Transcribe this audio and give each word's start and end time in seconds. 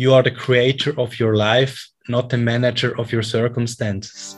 You 0.00 0.14
are 0.14 0.22
the 0.22 0.30
creator 0.30 0.96
of 0.96 1.18
your 1.18 1.34
life, 1.34 1.88
not 2.06 2.30
the 2.30 2.36
manager 2.36 2.96
of 3.00 3.12
your 3.12 3.24
circumstances. 3.24 4.36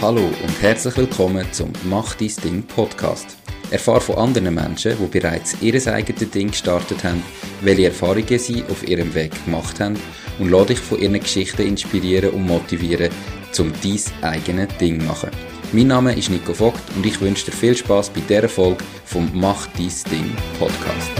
Hallo 0.00 0.22
und 0.22 0.62
herzlich 0.62 0.96
willkommen 0.96 1.44
zum 1.52 1.70
Mach 1.84 2.14
dein 2.14 2.32
Ding 2.42 2.62
Podcast. 2.62 3.36
Erfahre 3.70 4.00
von 4.00 4.16
anderen 4.16 4.54
Menschen, 4.54 4.96
die 4.98 5.18
bereits 5.18 5.54
ihr 5.60 5.74
eigenes 5.86 6.30
Ding 6.30 6.50
gestartet 6.50 7.04
haben, 7.04 7.22
welche 7.60 7.88
Erfahrungen 7.88 8.38
sie 8.38 8.64
auf 8.70 8.88
ihrem 8.88 9.14
Weg 9.14 9.32
gemacht 9.44 9.80
haben 9.80 10.00
und 10.38 10.50
lade 10.50 10.68
dich 10.68 10.80
von 10.80 10.98
ihren 10.98 11.20
Geschichten 11.20 11.66
inspirieren 11.66 12.30
und 12.30 12.46
motivieren, 12.46 13.10
um 13.58 13.70
dein 13.82 14.32
eigenes 14.32 14.78
Ding 14.78 14.98
zu 14.98 15.06
machen. 15.06 15.30
Mein 15.72 15.88
Name 15.88 16.16
ist 16.16 16.30
Nico 16.30 16.54
Vogt 16.54 16.80
und 16.96 17.04
ich 17.04 17.20
wünsche 17.20 17.44
dir 17.44 17.52
viel 17.52 17.76
Spaß 17.76 18.08
bei 18.08 18.22
dieser 18.26 18.48
Folge 18.48 18.82
vom 19.04 19.30
Mach 19.34 19.66
dein 19.76 19.92
Ding 20.10 20.34
Podcast. 20.58 21.19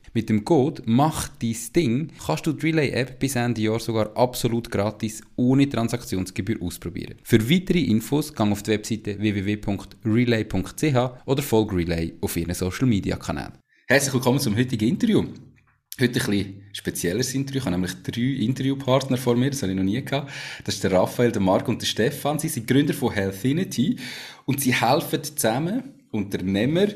Mit 0.13 0.27
dem 0.27 0.43
Code 0.43 0.81
Mach 0.85 1.29
dein 1.41 1.55
Ding 1.73 2.09
kannst 2.25 2.45
du 2.45 2.51
die 2.51 2.67
Relay-App 2.67 3.17
bis 3.17 3.37
Ende 3.37 3.61
Jahr 3.61 3.79
sogar 3.79 4.11
absolut 4.17 4.69
gratis 4.69 5.21
ohne 5.37 5.69
Transaktionsgebühr 5.69 6.61
ausprobieren. 6.61 7.15
Für 7.23 7.49
weitere 7.49 7.79
Infos 7.79 8.33
gang 8.33 8.51
auf 8.51 8.61
die 8.61 8.71
Webseite 8.71 9.17
www.relay.ch 9.17 11.25
oder 11.25 11.41
folge 11.41 11.77
Relay 11.77 12.13
auf 12.19 12.35
ihren 12.35 12.53
Social 12.53 12.87
Media 12.87 13.15
Kanälen. 13.15 13.53
Herzlich 13.87 14.13
willkommen 14.13 14.39
zum 14.39 14.57
heutigen 14.57 14.89
Interview. 14.89 15.23
Heute 15.99 16.19
ein 16.19 16.25
bisschen 16.25 16.63
spezielles 16.73 17.33
Interview. 17.33 17.59
Ich 17.59 17.65
habe 17.65 17.75
nämlich 17.75 17.93
drei 18.03 18.43
Interviewpartner 18.43 19.15
vor 19.15 19.37
mir, 19.37 19.51
das 19.51 19.61
habe 19.61 19.71
ich 19.71 19.77
noch 19.77 19.85
nie 19.85 20.03
gehabt. 20.03 20.29
Das 20.65 20.75
ist 20.75 20.83
der 20.83 20.91
Raphael, 20.91 21.31
der 21.31 21.41
Marc 21.41 21.69
und 21.69 21.81
der 21.81 21.85
Stefan. 21.85 22.37
Sie 22.37 22.49
sind 22.49 22.67
Gründer 22.67 22.93
von 22.93 23.13
Healthinity 23.13 23.95
und 24.45 24.59
sie 24.59 24.73
helfen 24.73 25.23
zusammen 25.23 25.83
Unternehmer 26.11 26.87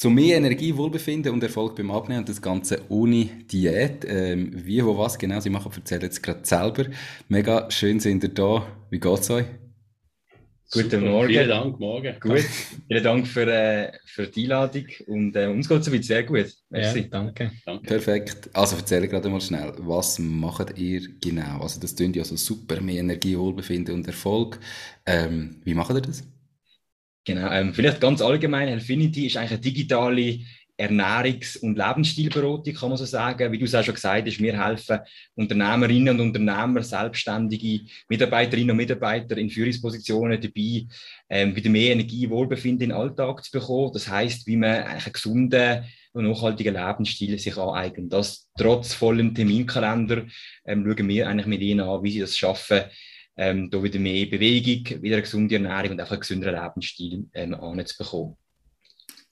zu 0.00 0.08
mehr 0.08 0.38
Energie, 0.38 0.74
Wohlbefinden 0.74 1.30
und 1.30 1.42
Erfolg 1.42 1.76
beim 1.76 1.90
Abnehmen 1.90 2.20
und 2.20 2.28
das 2.30 2.40
Ganze 2.40 2.80
ohne 2.88 3.26
Diät. 3.52 4.06
Ähm, 4.08 4.50
wie, 4.54 4.82
wo, 4.82 4.96
was 4.96 5.18
genau 5.18 5.40
sie 5.40 5.50
machen, 5.50 5.70
erzählen 5.76 6.00
jetzt 6.00 6.22
gerade 6.22 6.40
selber. 6.42 6.86
Mega 7.28 7.70
schön 7.70 8.00
sind 8.00 8.22
ihr 8.22 8.30
da. 8.30 8.66
Wie 8.88 8.98
geht's 8.98 9.28
euch? 9.28 9.44
Guten 10.72 10.88
Super, 10.88 11.00
Morgen. 11.02 11.28
Vielen 11.28 11.48
Dank, 11.50 11.78
morgen. 11.78 12.14
Gut. 12.18 12.44
Vielen 12.88 13.04
Dank 13.04 13.26
für, 13.26 13.46
äh, 13.46 13.92
für 14.06 14.26
die 14.26 14.44
Einladung 14.44 14.86
und 15.06 15.36
äh, 15.36 15.48
uns 15.48 15.68
geht 15.68 15.80
es 15.80 15.84
soweit 15.84 16.04
sehr 16.04 16.22
gut. 16.22 16.50
Merci. 16.70 17.00
Ja, 17.00 17.06
danke. 17.10 17.52
danke. 17.66 17.86
Perfekt. 17.86 18.48
Also 18.54 18.76
erzähle 18.76 19.06
gerade 19.06 19.28
mal 19.28 19.42
schnell, 19.42 19.74
was 19.80 20.18
macht 20.18 20.78
ihr 20.78 21.02
genau? 21.20 21.60
Also 21.60 21.78
das 21.78 21.94
klingt 21.94 22.16
ja 22.16 22.24
so 22.24 22.36
super, 22.36 22.80
mehr 22.80 23.00
Energie, 23.00 23.36
Wohlbefinden 23.36 23.96
und 23.96 24.06
Erfolg. 24.06 24.60
Ähm, 25.04 25.60
wie 25.64 25.74
macht 25.74 25.90
ihr 25.90 26.00
das? 26.00 26.24
Genau, 27.24 27.50
ähm, 27.50 27.74
vielleicht 27.74 28.00
ganz 28.00 28.22
allgemein, 28.22 28.68
Healthinity 28.68 29.26
ist 29.26 29.36
eigentlich 29.36 29.52
eine 29.52 29.60
digitale 29.60 30.40
Ernährungs- 30.80 31.58
und 31.58 31.76
Lebensstilberatung, 31.76 32.74
kann 32.74 32.88
man 32.88 32.96
so 32.96 33.04
sagen. 33.04 33.52
Wie 33.52 33.58
du 33.58 33.66
es 33.66 33.74
auch 33.74 33.84
schon 33.84 33.94
gesagt 33.94 34.26
hast, 34.26 34.40
wir 34.40 34.64
helfen 34.64 35.00
Unternehmerinnen 35.34 36.18
und 36.18 36.28
Unternehmer, 36.28 36.82
selbstständige 36.82 37.84
Mitarbeiterinnen 38.08 38.70
und 38.70 38.78
Mitarbeiter 38.78 39.36
in 39.36 39.50
Führungspositionen 39.50 40.40
dabei, 40.40 40.86
ähm, 41.28 41.54
wieder 41.54 41.68
mehr 41.68 41.92
Energie, 41.92 42.30
Wohlbefinden 42.30 42.84
in 42.84 42.88
den 42.90 42.96
Alltag 42.96 43.44
zu 43.44 43.52
bekommen. 43.52 43.90
Das 43.92 44.08
heißt, 44.08 44.46
wie 44.46 44.56
man 44.56 44.84
einen 44.84 45.12
gesunden 45.12 45.84
und 46.12 46.28
nachhaltigen 46.28 46.74
Lebensstil 46.74 47.38
sich 47.38 47.56
aneignet. 47.56 48.12
Das 48.12 48.48
trotz 48.58 48.94
vollem 48.94 49.34
Terminkalender 49.34 50.24
ähm, 50.64 50.84
schauen 50.84 51.08
wir 51.08 51.28
eigentlich 51.28 51.46
mit 51.46 51.60
ihnen 51.60 51.80
an, 51.80 52.02
wie 52.02 52.12
sie 52.12 52.20
das 52.20 52.36
schaffen, 52.36 52.84
ähm, 53.40 53.70
da 53.70 53.82
wieder 53.82 53.98
mehr 53.98 54.26
Bewegung, 54.26 55.02
wieder 55.02 55.16
eine 55.16 55.22
gesunde 55.22 55.54
Ernährung 55.54 55.92
und 55.92 56.00
auch 56.02 56.10
einen 56.10 56.20
gesünderen 56.20 56.62
Lebensstil 56.62 57.26
ähm, 57.32 57.54
anzubekommen. 57.54 58.36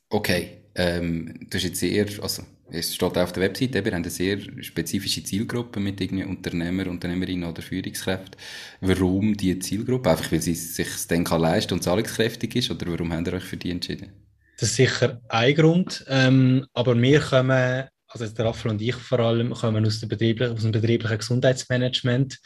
Okay, 0.09 0.63
ähm, 0.75 1.47
das 1.51 1.63
ist 1.63 1.69
jetzt 1.69 1.81
sehr, 1.81 2.07
also 2.23 2.43
es 2.71 2.95
steht 2.95 3.17
auch 3.17 3.23
auf 3.23 3.33
der 3.33 3.43
Website, 3.43 3.75
wir 3.75 3.85
haben 3.85 4.03
eine 4.03 4.11
sehr 4.11 4.39
spezifische 4.63 5.23
Zielgruppe 5.23 5.79
mit 5.79 6.01
irgendwie 6.01 6.25
Unternehmer, 6.25 6.87
Unternehmerinnen 6.87 7.49
oder 7.49 7.61
Führungskräften. 7.61 8.41
Warum 8.81 9.37
diese 9.37 9.59
Zielgruppe? 9.59 10.11
Einfach 10.11 10.33
weil 10.33 10.41
sie 10.41 10.55
sich 10.55 10.89
dann 11.09 11.25
kann 11.25 11.43
leisten 11.43 11.75
und 11.75 11.83
zahlungskräftig 11.83 12.57
ist 12.57 12.71
oder 12.71 12.91
warum 12.91 13.13
habt 13.13 13.27
ihr 13.27 13.35
euch 13.35 13.45
für 13.45 13.59
die 13.59 13.71
entschieden? 13.71 14.13
Das 14.59 14.71
ist 14.71 14.77
sicher 14.77 15.21
ein 15.29 15.55
Grund, 15.55 16.05
ähm, 16.09 16.67
aber 16.73 16.97
wir 17.01 17.21
kommen, 17.21 17.85
also 18.07 18.27
der 18.27 18.47
Raphael 18.47 18.73
und 18.73 18.81
ich 18.81 18.97
vor 18.97 19.21
allem, 19.21 19.53
kommen 19.53 19.85
aus, 19.85 20.01
der 20.01 20.07
betrieblichen, 20.09 20.55
aus 20.55 20.63
dem 20.63 20.73
betrieblichen 20.73 21.19
Gesundheitsmanagement 21.19 22.39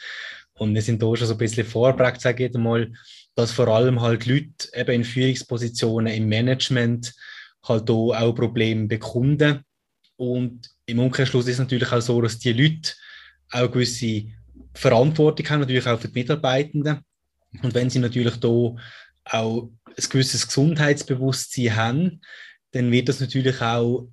und 0.55 0.73
wir 0.73 0.81
sind 0.81 1.01
da 1.01 1.15
schon 1.15 1.27
so 1.27 1.33
ein 1.33 1.37
bisschen 1.37 1.65
vorprägt, 1.65 2.21
sage 2.21 2.45
ich 2.45 2.53
mal, 2.53 2.91
dass 3.35 3.51
vor 3.51 3.67
allem 3.67 4.01
halt 4.01 4.25
Leute 4.25 4.69
eben 4.73 4.91
in 4.91 5.03
Führungspositionen 5.03 6.13
im 6.13 6.27
Management 6.29 7.13
halt 7.63 7.89
da 7.89 7.93
auch 7.93 8.33
Probleme 8.33 8.87
bekunden. 8.87 9.63
Und 10.15 10.69
im 10.85 10.99
Umkehrschluss 10.99 11.47
ist 11.47 11.53
es 11.53 11.59
natürlich 11.59 11.91
auch 11.91 12.01
so, 12.01 12.21
dass 12.21 12.37
die 12.37 12.53
Leute 12.53 12.91
auch 13.51 13.71
gewisse 13.71 14.25
Verantwortung 14.73 15.49
haben, 15.49 15.61
natürlich 15.61 15.87
auch 15.87 15.99
für 15.99 16.07
die 16.07 16.19
Mitarbeitenden. 16.19 16.99
Und 17.61 17.73
wenn 17.73 17.89
sie 17.89 17.99
natürlich 17.99 18.37
da 18.37 18.47
auch 18.47 18.77
ein 19.25 19.69
gewisses 20.09 20.47
Gesundheitsbewusstsein 20.47 21.75
haben, 21.75 22.21
dann 22.71 22.91
wird 22.91 23.09
das 23.09 23.19
natürlich 23.19 23.61
auch 23.61 24.07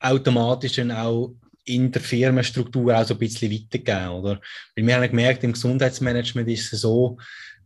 automatisch 0.00 0.76
dann 0.76 0.90
auch 0.90 1.34
in 1.74 1.90
der 1.92 2.02
Firmenstruktur 2.02 2.96
auch 2.96 3.04
so 3.04 3.14
ein 3.14 3.18
bisschen 3.18 3.52
weitergeben, 3.52 4.10
oder? 4.10 4.40
Weil 4.74 4.86
wir 4.86 4.94
haben 4.94 5.08
gemerkt, 5.08 5.44
im 5.44 5.52
Gesundheitsmanagement 5.52 6.48
ist 6.48 6.72
es 6.72 6.82
so, 6.82 7.18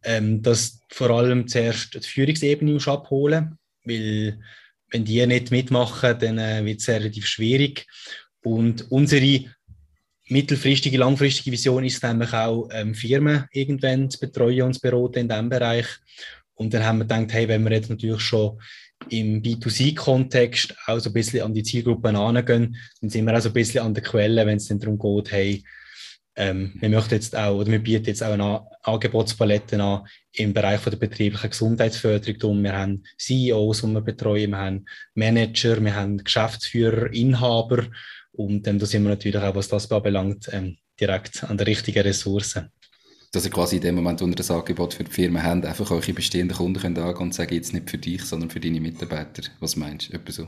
ähm, 0.03 0.43
dass 0.43 0.81
vor 0.91 1.11
allem 1.11 1.49
zuerst 1.49 1.95
die 1.95 2.01
Führungsebene 2.01 2.73
muss 2.73 2.89
abholen, 2.89 3.59
weil 3.85 4.39
wenn 4.91 5.05
die 5.05 5.27
nicht 5.27 5.51
mitmachen, 5.51 6.19
dann 6.19 6.39
äh, 6.39 6.65
wird 6.65 6.81
es 6.81 6.89
relativ 6.89 7.27
schwierig. 7.27 7.87
Und 8.43 8.91
unsere 8.91 9.45
mittelfristige, 10.29 10.99
langfristige 10.99 11.53
Vision 11.53 11.85
ist 11.85 12.03
nämlich 12.03 12.33
auch, 12.33 12.69
ähm, 12.73 12.95
Firmen 12.95 13.47
irgendwann 13.53 14.11
zu 14.11 14.21
betreuen 14.21 14.63
und 14.63 14.75
zu 14.75 14.81
beraten 14.81 15.21
in 15.21 15.29
diesem 15.29 15.49
Bereich. 15.49 15.87
Und 16.55 16.73
dann 16.73 16.85
haben 16.85 16.99
wir 16.99 17.05
gedacht, 17.05 17.33
hey, 17.33 17.49
wenn 17.49 17.65
wir 17.65 17.73
jetzt 17.73 17.91
natürlich 17.91 18.21
schon 18.21 18.61
im 19.11 19.43
B2C-Kontext 19.43 20.75
auch 20.87 20.99
so 20.99 21.11
ein 21.11 21.13
bisschen 21.13 21.43
an 21.43 21.55
die 21.55 21.63
Zielgruppen 21.63 22.17
angehen, 22.17 22.77
dann 23.01 23.11
sind 23.11 23.27
wir 23.27 23.37
auch 23.37 23.41
so 23.41 23.51
ein 23.51 23.55
bisschen 23.55 23.85
an 23.85 23.95
der 23.95 24.03
Quelle, 24.03 24.47
wenn 24.47 24.57
es 24.57 24.69
darum 24.69 24.99
geht, 24.99 25.33
hey, 25.33 25.65
ähm, 26.37 26.75
wir 26.81 26.89
möchten 26.89 27.15
jetzt 27.15 27.37
auch, 27.37 27.57
oder 27.57 27.71
wir 27.71 27.79
bieten 27.79 28.07
jetzt 28.07 28.23
auch 28.23 28.33
eine 28.33 28.67
Angebotspalette 28.83 29.81
an 29.81 30.07
im 30.33 30.53
Bereich 30.53 30.81
von 30.81 30.91
der 30.91 30.99
betrieblichen 30.99 31.51
Gesundheitsförderung. 31.51 32.63
Wir 32.63 32.77
haben 32.77 33.05
CEOs, 33.19 33.83
die 33.83 33.87
wir 33.89 34.01
betreuen, 34.01 34.51
wir 34.51 34.59
haben 34.59 34.85
Manager, 35.15 35.83
wir 35.83 35.95
haben 35.95 36.19
Geschäftsführer, 36.19 37.13
Inhaber. 37.13 37.85
Und 38.33 38.67
ähm, 38.67 38.79
da 38.81 38.87
sind 38.87 39.05
wir 39.05 39.11
natürlich 39.11 39.41
auch, 39.41 39.55
was 39.55 39.69
das 39.69 39.91
anbelangt, 39.93 40.49
ähm, 40.53 40.77
direkt 40.99 41.45
an 41.45 41.57
der 41.57 41.69
richtigen 41.69 42.03
Ressourcen 42.03 42.71
dass 43.35 43.45
ihr 43.45 43.51
quasi 43.51 43.77
in 43.77 43.83
dem 43.83 43.95
Moment 43.97 44.23
unter 44.23 44.37
das 44.37 44.51
Angebot 44.51 44.95
für 44.95 45.05
die 45.05 45.11
Firmen 45.11 45.43
habt, 45.43 45.67
einfach 45.67 45.91
eure 45.91 46.13
bestehenden 46.13 46.57
Kunden 46.57 46.81
könnt 46.81 46.99
angehen 46.99 47.23
und 47.23 47.35
sagen, 47.35 47.55
jetzt 47.55 47.73
nicht 47.73 47.91
für 47.91 47.99
dich, 47.99 48.23
sondern 48.23 48.51
für 48.51 48.61
deine 48.61 48.81
Mitarbeiter. 48.81 49.43
Was 49.61 49.77
meinst 49.77 50.13
du? 50.13 50.33
so? 50.33 50.47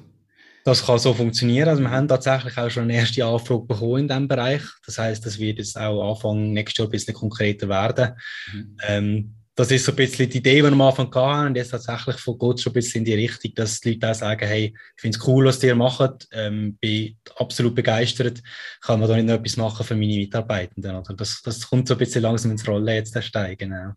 Das 0.64 0.84
kann 0.84 0.98
so 0.98 1.14
funktionieren. 1.14 1.68
Also 1.68 1.82
wir 1.82 1.90
haben 1.90 2.08
tatsächlich 2.08 2.58
auch 2.58 2.68
schon 2.68 2.84
eine 2.84 2.96
erste 2.96 3.24
Anfrage 3.24 3.66
bekommen 3.66 4.00
in 4.00 4.08
diesem 4.08 4.28
Bereich. 4.28 4.62
Das 4.84 4.98
heißt, 4.98 5.24
das 5.24 5.38
wird 5.38 5.58
jetzt 5.58 5.78
auch 5.78 6.10
Anfang 6.10 6.52
nächstes 6.52 6.78
Jahr 6.78 6.88
ein 6.88 6.90
bisschen 6.90 7.14
konkreter 7.14 7.68
werden. 7.68 8.14
Mhm. 8.52 8.76
Ähm, 8.86 9.35
das 9.56 9.70
ist 9.70 9.86
so 9.86 9.92
ein 9.92 9.96
bisschen 9.96 10.28
die 10.28 10.38
Idee, 10.38 10.56
die 10.56 10.62
wir 10.62 10.72
am 10.72 10.80
Anfang 10.82 11.12
hatten. 11.14 11.46
Und 11.48 11.56
jetzt 11.56 11.70
tatsächlich 11.70 12.16
von 12.16 12.38
Gott 12.38 12.60
schon 12.60 12.72
ein 12.72 12.74
bisschen 12.74 12.98
in 12.98 13.04
die 13.06 13.14
Richtung, 13.14 13.54
dass 13.54 13.80
die 13.80 13.92
Leute 13.92 14.10
auch 14.10 14.14
sagen, 14.14 14.46
hey, 14.46 14.74
ich 14.74 15.00
finde 15.00 15.18
es 15.18 15.26
cool, 15.26 15.46
was 15.46 15.62
ihr 15.62 15.74
macht, 15.74 16.28
ähm, 16.32 16.76
bin 16.78 17.16
absolut 17.36 17.74
begeistert, 17.74 18.42
kann 18.82 19.00
man 19.00 19.08
da 19.08 19.16
nicht 19.16 19.26
noch 19.26 19.34
etwas 19.34 19.56
machen 19.56 19.86
für 19.86 19.96
meine 19.96 20.18
Mitarbeitenden. 20.18 20.94
Oder? 20.94 21.14
Das, 21.14 21.40
das 21.42 21.66
kommt 21.68 21.88
so 21.88 21.94
ein 21.94 21.98
bisschen 21.98 22.22
langsam 22.22 22.50
ins 22.50 22.68
Rollen 22.68 22.86
jetzt 22.86 23.20
steigen. 23.24 23.70
Genau. 23.70 23.92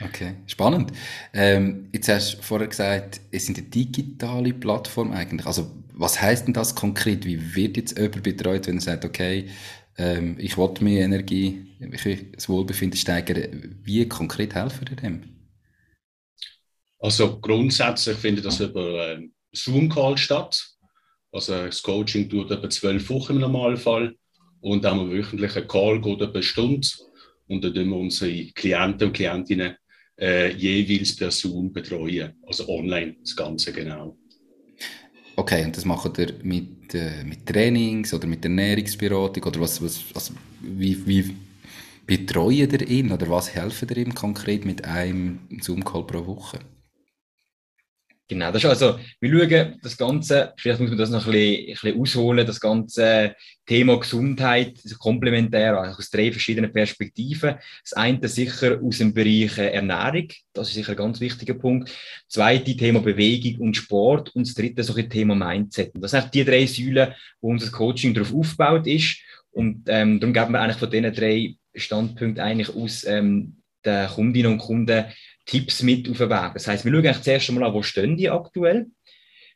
Okay, 0.00 0.36
spannend. 0.46 0.92
Ähm, 1.32 1.88
jetzt 1.92 2.08
hast 2.08 2.34
du 2.34 2.42
vorher 2.42 2.68
gesagt, 2.68 3.20
es 3.32 3.46
sind 3.46 3.58
eine 3.58 3.66
digitale 3.66 4.54
Plattform 4.54 5.12
eigentlich. 5.12 5.46
Also 5.46 5.70
was 5.94 6.20
heißt 6.20 6.46
denn 6.46 6.54
das 6.54 6.74
konkret? 6.74 7.24
Wie 7.24 7.54
wird 7.54 7.76
jetzt 7.76 7.98
jemand 7.98 8.22
betreut, 8.22 8.66
wenn 8.66 8.76
er 8.76 8.80
sagt, 8.80 9.04
okay, 9.04 9.48
ähm, 9.98 10.36
ich 10.38 10.56
will 10.56 10.72
mehr 10.80 11.04
Energie, 11.04 11.66
ich 11.78 12.04
will 12.04 12.32
das 12.34 12.48
Wohlbefinden 12.48 12.98
steigern. 12.98 13.76
Wie 13.82 14.08
konkret 14.08 14.54
helfen 14.54 14.86
ihr 14.90 14.96
dem? 14.96 15.22
Also 16.98 17.40
grundsätzlich 17.40 18.16
findet 18.16 18.44
das 18.44 18.60
über 18.60 19.12
äh, 19.12 19.28
Zoom-Call 19.52 20.16
statt. 20.16 20.64
Also 21.32 21.52
das 21.52 21.82
Coaching 21.82 22.28
dauert 22.28 22.52
etwa 22.52 22.70
zwölf 22.70 23.08
Wochen 23.10 23.34
im 23.34 23.40
Normalfall. 23.40 24.14
Und 24.60 24.84
da 24.84 24.90
haben 24.90 25.10
wir 25.10 25.18
wöchentlich 25.18 25.56
einen 25.56 25.66
Call, 25.66 26.00
geht 26.00 26.20
etwa 26.20 26.34
eine 26.34 26.42
Stunde. 26.42 26.88
Und 27.48 27.64
dann 27.64 27.74
tun 27.74 27.88
wir 27.88 27.96
unsere 27.96 28.46
Klienten 28.52 29.08
und 29.08 29.14
Klientinnen 29.14 29.76
äh, 30.20 30.52
jeweils 30.52 31.16
Person 31.16 31.72
betreuen. 31.72 32.34
Also 32.46 32.68
online, 32.68 33.16
das 33.20 33.34
Ganze 33.34 33.72
genau. 33.72 34.16
Okay, 35.36 35.64
und 35.64 35.76
das 35.76 35.84
macht 35.84 36.18
ihr 36.18 36.34
mit, 36.42 36.94
äh, 36.94 37.24
mit 37.24 37.46
Trainings 37.46 38.12
oder 38.12 38.26
mit 38.26 38.44
Ernährungsberatung 38.44 39.44
oder 39.44 39.60
was, 39.60 39.82
was 39.82 40.04
also 40.14 40.34
wie, 40.60 41.06
wie 41.06 41.36
betreuen 42.06 42.70
ihr 42.70 42.88
ihn 42.88 43.12
oder 43.12 43.28
was 43.30 43.54
helfen 43.54 43.88
ihr 43.90 43.98
ihm 43.98 44.14
konkret 44.14 44.64
mit 44.66 44.84
einem 44.84 45.40
Zoom-Call 45.60 46.06
pro 46.06 46.26
Woche? 46.26 46.58
Genau, 48.32 48.50
das 48.50 48.64
ist 48.64 48.70
also, 48.70 48.98
wir 49.20 49.30
schauen 49.30 49.78
das 49.82 49.98
Ganze, 49.98 50.54
vielleicht 50.56 50.80
muss 50.80 50.88
man 50.88 50.98
das 50.98 51.10
noch 51.10 51.26
ein 51.26 51.32
bisschen, 51.32 51.66
ein 51.66 51.74
bisschen 51.74 52.00
ausholen, 52.00 52.46
das 52.46 52.60
ganze 52.60 53.36
Thema 53.66 54.00
Gesundheit, 54.00 54.80
also 54.82 54.96
komplementär, 54.96 55.78
also 55.78 55.98
aus 55.98 56.08
drei 56.08 56.32
verschiedenen 56.32 56.72
Perspektiven. 56.72 57.56
Das 57.82 57.92
eine 57.92 58.26
sicher 58.26 58.80
aus 58.82 58.96
dem 58.96 59.12
Bereich 59.12 59.58
Ernährung, 59.58 60.28
das 60.54 60.68
ist 60.68 60.76
sicher 60.76 60.92
ein 60.92 60.96
ganz 60.96 61.20
wichtiger 61.20 61.52
Punkt. 61.52 61.90
Das 61.90 62.36
zweite 62.36 62.74
Thema 62.74 63.00
Bewegung 63.00 63.66
und 63.66 63.76
Sport 63.76 64.34
und 64.34 64.46
das 64.46 64.54
dritte 64.54 64.82
so 64.82 64.94
ein 64.94 65.10
Thema 65.10 65.34
Mindset. 65.34 65.94
Und 65.94 66.00
das 66.00 66.12
sind 66.12 66.32
die 66.32 66.42
drei 66.42 66.64
Säulen, 66.64 67.12
wo 67.42 67.50
unser 67.50 67.70
Coaching 67.70 68.14
darauf 68.14 68.32
aufgebaut 68.32 68.86
ist. 68.86 69.18
Und 69.50 69.82
ähm, 69.88 70.20
darum 70.20 70.32
geben 70.32 70.52
wir 70.52 70.60
eigentlich 70.62 70.78
von 70.78 70.90
diesen 70.90 71.12
drei 71.12 71.54
Standpunkten 71.74 72.40
eigentlich 72.42 72.74
aus 72.74 73.04
ähm, 73.04 73.58
den 73.84 74.08
Kundinnen 74.08 74.52
und 74.52 74.58
Kunden 74.58 75.04
Tipps 75.44 75.82
mit 75.82 76.08
auf 76.08 76.18
den 76.18 76.30
Weg. 76.30 76.52
Das 76.54 76.66
heißt, 76.66 76.84
wir 76.84 76.92
schauen 76.92 77.06
eigentlich 77.06 77.22
zuerst 77.22 77.48
einmal 77.48 77.64
an, 77.64 77.74
wo 77.74 77.82
stehen 77.82 78.16
die 78.16 78.30
aktuell? 78.30 78.86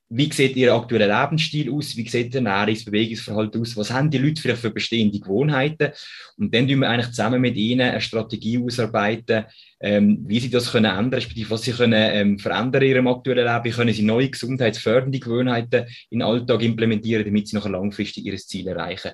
Wie 0.09 0.33
sieht 0.33 0.55
ihr 0.55 0.73
aktueller 0.73 1.09
Lebensstil 1.09 1.73
aus? 1.73 1.97
Wie 1.97 2.09
sieht 2.09 2.33
der 2.33 2.41
Ernährungs-, 2.41 2.85
Bewegungsverhalten 2.85 3.61
aus? 3.61 3.77
Was 3.77 3.91
haben 3.91 4.09
die 4.09 4.19
Leute 4.19 4.41
vielleicht 4.41 4.61
für 4.61 4.71
bestehende 4.71 5.19
Gewohnheiten? 5.19 5.91
Und 6.37 6.55
dann 6.55 6.69
tun 6.69 6.79
wir 6.79 6.89
eigentlich 6.89 7.09
zusammen 7.09 7.41
mit 7.41 7.57
ihnen 7.57 7.81
eine 7.81 8.01
Strategie 8.01 8.63
ausarbeiten, 8.63 9.47
ähm, 9.81 10.25
wie 10.25 10.39
sie 10.39 10.49
das 10.49 10.71
können 10.71 10.85
ändern, 10.85 11.15
respektive 11.15 11.51
was 11.51 11.63
sie 11.63 11.73
können 11.73 11.95
ähm, 11.95 12.39
verändern 12.39 12.83
in 12.83 12.91
ihrem 12.91 13.09
aktuellen 13.09 13.47
Leben, 13.47 13.65
wie 13.65 13.71
können 13.71 13.93
sie 13.93 14.03
neue 14.03 14.31
gesundheitsfördernde 14.31 15.19
Gewohnheiten 15.19 15.87
in 16.11 16.21
den 16.21 16.29
Alltag 16.29 16.63
implementieren, 16.63 17.25
damit 17.25 17.49
sie 17.49 17.57
nachher 17.57 17.71
langfristig 17.71 18.25
ihr 18.27 18.37
Ziel 18.37 18.69
erreichen. 18.69 19.11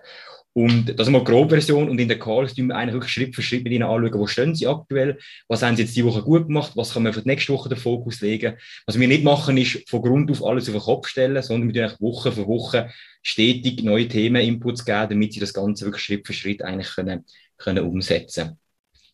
Und 0.54 0.98
das 0.98 1.06
ist 1.06 1.12
mal 1.12 1.24
die 1.24 1.48
Version. 1.48 1.88
Und 1.88 1.98
in 1.98 2.08
den 2.08 2.18
Calls 2.18 2.54
tun 2.54 2.68
wir 2.68 2.76
eigentlich 2.76 2.94
wirklich 2.94 3.12
Schritt 3.12 3.34
für 3.34 3.42
Schritt 3.42 3.64
mit 3.64 3.72
ihnen 3.72 3.84
anschauen, 3.84 4.20
wo 4.20 4.26
stehen 4.26 4.54
sie 4.54 4.66
aktuell, 4.66 5.18
was 5.48 5.62
haben 5.62 5.76
sie 5.76 5.82
jetzt 5.82 5.96
die 5.96 6.04
Woche 6.04 6.22
gut 6.22 6.46
gemacht, 6.46 6.72
was 6.74 6.92
können 6.92 7.06
wir 7.06 7.12
für 7.14 7.22
die 7.22 7.28
nächste 7.28 7.52
Woche 7.52 7.70
den 7.70 7.78
Fokus 7.78 8.20
legen. 8.20 8.56
Was 8.86 8.98
wir 8.98 9.08
nicht 9.08 9.24
machen, 9.24 9.56
ist 9.56 9.88
von 9.88 10.02
Grund 10.02 10.30
auf 10.30 10.44
alles 10.44 10.68
auf 10.68 10.74
den 10.74 10.82
Kopf 10.82 11.08
stellen, 11.08 11.42
sondern 11.42 11.72
wir 11.72 11.88
tun 11.88 11.96
Woche 12.00 12.32
für 12.32 12.46
Woche 12.46 12.90
stetig 13.22 13.82
neue 13.82 14.08
Themen, 14.08 14.42
Inputs 14.42 14.84
geben, 14.84 15.08
damit 15.08 15.32
sie 15.32 15.40
das 15.40 15.54
Ganze 15.54 15.86
wirklich 15.86 16.04
Schritt 16.04 16.26
für 16.26 16.34
Schritt 16.34 16.62
eigentlich 16.62 16.90
können, 16.90 17.24
können 17.56 17.84
umsetzen 17.84 18.58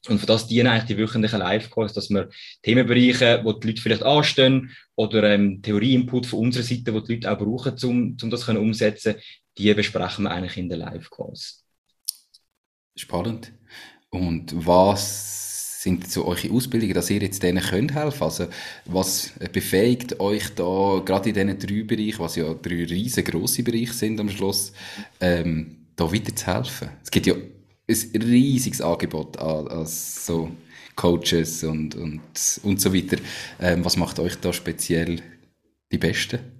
und 0.08 0.18
für 0.18 0.26
das 0.26 0.46
dienen 0.46 0.68
eigentlich 0.68 0.84
die 0.84 0.98
wöchentlichen 0.98 1.40
Live-Calls, 1.40 1.92
dass 1.92 2.10
wir 2.10 2.28
Themenbereiche, 2.62 3.40
wo 3.44 3.52
die 3.52 3.68
Leute 3.68 3.82
vielleicht 3.82 4.02
anstehen, 4.02 4.70
oder 4.94 5.24
ähm, 5.24 5.60
Theorie-Input 5.62 6.26
von 6.26 6.40
unserer 6.40 6.62
Seite, 6.62 6.94
wo 6.94 7.00
die 7.00 7.14
Leute 7.14 7.30
auch 7.30 7.38
brauchen, 7.38 7.74
um, 7.84 8.16
um 8.20 8.30
das 8.30 8.46
können 8.46 8.58
umsetzen 8.58 9.16
die 9.58 9.74
besprechen 9.74 10.24
wir 10.24 10.30
eigentlich 10.30 10.56
in 10.56 10.68
den 10.68 10.78
Live-Calls. 10.78 11.64
Spannend. 12.96 13.52
Und 14.10 14.66
was 14.66 15.82
sind 15.82 16.10
so 16.10 16.26
eure 16.26 16.50
Ausbildungen, 16.50 16.94
dass 16.94 17.10
ihr 17.10 17.20
jetzt 17.20 17.42
denen 17.42 17.62
könnt 17.62 17.94
helfen? 17.94 18.24
Also, 18.24 18.46
was 18.86 19.32
befähigt 19.52 20.18
euch 20.18 20.54
da, 20.54 21.02
gerade 21.04 21.28
in 21.30 21.34
diesen 21.34 21.58
drei 21.58 21.82
Bereichen, 21.84 22.18
was 22.18 22.36
ja 22.36 22.52
drei 22.54 22.84
riesengroße 22.84 23.62
Bereiche 23.62 23.92
sind 23.92 24.18
am 24.18 24.28
Schluss, 24.28 24.72
ähm, 25.20 25.86
da 25.94 26.12
weiter 26.12 26.34
zu 26.34 26.46
helfen? 26.46 26.88
Es 27.02 27.10
gibt 27.10 27.26
ja 27.26 27.34
ein 27.34 28.22
riesiges 28.22 28.80
Angebot 28.80 29.38
an, 29.38 29.68
an 29.68 29.86
so 29.86 30.50
Coaches 30.96 31.62
und, 31.62 31.94
und, 31.94 32.20
und 32.62 32.80
so 32.80 32.92
weiter. 32.92 33.18
Ähm, 33.60 33.84
was 33.84 33.96
macht 33.96 34.18
euch 34.18 34.34
da 34.36 34.52
speziell 34.52 35.22
die 35.92 35.98
Besten? 35.98 36.57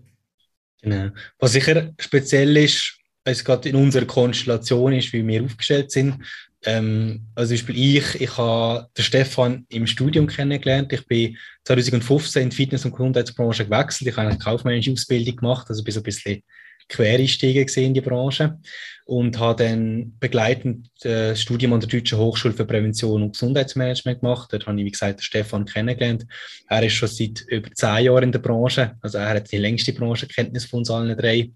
Genau. 0.83 1.11
Was 1.39 1.53
sicher 1.53 1.93
speziell 1.99 2.57
ist, 2.57 2.99
es 3.25 3.45
gerade 3.45 3.69
in 3.69 3.77
unserer 3.77 4.07
Konstellation 4.07 4.93
ist, 4.93 5.13
wie 5.13 5.27
wir 5.27 5.45
aufgestellt 5.45 5.91
sind. 5.91 6.25
Ähm, 6.65 7.27
also 7.35 7.55
zum 7.55 7.67
Beispiel 7.67 7.97
ich, 7.97 8.21
ich 8.21 8.37
habe 8.37 8.89
den 8.97 9.05
Stefan 9.05 9.67
im 9.69 9.87
Studium 9.87 10.27
kennengelernt. 10.27 10.93
Ich 10.93 11.07
bin 11.07 11.37
2015 11.65 12.43
in 12.43 12.51
die 12.51 12.57
Fitness- 12.57 12.85
und 12.85 12.93
Gesundheitsbranche 12.93 13.65
gewechselt. 13.65 14.09
Ich 14.09 14.17
habe 14.17 14.29
eine 14.29 14.39
kaufmännische 14.39 14.93
Ausbildung 14.93 15.37
gemacht, 15.37 15.67
also 15.69 15.85
bin 15.85 15.93
so 15.93 16.01
ein 16.01 16.05
bisschen 16.05 16.43
Quereinsteiger 16.89 17.67
in 17.77 17.95
die 17.95 18.01
Branche 18.01 18.59
und 19.05 19.39
habe 19.39 19.65
dann 19.65 20.17
begleitend 20.21 20.89
äh, 21.05 21.31
das 21.31 21.41
Studium 21.41 21.73
an 21.73 21.81
der 21.81 21.89
Deutschen 21.89 22.19
Hochschule 22.19 22.55
für 22.55 22.67
Prävention 22.67 23.23
und 23.23 23.33
Gesundheitsmanagement 23.33 24.21
gemacht. 24.21 24.53
Dort 24.53 24.67
habe 24.67 24.79
ich, 24.79 24.85
wie 24.87 24.91
gesagt, 24.91 25.23
Stefan 25.23 25.65
kennengelernt. 25.65 26.27
Er 26.69 26.83
ist 26.83 26.93
schon 26.93 27.09
seit 27.09 27.41
über 27.49 27.71
zehn 27.73 28.05
Jahren 28.05 28.25
in 28.25 28.33
der 28.33 28.41
Branche, 28.41 28.97
also 29.01 29.19
er 29.19 29.31
hat 29.31 29.51
die 29.51 29.59
längste 29.59 29.93
Branchenkenntnis 29.93 30.67
von 30.67 30.81
uns 30.81 30.91
allen 30.91 31.17
drei. 31.17 31.51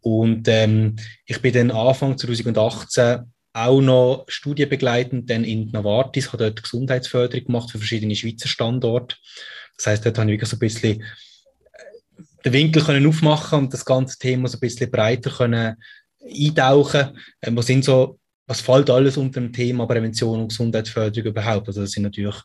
Und 0.00 0.48
ähm, 0.48 0.96
ich 1.26 1.42
bin 1.42 1.52
dann 1.52 1.70
Anfang 1.70 2.16
2018 2.16 3.32
auch 3.52 3.80
noch 3.80 4.24
studienbegleitend 4.28 5.28
dann 5.28 5.44
in 5.44 5.70
Novartis, 5.70 6.28
habe 6.28 6.44
dort 6.44 6.62
Gesundheitsförderung 6.62 7.46
gemacht 7.46 7.70
für 7.70 7.78
verschiedene 7.78 8.14
Schweizer 8.14 8.48
Standorte. 8.48 9.16
Das 9.76 9.88
heißt, 9.88 10.06
dort 10.06 10.18
habe 10.18 10.30
ich 10.30 10.34
wirklich 10.34 10.50
so 10.50 10.56
ein 10.56 10.60
bisschen 10.60 11.04
den 12.44 12.52
Winkel 12.52 12.82
können 12.82 13.06
aufmachen 13.06 13.60
und 13.60 13.72
das 13.72 13.84
ganze 13.84 14.18
Thema 14.18 14.48
so 14.48 14.56
ein 14.56 14.60
bisschen 14.60 14.90
breiter 14.90 15.30
können 15.30 15.76
eintauchen. 16.22 17.18
Ähm, 17.42 17.56
was 17.56 17.66
sind 17.66 17.84
so, 17.84 18.18
was 18.46 18.60
fällt 18.60 18.88
alles 18.88 19.16
unter 19.16 19.40
dem 19.40 19.52
Thema 19.52 19.86
Prävention 19.86 20.40
und 20.40 20.48
Gesundheitsförderung 20.48 21.30
überhaupt? 21.30 21.68
Also 21.68 21.82
das 21.82 21.90
sind 21.90 22.04
natürlich 22.04 22.36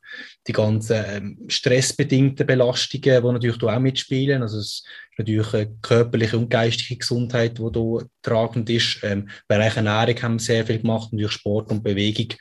die 0.46 0.52
ganzen 0.52 1.04
ähm, 1.08 1.40
stressbedingten 1.48 2.46
Belastungen, 2.46 3.22
die 3.24 3.32
natürlich 3.32 3.64
auch 3.64 3.80
mitspielen. 3.80 4.42
Also 4.42 4.60
es 4.60 4.66
ist 4.66 4.88
natürlich 5.18 5.54
eine 5.54 5.76
körperliche 5.82 6.38
und 6.38 6.50
geistige 6.50 6.98
Gesundheit, 6.98 7.58
die 7.58 7.72
da 7.72 8.00
tragend 8.22 8.70
ist. 8.70 9.00
Ähm, 9.04 9.30
Bereich 9.48 9.78
Ernährung 9.78 10.22
haben 10.22 10.36
wir 10.36 10.40
sehr 10.40 10.66
viel 10.66 10.80
gemacht, 10.80 11.14
natürlich 11.14 11.32
Sport 11.32 11.72
und 11.72 11.84
Bewegung. 11.84 12.36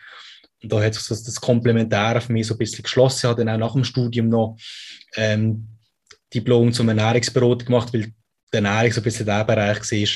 Und 0.62 0.72
da 0.72 0.82
hat 0.82 0.94
sich 0.94 1.06
das, 1.06 1.22
das 1.22 1.40
Komplementäre 1.40 2.20
für 2.20 2.32
mich 2.32 2.46
so 2.46 2.54
ein 2.54 2.58
bisschen 2.58 2.82
geschlossen. 2.82 3.26
Ich 3.26 3.30
habe 3.30 3.44
dann 3.44 3.54
auch 3.54 3.66
nach 3.66 3.72
dem 3.74 3.84
Studium 3.84 4.28
noch 4.28 4.56
ähm, 5.16 5.68
Diplom 6.34 6.72
zum 6.72 6.88
Ernährungsberater 6.88 7.64
gemacht, 7.64 7.92
weil 7.92 8.02
die 8.02 8.56
Ernährung 8.56 8.92
so 8.92 9.00
ein 9.00 9.04
bisschen 9.04 9.26
der 9.26 9.44
Bereich 9.44 9.78
war, 9.78 10.08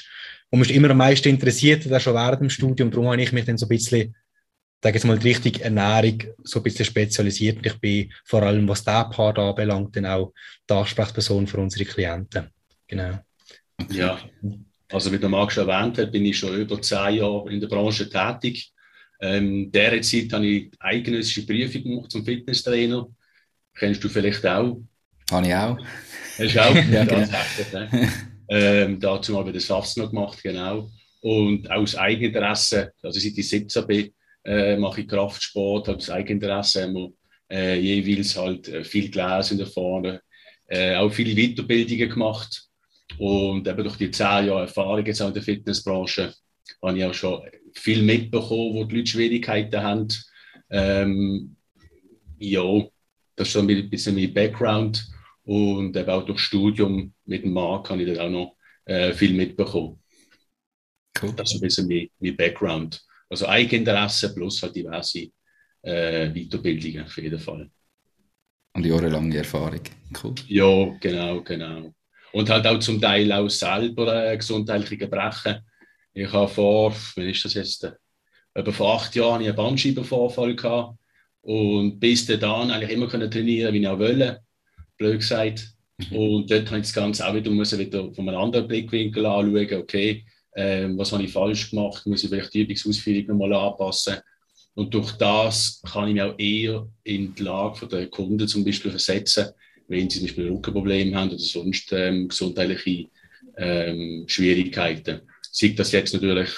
wo 0.50 0.56
mich 0.58 0.74
immer 0.74 0.90
am 0.90 0.98
meisten 0.98 1.28
interessiert 1.28 1.90
hat, 1.90 2.02
schon 2.02 2.14
während 2.14 2.40
dem 2.40 2.50
Studium. 2.50 2.90
Darum 2.90 3.08
habe 3.08 3.22
ich 3.22 3.32
mich 3.32 3.44
dann 3.44 3.58
so 3.58 3.66
ein 3.66 3.70
bisschen, 3.70 4.14
sage 4.82 4.98
ich 4.98 5.04
mal, 5.04 5.18
die 5.18 5.28
richtige 5.28 5.64
Ernährung 5.64 6.23
so 6.44 6.61
ein 6.61 6.62
bisschen 6.62 6.85
spezialisiert. 6.85 7.64
Ich 7.64 7.78
bin 7.80 8.12
vor 8.25 8.42
allem, 8.42 8.68
was 8.68 8.85
der 8.85 9.04
Part 9.04 9.38
anbelangt, 9.38 9.96
dann 9.96 10.06
auch 10.06 10.32
die 10.68 10.75
Ansprechperson 10.75 11.46
für 11.46 11.58
unsere 11.58 11.85
Klienten. 11.85 12.50
Genau. 12.87 13.18
Ja, 13.90 14.18
also 14.90 15.12
wie 15.12 15.18
der 15.18 15.28
Marc 15.28 15.52
schon 15.52 15.68
erwähnt 15.68 15.99
hat, 15.99 16.12
bin 16.12 16.25
ich 16.25 16.38
schon 16.38 16.54
über 16.54 16.80
zehn 16.80 17.16
Jahre 17.16 17.52
in 17.52 17.61
der 17.61 17.68
Branche 17.68 18.08
tätig. 18.08 18.73
Ähm, 19.20 19.70
dieser 19.73 20.00
Zeit 20.02 20.32
habe 20.32 20.46
ich 20.46 20.70
eidgenössische 20.78 21.46
Prüfung 21.46 21.82
gemacht 21.82 22.11
zum 22.11 22.25
Fitnesstrainer. 22.25 23.08
Kennst 23.75 24.04
du 24.04 24.08
vielleicht 24.08 24.44
auch? 24.46 24.80
Habe 25.30 25.47
ich 25.47 25.54
auch. 25.54 25.78
Hast 26.38 26.54
du 26.54 26.62
auch? 26.62 26.75
ja, 26.90 27.04
genau. 27.04 27.88
ähm, 28.49 29.00
dazu 29.00 29.33
mal 29.33 29.45
bei 29.45 29.52
der 29.52 29.61
SAFS 29.61 29.97
noch 29.97 30.11
gemacht, 30.11 30.42
genau. 30.42 30.90
Und 31.21 31.71
aus 31.71 31.97
Eigeninteresse, 31.97 32.92
also 33.02 33.18
seit 33.18 33.37
ich 33.37 33.49
17 33.49 33.87
bin, 33.87 34.14
äh, 34.45 34.76
mache 34.76 35.00
ich 35.00 35.09
Kraftsport, 35.09 35.88
aus 35.88 36.11
Eigeninteresse 36.11 36.85
haben 36.85 36.95
wir 36.95 37.12
äh, 37.50 37.80
jeweils 37.80 38.37
halt 38.37 38.68
äh, 38.68 38.85
viel 38.85 39.11
gelesen 39.11 39.59
davon, 39.59 40.18
äh, 40.68 40.95
auch 40.95 41.11
viele 41.11 41.35
Weiterbildungen 41.35 42.09
gemacht. 42.09 42.62
Und 43.18 43.66
eben 43.66 43.85
durch 43.85 43.97
die 43.97 44.11
zehn 44.11 44.47
Jahre 44.47 44.62
Erfahrung 44.62 45.04
jetzt 45.04 45.21
auch 45.21 45.28
in 45.28 45.35
der 45.35 45.42
Fitnessbranche 45.42 46.33
habe 46.83 46.99
ich 46.99 47.04
auch 47.04 47.14
schon 47.14 47.42
viel 47.75 48.02
mitbekommen, 48.02 48.75
wo 48.75 48.85
die 48.85 48.97
Leute 48.97 49.11
Schwierigkeiten 49.11 49.83
haben. 49.83 50.09
Ähm, 50.71 51.56
ja, 52.38 52.62
das 53.37 53.49
ist 53.49 53.52
so 53.54 53.61
ein 53.61 53.90
bisschen 53.90 54.14
mein 54.14 54.33
Background. 54.33 55.06
Und 55.46 55.96
eben 55.96 56.10
auch 56.10 56.26
durch 56.26 56.40
Studium 56.40 57.14
mit 57.24 57.44
dem 57.44 57.52
Marc 57.52 57.88
habe 57.88 58.02
ich 58.02 58.12
dann 58.12 58.26
auch 58.26 58.30
noch 58.30 58.56
äh, 58.84 59.12
viel 59.12 59.32
mitbekommen. 59.32 60.02
Cool. 61.22 61.32
Das 61.36 61.50
ist 61.50 61.58
ein 61.58 61.60
bisschen 61.60 61.86
mein, 61.86 62.08
mein 62.18 62.36
Background. 62.36 63.00
Also 63.30 63.46
Eigeninteresse 63.46 64.34
plus 64.34 64.60
halt 64.62 64.74
diverse 64.74 65.28
äh, 65.82 66.28
Weiterbildungen 66.30 67.04
auf 67.04 67.16
jeden 67.16 67.38
Fall. 67.38 67.70
Und 68.74 68.86
jahrelange 68.86 69.36
Erfahrung. 69.38 69.80
Cool. 70.22 70.34
Ja, 70.48 70.96
genau, 71.00 71.40
genau. 71.42 71.94
Und 72.32 72.50
halt 72.50 72.66
auch 72.66 72.80
zum 72.80 73.00
Teil 73.00 73.30
auch 73.32 73.48
selber 73.48 74.32
äh, 74.32 74.36
gesundheitliche 74.36 74.98
Gebrechen. 74.98 75.60
Ich 76.12 76.32
habe 76.32 76.48
vor, 76.48 76.94
wann 77.14 77.28
ist 77.28 77.44
das 77.44 77.54
jetzt? 77.54 77.88
Etwa 78.52 78.72
vor 78.72 78.96
acht 78.96 79.14
Jahren 79.14 79.44
einen 79.44 79.54
Bandscheibenvorfall 79.54 80.56
gehabt. 80.56 80.98
Und 81.42 82.00
bis 82.00 82.26
dann 82.26 82.72
eigentlich 82.72 82.90
immer 82.90 83.06
können 83.06 83.30
trainieren, 83.30 83.72
wie 83.72 83.78
ich 83.78 83.86
auch 83.86 83.98
wollte 84.00 84.40
blöd 84.96 85.20
gesagt. 85.20 85.72
Mhm. 85.98 86.16
Und 86.16 86.50
dort 86.50 86.66
habe 86.66 86.78
ich 86.78 86.86
das 86.86 86.94
Ganze 86.94 87.26
auch 87.26 87.34
wieder, 87.34 87.50
muss 87.50 87.76
wieder 87.76 88.12
von 88.12 88.28
einem 88.28 88.38
anderen 88.38 88.68
Blickwinkel 88.68 89.26
anschauen, 89.26 89.74
okay, 89.74 90.24
ähm, 90.54 90.96
was 90.96 91.12
habe 91.12 91.22
ich 91.22 91.32
falsch 91.32 91.70
gemacht, 91.70 92.06
muss 92.06 92.24
ich 92.24 92.30
vielleicht 92.30 92.54
die 92.54 92.62
Übungsausführung 92.62 93.26
nochmal 93.26 93.52
anpassen. 93.54 94.16
Und 94.74 94.92
durch 94.92 95.12
das 95.12 95.80
kann 95.90 96.08
ich 96.08 96.14
mich 96.14 96.22
auch 96.22 96.38
eher 96.38 96.88
in 97.04 97.34
die 97.34 97.42
Lage 97.42 97.86
der 97.86 98.08
Kunden 98.08 98.46
zum 98.46 98.64
Beispiel 98.64 98.90
versetzen, 98.90 99.48
wenn 99.88 100.10
sie 100.10 100.18
zum 100.18 100.26
Beispiel 100.26 100.48
Rückenprobleme 100.50 101.16
haben 101.16 101.30
oder 101.30 101.38
sonst 101.38 101.92
ähm, 101.92 102.28
gesundheitliche 102.28 103.08
ähm, 103.56 104.24
Schwierigkeiten. 104.26 105.22
Sieht 105.50 105.78
das 105.78 105.92
jetzt 105.92 106.12
natürlich, 106.12 106.50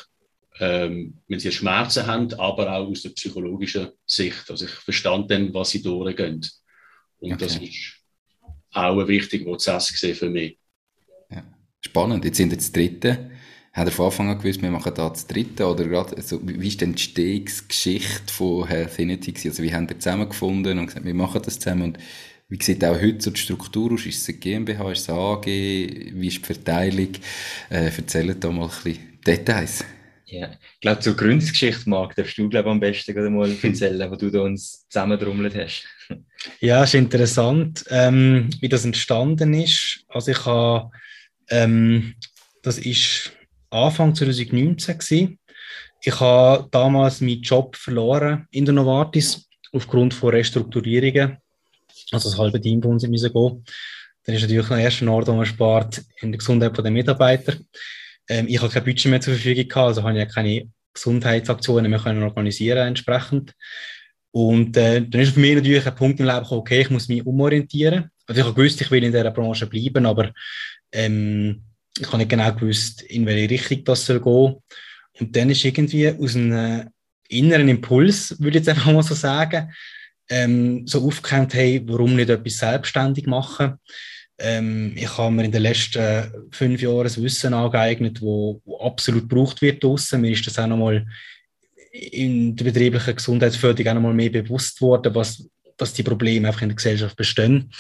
ähm, 0.58 1.18
wenn 1.28 1.38
sie 1.38 1.52
Schmerzen 1.52 2.06
haben, 2.06 2.32
aber 2.34 2.72
auch 2.72 2.88
aus 2.88 3.02
der 3.02 3.10
psychologischen 3.10 3.88
Sicht. 4.04 4.50
Also 4.50 4.64
ich 4.64 4.72
verstand 4.72 5.30
dann, 5.30 5.54
was 5.54 5.70
sie 5.70 5.82
durchgehen. 5.82 6.44
Und 7.20 7.32
okay. 7.32 7.44
das 7.44 7.56
ist 7.56 7.97
auch 8.78 8.98
ein 8.98 9.08
wichtiger 9.08 9.44
Prozess 9.44 9.88
für 9.88 10.30
mich. 10.30 10.58
Ja. 11.30 11.44
Spannend. 11.80 12.24
Jetzt 12.24 12.36
sind 12.36 12.52
jetzt 12.52 12.74
Dritte. 12.74 13.30
Hat 13.72 13.86
er 13.86 13.92
von 13.92 14.06
Anfang 14.06 14.28
an 14.28 14.38
gewusst, 14.38 14.60
wir 14.60 14.70
machen 14.70 14.92
da 14.94 15.08
das 15.08 15.26
Dritte? 15.26 15.66
Oder 15.66 15.84
gerade, 15.84 16.16
also, 16.16 16.40
wie 16.42 16.66
ist 16.66 16.80
die 16.80 16.86
Entstehungsgeschichte 16.86 18.32
von 18.32 18.66
Healthinity? 18.66 19.34
Also, 19.48 19.62
wie 19.62 19.72
haben 19.72 19.88
wir 19.88 19.98
zusammengefunden 19.98 20.78
und 20.78 20.86
gesagt, 20.86 21.04
wir 21.04 21.14
machen 21.14 21.42
das 21.44 21.58
zusammen? 21.58 21.82
Und 21.82 21.98
wie 22.48 22.62
sieht 22.62 22.84
auch 22.84 23.00
heute 23.00 23.20
so 23.20 23.30
die 23.30 23.40
Struktur 23.40 23.92
aus? 23.92 24.06
Ist 24.06 24.22
es 24.22 24.28
eine 24.28 24.38
GmbH, 24.38 24.90
ist 24.90 25.02
es 25.02 25.10
eine 25.10 25.18
AG? 25.18 25.46
Wie 25.46 26.26
ist 26.26 26.38
die 26.38 26.44
Verteilung? 26.44 27.10
Äh, 27.70 27.90
erzählt 27.94 28.42
da 28.42 28.50
mal 28.50 28.64
ein 28.64 28.70
bisschen 28.82 29.18
Details. 29.24 29.84
Ja, 30.30 30.50
ich 30.74 30.80
glaube, 30.80 31.00
zur 31.00 31.16
Gründungsgeschichte, 31.16 31.88
Marc, 31.88 32.14
darfst 32.14 32.36
du 32.36 32.50
glaub, 32.50 32.66
am 32.66 32.80
besten 32.80 33.14
gerade 33.14 33.30
mal 33.30 33.50
erzählen, 33.62 34.10
wo 34.10 34.16
du 34.16 34.30
da 34.30 34.40
uns 34.40 34.86
zusammendrummelt 34.88 35.54
hast. 35.54 35.84
Ja, 36.60 36.84
es 36.84 36.90
ist 36.90 37.00
interessant, 37.00 37.84
ähm, 37.90 38.48
wie 38.60 38.68
das 38.68 38.84
entstanden 38.84 39.54
ist. 39.54 40.04
Also 40.06 40.30
ich 40.30 40.46
habe, 40.46 40.88
ähm, 41.50 42.14
das 42.62 42.78
ist 42.78 43.32
Anfang 43.70 44.14
2019 44.14 44.98
gewesen. 44.98 45.38
Ich 46.00 46.20
habe 46.20 46.68
damals 46.70 47.20
meinen 47.20 47.42
Job 47.42 47.74
verloren 47.74 48.46
in 48.52 48.64
der 48.64 48.72
Novartis 48.72 49.48
aufgrund 49.72 50.14
von 50.14 50.30
Restrukturierungen. 50.30 51.38
Also 52.12 52.30
das 52.30 52.38
halbe 52.38 52.60
Team 52.60 52.80
von 52.80 52.92
uns 52.92 53.06
müssen 53.06 53.32
gehen. 53.32 53.64
Dann 54.24 54.34
ist 54.36 54.42
natürlich 54.42 54.68
der 54.68 54.78
erste 54.78 55.10
Ort, 55.10 55.26
wo 55.26 55.32
man 55.32 55.44
spart, 55.44 56.02
in 56.20 56.30
der 56.30 56.38
Gesundheit 56.38 56.78
der 56.78 56.90
Mitarbeiter. 56.90 57.54
Ähm, 58.28 58.46
ich 58.48 58.60
habe 58.60 58.72
kein 58.72 58.84
Budget 58.84 59.10
mehr 59.10 59.20
zur 59.20 59.34
Verfügung 59.34 59.68
gehabt, 59.68 59.88
also 59.88 60.02
habe 60.02 60.20
ich 60.20 60.34
keine 60.34 60.68
Gesundheitsaktionen 60.94 61.90
mehr 61.90 62.00
können 62.00 62.22
organisieren 62.22 62.88
entsprechend. 62.88 63.54
Und 64.30 64.76
äh, 64.76 65.02
dann 65.06 65.20
ist 65.20 65.32
für 65.32 65.40
mich 65.40 65.54
natürlich 65.54 65.86
ein 65.86 65.94
Punkt 65.94 66.20
im 66.20 66.26
Leben 66.26 66.42
gekommen, 66.42 66.60
okay, 66.60 66.80
ich 66.82 66.90
muss 66.90 67.08
mich 67.08 67.24
umorientieren. 67.24 68.10
Also 68.26 68.40
ich 68.40 68.46
habe 68.46 68.54
gewusst, 68.54 68.80
ich 68.80 68.90
will 68.90 69.02
in 69.02 69.12
dieser 69.12 69.30
Branche 69.30 69.66
bleiben, 69.66 70.06
aber 70.06 70.32
ähm, 70.92 71.62
ich 71.98 72.06
habe 72.06 72.18
nicht 72.18 72.28
genau 72.28 72.52
gewusst, 72.52 73.02
in 73.02 73.26
welche 73.26 73.50
Richtung 73.50 73.84
das 73.84 74.04
soll 74.04 74.20
gehen. 74.20 74.56
Und 75.18 75.34
dann 75.34 75.50
ist 75.50 75.64
irgendwie 75.64 76.08
aus 76.08 76.36
einem 76.36 76.90
inneren 77.28 77.68
Impuls, 77.68 78.36
würde 78.38 78.58
ich 78.58 78.66
jetzt 78.66 78.68
einfach 78.68 78.92
mal 78.92 79.02
so 79.02 79.14
sagen, 79.14 79.72
ähm, 80.28 80.86
so 80.86 81.04
aufgekommen, 81.06 81.48
hey, 81.50 81.82
warum 81.86 82.14
nicht 82.14 82.28
etwas 82.28 82.58
selbstständig 82.58 83.26
machen? 83.26 83.78
Ähm, 84.38 84.92
ich 84.96 85.18
habe 85.18 85.32
mir 85.32 85.44
in 85.44 85.52
den 85.52 85.62
letzten 85.62 86.48
fünf 86.52 86.80
Jahren 86.80 87.06
ein 87.06 87.22
Wissen 87.22 87.54
angeeignet, 87.54 88.20
wo, 88.20 88.60
wo 88.64 88.78
absolut 88.80 89.28
gebraucht 89.28 89.60
wird 89.62 89.82
draussen. 89.82 90.20
Mir 90.20 90.32
ist 90.32 90.46
das 90.46 90.58
auch 90.58 90.66
nochmal 90.66 91.06
in 91.92 92.54
der 92.54 92.64
betrieblichen 92.64 93.16
Gesundheitsförderung 93.16 93.90
auch 93.90 93.94
nochmal 93.94 94.14
mehr 94.14 94.30
bewusst 94.30 94.80
worden, 94.80 95.14
was, 95.14 95.48
dass 95.76 95.92
die 95.92 96.02
Probleme 96.02 96.48
einfach 96.48 96.62
in 96.62 96.68
der 96.68 96.76
Gesellschaft 96.76 97.16
bestehen. 97.16 97.70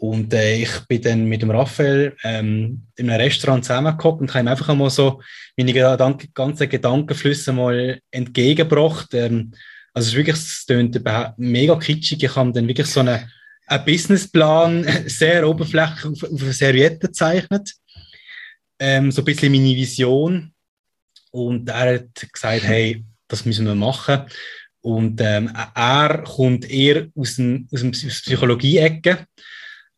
Und 0.00 0.32
äh, 0.32 0.56
ich 0.56 0.70
bin 0.88 1.02
dann 1.02 1.26
mit 1.26 1.42
dem 1.42 1.50
Raphael 1.50 2.16
ähm, 2.24 2.86
in 2.96 3.10
einem 3.10 3.20
Restaurant 3.20 3.64
zusammengekommen 3.66 4.20
und 4.20 4.30
habe 4.30 4.44
ihm 4.44 4.48
einfach 4.48 4.70
einmal 4.70 4.88
so 4.88 5.20
meine 5.58 5.74
Gedank 5.74 6.32
ganzen 6.32 6.70
Gedankenflüsse 6.70 7.52
mal 7.52 8.00
entgegengebracht. 8.10 9.12
Ähm, 9.12 9.52
also 9.92 10.06
es 10.06 10.12
ist 10.12 10.16
wirklich, 10.16 10.36
es 10.36 10.64
klingt 10.66 11.36
mega 11.36 11.76
kitschig. 11.76 12.22
Ich 12.22 12.34
habe 12.34 12.52
dann 12.52 12.66
wirklich 12.66 12.86
so 12.86 13.00
einen, 13.00 13.30
einen 13.70 13.84
Businessplan 13.84 14.86
sehr 15.06 15.48
oberflächlich 15.48 16.04
auf, 16.04 16.32
auf 16.32 16.42
eine 16.42 16.52
Serviette 16.52 16.98
gezeichnet. 16.98 17.72
Ähm, 18.78 19.12
so 19.12 19.22
ein 19.22 19.24
bisschen 19.24 19.52
meine 19.52 19.76
Vision. 19.76 20.52
Und 21.30 21.68
er 21.68 21.94
hat 21.94 22.32
gesagt, 22.32 22.64
hey, 22.64 23.04
das 23.28 23.44
müssen 23.44 23.66
wir 23.66 23.74
machen. 23.74 24.22
Und 24.80 25.20
ähm, 25.20 25.54
er 25.74 26.24
kommt 26.24 26.68
eher 26.68 27.08
aus, 27.14 27.36
dem, 27.36 27.68
aus, 27.72 27.84
aus 27.84 28.00
der 28.00 28.08
Psychologie-Ecke. 28.08 29.26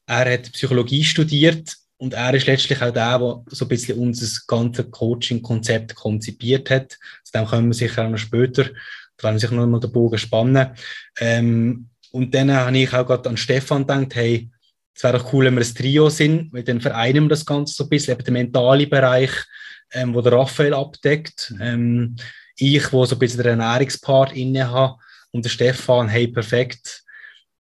Er 0.06 0.32
hat 0.32 0.52
Psychologie 0.52 1.04
studiert 1.04 1.74
und 1.96 2.14
er 2.14 2.34
ist 2.34 2.46
letztlich 2.46 2.82
auch 2.82 2.92
der, 2.92 3.18
der 3.18 3.42
so 3.46 3.64
ein 3.64 3.68
bisschen 3.68 3.98
unser 3.98 4.26
ganzes 4.48 4.90
Coaching-Konzept 4.90 5.94
konzipiert 5.94 6.68
hat. 6.68 6.98
Zu 7.24 7.32
dem 7.32 7.46
kommen 7.46 7.68
wir 7.68 7.74
sicher 7.74 8.04
auch 8.04 8.10
noch 8.10 8.18
später. 8.18 8.64
Da 9.16 9.24
werden 9.24 9.36
wir 9.36 9.40
sicher 9.40 9.54
noch 9.54 9.66
mal 9.66 9.80
den 9.80 9.92
Bogen 9.92 10.18
spannen. 10.18 10.72
Ähm, 11.20 11.88
und 12.12 12.34
dann 12.34 12.52
habe 12.52 12.78
ich 12.78 12.92
auch 12.92 13.06
gerade 13.06 13.28
an 13.28 13.36
Stefan 13.36 13.86
gedacht, 13.86 14.14
hey, 14.14 14.50
es 14.94 15.02
wäre 15.02 15.18
doch 15.18 15.32
cool, 15.32 15.46
wenn 15.46 15.54
wir 15.54 15.62
ein 15.62 15.74
Trio 15.74 16.10
sind, 16.10 16.52
weil 16.52 16.62
dann 16.62 16.80
vereinen 16.80 17.24
wir 17.24 17.30
das 17.30 17.46
Ganze 17.46 17.74
so 17.74 17.84
ein 17.84 17.88
bisschen, 17.88 18.12
eben 18.12 18.24
den 18.24 18.34
mentalen 18.34 18.88
Bereich, 18.88 19.30
ähm, 19.92 20.14
wo 20.14 20.20
der 20.20 20.32
Raphael 20.32 20.74
abdeckt. 20.74 21.54
Ähm, 21.60 22.16
ich, 22.56 22.92
wo 22.92 23.04
so 23.06 23.16
ein 23.16 23.18
bisschen 23.18 23.42
den 23.42 23.58
Ernährungspart 23.58 24.36
inne 24.36 24.70
habe 24.70 24.96
und 25.30 25.44
der 25.44 25.50
Stefan, 25.50 26.08
hey, 26.08 26.28
perfekt, 26.28 27.02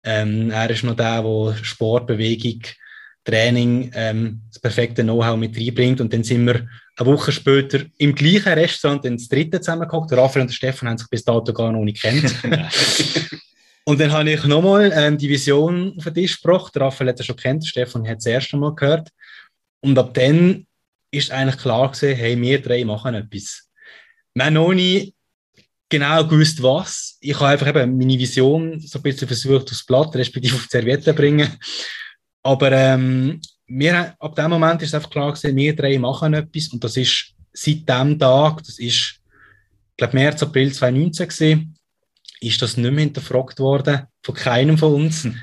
ähm, 0.04 0.50
er 0.50 0.70
ist 0.72 0.84
noch 0.84 0.96
der, 0.96 1.22
der 1.22 1.64
Sport, 1.64 2.08
Bewegung, 2.08 2.62
Training, 3.24 3.92
ähm, 3.94 4.42
das 4.50 4.60
perfekte 4.60 5.04
Know-how 5.04 5.38
mit 5.38 5.56
reinbringt. 5.56 6.02
Und 6.02 6.12
dann 6.12 6.24
sind 6.24 6.48
wir 6.48 6.68
eine 6.98 7.06
Woche 7.06 7.32
später 7.32 7.82
im 8.00 8.16
gleichen 8.16 8.54
Restaurant 8.54 9.06
ins 9.06 9.30
dritte 9.30 9.62
zusammengekommen. 9.62 10.10
Der 10.10 10.18
Raphael 10.18 10.42
und 10.42 10.50
der 10.50 10.56
Stefan 10.56 10.90
haben 10.90 10.98
sich 10.98 11.10
bis 11.10 11.24
dato 11.24 11.54
gar 11.54 11.72
noch 11.72 11.84
nicht 11.84 12.02
kennt. 12.02 12.34
und 13.90 14.00
dann 14.00 14.12
habe 14.12 14.30
ich 14.30 14.44
nochmal 14.44 14.92
ähm, 14.94 15.18
die 15.18 15.28
Vision 15.28 15.96
auf 15.98 16.04
den 16.04 16.14
Tisch 16.14 16.40
gebracht. 16.40 16.78
Raphael 16.78 17.10
hat 17.10 17.18
er 17.18 17.24
schon 17.24 17.36
kennt, 17.36 17.66
Stefan 17.66 18.08
hat 18.08 18.20
es 18.20 18.26
das 18.26 18.34
erste 18.34 18.56
Mal 18.56 18.76
gehört. 18.76 19.10
Und 19.80 19.98
ab 19.98 20.14
dann 20.14 20.68
ist 21.10 21.32
eigentlich 21.32 21.60
klar 21.60 21.92
gewesen, 21.92 22.16
hey, 22.16 22.40
wir 22.40 22.62
drei 22.62 22.86
machen 22.86 23.16
etwas. 23.16 23.68
Wir 24.36 24.46
haben 24.46 24.54
noch 24.54 24.74
nie 24.76 25.16
genau 25.90 26.24
gewusst, 26.24 26.62
was. 26.62 27.18
Ich 27.20 27.34
habe 27.40 27.48
einfach 27.48 27.66
eben 27.66 27.98
meine 27.98 28.20
Vision 28.20 28.80
so 28.80 29.00
ein 29.00 29.02
bisschen 29.02 29.28
versucht 29.28 29.72
aufs 29.72 29.84
Blatt, 29.84 30.16
respektive 30.16 30.56
auf 30.56 30.68
die 30.68 30.70
Serviette 30.70 31.06
zu 31.06 31.14
bringen. 31.16 31.50
Aber 32.44 32.72
ähm, 32.72 33.42
wir, 33.66 34.14
ab 34.20 34.36
dem 34.36 34.52
Moment 34.52 34.84
ist 34.84 34.94
einfach 34.94 35.10
klar 35.10 35.34
gewesen, 35.34 35.56
wir 35.56 35.76
drei 35.76 35.98
machen 35.98 36.36
etwas 36.36 36.68
und 36.68 36.84
das 36.84 36.96
ist 36.96 37.34
seit 37.54 37.90
dem 37.90 38.20
Tag, 38.20 38.60
das 38.60 38.78
ist, 38.78 39.16
ich 39.16 39.98
glaube, 39.98 40.16
März, 40.16 40.44
April 40.44 40.72
2019 40.72 41.28
gewesen, 41.28 41.79
ist 42.42 42.62
das 42.62 42.78
nicht 42.78 42.92
mehr 42.92 43.04
hinterfragt 43.04 43.60
worden 43.60 44.08
von 44.24 44.36
keinem 44.36 44.78
von 44.78 44.94
uns. 44.94 45.24
Hm. 45.24 45.36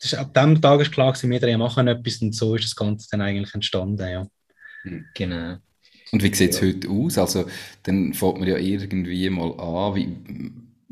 Das 0.00 0.12
ist, 0.12 0.18
ab 0.18 0.34
dem 0.34 0.60
Tag 0.60 0.80
ist 0.80 0.92
klar 0.92 1.14
wir 1.22 1.40
drei 1.40 1.56
machen 1.56 1.86
etwas 1.86 2.20
und 2.22 2.34
so 2.34 2.56
ist 2.56 2.64
das 2.64 2.76
Ganze 2.76 3.08
dann 3.10 3.20
eigentlich 3.20 3.54
entstanden, 3.54 4.08
ja. 4.08 4.26
Hm, 4.82 5.04
genau. 5.14 5.58
Und 6.10 6.22
wie 6.22 6.34
sieht 6.34 6.50
es 6.50 6.60
ja. 6.60 6.66
heute 6.66 6.88
aus? 6.90 7.18
Also, 7.18 7.46
dann 7.84 8.12
fängt 8.12 8.40
man 8.40 8.48
ja 8.48 8.58
irgendwie 8.58 9.30
mal 9.30 9.52
an, 9.58 9.94
wie, 9.94 10.08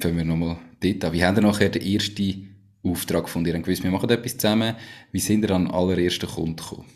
fangen 0.00 0.16
wir 0.16 0.24
nochmal 0.24 0.58
dort 0.80 1.04
an. 1.04 1.12
Wie 1.12 1.24
haben 1.24 1.36
wir 1.36 1.42
nachher 1.42 1.68
den 1.68 1.82
ersten 1.82 2.56
Auftrag 2.82 3.28
von 3.28 3.44
dir? 3.44 3.58
gewusst, 3.58 3.82
wir 3.82 3.90
machen 3.90 4.08
etwas 4.08 4.38
zusammen. 4.38 4.76
Wie 5.12 5.20
sind 5.20 5.42
wir 5.42 5.50
an 5.50 5.66
den 5.66 5.74
allerersten 5.74 6.28
Kunden 6.28 6.56
gekommen? 6.56 6.86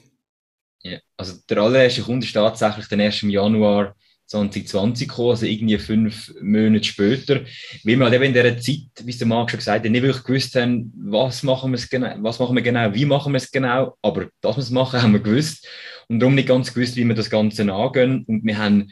Ja, 0.82 0.98
also 1.16 1.34
der 1.48 1.58
allererste 1.58 2.02
Kunde 2.02 2.26
ist 2.26 2.32
tatsächlich 2.32 2.86
den 2.86 3.00
1. 3.00 3.22
Januar 3.22 3.94
2020 4.34 5.08
gekommen, 5.08 5.30
also 5.30 5.46
irgendwie 5.46 5.78
fünf 5.78 6.34
Monate 6.40 6.84
später, 6.84 7.40
weil 7.84 7.96
wir 7.96 8.04
halt 8.04 8.14
eben 8.14 8.24
in 8.24 8.32
dieser 8.32 8.58
Zeit, 8.58 9.06
wie 9.06 9.10
es 9.10 9.18
der 9.18 9.26
Marc 9.26 9.50
schon 9.50 9.58
gesagt 9.58 9.84
hat, 9.84 9.90
nicht 9.90 10.02
wirklich 10.02 10.24
gewusst 10.24 10.56
haben, 10.56 10.92
was 10.96 11.42
machen 11.42 11.72
wir, 11.72 11.78
genau, 11.90 12.14
was 12.18 12.38
machen 12.38 12.56
wir 12.56 12.62
genau, 12.62 12.92
wie 12.92 13.04
machen 13.04 13.32
wir 13.32 13.38
es 13.38 13.50
genau, 13.50 13.96
aber 14.02 14.28
dass 14.40 14.56
wir 14.56 14.62
es 14.62 14.70
machen, 14.70 15.02
haben 15.02 15.12
wir 15.12 15.20
gewusst. 15.20 15.66
Und 16.08 16.20
darum 16.20 16.34
nicht 16.34 16.48
ganz 16.48 16.74
gewusst, 16.74 16.96
wie 16.96 17.04
wir 17.04 17.14
das 17.14 17.30
Ganze 17.30 17.72
angehen. 17.72 18.24
Und 18.26 18.44
wir 18.44 18.58
haben 18.58 18.90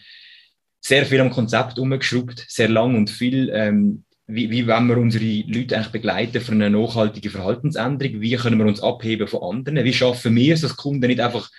sehr 0.81 1.05
viel 1.05 1.21
am 1.21 1.31
Konzept 1.31 1.79
umgeschraubt, 1.79 2.45
sehr 2.49 2.69
lang 2.69 2.95
und 2.97 3.11
viel, 3.11 3.51
ähm, 3.53 4.05
wie, 4.27 4.51
wie 4.51 4.67
wollen 4.67 4.87
wir 4.87 4.97
unsere 4.97 5.25
Leute 5.25 5.77
eigentlich 5.77 5.93
begleiten 5.93 6.41
für 6.41 6.53
eine 6.53 6.71
nachhaltige 6.71 7.31
Verhaltensänderung, 7.31 8.21
wie 8.21 8.37
können 8.37 8.59
wir 8.59 8.67
uns 8.67 8.83
abheben 8.83 9.29
von 9.29 9.43
anderen, 9.43 9.85
wie 9.85 9.93
schaffen 9.93 10.35
wir 10.35 10.55
es, 10.55 10.63
dass 10.63 10.77
Kunden 10.77 11.07
nicht 11.07 11.21
einfach 11.21 11.51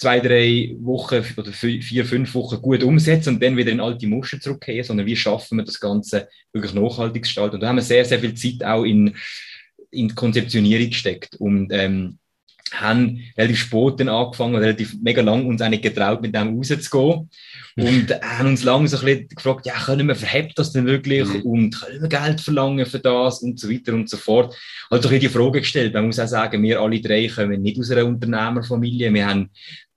zwei, 0.00 0.18
drei 0.18 0.74
Wochen 0.80 1.22
oder 1.36 1.52
vier, 1.52 2.06
fünf 2.06 2.34
Wochen 2.34 2.62
gut 2.62 2.82
umsetzen 2.82 3.34
und 3.34 3.42
dann 3.42 3.56
wieder 3.56 3.70
in 3.70 3.80
alte 3.80 4.06
Muster 4.06 4.40
zurückkehren, 4.40 4.82
sondern 4.82 5.06
wie 5.06 5.16
schaffen 5.16 5.58
wir 5.58 5.64
das 5.64 5.78
Ganze 5.78 6.26
wirklich 6.54 6.72
nachhaltig 6.72 7.24
gestalten. 7.24 7.56
Und 7.56 7.60
da 7.60 7.68
haben 7.68 7.76
wir 7.76 7.82
sehr, 7.82 8.04
sehr 8.06 8.18
viel 8.18 8.34
Zeit 8.34 8.64
auch 8.64 8.84
in, 8.84 9.14
in 9.90 10.08
die 10.08 10.14
Konzeptionierung 10.14 10.88
gesteckt 10.88 11.36
und 11.36 11.70
ähm, 11.70 12.18
haben 12.72 13.20
relativ 13.36 13.58
spät 13.58 13.98
dann 13.98 14.08
angefangen, 14.08 14.54
relativ 14.54 14.96
mega 15.02 15.20
lang 15.20 15.44
uns 15.46 15.60
eigentlich 15.60 15.82
getraut, 15.82 16.22
mit 16.22 16.34
dem 16.34 16.56
rauszugehen. 16.56 17.28
Und 17.76 18.12
haben 18.22 18.48
uns 18.48 18.62
lange 18.62 18.88
so 18.88 18.98
ein 18.98 19.04
bisschen 19.04 19.28
gefragt, 19.28 19.64
ja, 19.64 19.74
können 19.74 20.06
wir, 20.06 20.14
verhebt 20.14 20.58
das 20.58 20.72
denn 20.72 20.86
wirklich? 20.86 21.26
Mhm. 21.26 21.42
Und 21.42 21.80
können 21.80 22.02
wir 22.02 22.08
Geld 22.08 22.40
verlangen 22.40 22.84
für 22.84 22.98
das? 22.98 23.42
Und 23.42 23.58
so 23.58 23.70
weiter 23.70 23.94
und 23.94 24.10
so 24.10 24.18
fort. 24.18 24.54
Also 24.90 25.08
ein 25.08 25.18
die 25.18 25.28
Frage 25.28 25.60
gestellt. 25.60 25.94
Man 25.94 26.06
muss 26.06 26.18
auch 26.18 26.28
sagen, 26.28 26.62
wir 26.62 26.80
alle 26.80 27.00
drei 27.00 27.28
kommen 27.28 27.62
nicht 27.62 27.78
aus 27.78 27.90
einer 27.90 28.04
Unternehmerfamilie. 28.04 29.14
Wir 29.14 29.26
haben 29.26 29.50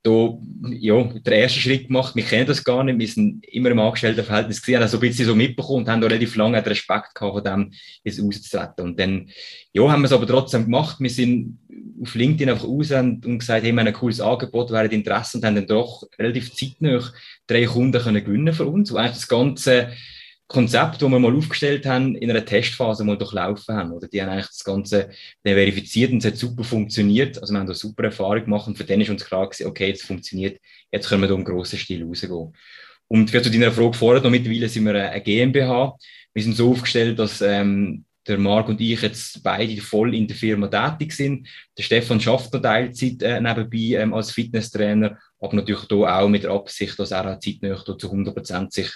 da, 0.03 0.37
ja, 0.69 1.01
der 1.03 1.33
erste 1.33 1.61
Schritt 1.61 1.87
gemacht. 1.87 2.13
Wir 2.13 2.25
kennen 2.25 2.45
das 2.45 2.63
gar 2.63 2.83
nicht. 2.83 2.99
Wir 2.99 3.07
sind 3.07 3.45
immer 3.45 3.71
im 3.71 3.79
Angestelltenverhältnis 3.79 4.61
gesehen, 4.61 4.81
haben 4.81 4.89
so 4.89 4.97
ein 4.97 5.01
bisschen 5.01 5.25
so 5.25 5.33
mitbekommen 5.33 5.79
und 5.79 5.89
haben 5.89 6.01
da 6.01 6.07
relativ 6.07 6.35
lange 6.35 6.63
Respekt 6.65 7.15
gehabt 7.15 7.33
von 7.33 7.43
dem, 7.43 7.71
jetzt 8.03 8.21
auszutreten. 8.21 8.85
Und 8.85 8.99
dann, 8.99 9.29
ja, 9.71 9.89
haben 9.89 10.01
wir 10.01 10.07
es 10.07 10.11
aber 10.11 10.27
trotzdem 10.27 10.65
gemacht. 10.65 10.97
Wir 10.99 11.09
sind 11.09 11.57
auf 12.01 12.15
LinkedIn 12.15 12.49
einfach 12.49 12.67
raus 12.67 12.91
und, 12.91 13.25
und 13.25 13.39
gesagt, 13.39 13.63
hey, 13.63 13.71
wir 13.71 13.79
haben 13.79 13.87
ein 13.87 13.93
cooles 13.93 14.19
Angebot, 14.19 14.71
wäre 14.71 14.87
Interesse 14.87 15.37
und 15.37 15.45
haben 15.45 15.55
dann 15.55 15.67
doch 15.67 16.03
relativ 16.19 16.53
zeitnah 16.53 17.01
drei 17.47 17.65
Kunden 17.65 18.01
können 18.01 18.23
gewinnen 18.23 18.53
für 18.53 18.65
uns, 18.65 18.91
wo 18.91 18.97
eigentlich 18.97 19.13
das 19.13 19.27
ganze 19.29 19.89
Konzept, 20.47 21.01
das 21.01 21.09
wir 21.09 21.19
mal 21.19 21.35
aufgestellt 21.35 21.85
haben, 21.85 22.15
in 22.15 22.29
einer 22.29 22.45
Testphase 22.45 23.03
mal 23.03 23.17
durchlaufen 23.17 23.75
haben. 23.75 23.91
Oder 23.91 24.07
die 24.07 24.21
haben 24.21 24.29
eigentlich 24.29 24.47
das 24.47 24.63
Ganze 24.63 25.09
verifiziert 25.43 26.11
und 26.11 26.19
es 26.19 26.25
hat 26.25 26.37
super 26.37 26.63
funktioniert. 26.63 27.39
Also 27.39 27.53
wir 27.53 27.59
haben 27.59 27.67
da 27.67 27.73
super 27.73 28.03
Erfahrung 28.03 28.43
gemacht 28.43 28.67
und 28.67 28.77
für 28.77 28.83
den 28.83 29.01
ist 29.01 29.09
uns 29.09 29.25
klar 29.25 29.49
gewesen, 29.49 29.67
okay, 29.67 29.87
jetzt 29.87 30.03
funktioniert, 30.03 30.59
jetzt 30.91 31.09
können 31.09 31.21
wir 31.21 31.27
da 31.27 31.35
im 31.35 31.43
grossen 31.43 31.79
Stil 31.79 32.03
rausgehen. 32.03 32.53
Und 33.07 33.29
für 33.29 33.41
zu 33.41 33.51
deiner 33.51 33.71
Frage 33.71 33.93
vorher 33.93 34.21
noch, 34.21 34.29
mittlerweile 34.29 34.69
sind 34.69 34.85
wir 34.85 34.95
eine 34.95 35.21
GmbH. 35.21 35.95
Wir 36.33 36.43
sind 36.43 36.55
so 36.55 36.71
aufgestellt, 36.71 37.19
dass 37.19 37.41
ähm, 37.41 38.05
der 38.27 38.37
Marc 38.37 38.69
und 38.69 38.79
ich 38.79 39.01
jetzt 39.01 39.43
beide 39.43 39.81
voll 39.81 40.15
in 40.15 40.27
der 40.27 40.35
Firma 40.35 40.67
tätig 40.67 41.13
sind. 41.13 41.47
Der 41.77 41.83
Stefan 41.83 42.21
schafft 42.21 42.53
noch 42.53 42.61
Teilzeit 42.61 43.21
äh, 43.21 43.41
nebenbei 43.41 44.01
ähm, 44.01 44.13
als 44.13 44.31
Fitnesstrainer, 44.31 45.17
aber 45.39 45.55
natürlich 45.55 45.85
da 45.85 46.19
auch 46.19 46.29
mit 46.29 46.43
der 46.43 46.51
Absicht, 46.51 46.97
dass 46.97 47.11
er 47.11 47.33
auch 47.33 47.39
zeitnah 47.39 47.83
zu 47.83 48.07
100 48.07 48.33
Prozent 48.33 48.73
sich 48.73 48.89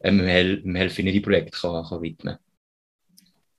ähm, 0.00 0.20
im 0.20 0.74
Helfinity-Projekt 0.74 1.52
kann, 1.52 1.84
kann 1.84 2.02
widmen 2.02 2.38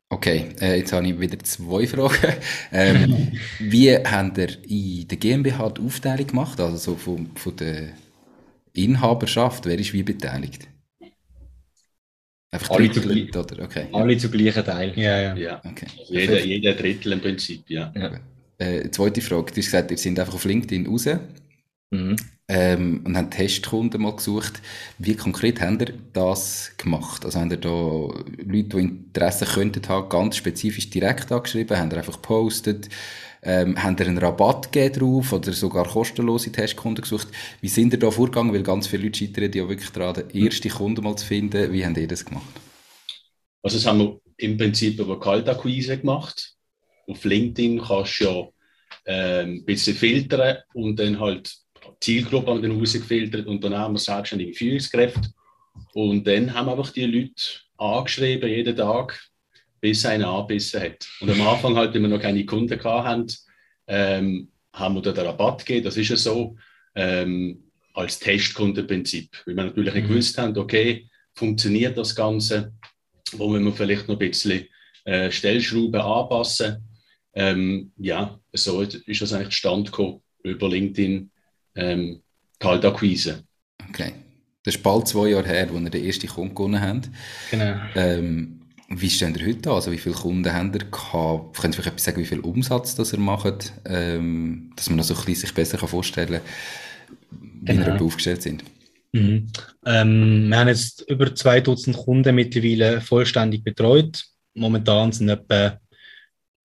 Okay, 0.10 0.50
äh, 0.60 0.79
jetzt 0.79 0.91
habe 0.91 1.07
ich 1.07 1.17
wieder 1.17 1.39
zwei 1.39 1.88
Fragen. 1.88 2.36
Ähm, 2.74 3.31
wie 3.60 3.95
habt 3.95 4.38
ihr 4.38 4.50
in 4.67 5.07
der 5.07 5.17
GmbH 5.17 5.69
die 5.69 5.81
Aufteilung 5.81 6.27
gemacht, 6.27 6.60
also 6.60 6.75
so 6.75 6.95
von, 6.98 7.27
von 7.36 7.55
der 7.55 7.93
Inhaberschaft, 8.74 9.65
wer 9.65 9.79
ist 9.79 9.93
wie 9.93 10.03
beteiligt? 10.03 10.67
Einfach 12.51 12.71
alle 12.71 12.91
zu, 12.91 13.00
oder? 13.07 13.63
Okay. 13.63 13.86
alle 13.93 14.17
zu 14.17 14.29
gleichen 14.29 14.65
Teil. 14.65 14.91
Ja, 14.98 15.21
ja. 15.21 15.36
ja. 15.36 15.62
Okay. 15.63 15.88
Also 15.98 16.13
jeder, 16.13 16.43
jeder 16.43 16.74
Drittel 16.74 17.13
im 17.13 17.21
Prinzip, 17.21 17.69
ja. 17.69 17.93
ja. 17.95 18.19
Äh, 18.57 18.91
zweite 18.91 19.21
Frage, 19.21 19.53
du 19.53 19.57
hast 19.57 19.65
gesagt, 19.65 19.91
ihr 19.91 19.98
seid 19.98 20.19
einfach 20.19 20.33
auf 20.33 20.43
LinkedIn 20.43 20.88
raus 20.88 21.07
mhm. 21.91 22.15
ähm, 22.48 23.01
und 23.05 23.15
haben 23.15 23.29
Testkunden 23.29 24.01
mal 24.01 24.15
gesucht. 24.15 24.62
Wie 24.98 25.15
konkret 25.15 25.62
habt 25.62 25.81
ihr 25.81 25.93
das 26.13 26.71
gemacht? 26.77 27.24
Also 27.24 27.39
habt 27.39 27.51
ihr 27.51 27.57
da 27.57 27.69
Leute, 27.69 28.63
die 28.63 28.79
Interesse 28.79 29.45
könnten 29.45 29.88
haben, 29.88 30.10
ganz 30.10 30.38
spezifisch 30.38 30.89
direkt 30.89 31.31
angeschrieben? 31.31 31.77
Habt 31.77 31.93
ihr 31.93 32.00
einfach 32.00 32.21
gepostet? 32.21 32.89
Ähm, 33.43 33.81
haben 33.81 33.95
ihr 34.00 34.07
einen 34.07 34.17
Rabatt 34.19 34.71
gegeben 34.71 35.00
drauf 35.00 35.33
oder 35.33 35.51
sogar 35.51 35.88
kostenlose 35.88 36.51
Testkunden 36.51 37.01
gesucht? 37.01 37.27
Wie 37.60 37.69
sind 37.69 37.93
ihr 37.93 38.00
da 38.00 38.12
vorgegangen? 38.12 38.53
Weil 38.53 38.63
ganz 38.63 38.88
viele 38.88 39.03
Leute 39.03 39.19
scheitern 39.19 39.51
ja 39.53 39.67
wirklich 39.67 39.89
daran, 39.89 40.24
den 40.27 40.45
ersten 40.45 40.69
Kunden 40.69 41.03
mal 41.03 41.15
zu 41.15 41.25
finden. 41.25 41.71
Wie 41.71 41.86
habt 41.86 41.98
ihr 41.98 42.07
das 42.07 42.25
gemacht? 42.25 42.45
Also 43.63 43.77
das 43.77 43.86
haben 43.86 44.00
wir 44.00 44.19
im 44.38 44.57
Prinzip 44.57 45.00
über 45.00 45.19
Kaltakquise 45.19 45.98
gemacht. 45.98 46.55
Auf 47.07 47.24
LinkedIn 47.24 47.81
kannst 47.81 48.19
du 48.19 48.24
ja 48.25 48.48
ähm, 49.05 49.55
ein 49.55 49.65
bisschen 49.65 49.95
filtern 49.95 50.57
und 50.74 51.00
dann 51.00 51.19
halt 51.19 51.51
Zielgruppe 52.01 52.51
haben 52.51 52.62
wir 52.62 52.70
dann 52.70 52.79
rausgefiltert 52.79 53.48
und 53.48 53.63
dann 53.63 53.77
haben 53.77 53.93
wir 53.93 54.00
selbstständige 54.00 54.53
Führungskräfte. 54.53 55.29
Und 55.93 56.27
dann 56.27 56.53
haben 56.53 56.65
wir 56.65 56.72
einfach 56.72 56.91
die 56.91 57.05
Leute 57.05 57.43
angeschrieben, 57.77 58.50
jeden 58.50 58.75
Tag, 58.75 59.20
bis 59.79 60.05
einer 60.05 60.29
angebissen 60.29 60.81
hat. 60.81 61.08
Und 61.22 61.29
am 61.29 61.41
Anfang 61.41 61.75
halt, 61.75 61.93
wenn 61.93 62.03
wir 62.03 62.10
noch 62.10 62.22
keine 62.22 62.46
Kunden 62.46 62.84
hatten, 62.84 63.27
ähm, 63.88 64.51
haben 64.74 64.96
wir 64.96 65.01
da 65.01 65.12
den 65.12 65.25
Rabatt 65.25 65.65
gegeben. 65.65 65.86
Das 65.86 65.98
ist 65.98 66.10
ja 66.10 66.15
so, 66.15 66.55
ähm, 66.96 67.72
als 67.93 68.20
Testkundenprinzip. 68.20 69.29
Weil 69.46 69.55
wir 69.55 69.63
natürlich 69.65 69.93
nicht 69.93 70.05
mhm. 70.05 70.10
gewusst 70.10 70.38
haben, 70.38 70.58
okay, 70.58 71.08
funktioniert 71.34 71.98
das 71.98 72.15
Ganze, 72.15 72.74
wo 73.34 73.50
müssen 73.50 73.65
wir 73.65 73.74
vielleicht 73.74 74.08
noch 74.08 74.15
ein 74.15 74.20
bisschen 74.29 74.67
äh, 75.05 75.31
Stellschrauben 75.31 76.01
anpassen. 76.01 76.84
Ähm, 77.34 77.91
ja, 77.97 78.39
so 78.54 78.82
ist 78.82 79.21
das 79.21 79.34
eigentlich 79.34 79.56
Stand 79.56 79.88
gekommen 79.88 80.21
über 80.43 80.69
LinkedIn 80.69 81.32
ähm, 81.75 82.21
Kaltakquise. 82.60 83.43
Okay. 83.89 84.13
Das 84.63 84.75
ist 84.75 84.84
bald 84.84 85.07
zwei 85.07 85.29
Jahre 85.29 85.47
her, 85.47 85.69
als 85.71 85.81
ihr 85.81 85.89
den 85.89 86.05
ersten 86.05 86.27
Kunden 86.27 86.55
gewonnen 86.55 86.81
habt. 86.81 87.10
Genau. 87.49 87.79
Ähm, 87.95 88.62
wie 88.89 89.10
stehen 89.10 89.36
ihr 89.36 89.47
heute 89.47 89.69
an? 89.69 89.75
Also 89.75 89.91
wie 89.91 89.97
viele 89.97 90.15
Kunden 90.15 90.53
habt 90.53 90.75
ihr 90.75 90.86
gehabt? 90.86 91.57
Könnt 91.57 91.73
ihr 91.73 91.81
vielleicht 91.81 91.93
etwas 91.93 92.03
sagen, 92.03 92.17
wie 92.17 92.25
viel 92.25 92.41
Umsatz 92.41 92.95
das 92.95 93.13
ihr 93.13 93.19
macht? 93.19 93.73
Ähm, 93.86 94.71
dass 94.75 94.89
man 94.89 94.99
also 94.99 95.15
ein 95.15 95.36
sich 95.36 95.53
besser 95.53 95.77
vorstellen 95.79 96.41
kann, 96.41 97.41
wie 97.62 97.65
genau. 97.65 97.95
ihr 97.95 98.01
aufgestellt 98.01 98.41
sind. 98.41 98.63
Mhm. 99.13 99.47
Ähm, 99.86 100.47
wir 100.49 100.57
haben 100.57 100.67
jetzt 100.67 101.01
über 101.10 101.34
zwei 101.36 101.62
Dutzend 101.62 101.97
Kunden 101.97 102.36
mittlerweile 102.36 103.01
vollständig 103.01 103.63
betreut. 103.63 104.23
Momentan 104.53 105.12
sind 105.12 105.29
etwa 105.29 105.79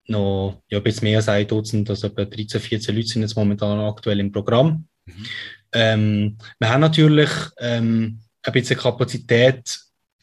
noch 0.08 0.62
ja, 0.68 0.78
ein 0.78 0.84
bisschen 0.84 1.04
mehr 1.04 1.18
als 1.18 1.28
ein 1.28 1.46
Dutzend, 1.46 1.90
also 1.90 2.08
etwa 2.08 2.24
13, 2.24 2.60
14 2.60 2.94
Leute 2.94 3.08
sind 3.08 3.22
jetzt 3.22 3.36
momentan 3.36 3.80
aktuell 3.80 4.20
im 4.20 4.32
Programm. 4.32 4.86
Mhm. 5.06 5.26
Ähm, 5.72 6.38
wir 6.58 6.68
haben 6.68 6.80
natürlich 6.80 7.30
ähm, 7.58 8.20
ein 8.42 8.52
bisschen 8.52 8.78
Kapazität, 8.78 9.80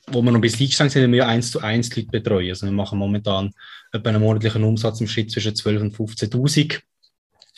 wo 0.07 0.21
wir 0.21 0.31
noch 0.31 0.37
ein 0.37 0.41
bisschen 0.41 0.61
eingestiegen 0.61 0.89
sind, 0.89 1.11
wir 1.11 1.27
eins 1.27 1.51
zu 1.51 1.61
eins 1.61 1.95
Leute 1.95 2.09
betreuen. 2.09 2.49
Also 2.49 2.65
wir 2.65 2.73
machen 2.73 2.99
momentan 2.99 3.51
etwa 3.91 4.09
einen 4.09 4.21
monatlichen 4.21 4.63
Umsatz 4.63 4.99
im 5.01 5.07
Schritt 5.07 5.31
zwischen 5.31 5.53
12.000 5.53 5.81
und 5.81 5.95
15.000. 5.95 6.81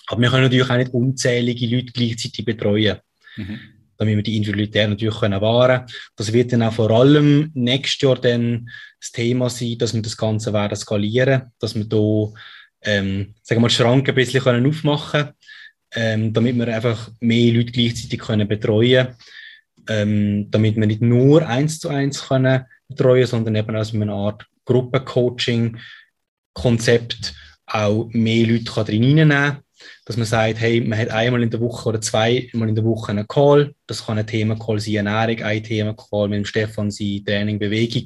Aber 0.07 0.21
wir 0.21 0.29
können 0.29 0.43
natürlich 0.43 0.69
auch 0.69 0.77
nicht 0.77 0.93
unzählige 0.93 1.67
Leute 1.67 1.91
gleichzeitig 1.91 2.45
betreuen. 2.45 2.97
Mhm. 3.37 3.59
Damit 3.97 4.17
wir 4.17 4.23
die 4.23 4.35
Individualität 4.35 4.89
natürlich 4.89 5.19
können 5.19 5.41
wahren 5.41 5.85
Das 6.17 6.33
wird 6.33 6.51
dann 6.51 6.63
auch 6.63 6.73
vor 6.73 6.91
allem 6.91 7.51
nächstes 7.53 8.01
Jahr 8.01 8.15
dann 8.15 8.69
das 8.99 9.11
Thema 9.11 9.49
sein, 9.49 9.77
dass 9.77 9.93
wir 9.93 10.01
das 10.01 10.17
Ganze 10.17 10.51
werden 10.51 10.75
skalieren, 10.75 11.53
dass 11.59 11.75
wir 11.75 11.85
da 11.85 12.31
ähm, 12.81 13.33
sagen 13.41 13.57
wir 13.57 13.61
mal, 13.61 13.67
die 13.69 13.73
Schranke 13.73 14.11
ein 14.11 14.15
bisschen 14.15 14.43
können 14.43 14.67
aufmachen 14.67 15.21
können 15.21 15.33
ähm, 15.95 16.33
damit 16.33 16.57
wir 16.57 16.67
einfach 16.67 17.09
mehr 17.19 17.53
Leute 17.53 17.71
gleichzeitig 17.71 18.19
können 18.19 18.47
betreuen 18.47 19.15
ähm, 19.87 20.51
damit 20.51 20.75
wir 20.75 20.85
nicht 20.87 21.01
nur 21.01 21.47
eins 21.47 21.79
zu 21.79 21.87
eins 21.89 22.27
können 22.27 22.65
betreuen, 22.87 23.27
sondern 23.27 23.55
eben 23.55 23.75
als 23.75 23.93
eine 23.93 24.13
Art 24.13 24.45
Gruppencoaching-Konzept 24.65 27.33
auch 27.67 28.07
mehr 28.11 28.47
Leute 28.47 28.71
kann 28.71 28.85
drin 28.85 29.03
reinnehmen 29.03 29.57
dass 30.05 30.17
man 30.17 30.25
sagt, 30.25 30.59
hey, 30.59 30.81
man 30.81 30.97
hat 30.97 31.09
einmal 31.09 31.43
in 31.43 31.49
der 31.49 31.59
Woche 31.59 31.89
oder 31.89 32.01
zweimal 32.01 32.69
in 32.69 32.75
der 32.75 32.83
Woche 32.83 33.11
einen 33.11 33.27
Call. 33.27 33.75
Das 33.87 34.05
kann 34.05 34.17
ein 34.17 34.25
Thema-Call 34.25 34.79
sein, 34.79 35.05
Ernährung, 35.05 35.43
ein 35.43 35.63
Thema-Call 35.63 36.29
mit 36.29 36.37
dem 36.37 36.45
Stefan 36.45 36.91
sein, 36.91 37.23
Training, 37.25 37.59
Bewegung, 37.59 38.05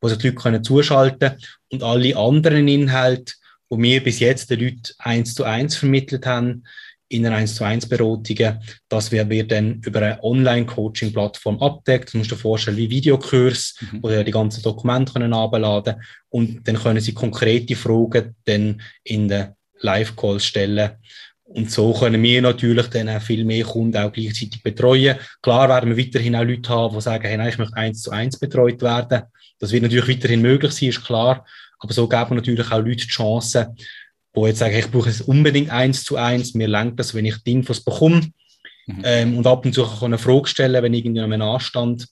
wo 0.00 0.08
sich 0.08 0.18
die 0.18 0.28
Leute 0.28 0.40
können 0.40 0.62
zuschalten 0.62 1.32
und 1.70 1.82
alle 1.82 2.16
anderen 2.16 2.68
Inhalte, 2.68 3.34
die 3.70 3.82
wir 3.82 4.04
bis 4.04 4.20
jetzt 4.20 4.50
den 4.50 4.60
Leuten 4.60 4.82
eins 4.98 5.34
zu 5.34 5.44
eins 5.44 5.76
vermittelt 5.76 6.26
haben, 6.26 6.64
in 7.08 7.24
einer 7.26 7.36
1 7.36 7.54
zu 7.54 7.64
1 7.64 7.88
Beratungen. 7.88 8.58
Das 8.88 9.12
wird, 9.12 9.28
wird 9.28 9.52
dann 9.52 9.80
über 9.84 10.02
eine 10.02 10.22
Online-Coaching-Plattform 10.22 11.62
abdeckt. 11.62 12.12
Du 12.12 12.18
musst 12.18 12.30
dir 12.30 12.36
vorstellen, 12.36 12.76
wie 12.76 12.90
Videokurs, 12.90 13.76
mhm. 13.80 14.02
wo 14.02 14.08
sie 14.08 14.24
die 14.24 14.30
ganzen 14.32 14.62
Dokumente 14.62 15.12
können 15.12 15.32
abladen 15.32 15.96
und 16.30 16.66
dann 16.66 16.76
können 16.76 17.00
sie 17.00 17.14
konkrete 17.14 17.76
Fragen 17.76 18.34
dann 18.44 18.80
in 19.04 19.28
den 19.28 19.48
Live-Calls 19.80 20.44
stellen. 20.44 20.92
Und 21.44 21.70
so 21.70 21.92
können 21.92 22.22
wir 22.22 22.42
natürlich 22.42 22.88
dann 22.88 23.08
auch 23.08 23.22
viel 23.22 23.44
mehr 23.44 23.64
Kunden 23.64 23.96
auch 23.96 24.12
gleichzeitig 24.12 24.62
betreuen. 24.64 25.16
Klar 25.42 25.68
werden 25.68 25.96
wir 25.96 26.04
weiterhin 26.04 26.34
auch 26.34 26.42
Leute 26.42 26.68
haben, 26.70 26.94
die 26.96 27.00
sagen, 27.00 27.24
hey, 27.24 27.36
nein, 27.36 27.50
ich 27.50 27.58
möchte 27.58 27.76
eins 27.76 28.02
zu 28.02 28.10
eins 28.10 28.38
betreut 28.38 28.82
werden. 28.82 29.22
Das 29.60 29.70
wird 29.70 29.84
natürlich 29.84 30.08
weiterhin 30.08 30.42
möglich 30.42 30.72
sein, 30.72 30.88
ist 30.88 31.04
klar. 31.04 31.46
Aber 31.78 31.92
so 31.92 32.08
geben 32.08 32.30
wir 32.30 32.34
natürlich 32.36 32.72
auch 32.72 32.78
Leute 32.78 32.96
die 32.96 33.06
Chance, 33.06 33.74
wo 34.36 34.46
jetzt 34.46 34.58
sage, 34.58 34.78
ich 34.78 34.90
brauche 34.90 35.08
es 35.08 35.22
unbedingt 35.22 35.70
eins 35.70 36.04
zu 36.04 36.16
eins, 36.16 36.54
mir 36.54 36.68
langt 36.68 37.00
das, 37.00 37.14
wenn 37.14 37.24
ich 37.24 37.38
die 37.38 37.52
Infos 37.52 37.80
bekomme 37.80 38.30
mhm. 38.86 39.02
ähm, 39.02 39.38
und 39.38 39.46
ab 39.46 39.64
und 39.64 39.72
zu 39.72 39.82
kann 39.82 39.94
ich 39.96 40.02
eine 40.02 40.18
Frage 40.18 40.46
stellen, 40.46 40.82
wenn 40.82 40.94
irgendwie 40.94 41.20
noch 41.20 41.30
ein 41.30 41.42
Anstand 41.42 42.06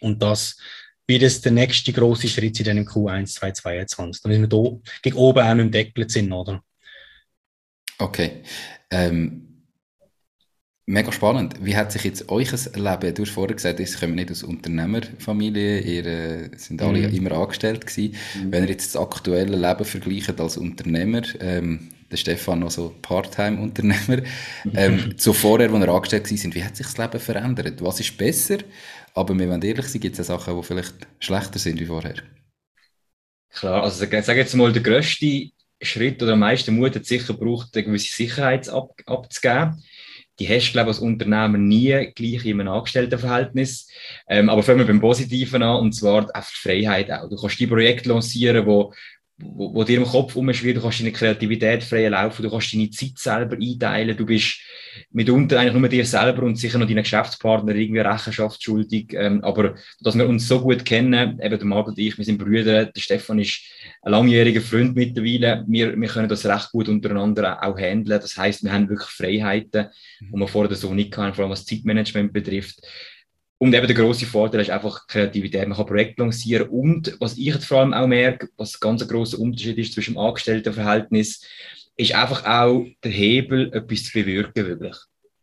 und 0.00 0.22
das 0.22 0.56
wird 1.08 1.24
es 1.24 1.40
der 1.40 1.50
nächste 1.50 1.92
große 1.92 2.28
Schritt 2.28 2.56
sein 2.56 2.78
im 2.78 2.86
Q1 2.86 3.34
2022, 3.34 4.22
damit 4.22 4.40
wir 4.40 4.46
da 4.46 4.78
gegen 5.02 5.16
oben 5.16 5.40
auch 5.40 5.50
im 5.50 5.70
Deckel 5.72 6.08
sind, 6.08 6.32
oder? 6.32 6.62
Okay. 7.98 8.42
Ähm, 8.92 9.49
Mega 10.86 11.12
spannend. 11.12 11.54
Wie 11.62 11.76
hat 11.76 11.92
sich 11.92 12.02
jetzt 12.04 12.28
euch 12.30 12.50
Leben, 12.50 13.14
du 13.14 13.22
hast 13.22 13.30
vorher 13.30 13.54
gesagt, 13.54 13.78
ihr 13.78 13.86
kommt 13.86 14.16
nicht 14.16 14.30
aus 14.30 14.42
Unternehmerfamilie, 14.42 15.80
ihr 15.80 16.06
äh, 16.06 16.50
sind 16.56 16.82
alle 16.82 17.06
mhm. 17.06 17.14
immer 17.14 17.32
angestellt 17.32 17.86
gewesen. 17.86 18.16
Mhm. 18.34 18.52
Wenn 18.52 18.64
ihr 18.64 18.70
jetzt 18.70 18.94
das 18.94 19.00
aktuelle 19.00 19.56
Leben 19.56 19.84
vergleicht 19.84 20.40
als 20.40 20.56
Unternehmer, 20.56 21.22
ähm, 21.40 21.90
der 22.10 22.16
Stefan 22.16 22.58
noch 22.58 22.72
so 22.72 22.92
Part-Time-Unternehmer, 23.02 24.22
ähm, 24.74 25.16
zu 25.16 25.32
vorher, 25.32 25.70
als 25.70 25.84
ihr 25.84 25.88
angestellt 25.88 26.26
sind, 26.26 26.54
wie 26.56 26.64
hat 26.64 26.76
sich 26.76 26.86
das 26.86 26.98
Leben 26.98 27.20
verändert? 27.20 27.82
Was 27.82 28.00
ist 28.00 28.16
besser? 28.16 28.58
Aber 29.14 29.38
wir 29.38 29.48
wollen 29.48 29.62
ehrlich 29.62 29.86
sein, 29.86 30.00
gibt 30.00 30.18
es 30.18 30.28
auch 30.28 30.40
Sachen, 30.40 30.56
die 30.56 30.66
vielleicht 30.66 30.94
schlechter 31.20 31.58
sind 31.58 31.78
wie 31.78 31.86
vorher? 31.86 32.16
Klar, 33.50 33.84
also 33.84 34.04
ich 34.04 34.24
sage 34.24 34.40
jetzt 34.40 34.54
mal, 34.54 34.72
der 34.72 34.82
grösste 34.82 35.50
Schritt 35.80 36.22
oder 36.22 36.32
am 36.32 36.40
meisten 36.40 36.74
Mut 36.74 36.94
hat 36.96 37.06
sicher 37.06 37.34
braucht, 37.34 37.76
eine 37.76 37.84
gewisse 37.84 38.14
Sicherheit 38.14 38.68
ab, 38.68 38.90
abzugeben 39.06 39.82
die 40.40 40.48
hast 40.48 40.68
du, 40.68 40.72
glaube 40.72 40.90
ich, 40.90 40.96
als 40.96 41.04
Unternehmer 41.04 41.58
nie 41.58 42.10
gleich 42.14 42.46
in 42.46 42.60
einem 42.60 42.72
Angestelltenverhältnis. 42.72 43.88
Ähm, 44.26 44.48
aber 44.48 44.62
fangen 44.62 44.78
wir 44.78 44.86
beim 44.86 45.00
Positiven 45.00 45.62
an, 45.62 45.80
und 45.80 45.92
zwar 45.92 46.26
auf 46.34 46.50
die 46.50 46.68
Freiheit 46.68 47.12
auch. 47.12 47.28
Du 47.28 47.36
kannst 47.36 47.60
die 47.60 47.66
Projekte 47.66 48.08
lancieren, 48.08 48.64
wo, 48.64 48.92
wo, 49.42 49.74
wo 49.74 49.84
dir 49.84 49.98
im 49.98 50.04
Kopf 50.04 50.36
umschwirrt, 50.36 50.76
du 50.76 50.82
kannst 50.82 51.00
deine 51.00 51.12
Kreativität 51.12 51.82
frei 51.82 52.08
laufen, 52.08 52.42
du 52.42 52.50
kannst 52.50 52.72
deine 52.72 52.90
Zeit 52.90 53.18
selber 53.18 53.56
einteilen, 53.56 54.16
du 54.16 54.26
bist 54.26 54.60
mitunter 55.12 55.58
eigentlich 55.58 55.74
nur 55.74 55.88
dir 55.88 56.04
selber 56.04 56.42
und 56.42 56.56
sicher 56.56 56.78
noch 56.78 56.86
deinen 56.86 57.02
Geschäftspartner 57.02 57.74
irgendwie 57.74 58.00
Rechenschaft 58.00 58.62
schuldig. 58.62 59.12
Ähm, 59.14 59.42
aber 59.42 59.74
dass 60.00 60.16
wir 60.16 60.28
uns 60.28 60.46
so 60.46 60.60
gut 60.60 60.84
kennen, 60.84 61.40
eben 61.40 61.58
der 61.58 61.66
Marc 61.66 61.88
und 61.88 61.98
ich, 61.98 62.16
wir 62.18 62.24
sind 62.24 62.38
Brüder, 62.38 62.86
der 62.86 63.00
Stefan 63.00 63.38
ist 63.38 63.60
ein 64.02 64.12
langjähriger 64.12 64.60
Freund 64.60 64.96
mittlerweile, 64.96 65.64
wir, 65.68 65.98
wir 65.98 66.08
können 66.08 66.28
das 66.28 66.46
recht 66.46 66.70
gut 66.72 66.88
untereinander 66.88 67.62
auch 67.62 67.78
handeln. 67.78 68.20
Das 68.20 68.36
heißt, 68.36 68.64
wir 68.64 68.72
haben 68.72 68.88
wirklich 68.88 69.10
Freiheiten, 69.10 69.88
die 70.20 70.38
wir 70.38 70.48
vorher 70.48 70.74
so 70.76 70.94
nicht 70.94 71.16
hatten, 71.16 71.34
vor 71.34 71.44
allem 71.44 71.52
was 71.52 71.64
Zeitmanagement 71.64 72.32
betrifft. 72.32 72.80
Und 73.62 73.74
eben 73.74 73.86
der 73.86 73.94
große 73.96 74.24
Vorteil 74.24 74.62
ist 74.62 74.70
einfach 74.70 75.06
Kreativität. 75.06 75.68
Man 75.68 75.76
kann 75.76 75.84
Projekte 75.84 76.22
lancieren. 76.22 76.68
Und 76.70 77.14
was 77.20 77.36
ich 77.36 77.44
jetzt 77.44 77.66
vor 77.66 77.80
allem 77.80 77.92
auch 77.92 78.06
merke, 78.06 78.48
was 78.56 78.80
ganz 78.80 79.02
ein 79.02 79.08
großer 79.08 79.38
Unterschied 79.38 79.76
ist 79.76 79.92
zwischen 79.92 80.14
dem 80.14 80.18
Angestelltenverhältnis, 80.18 81.46
ist 81.94 82.14
einfach 82.14 82.46
auch 82.46 82.86
der 83.04 83.10
Hebel, 83.10 83.70
etwas 83.74 84.04
zu 84.04 84.12
bewirken, 84.14 84.66
wirklich. 84.66 84.96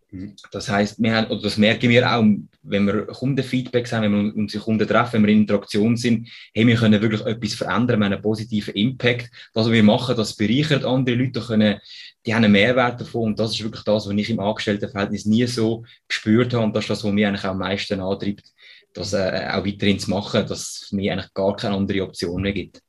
Mhm. 0.09 0.33
Das 0.51 0.67
heißt, 0.67 0.99
wir 0.99 1.15
haben, 1.15 1.27
oder 1.27 1.43
das 1.43 1.57
merken 1.57 1.91
wir 1.91 2.11
auch, 2.11 2.25
wenn 2.63 2.85
wir 2.85 3.05
Kundenfeedback 3.05 3.91
haben, 3.91 4.03
wenn 4.03 4.25
wir 4.25 4.35
unsere 4.35 4.63
Kunden 4.63 4.87
treffen, 4.87 5.13
wenn 5.13 5.27
wir 5.27 5.33
in 5.33 5.41
Interaktion 5.41 5.95
sind, 5.95 6.27
hey, 6.55 6.65
wir 6.65 6.75
können 6.75 6.99
wirklich 6.99 7.21
etwas 7.21 7.53
verändern, 7.53 7.99
wir 7.99 8.05
haben 8.05 8.13
einen 8.13 8.21
positiven 8.23 8.73
Impact. 8.73 9.29
Das, 9.53 9.65
was 9.65 9.71
wir 9.71 9.83
machen, 9.83 10.17
das 10.17 10.35
bereichert 10.35 10.85
andere 10.85 11.17
Leute, 11.17 11.41
können, 11.41 11.79
die 12.27 12.35
haben 12.35 12.43
einen 12.43 12.51
Mehrwert 12.51 12.99
davon 12.99 13.29
und 13.29 13.39
das 13.39 13.51
ist 13.51 13.63
wirklich 13.63 13.83
das, 13.83 14.05
was 14.05 14.13
ich 14.13 14.29
im 14.29 14.41
Angestelltenverhältnis 14.41 15.25
nie 15.25 15.47
so 15.47 15.85
gespürt 16.09 16.53
habe 16.53 16.65
und 16.65 16.75
das 16.75 16.83
ist 16.83 16.89
das, 16.89 17.03
was 17.05 17.11
mich 17.13 17.25
eigentlich 17.25 17.45
auch 17.45 17.51
am 17.51 17.59
meisten 17.59 18.01
antreibt, 18.01 18.51
das 18.93 19.13
äh, 19.13 19.47
auch 19.49 19.65
weiterhin 19.65 19.97
zu 19.97 20.09
machen, 20.09 20.45
dass 20.45 20.81
es 20.83 20.91
mir 20.91 21.13
eigentlich 21.13 21.33
gar 21.33 21.55
keine 21.55 21.75
andere 21.75 22.03
Option 22.03 22.41
mehr 22.41 22.51
gibt. 22.51 22.81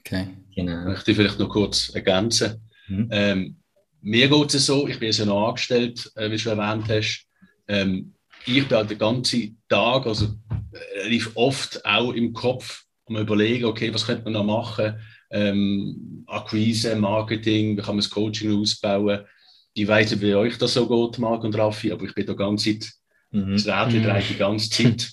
Okay. 0.00 0.28
Genau. 0.54 0.80
Ich 0.80 0.86
möchte 0.88 1.14
vielleicht 1.14 1.38
noch 1.38 1.48
kurz 1.48 1.88
ergänzen. 1.94 2.60
Mhm. 2.86 3.08
Ähm, 3.10 3.56
mir 4.02 4.28
geht 4.28 4.54
es 4.54 4.66
so, 4.66 4.86
ich 4.86 4.98
bin 4.98 5.10
ja 5.10 5.24
noch 5.24 5.48
angestellt, 5.48 6.12
äh, 6.14 6.30
wie 6.30 6.36
du 6.36 6.50
erwähnt 6.50 6.84
hast. 6.90 7.26
Ähm, 7.66 8.12
ich 8.44 8.68
bin 8.68 8.76
halt 8.76 8.90
den 8.90 8.98
ganzen 8.98 9.58
Tag, 9.70 10.06
also 10.06 10.34
relativ 10.96 11.30
oft 11.34 11.82
auch 11.86 12.12
im 12.12 12.34
Kopf 12.34 12.84
um 13.06 13.16
überlegen, 13.16 13.64
okay, 13.64 13.92
was 13.92 14.04
könnte 14.04 14.24
man 14.24 14.34
noch 14.34 14.44
machen? 14.44 14.98
Ähm, 15.30 16.24
Akquise, 16.26 16.96
Marketing, 16.96 17.76
wie 17.76 17.80
kann 17.80 17.96
man 17.96 18.02
das 18.02 18.10
Coaching 18.10 18.60
ausbauen? 18.60 19.20
Ich 19.74 19.88
weiß 19.88 20.12
nicht, 20.12 20.22
wie 20.22 20.34
euch 20.34 20.56
das 20.58 20.74
so 20.74 20.86
geht, 20.86 21.18
Marc 21.18 21.42
und 21.44 21.56
Raffi, 21.56 21.90
aber 21.90 22.04
ich 22.04 22.14
bin 22.14 22.26
da 22.26 22.34
ganze 22.34 22.78
Zeit, 22.78 22.92
mhm. 23.30 23.52
das 23.52 23.66
Rädchen 23.66 24.02
mhm. 24.02 24.22
die 24.28 24.36
ganze 24.36 24.70
Zeit. 24.70 25.10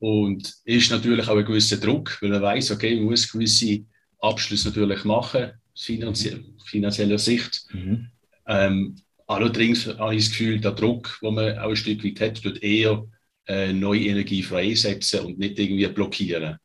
Und 0.00 0.54
ist 0.64 0.90
natürlich 0.90 1.28
auch 1.28 1.36
ein 1.36 1.44
gewisser 1.44 1.76
Druck, 1.76 2.18
weil 2.20 2.30
man 2.30 2.42
weiß, 2.42 2.70
okay, 2.70 2.96
man 2.96 3.06
muss 3.06 3.30
gewisse 3.30 3.84
Abschlüsse 4.20 4.68
natürlich 4.68 5.04
machen, 5.04 5.52
finanzie 5.76 6.44
finanzieller 6.64 7.18
Sicht. 7.18 7.66
Mhm. 7.72 8.08
Ähm, 8.46 8.96
allerdings 9.26 9.86
habe 9.86 10.14
ich 10.14 10.24
das 10.24 10.30
Gefühl, 10.30 10.60
der 10.60 10.72
Druck, 10.72 11.18
den 11.22 11.34
man 11.34 11.58
auch 11.58 11.70
ein 11.70 11.76
Stück 11.76 12.04
weit 12.04 12.20
hat, 12.20 12.42
tut 12.42 12.62
eher 12.62 13.04
äh, 13.46 13.72
neue 13.72 14.06
Energie 14.06 14.42
freisetzen 14.42 15.20
und 15.20 15.38
nicht 15.38 15.58
irgendwie 15.58 15.86
blockieren. 15.86 16.58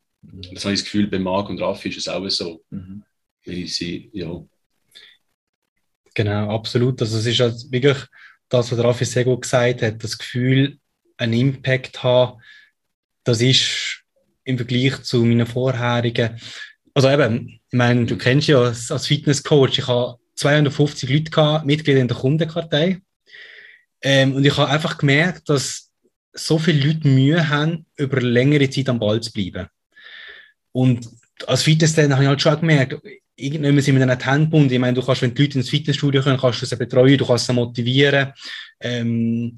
Das 0.52 0.64
habe 0.64 0.74
ich 0.74 0.80
das 0.80 0.84
Gefühl, 0.84 1.06
bei 1.06 1.18
Marc 1.18 1.48
und 1.48 1.60
Raffi 1.60 1.88
ist 1.88 1.98
es 1.98 2.08
auch 2.08 2.28
so. 2.28 2.62
Mhm. 2.70 3.02
Weil 3.44 3.66
sie, 3.66 4.10
ja. 4.12 4.42
Genau, 6.14 6.54
absolut. 6.54 7.00
Also 7.00 7.18
es 7.18 7.26
ist 7.26 7.40
halt 7.40 7.70
wirklich 7.70 7.98
das, 8.48 8.70
was 8.70 8.78
Raffi 8.78 9.04
sehr 9.04 9.24
gut 9.24 9.42
gesagt 9.42 9.82
hat, 9.82 10.02
das 10.02 10.18
Gefühl, 10.18 10.78
einen 11.16 11.32
Impact 11.32 12.02
haben, 12.02 12.40
das 13.24 13.40
ist 13.40 14.02
im 14.44 14.56
Vergleich 14.56 15.02
zu 15.02 15.24
meinen 15.24 15.46
vorherigen 15.46 16.38
also 16.94 17.10
eben, 17.10 17.48
ich 17.48 17.76
meine, 17.76 18.06
du 18.06 18.16
kennst 18.16 18.48
ja 18.48 18.60
als, 18.60 18.90
als 18.90 19.08
Fitnesscoach, 19.08 19.78
ich 19.78 19.86
habe 19.88 20.18
250 20.36 21.10
Leute 21.10 21.30
gehabt, 21.30 21.66
Mitglieder 21.66 22.00
in 22.00 22.08
der 22.08 22.16
Kundenkartei. 22.16 23.00
Ähm, 24.00 24.34
und 24.34 24.44
ich 24.44 24.56
habe 24.56 24.70
einfach 24.70 24.96
gemerkt, 24.96 25.48
dass 25.48 25.90
so 26.32 26.58
viele 26.58 26.86
Leute 26.86 27.08
Mühe 27.08 27.48
haben, 27.48 27.86
über 27.96 28.20
längere 28.20 28.70
Zeit 28.70 28.88
am 28.88 29.00
Ball 29.00 29.20
zu 29.20 29.32
bleiben. 29.32 29.68
Und 30.74 31.08
als 31.46 31.62
Fitnesstrainer 31.62 32.16
habe 32.16 32.24
ich 32.24 32.28
halt 32.28 32.42
schon 32.42 32.60
gemerkt, 32.60 33.00
irgendwann 33.36 33.80
sind 33.80 33.94
wir 33.94 34.00
dann 34.00 34.10
ein 34.10 34.26
Handbund. 34.26 34.72
Ich 34.72 34.78
meine, 34.78 34.94
du 34.94 35.02
kannst, 35.04 35.22
wenn 35.22 35.34
die 35.34 35.42
Leute 35.42 35.58
ins 35.58 35.70
Fitnessstudio 35.70 36.20
kommen, 36.20 36.38
kannst 36.38 36.62
du 36.62 36.66
sie 36.66 36.76
betreuen, 36.76 37.16
du 37.16 37.26
kannst 37.26 37.46
sie 37.46 37.52
motivieren. 37.52 38.32
Ähm, 38.80 39.56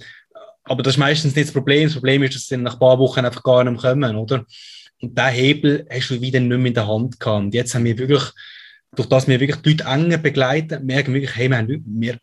aber 0.64 0.82
das 0.82 0.94
ist 0.94 0.98
meistens 0.98 1.34
nicht 1.34 1.48
das 1.48 1.54
Problem. 1.54 1.84
Das 1.84 1.94
Problem 1.94 2.22
ist, 2.22 2.34
dass 2.34 2.46
sie 2.46 2.56
nach 2.58 2.74
ein 2.74 2.78
paar 2.78 2.98
Wochen 2.98 3.24
einfach 3.24 3.42
gar 3.42 3.64
nicht 3.64 3.82
mehr 3.82 3.92
kommen, 3.92 4.16
oder? 4.16 4.44
Und 5.00 5.16
diesen 5.16 5.30
Hebel 5.30 5.86
hast 5.90 6.10
du 6.10 6.20
wieder 6.20 6.40
nicht 6.40 6.48
mehr 6.48 6.66
in 6.66 6.74
der 6.74 6.86
Hand 6.86 7.18
gehabt. 7.18 7.44
Und 7.44 7.54
jetzt 7.54 7.74
haben 7.74 7.84
wir 7.84 7.96
wirklich, 7.96 8.24
durch 8.94 9.08
das 9.08 9.26
wir 9.26 9.40
wirklich 9.40 9.62
die 9.62 9.70
Leute 9.70 9.84
enger 9.84 10.18
begleiten, 10.18 10.84
merken 10.84 11.14
wir 11.14 11.22
wirklich, 11.22 11.36
hey, 11.36 11.48
wir, 11.48 11.58
haben, 11.58 11.84
wir 11.86 12.18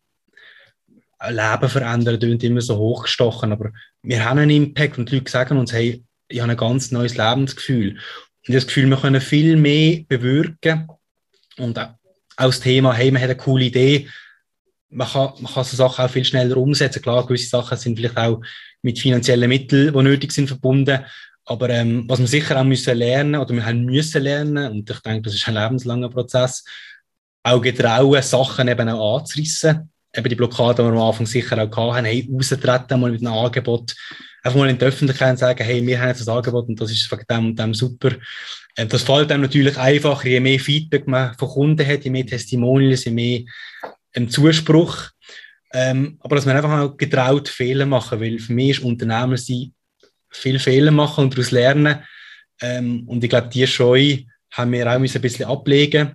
Leben 1.29 1.69
verändern, 1.69 2.19
klingt 2.19 2.43
immer 2.43 2.61
so 2.61 2.77
hochgestochen, 2.77 3.51
aber 3.51 3.71
wir 4.01 4.23
haben 4.23 4.39
einen 4.39 4.51
Impact 4.51 4.97
und 4.97 5.09
die 5.09 5.15
Leute 5.15 5.31
sagen 5.31 5.57
uns, 5.57 5.71
hey, 5.73 6.03
ich 6.27 6.41
habe 6.41 6.51
ein 6.51 6.57
ganz 6.57 6.91
neues 6.91 7.15
Lebensgefühl. 7.15 7.97
Und 8.47 8.53
das 8.53 8.67
Gefühl, 8.67 8.89
wir 8.89 8.97
können 8.97 9.21
viel 9.21 9.55
mehr 9.55 10.01
bewirken 10.07 10.87
und 11.57 11.77
auch 11.79 11.95
das 12.37 12.59
Thema, 12.59 12.93
hey, 12.93 13.11
man 13.11 13.21
hat 13.21 13.29
eine 13.29 13.37
coole 13.37 13.65
Idee, 13.65 14.09
man 14.89 15.07
kann, 15.07 15.33
man 15.39 15.51
kann 15.51 15.63
so 15.63 15.75
Sachen 15.77 16.05
auch 16.05 16.09
viel 16.09 16.25
schneller 16.25 16.57
umsetzen. 16.57 17.01
Klar, 17.01 17.25
gewisse 17.25 17.49
Sachen 17.49 17.77
sind 17.77 17.97
vielleicht 17.97 18.17
auch 18.17 18.41
mit 18.81 18.99
finanziellen 18.99 19.49
Mitteln, 19.49 19.93
die 19.93 20.03
nötig 20.03 20.31
sind, 20.31 20.47
verbunden. 20.47 20.99
Aber 21.45 21.69
ähm, 21.69 22.05
was 22.07 22.19
wir 22.19 22.27
sicher 22.27 22.59
auch 22.59 22.63
müssen 22.63 22.97
lernen 22.97 23.35
oder 23.35 23.53
wir 23.53 23.65
haben 23.65 23.85
müssen 23.85 24.23
lernen, 24.23 24.71
und 24.71 24.89
ich 24.89 24.99
denke, 24.99 25.23
das 25.23 25.35
ist 25.35 25.47
ein 25.47 25.55
lebenslanger 25.55 26.09
Prozess, 26.09 26.63
auch 27.43 27.61
getrauen, 27.61 28.21
Sachen 28.21 28.67
eben 28.67 28.89
auch 28.89 29.19
anzurissen. 29.19 29.91
Eben 30.15 30.29
die 30.29 30.35
Blockade, 30.35 30.83
die 30.83 30.89
wir 30.89 30.93
am 30.93 31.07
Anfang 31.07 31.25
sicher 31.25 31.57
auch 31.57 31.93
hatten, 31.93 32.05
hey, 32.05 32.29
raustreten 32.31 32.99
mal 32.99 33.11
mit 33.11 33.21
einem 33.21 33.33
Angebot, 33.33 33.95
einfach 34.43 34.59
mal 34.59 34.69
in 34.69 34.77
die 34.77 34.85
Öffentlichkeit 34.85 35.31
und 35.31 35.37
sagen, 35.37 35.63
hey, 35.63 35.85
wir 35.85 35.99
haben 35.99 36.09
jetzt 36.09 36.21
das 36.21 36.27
Angebot 36.27 36.67
und 36.67 36.79
das 36.79 36.91
ist 36.91 37.07
von 37.07 37.19
dem 37.29 37.45
und 37.47 37.59
dem 37.59 37.73
super. 37.73 38.11
Ähm, 38.77 38.89
das 38.89 39.03
fällt 39.03 39.31
einem 39.31 39.41
natürlich 39.41 39.77
einfacher, 39.77 40.27
je 40.27 40.39
mehr 40.39 40.59
Feedback 40.59 41.07
man 41.07 41.33
von 41.35 41.49
Kunden 41.49 41.87
hat, 41.87 42.03
je 42.03 42.11
mehr 42.11 42.25
Testimonials, 42.25 43.05
je 43.05 43.11
mehr 43.11 43.41
ähm, 44.13 44.29
Zuspruch. 44.29 45.09
Ähm, 45.73 46.17
aber 46.19 46.35
dass 46.35 46.45
man 46.45 46.55
einfach 46.55 46.79
auch 46.79 46.97
getraut 46.97 47.49
Fehler 47.49 47.85
machen, 47.85 48.21
weil 48.21 48.37
für 48.37 48.53
mich 48.53 48.77
ist 48.77 48.83
Unternehmer 48.83 49.37
sein 49.37 49.73
viel 50.29 50.59
Fehler 50.59 50.91
machen 50.91 51.25
und 51.25 51.33
daraus 51.33 51.51
lernen. 51.51 52.03
Ähm, 52.61 53.07
und 53.07 53.23
ich 53.23 53.29
glaube, 53.29 53.49
die 53.49 53.65
Scheu 53.67 54.17
haben 54.51 54.71
wir 54.71 54.87
auch 54.87 54.91
ein 54.93 55.01
bisschen 55.01 55.45
ablegen. 55.45 56.13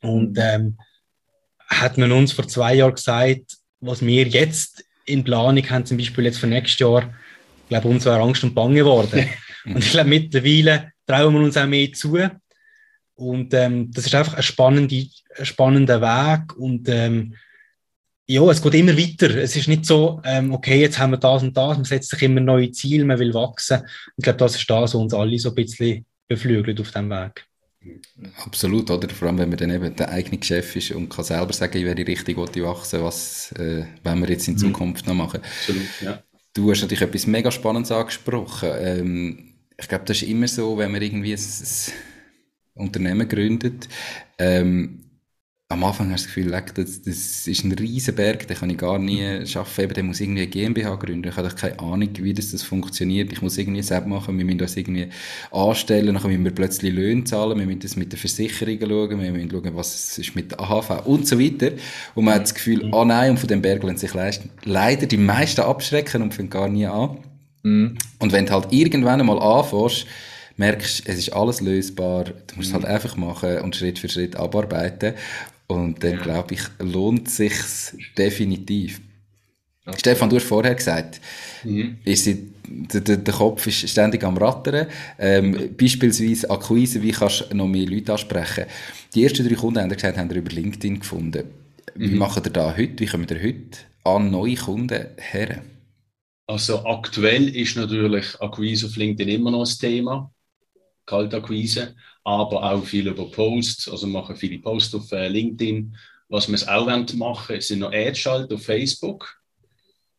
Und 0.00 0.38
ähm, 0.40 0.78
hat 1.68 1.98
man 1.98 2.12
uns 2.12 2.32
vor 2.32 2.48
zwei 2.48 2.74
Jahren 2.74 2.94
gesagt, 2.94 3.56
was 3.80 4.04
wir 4.04 4.26
jetzt 4.26 4.84
in 5.04 5.24
Planung 5.24 5.68
haben, 5.70 5.86
zum 5.86 5.96
Beispiel 5.96 6.24
jetzt 6.24 6.38
für 6.38 6.46
nächstes 6.46 6.80
Jahr, 6.80 7.14
ich 7.62 7.68
glaube, 7.68 7.88
uns 7.88 8.06
war 8.06 8.20
Angst 8.20 8.42
und 8.44 8.54
Bange 8.54 8.76
geworden. 8.76 9.28
und 9.64 9.78
ich 9.78 9.90
glaube, 9.90 10.08
mittlerweile 10.08 10.92
trauen 11.06 11.34
wir 11.34 11.40
uns 11.40 11.56
auch 11.56 11.66
mehr 11.66 11.92
zu. 11.92 12.18
Und 13.14 13.52
ähm, 13.54 13.90
das 13.90 14.06
ist 14.06 14.14
einfach 14.14 14.34
ein, 14.34 14.42
spannende, 14.42 15.06
ein 15.36 15.46
spannender 15.46 16.00
Weg. 16.00 16.56
Und 16.56 16.88
ähm, 16.88 17.34
ja, 18.26 18.42
es 18.50 18.62
geht 18.62 18.74
immer 18.74 18.96
weiter. 18.96 19.34
Es 19.36 19.56
ist 19.56 19.68
nicht 19.68 19.86
so, 19.86 20.20
ähm, 20.24 20.52
okay, 20.52 20.80
jetzt 20.80 20.98
haben 20.98 21.12
wir 21.12 21.18
das 21.18 21.42
und 21.42 21.56
das, 21.56 21.76
man 21.76 21.84
setzt 21.84 22.10
sich 22.10 22.22
immer 22.22 22.40
neue 22.40 22.70
Ziele, 22.70 23.04
man 23.04 23.18
will 23.18 23.34
wachsen. 23.34 23.82
Ich 24.16 24.22
glaube, 24.22 24.38
das 24.38 24.56
ist 24.56 24.68
das, 24.68 24.82
was 24.82 24.94
uns 24.94 25.14
alle 25.14 25.38
so 25.38 25.48
ein 25.48 25.54
bisschen 25.54 26.04
beflügelt 26.28 26.80
auf 26.80 26.88
diesem 26.88 27.10
Weg. 27.10 27.47
Absolut, 28.44 28.90
oder? 28.90 29.08
Vor 29.08 29.28
allem, 29.28 29.38
wenn 29.38 29.48
man 29.48 29.58
dann 29.58 29.70
eben 29.70 29.94
der 29.94 30.10
eigene 30.10 30.42
Chef 30.42 30.76
ist 30.76 30.90
und 30.92 31.08
kann 31.08 31.24
selber 31.24 31.52
sagen, 31.52 31.76
ich 31.78 31.84
werde 31.84 32.06
richtig 32.06 32.36
gut 32.36 32.56
wachsen, 32.60 33.02
was 33.02 33.52
äh, 33.52 33.84
wollen 34.02 34.20
wir 34.20 34.28
jetzt 34.28 34.48
in 34.48 34.54
mhm. 34.54 34.58
Zukunft 34.58 35.06
noch 35.06 35.14
machen. 35.14 35.40
Absolut, 35.42 35.86
ja. 36.00 36.22
Du 36.54 36.70
hast 36.70 36.80
natürlich 36.80 37.02
etwas 37.02 37.26
mega 37.26 37.50
Spannendes 37.50 37.92
angesprochen. 37.92 38.70
Ähm, 38.78 39.54
ich 39.78 39.86
glaube, 39.88 40.04
das 40.06 40.22
ist 40.22 40.28
immer 40.28 40.48
so, 40.48 40.76
wenn 40.76 40.90
man 40.90 41.02
irgendwie 41.02 41.32
ein, 41.32 41.38
ein 41.38 41.92
Unternehmen 42.74 43.28
gründet, 43.28 43.88
ähm, 44.38 45.07
am 45.70 45.84
Anfang 45.84 46.10
hast 46.10 46.24
du 46.24 46.28
das 46.28 46.34
Gefühl, 46.34 46.62
das, 46.74 47.02
das 47.02 47.46
ist 47.46 47.62
ein 47.62 47.72
riesen 47.72 48.14
Berg, 48.14 48.48
den 48.48 48.56
kann 48.56 48.70
ich 48.70 48.78
gar 48.78 48.98
nie 48.98 49.44
schaffen. 49.44 49.84
Eben, 49.84 49.92
der 49.92 50.02
muss 50.02 50.18
irgendwie 50.18 50.40
eine 50.42 50.50
GmbH 50.50 50.94
gründen. 50.94 51.28
Ich 51.28 51.36
habe 51.36 51.50
keine 51.50 51.78
Ahnung, 51.78 52.08
wie 52.14 52.32
das, 52.32 52.52
das 52.52 52.62
funktioniert. 52.62 53.30
Ich 53.32 53.42
muss 53.42 53.58
irgendwie 53.58 53.82
selbst 53.82 54.08
machen, 54.08 54.38
wir 54.38 54.46
müssen 54.46 54.56
das 54.56 54.78
irgendwie 54.78 55.08
anstellen, 55.50 56.14
dann 56.14 56.22
müssen 56.22 56.44
wir 56.44 56.54
plötzlich 56.54 56.94
Löhne 56.94 57.24
zahlen, 57.24 57.58
wir 57.58 57.66
müssen 57.66 57.80
das 57.80 57.96
mit 57.96 58.10
den 58.12 58.18
Versicherungen 58.18 58.80
schauen, 58.80 59.20
wir 59.20 59.30
müssen 59.30 59.50
schauen, 59.50 59.76
was 59.76 60.16
ist 60.16 60.34
mit 60.34 60.52
der 60.52 60.60
AHV 60.60 61.06
und 61.06 61.28
so 61.28 61.38
weiter. 61.38 61.72
Und 62.14 62.24
man 62.24 62.36
hat 62.36 62.44
das 62.44 62.54
Gefühl, 62.54 62.86
mhm. 62.86 62.94
ah 62.94 63.04
nein, 63.04 63.32
und 63.32 63.38
von 63.38 63.48
dem 63.48 63.60
Berg 63.60 63.82
lassen 63.82 63.98
sich 63.98 64.12
leider 64.64 65.06
die 65.06 65.18
meisten 65.18 65.60
abschrecken 65.60 66.22
und 66.22 66.32
fangen 66.32 66.48
gar 66.48 66.70
nie 66.70 66.86
an. 66.86 67.18
Mhm. 67.62 67.98
Und 68.18 68.32
wenn 68.32 68.46
du 68.46 68.52
halt 68.52 68.72
irgendwann 68.72 69.20
einmal 69.20 69.38
anfängst, 69.38 70.06
merkst, 70.56 71.02
es 71.06 71.18
ist 71.18 71.32
alles 71.34 71.60
lösbar, 71.60 72.24
du 72.24 72.56
musst 72.56 72.68
es 72.68 72.74
halt 72.74 72.84
mhm. 72.84 72.90
einfach 72.90 73.16
machen 73.16 73.58
und 73.58 73.76
Schritt 73.76 73.98
für 73.98 74.08
Schritt 74.08 74.34
abarbeiten. 74.34 75.12
Und 75.68 76.02
dann, 76.02 76.12
ja. 76.12 76.22
glaube 76.22 76.54
ich, 76.54 76.62
lohnt 76.78 77.30
sich 77.30 77.54
definitiv. 78.16 79.00
Okay. 79.84 79.98
Stefan, 79.98 80.28
du 80.28 80.36
hast 80.36 80.46
vorher 80.46 80.74
gesagt, 80.74 81.20
mhm. 81.64 81.98
ist 82.04 82.24
sie, 82.24 82.52
der, 82.66 83.00
der, 83.00 83.16
der, 83.18 83.34
Kopf 83.34 83.66
ist 83.66 83.88
ständig 83.88 84.22
am 84.24 84.36
Rattern. 84.36 84.86
Ähm, 85.18 85.74
beispielsweise 85.78 86.50
Akquise, 86.50 87.02
wie 87.02 87.12
kannst 87.12 87.46
du 87.50 87.56
noch 87.56 87.66
mehr 87.66 87.86
Leute 87.86 88.12
ansprechen? 88.12 88.64
Die 89.14 89.24
ersten 89.24 89.46
drei 89.46 89.54
Kunden 89.54 89.80
haben 89.80 89.88
gesagt, 89.88 90.18
haben 90.18 90.28
wir 90.28 90.38
über 90.38 90.50
LinkedIn 90.50 91.00
gefunden. 91.00 91.44
Wie 91.94 92.08
mhm. 92.08 92.18
machen 92.18 92.42
ihr 92.44 92.50
da 92.50 92.76
heute? 92.76 93.00
Wie 93.00 93.06
kommen 93.06 93.28
wir 93.28 93.42
heute 93.42 93.78
an 94.04 94.30
neue 94.30 94.56
Kunden 94.56 95.06
her? 95.16 95.62
Also 96.46 96.84
aktuell 96.86 97.48
ist 97.48 97.76
natürlich 97.76 98.40
Akquise 98.40 98.86
auf 98.86 98.96
LinkedIn 98.96 99.28
immer 99.28 99.50
noch 99.50 99.66
ein 99.66 99.78
Thema, 99.78 100.30
Kaltakquise, 101.04 101.94
aber 102.28 102.62
auch 102.62 102.84
viel 102.84 103.08
über 103.08 103.30
Posts, 103.30 103.88
also 103.88 104.06
machen 104.06 104.36
viele 104.36 104.58
Posts 104.58 104.96
auf 104.96 105.12
äh, 105.12 105.28
LinkedIn. 105.28 105.96
Was 106.28 106.46
wir 106.46 106.58
auch 106.70 106.86
machen 106.86 107.48
wollen, 107.48 107.60
sind 107.62 107.78
noch 107.78 107.92
Ads 107.92 108.18
schalten 108.18 108.54
auf 108.54 108.64
Facebook. 108.64 109.40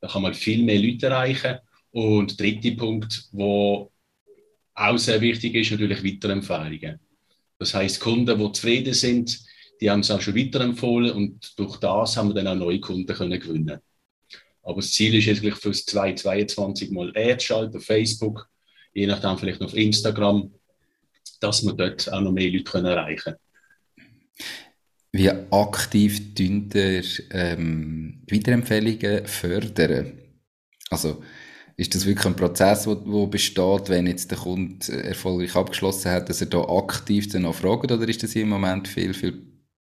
Da 0.01 0.07
kann 0.07 0.23
man 0.23 0.33
viel 0.33 0.63
mehr 0.63 0.79
Leute 0.79 1.05
erreichen. 1.05 1.59
Und 1.91 2.39
der 2.39 2.47
dritte 2.47 2.71
Punkt, 2.71 3.29
wo 3.31 3.91
auch 4.73 4.97
sehr 4.97 5.21
wichtig 5.21 5.53
ist, 5.53 5.69
natürlich 5.69 6.03
Weiterempfehlungen. 6.03 6.99
Das 7.59 7.75
heißt, 7.75 7.99
Kunden, 7.99 8.39
die 8.39 8.51
zufrieden 8.53 8.93
sind, 8.95 9.39
die 9.79 9.91
haben 9.91 9.99
es 9.99 10.09
auch 10.09 10.21
schon 10.21 10.35
weiterempfohlen 10.35 11.11
und 11.11 11.59
durch 11.59 11.77
das 11.77 12.17
haben 12.17 12.29
wir 12.29 12.33
dann 12.33 12.47
auch 12.47 12.55
neue 12.55 12.79
Kunden 12.79 13.13
können 13.13 13.39
gewinnen. 13.39 13.79
Aber 14.63 14.77
das 14.77 14.91
Ziel 14.91 15.13
ist 15.15 15.25
jetzt 15.25 15.41
für 15.59 15.69
das 15.69 15.85
2022 15.85 16.89
mal 16.89 17.11
Ads 17.15 17.43
schalten 17.43 17.77
auf 17.77 17.83
Facebook, 17.83 18.49
je 18.93 19.05
nachdem 19.05 19.37
vielleicht 19.37 19.59
noch 19.59 19.67
auf 19.67 19.77
Instagram, 19.77 20.51
dass 21.39 21.63
wir 21.63 21.73
dort 21.73 22.11
auch 22.11 22.21
noch 22.21 22.31
mehr 22.31 22.49
Leute 22.49 22.63
können 22.63 22.85
erreichen 22.87 23.23
können. 23.23 23.37
Wie 25.11 25.29
aktiv 25.29 26.35
tun 26.35 26.69
ihr 26.73 27.03
ähm, 27.31 28.21
Weiterempfehlungen 28.29 29.25
fördern? 29.25 30.19
Also 30.89 31.23
ist 31.77 31.95
das 31.95 32.05
wirklich 32.05 32.25
ein 32.25 32.35
Prozess, 32.35 32.83
der 32.83 33.27
besteht, 33.27 33.89
wenn 33.89 34.05
jetzt 34.05 34.29
der 34.29 34.37
Kunde 34.37 34.85
erfolgreich 35.03 35.55
abgeschlossen 35.55 36.11
hat, 36.11 36.29
dass 36.29 36.41
er 36.41 36.47
da 36.47 36.61
aktiv 36.61 37.29
dann 37.29 37.43
noch 37.43 37.55
fragt, 37.55 37.91
oder 37.91 38.07
ist 38.07 38.21
das 38.21 38.35
im 38.35 38.49
Moment 38.49 38.87
viel, 38.87 39.13
viel 39.13 39.41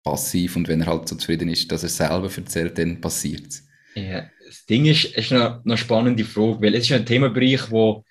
passiv 0.03 0.57
und 0.57 0.67
wenn 0.67 0.81
er 0.81 0.87
halt 0.87 1.09
so 1.09 1.17
zufrieden 1.17 1.49
ist, 1.49 1.71
dass 1.71 1.83
er 1.83 1.89
selber 1.91 2.31
erzählt, 2.35 2.79
dann 2.79 3.01
passiert 3.01 3.49
es? 3.49 3.67
Ja, 3.95 4.29
das 4.47 4.67
Ding 4.67 4.87
ist, 4.87 5.05
ist 5.05 5.33
eine, 5.33 5.63
eine 5.65 5.77
spannende 5.77 6.25
Frage, 6.25 6.61
weil 6.63 6.75
es 6.75 6.85
ist 6.85 6.93
ein 6.93 7.07
Themenbereich, 7.07 7.71
wo 7.71 8.05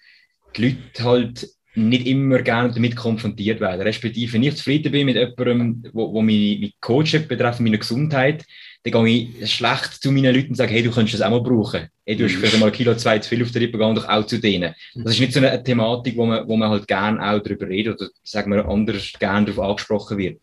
die 0.56 0.70
Leute 0.70 1.04
halt 1.04 1.50
nicht 1.76 2.08
immer 2.08 2.40
gerne 2.40 2.72
damit 2.72 2.96
konfrontiert 2.96 3.60
werden. 3.60 3.82
Respektive, 3.82 4.34
wenn 4.34 4.44
ich 4.44 4.56
zufrieden 4.56 4.92
bin 4.92 5.06
mit 5.06 5.16
jemandem, 5.16 5.92
wo, 5.94 6.14
wo 6.14 6.22
mich, 6.22 6.60
mich 6.60 6.76
coacht 6.80 7.28
betreffend 7.28 7.62
meine 7.62 7.80
Gesundheit, 7.80 8.46
dann 8.84 9.06
gehe 9.06 9.30
ich 9.40 9.54
schlecht 9.54 10.02
zu 10.02 10.12
meinen 10.12 10.36
Leuten 10.36 10.50
und 10.50 10.56
sage, 10.56 10.74
hey, 10.74 10.84
du 10.84 10.92
könntest 10.92 11.20
das 11.20 11.22
auch 11.22 11.32
mal 11.32 11.42
brauchen. 11.42 11.88
Hey, 12.06 12.16
du 12.16 12.26
hast 12.26 12.34
mhm. 12.34 12.38
vielleicht 12.40 12.60
mal 12.60 12.66
ein 12.68 12.72
Kilo, 12.74 12.96
zwei 12.96 13.18
zu 13.20 13.30
viel 13.30 13.42
auf 13.42 13.52
der 13.52 13.62
Rippe, 13.62 13.78
geh 13.78 13.94
doch 13.94 14.10
auch 14.10 14.26
zu 14.26 14.40
denen. 14.40 14.76
Das 14.94 15.14
ist 15.14 15.20
nicht 15.20 15.34
so 15.34 15.40
eine 15.40 15.64
Thematik, 15.64 16.18
wo 16.18 16.26
man, 16.26 16.48
wo 16.48 16.58
man 16.58 16.70
halt 16.70 16.88
gerne 16.88 17.22
auch 17.22 17.40
darüber 17.40 17.68
redet 17.68 18.00
oder, 18.00 18.10
sagen 18.24 18.52
wir, 18.52 18.68
anders 18.68 19.14
gerne 19.18 19.46
darauf 19.46 19.70
angesprochen 19.70 20.18
wird. 20.18 20.42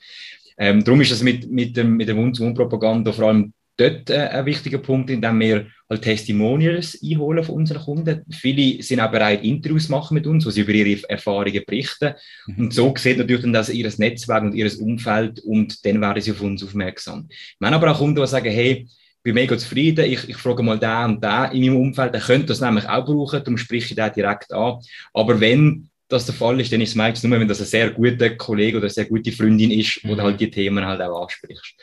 Ähm, 0.56 0.82
darum 0.82 1.00
ist 1.00 1.12
das 1.12 1.22
mit, 1.22 1.50
mit, 1.50 1.76
dem, 1.76 1.96
mit 1.96 2.08
der 2.08 2.14
Mund-zu-Mund-Propaganda 2.14 3.12
vor 3.12 3.28
allem 3.28 3.52
dort 3.80 4.10
äh, 4.10 4.28
ein 4.28 4.46
wichtiger 4.46 4.78
Punkt, 4.78 5.10
indem 5.10 5.40
wir 5.40 5.66
halt 5.88 6.02
Testimonials 6.02 6.98
einholen 7.02 7.42
von 7.42 7.56
unseren 7.56 7.82
Kunden. 7.82 8.24
Viele 8.30 8.82
sind 8.82 9.00
auch 9.00 9.10
bereit, 9.10 9.42
Interviews 9.42 9.86
zu 9.86 9.92
machen 9.92 10.14
mit 10.14 10.26
uns, 10.26 10.46
wo 10.46 10.50
sie 10.50 10.60
über 10.60 10.72
ihre 10.72 11.08
Erfahrungen 11.08 11.62
berichten. 11.66 12.14
Mhm. 12.46 12.58
Und 12.58 12.74
so 12.74 12.94
sieht 12.96 13.18
natürlich 13.18 13.42
dann 13.42 13.52
das 13.52 13.70
ihr 13.70 13.90
Netzwerk 13.96 14.44
und 14.44 14.54
ihr 14.54 14.70
Umfeld 14.80 15.40
und 15.40 15.84
dann 15.84 16.00
werden 16.00 16.22
sie 16.22 16.32
auf 16.32 16.42
uns 16.42 16.62
aufmerksam. 16.62 17.28
Wir 17.58 17.66
haben 17.66 17.74
aber 17.74 17.90
auch 17.92 17.98
Kunden, 17.98 18.20
die 18.20 18.26
sagen, 18.26 18.50
hey, 18.50 18.86
ich 18.86 19.22
bin 19.22 19.34
mega 19.34 19.56
zufrieden, 19.58 20.06
ich, 20.06 20.28
ich 20.28 20.36
frage 20.36 20.62
mal 20.62 20.78
den 20.78 21.16
und 21.16 21.24
den 21.24 21.52
in 21.52 21.72
meinem 21.72 21.80
Umfeld, 21.80 22.14
der 22.14 22.22
könnte 22.22 22.46
das 22.46 22.60
nämlich 22.60 22.88
auch 22.88 23.04
brauchen, 23.04 23.40
darum 23.44 23.58
spreche 23.58 23.88
ich 23.90 23.94
den 23.94 24.12
direkt 24.12 24.52
an. 24.52 24.78
Aber 25.12 25.40
wenn 25.40 25.90
das 26.10 26.26
der 26.26 26.34
Fall 26.34 26.60
ist, 26.60 26.72
dann 26.72 26.80
ist 26.80 26.90
es 26.90 26.94
meistens 26.96 27.28
nur, 27.28 27.38
wenn 27.38 27.48
das 27.48 27.60
ein 27.60 27.66
sehr 27.66 27.90
guter 27.90 28.30
Kollege 28.30 28.78
oder 28.78 28.86
eine 28.86 28.90
sehr 28.90 29.04
gute 29.04 29.30
Freundin 29.30 29.70
ist, 29.70 30.00
wo 30.04 30.12
mhm. 30.12 30.16
du 30.16 30.22
halt 30.22 30.40
die 30.40 30.50
Themen 30.50 30.84
halt 30.84 31.00
auch 31.00 31.22
ansprichst. 31.22 31.74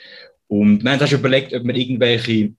Und 0.48 0.84
wir 0.84 0.92
haben 0.92 1.02
auch 1.02 1.08
schon 1.08 1.20
überlegt, 1.20 1.54
ob 1.54 1.64
wir 1.64 1.76
irgendwelche 1.76 2.54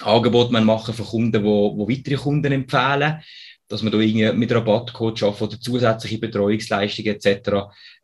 Angebote 0.00 0.52
machen 0.52 0.94
für 0.94 1.04
Kunden, 1.04 1.32
die, 1.32 1.44
weitere 1.44 2.16
Kunden 2.16 2.52
empfehlen, 2.52 3.20
dass 3.68 3.82
wir 3.82 3.90
da 3.90 3.98
irgendwie 3.98 4.32
mit 4.32 4.52
Rabattcode 4.52 5.22
arbeiten 5.22 5.44
oder 5.44 5.60
zusätzliche 5.60 6.18
Betreuungsleistungen 6.18 7.14
etc. 7.14 7.50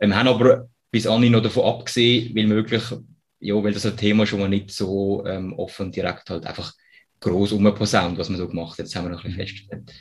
Ähm, 0.01 0.15
haben 0.15 0.29
aber 0.29 0.69
bis 0.91 1.07
anhin 1.07 1.33
noch 1.33 1.43
davon 1.43 1.65
abgesehen, 1.65 2.35
weil 2.35 2.47
möglich, 2.47 2.83
ja, 3.41 3.55
weil 3.63 3.73
das 3.73 3.87
ein 3.87 3.97
Thema 3.97 4.27
schon 4.27 4.41
mal 4.41 4.49
nicht 4.49 4.71
so 4.71 5.25
ähm, 5.27 5.53
offen 5.55 5.91
direkt 5.91 6.31
halt 6.31 6.47
einfach 6.47 6.73
groß 7.21 7.53
umposaunt, 7.53 8.19
was 8.19 8.29
man 8.29 8.39
so 8.39 8.49
gemacht 8.49 8.79
hat. 8.79 8.87
Das 8.87 8.95
haben 8.95 9.07
wir 9.07 9.11
noch 9.11 9.25
ein 9.25 9.33
bisschen 9.33 9.47
festgestellt. 9.47 9.93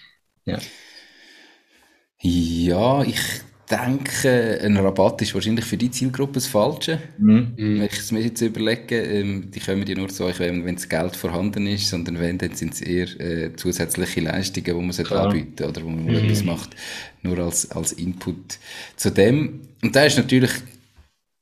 Ja. 0.45 0.59
Ja, 2.21 3.03
ich 3.03 3.19
denke, 3.69 4.60
ein 4.63 4.78
Rabatt 4.78 5.21
ist 5.21 5.34
wahrscheinlich 5.34 5.65
für 5.65 5.78
die 5.78 5.89
Zielgruppe 5.89 6.34
das 6.34 6.47
Falsche. 6.47 6.99
Mhm. 7.17 7.54
Wenn 7.58 7.84
ich 7.84 7.97
es 7.97 8.12
mir 8.12 8.21
jetzt 8.21 8.41
überlege, 8.41 9.01
ähm, 9.01 9.49
die 9.51 9.60
kommen 9.60 9.86
ja 9.88 9.95
nur 9.95 10.10
zu 10.10 10.25
euch, 10.25 10.39
wenn, 10.39 10.65
wenn 10.65 10.75
das 10.75 10.88
Geld 10.88 11.15
vorhanden 11.15 11.65
ist, 11.67 11.89
sondern 11.89 12.19
wenn, 12.19 12.38
dann 12.38 12.54
sind 12.54 12.73
es 12.73 12.82
eher 12.82 13.19
äh, 13.19 13.56
zusätzliche 13.56 14.21
Leistungen, 14.21 14.65
die 14.65 14.73
man 14.73 14.91
Klar. 14.91 15.28
anbieten 15.28 15.63
oder 15.63 15.84
wo 15.84 15.89
man 15.89 16.06
mhm. 16.06 16.15
etwas 16.15 16.43
macht, 16.43 16.75
nur 17.23 17.39
als, 17.39 17.71
als 17.71 17.93
Input 17.93 18.60
zu 18.95 19.10
dem. 19.10 19.62
Und 19.82 19.95
da 19.95 20.04
ist 20.04 20.17
natürlich 20.17 20.51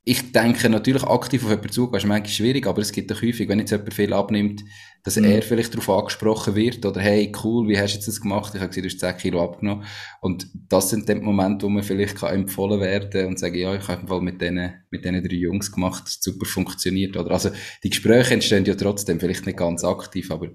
ich 0.05 0.33
denke 0.33 0.69
natürlich 0.69 1.03
aktiv 1.03 1.43
auf 1.43 1.49
jemanden 1.49 1.71
zugehen, 1.71 1.97
ist 1.97 2.05
manchmal 2.05 2.29
schwierig, 2.29 2.67
aber 2.67 2.81
es 2.81 2.91
gibt 2.91 3.09
doch 3.09 3.21
häufig, 3.21 3.47
wenn 3.47 3.59
jetzt 3.59 3.71
jemand 3.71 3.93
viel 3.93 4.11
abnimmt, 4.11 4.63
dass 5.03 5.15
mhm. 5.15 5.23
er 5.25 5.41
vielleicht 5.41 5.73
darauf 5.73 5.89
angesprochen 5.89 6.55
wird 6.55 6.85
oder 6.85 6.99
hey, 6.99 7.31
cool, 7.41 7.69
wie 7.69 7.79
hast 7.79 7.93
du 7.93 7.97
jetzt 7.97 8.07
das 8.09 8.19
gemacht? 8.19 8.53
Ich 8.53 8.59
habe 8.59 8.67
gesehen, 8.67 8.83
du 8.83 8.89
hast 8.89 8.99
10 8.99 9.17
Kilo 9.17 9.41
abgenommen. 9.41 9.85
Und 10.19 10.47
das 10.67 10.89
sind 10.89 11.07
dann 11.07 11.19
die 11.19 11.25
Momente, 11.25 11.65
wo 11.65 11.69
man 11.69 11.83
vielleicht 11.83 12.17
kann 12.17 12.33
empfohlen 12.35 12.81
werden 12.81 13.27
und 13.27 13.39
sagen, 13.39 13.55
ja, 13.55 13.73
ich 13.75 13.87
habe 13.87 14.17
im 14.17 14.23
mit 14.25 14.41
denen, 14.41 14.73
mit 14.91 15.05
denen 15.05 15.23
drei 15.23 15.35
Jungs 15.35 15.71
gemacht, 15.71 16.03
das 16.05 16.19
super 16.21 16.45
funktioniert. 16.45 17.15
Oder 17.15 17.31
also, 17.31 17.51
die 17.83 17.89
Gespräche 17.89 18.33
entstehen 18.33 18.65
ja 18.65 18.75
trotzdem, 18.75 19.21
vielleicht 19.21 19.45
nicht 19.45 19.57
ganz 19.57 19.85
aktiv, 19.85 20.31
aber 20.31 20.49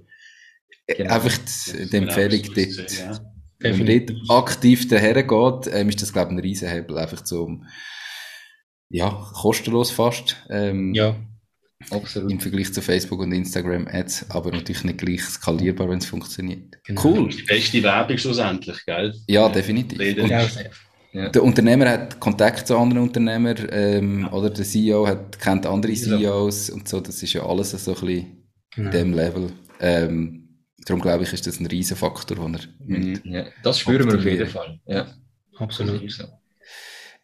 genau. 0.86 1.14
einfach 1.14 1.38
die, 1.38 1.88
die 1.88 1.96
Empfehlung 1.96 2.42
dort. 2.54 2.98
Ja. 2.98 3.20
Wenn 3.60 3.78
man 3.78 3.86
dort 3.86 4.30
aktiv 4.30 4.88
daher 4.88 5.22
geht, 5.22 5.72
ähm, 5.72 5.88
ist 5.88 6.02
das, 6.02 6.12
glaube 6.12 6.32
ich, 6.32 6.36
ein 6.36 6.40
Riesenhebel, 6.40 6.98
einfach 6.98 7.24
zum, 7.24 7.64
ja, 8.90 9.10
kostenlos 9.34 9.90
fast. 9.90 10.36
Ähm, 10.50 10.94
ja, 10.94 11.14
absolut. 11.90 12.30
Im 12.30 12.40
Vergleich 12.40 12.72
zu 12.72 12.82
Facebook 12.82 13.20
und 13.20 13.32
Instagram 13.32 13.86
Ads, 13.90 14.30
aber 14.30 14.50
natürlich 14.50 14.84
nicht 14.84 14.98
gleich 14.98 15.22
skalierbar, 15.22 15.88
wenn 15.88 15.98
es 15.98 16.06
funktioniert. 16.06 16.78
Genau. 16.84 17.04
Cool. 17.04 17.28
Die 17.28 17.42
beste 17.42 17.82
Werbung 17.82 18.18
schlussendlich, 18.18 18.84
gell? 18.86 19.14
Ja, 19.26 19.48
definitiv. 19.48 19.98
Und 19.98 20.30
ja. 20.30 21.30
Der 21.30 21.42
Unternehmer 21.42 21.88
hat 21.88 22.20
Kontakt 22.20 22.66
zu 22.66 22.76
anderen 22.76 23.04
Unternehmern, 23.04 23.56
ähm, 23.70 24.28
oder 24.30 24.50
der 24.50 24.64
CEO 24.64 25.06
hat, 25.06 25.38
kennt 25.38 25.64
andere 25.64 25.94
CEOs 25.94 26.68
und 26.70 26.86
so, 26.86 27.00
das 27.00 27.22
ist 27.22 27.32
ja 27.32 27.46
alles 27.46 27.70
so 27.70 27.94
ein 27.94 28.00
bisschen 28.00 28.48
genau. 28.74 28.90
in 28.90 28.92
dem 28.92 29.14
Level. 29.14 29.50
Ähm, 29.80 30.48
darum 30.84 31.00
glaube 31.00 31.24
ich, 31.24 31.32
ist 31.32 31.46
das 31.46 31.60
ein 31.60 31.66
Riesenfaktor, 31.66 32.36
den 32.36 32.54
er 32.54 32.60
mhm. 32.84 33.20
ja, 33.24 33.46
Das 33.62 33.78
spüren 33.78 34.10
wir 34.10 34.18
auf 34.18 34.24
jeden 34.24 34.48
Fall. 34.48 34.78
Ja, 34.86 35.06
absolut. 35.56 36.02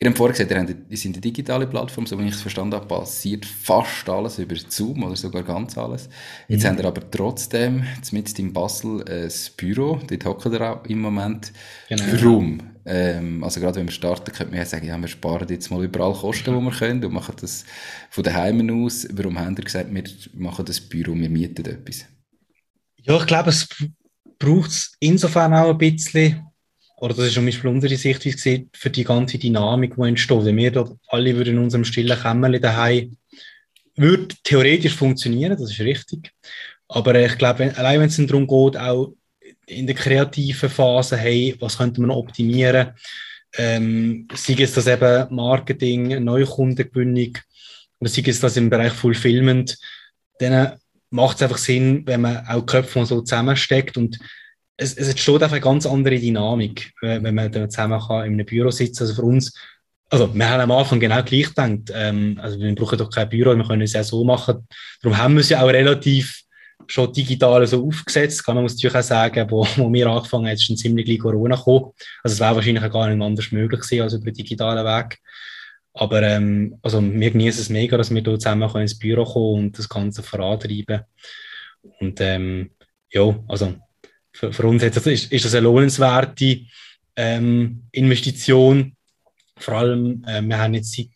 Ihr 0.01 0.09
habt 0.09 0.19
vorher 0.19 0.37
gesagt, 0.37 0.51
ihr 0.91 0.97
seid 0.97 1.13
eine 1.13 1.21
digitale 1.21 1.67
Plattform, 1.67 2.07
so 2.07 2.19
wie 2.19 2.27
ich 2.27 2.35
es 2.35 2.43
verstanden 2.43 2.75
habe, 2.75 2.87
passiert 2.87 3.47
fast 3.47 4.09
alles 4.09 4.39
über 4.39 4.57
Zoom 4.57 5.05
oder 5.05 5.17
sogar 5.17 5.45
ganz 5.45 5.79
alles. 5.79 6.09
Jetzt 6.49 6.65
mhm. 6.65 6.69
habt 6.69 6.81
ihr 6.81 6.85
aber 6.85 7.11
trotzdem 7.11 7.85
mit 8.11 8.39
in 8.39 8.53
Basel 8.53 9.05
ein 9.09 9.31
Büro, 9.57 10.01
dort 10.07 10.25
hockt 10.25 10.47
ihr 10.47 10.61
auch 10.61 10.85
im 10.85 11.01
Moment. 11.01 11.53
Genau. 11.89 12.03
Warum? 12.11 12.61
Ähm, 12.87 13.43
also 13.43 13.61
gerade 13.61 13.77
wenn 13.77 13.87
wir 13.87 13.93
starten, 13.93 14.31
könnte 14.33 14.51
man 14.51 14.59
ja 14.59 14.67
sagen, 14.67 14.87
ja, 14.87 14.99
wir 14.99 15.09
sparen 15.09 15.49
jetzt 15.49 15.71
mal 15.71 15.83
überall 15.83 16.13
Kosten, 16.13 16.55
die 16.55 16.61
wir 16.61 16.71
können 16.71 17.03
und 17.05 17.13
machen 17.13 17.37
das 17.41 17.65
von 18.11 18.25
daheim 18.25 18.85
aus. 18.85 19.07
Warum 19.13 19.39
habt 19.39 19.59
ihr 19.59 19.65
gesagt, 19.65 19.95
wir 19.95 20.05
machen 20.35 20.65
das 20.67 20.81
Büro, 20.81 21.15
wir 21.15 21.31
mieten 21.31 21.65
etwas? 21.65 22.05
Ja, 23.01 23.17
ich 23.17 23.27
glaube, 23.27 23.51
es 23.51 23.69
braucht 24.39 24.71
es 24.71 24.97
insofern 25.01 25.55
auch 25.55 25.71
ein 25.71 25.79
bisschen, 25.79 26.47
oder 26.97 27.15
das 27.15 27.27
ist 27.27 27.35
zum 27.35 27.47
Beispiel 27.47 27.71
unsere 27.71 27.97
Sichtweise 27.97 28.67
für 28.73 28.91
die 28.91 29.05
ganze 29.05 29.39
Dynamik, 29.39 29.95
die 29.97 30.09
entsteht. 30.09 30.45
Wenn 30.45 30.57
wir 30.57 30.71
da 30.71 30.89
alle 31.09 31.37
würden 31.37 31.57
in 31.57 31.63
unserem 31.63 31.85
stillen 31.85 32.19
Kämmerchen 32.19 32.63
daheim 32.63 33.17
würde 33.97 34.35
theoretisch 34.43 34.95
funktionieren, 34.95 35.57
das 35.59 35.71
ist 35.71 35.81
richtig. 35.81 36.33
Aber 36.89 37.15
ich 37.15 37.39
glaube, 37.39 37.77
allein 37.77 38.01
wenn 38.01 38.09
es 38.09 38.17
darum 38.17 38.47
geht, 38.47 38.81
auch 38.81 39.15
in 39.67 39.87
der 39.87 39.97
kreativen 39.97 40.69
Phase, 40.69 41.17
hey, 41.17 41.57
was 41.59 41.79
könnte 41.79 42.01
man 42.01 42.11
optimieren, 42.11 42.93
ähm, 43.57 44.29
sei 44.35 44.57
es 44.59 44.75
das 44.75 44.87
eben 44.87 45.35
Marketing, 45.35 46.23
Neukundengewinnung, 46.23 47.39
oder 48.01 48.11
sei 48.11 48.23
es 48.27 48.41
das 48.41 48.57
im 48.57 48.69
Bereich 48.69 48.93
Fulfillment, 48.93 49.79
dann 50.39 50.79
macht 51.11 51.37
es 51.37 51.43
einfach 51.43 51.59
Sinn, 51.59 52.03
wenn 52.07 52.23
man 52.23 52.47
auch 52.47 52.67
Köpfe 52.67 53.07
so 53.07 53.21
zusammensteckt 53.21 53.97
und 53.97 54.19
es, 54.77 54.95
es 54.95 55.09
entsteht 55.09 55.43
einfach 55.43 55.53
eine 55.53 55.61
ganz 55.61 55.87
andere 55.87 56.19
Dynamik, 56.19 56.93
wenn 57.01 57.35
man 57.35 57.51
dann 57.51 57.71
zusammen 57.71 58.01
kann 58.01 58.27
in 58.27 58.33
einem 58.35 58.47
Büro 58.47 58.71
sitzen. 58.71 59.03
Also 59.03 59.15
für 59.15 59.23
uns, 59.23 59.55
also 60.11 60.35
wir 60.35 60.49
haben 60.49 60.61
am 60.61 60.71
Anfang 60.73 61.01
genau 61.01 61.23
gleich 61.23 61.49
gedacht, 61.49 61.93
ähm, 61.95 62.39
also 62.41 62.59
wir 62.59 62.75
brauchen 62.75 62.99
doch 62.99 63.11
kein 63.11 63.29
Büro, 63.29 63.57
wir 63.57 63.65
können 63.65 63.83
es 63.83 63.93
ja 63.93 64.03
so 64.03 64.25
machen. 64.25 64.67
Darum 65.03 65.19
haben 65.19 65.35
wir 65.35 65.41
es 65.41 65.49
ja 65.49 65.63
auch 65.63 65.69
relativ 65.69 66.41
schon 66.87 67.13
digital 67.13 67.67
so 67.67 67.87
aufgesetzt. 67.87 68.47
Man 68.47 68.63
muss 68.63 68.75
natürlich 68.75 68.97
auch 68.97 69.03
sagen, 69.03 69.51
wo, 69.51 69.67
wo 69.77 69.93
wir 69.93 70.07
angefangen 70.07 70.47
haben, 70.47 70.55
ist 70.55 70.65
schon 70.65 70.77
ziemlich 70.77 71.07
gleich 71.07 71.21
Corona 71.21 71.57
gekommen. 71.57 71.93
Also 72.23 72.35
es 72.35 72.41
wäre 72.41 72.57
wahrscheinlich 72.57 72.93
gar 72.93 73.09
nicht 73.09 73.25
anders 73.25 73.53
möglich 73.53 73.81
gewesen 73.81 74.03
als 74.03 74.15
über 74.15 74.25
den 74.25 74.35
digitalen 74.35 74.85
Weg. 74.85 75.19
Aber 75.95 76.23
ähm, 76.23 76.77
also 76.83 77.01
wir 77.01 77.31
genießen 77.31 77.63
es 77.63 77.69
mega, 77.69 77.97
dass 77.97 78.13
wir 78.13 78.21
hier 78.21 78.39
zusammen 78.39 78.69
ins 78.77 78.99
Büro 78.99 79.25
kommen 79.25 79.67
und 79.67 79.79
das 79.79 79.89
Ganze 79.89 80.25
vorantreiben. 80.25 81.03
Und 82.01 82.21
ähm, 82.21 82.73
ja, 83.11 83.35
also 83.47 83.75
für, 84.35 84.53
für 84.53 84.67
uns 84.67 84.83
jetzt, 84.83 85.07
ist, 85.07 85.33
ist 85.33 85.45
das 85.45 85.55
eine 85.55 85.65
lohnenswerte 85.65 86.61
ähm, 87.17 87.85
Investition. 87.93 88.97
Vor 89.57 89.75
allem, 89.75 90.25
äh, 90.27 90.43
wir 90.43 90.59
haben 90.59 90.75
jetzt 90.75 90.95
seit 90.95 91.09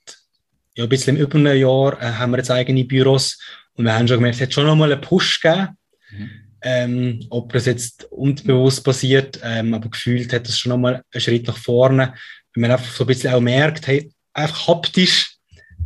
ja, 0.76 0.84
ein 0.84 0.88
bisschen 0.88 1.16
über 1.16 1.34
einem 1.36 1.56
Jahr 1.56 2.00
äh, 2.00 2.12
haben 2.12 2.30
wir 2.30 2.38
jetzt 2.38 2.50
eigene 2.50 2.84
Büros 2.84 3.38
und 3.74 3.84
wir 3.84 3.94
haben 3.94 4.06
schon 4.06 4.18
gemerkt, 4.18 4.36
es 4.36 4.42
hat 4.42 4.54
schon 4.54 4.66
nochmal 4.66 4.92
einen 4.92 5.00
Push 5.00 5.40
gegeben. 5.40 5.76
Mhm. 6.10 6.30
Ähm, 6.60 7.26
ob 7.30 7.52
das 7.52 7.66
jetzt 7.66 8.04
unbewusst 8.10 8.82
passiert, 8.82 9.38
ähm, 9.44 9.74
aber 9.74 9.90
gefühlt 9.90 10.32
hat 10.32 10.48
das 10.48 10.58
schon 10.58 10.70
nochmal 10.70 11.02
einen 11.12 11.20
Schritt 11.20 11.46
nach 11.46 11.56
vorne, 11.56 12.14
wenn 12.52 12.62
man 12.62 12.72
einfach 12.72 12.92
so 12.92 13.04
ein 13.04 13.06
bisschen 13.06 13.32
auch 13.32 13.40
merkt, 13.40 13.86
hey, 13.86 14.10
einfach 14.32 14.66
haptisch, 14.66 15.36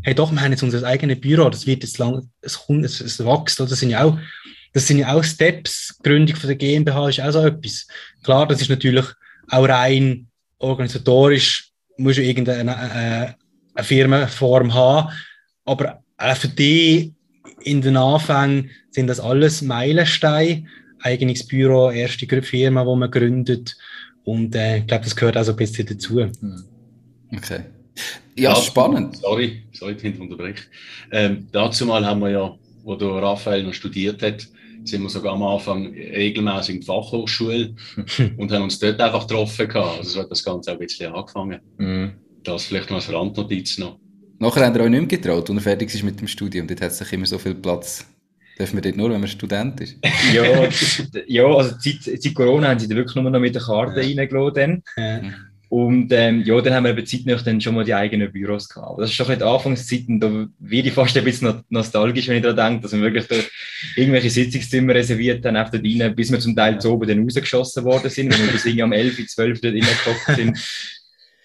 hey 0.03 0.15
doch, 0.15 0.33
wir 0.33 0.41
haben 0.41 0.53
jetzt 0.53 0.63
unser 0.63 0.83
eigenes 0.85 1.21
Büro, 1.21 1.51
das 1.51 1.67
wird 1.67 1.83
jetzt 1.83 1.99
lang, 1.99 2.27
es 2.41 2.59
kommt, 2.59 2.87
es, 2.87 3.03
es 3.03 3.23
wächst, 3.23 3.61
das 3.61 3.69
sind 3.69 3.91
ja 3.91 4.05
auch, 4.05 4.19
das 4.73 4.87
sind 4.87 4.99
ja 4.99 5.15
auch 5.15 5.23
Steps, 5.23 5.95
die 5.99 6.09
Gründung 6.09 6.37
von 6.37 6.49
der 6.49 6.57
GmbH 6.57 7.09
ist 7.09 7.21
auch 7.21 7.31
so 7.31 7.47
etwas. 7.47 7.87
Klar, 8.23 8.47
das 8.47 8.61
ist 8.63 8.71
natürlich 8.71 9.05
auch 9.49 9.69
rein 9.69 10.29
organisatorisch, 10.59 11.71
muss 11.97 12.17
du 12.17 12.23
irgendeine 12.23 12.73
äh, 12.73 13.33
eine 13.75 13.85
Firmenform 13.85 14.73
haben, 14.75 15.13
aber 15.65 16.03
auch 16.17 16.37
für 16.37 16.49
die 16.49 17.15
in 17.65 17.81
den 17.81 17.97
Anfängen 17.97 18.71
sind 18.91 19.07
das 19.07 19.21
alles 19.21 19.63
Meilensteine, 19.63 20.67
eigenes 21.01 21.47
Büro, 21.47 21.91
erste 21.91 22.43
Firma, 22.43 22.85
wo 22.87 22.97
man 22.97 23.11
gründet 23.11 23.77
und 24.25 24.55
äh, 24.55 24.79
ich 24.79 24.87
glaube, 24.87 25.05
das 25.05 25.17
gehört 25.17 25.37
auch 25.37 25.45
so 25.45 25.53
ein 25.53 25.57
bisschen 25.57 25.87
dazu. 25.87 26.21
Hm. 26.21 26.65
Okay. 27.35 27.65
Ja, 28.37 28.51
ja 28.51 28.57
spannend. 28.57 29.17
Sorry, 29.17 29.65
sorry, 29.73 29.97
ich 30.01 30.21
unterbreche. 30.21 30.65
Ähm, 31.11 31.49
dazu 31.51 31.87
mal 31.87 32.05
haben 32.07 32.21
wir 32.21 32.31
ja, 32.31 32.55
wo 32.85 32.95
der 32.95 33.09
Raphael 33.09 33.65
noch 33.65 33.75
studiert 33.75 34.23
hat, 34.23 34.47
sind 34.85 35.03
wir 35.03 35.09
sogar 35.09 35.35
am 35.35 35.43
Anfang 35.43 35.87
regelmäßig 35.87 36.77
in 36.77 36.81
die 36.81 36.87
Fachhochschule 36.87 37.75
und 38.37 38.53
haben 38.53 38.63
uns 38.63 38.79
dort 38.79 39.01
einfach 39.01 39.27
getroffen. 39.27 39.69
Gehabt. 39.69 39.99
Also 39.99 40.11
so 40.11 40.21
hat 40.21 40.31
das 40.31 40.45
Ganze 40.45 40.71
auch 40.71 40.75
ein 40.75 40.81
bisschen 40.81 41.13
angefangen. 41.13 41.61
Mhm. 41.79 42.13
Das 42.43 42.65
vielleicht 42.65 42.91
noch 42.91 42.97
als 42.97 43.13
Randnotiz 43.13 43.79
noch. 43.79 43.99
Nachher 44.39 44.67
haben 44.67 44.75
wir 44.75 44.83
euch 44.83 44.91
nicht 44.91 45.01
mehr 45.01 45.19
getraut, 45.19 45.49
als 45.49 45.57
er 45.57 45.63
fertig 45.63 45.95
ist 45.95 46.03
mit 46.03 46.21
dem 46.21 46.27
Studium. 46.27 46.67
Dort 46.67 46.81
hat 46.81 46.93
sich 46.93 47.13
immer 47.13 47.27
so 47.27 47.39
viel 47.39 47.55
Platz. 47.55 48.05
Dürfen 48.59 48.77
wir 48.77 48.83
dort 48.83 48.97
nur, 48.97 49.11
wenn 49.11 49.21
man 49.21 49.29
Student 49.29 49.81
ist? 49.81 49.97
ja, 50.33 50.69
ja, 51.27 51.45
also 51.47 51.75
seit, 51.79 52.03
seit 52.03 52.35
Corona 52.35 52.69
haben 52.69 52.79
sie 52.79 52.89
da 52.89 52.97
wirklich 52.97 53.15
nur 53.15 53.31
noch 53.31 53.41
mit 53.41 53.55
der 53.55 53.63
Karte 53.63 54.01
ja. 54.03 54.07
reingelassen. 54.07 54.83
Ja. 54.97 55.21
Und 55.73 56.13
ähm, 56.13 56.43
ja, 56.43 56.61
dann 56.61 56.75
haben 56.75 56.85
wir 56.85 56.91
eben 56.91 57.07
zeitnach 57.07 57.41
dann 57.41 57.59
schon 57.59 57.75
mal 57.75 57.83
die 57.83 57.95
eigenen 57.95 58.31
Büros 58.31 58.69
gehabt. 58.69 59.01
Das 59.01 59.09
ist 59.09 59.17
schon 59.17 59.31
in 59.31 59.43
Anfangszeiten, 59.43 60.21
da 60.21 60.47
werde 60.59 60.89
ich 60.89 60.93
fast 60.93 61.17
ein 61.17 61.25
bisschen 61.25 61.65
nostalgisch, 61.71 62.29
wenn 62.29 62.37
ich 62.37 62.43
daran 62.43 62.73
denke, 62.73 62.83
dass 62.83 62.93
wir 62.93 63.01
wirklich 63.01 63.51
irgendwelche 63.97 64.29
Sitzungszimmer 64.29 64.95
reserviert 64.95 65.43
haben, 65.47 65.57
auf 65.57 65.71
dort 65.71 65.83
rein, 65.83 66.15
bis 66.15 66.31
wir 66.31 66.41
zum 66.41 66.55
Teil 66.55 66.79
zu 66.79 66.93
oben 66.93 67.09
dann 67.09 67.23
rausgeschossen 67.23 67.85
worden 67.85 68.11
sind, 68.11 68.31
wenn 68.31 68.45
wir 68.45 68.53
bis 68.53 68.67
irgendwie 68.67 68.83
am 68.83 68.93
11., 68.93 69.27
12. 69.27 69.61
dort 69.63 69.73
reingekommen 69.73 70.37
sind. 70.37 70.59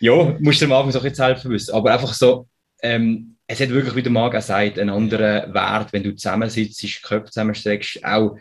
ja, 0.02 0.36
musst 0.42 0.62
du 0.62 0.66
am 0.66 0.74
Anfang 0.74 0.92
so 0.92 1.00
jetzt 1.08 1.22
helfen 1.22 1.50
wissen. 1.52 1.74
Aber 1.74 1.94
einfach 1.94 2.14
so, 2.14 2.50
ähm, 2.84 3.38
es 3.48 3.62
hat 3.62 3.70
wirklich, 3.70 3.96
wie 3.96 4.04
der 4.04 4.12
Marc 4.12 4.36
auch 4.36 4.42
sagt, 4.42 4.78
einen 4.78 4.90
anderen 4.90 5.54
Wert, 5.54 5.94
wenn 5.94 6.04
du 6.04 6.14
zusammensitzt, 6.14 7.02
Köpfe 7.02 7.32
zusammenstreckst, 7.32 8.04
auch 8.04 8.38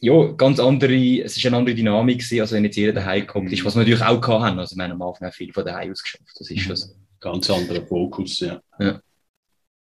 ja, 0.00 0.32
ganz 0.32 0.60
andere, 0.60 1.22
es 1.22 1.36
ist 1.36 1.46
eine 1.46 1.56
andere 1.56 1.74
Dynamik 1.74 2.18
gewesen, 2.18 2.40
als 2.40 2.52
wenn 2.52 2.64
jetzt 2.64 2.76
jeder 2.76 2.92
daheim 2.92 3.26
kommt, 3.26 3.52
ist, 3.52 3.64
was 3.64 3.74
wir 3.74 3.80
natürlich 3.80 4.02
auch 4.02 4.42
hatten. 4.42 4.58
Also, 4.58 4.76
wir 4.76 4.84
haben 4.84 4.92
am 4.92 5.02
Anfang 5.02 5.28
auch 5.28 5.34
viel 5.34 5.52
von 5.52 5.64
daheim 5.64 5.90
aus 5.90 6.02
geschafft. 6.02 6.34
Das 6.38 6.50
ist 6.50 6.70
das. 6.70 6.94
Ganz 7.20 7.50
anderer 7.50 7.84
Fokus, 7.84 8.40
ja. 8.40 8.62
ja. 8.78 9.00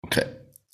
Okay. 0.01 0.25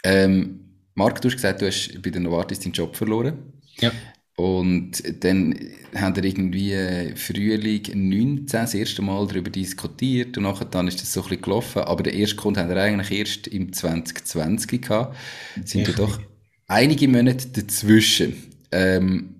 Ähm, 0.04 0.60
Marc, 0.94 1.22
du 1.22 1.28
hast 1.28 1.36
gesagt, 1.36 1.62
du 1.62 1.68
hast 1.68 2.02
bei 2.02 2.10
der 2.10 2.22
Novartis 2.22 2.62
deinen 2.62 2.72
Job 2.72 2.96
verloren. 2.96 3.38
Ja. 3.80 3.92
Und 4.38 5.24
dann 5.24 5.58
haben 5.96 6.16
wir 6.16 6.24
irgendwie 6.24 7.14
Frühling 7.16 7.84
19 7.94 8.46
das 8.48 8.74
erste 8.74 9.02
Mal 9.02 9.28
darüber 9.28 9.50
diskutiert 9.50 10.38
und 10.38 10.44
nachher 10.44 10.66
dann 10.66 10.88
ist 10.88 11.02
das 11.02 11.14
so 11.14 11.22
ein 11.22 11.30
bisschen 11.30 11.42
gelaufen. 11.44 11.84
Aber 11.84 12.04
der 12.04 12.14
erste 12.14 12.36
Kunde 12.36 12.60
haben 12.60 12.70
wir 12.70 12.78
eigentlich 12.78 13.18
erst 13.18 13.48
im 13.48 13.72
2020 13.72 14.82
gehabt. 14.82 15.16
Es 15.62 15.72
sind 15.72 15.88
ja 15.88 15.94
doch 15.94 16.20
einige 16.68 17.08
Monate 17.08 17.48
dazwischen. 17.48 18.55
Ähm, 18.76 19.36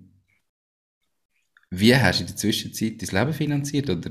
wie 1.72 1.96
hast 1.96 2.20
du 2.20 2.24
in 2.24 2.28
der 2.28 2.38
Zwischenzeit 2.38 3.02
dein 3.02 3.20
Leben 3.20 3.34
finanziert? 3.34 3.90
Oder 3.90 4.10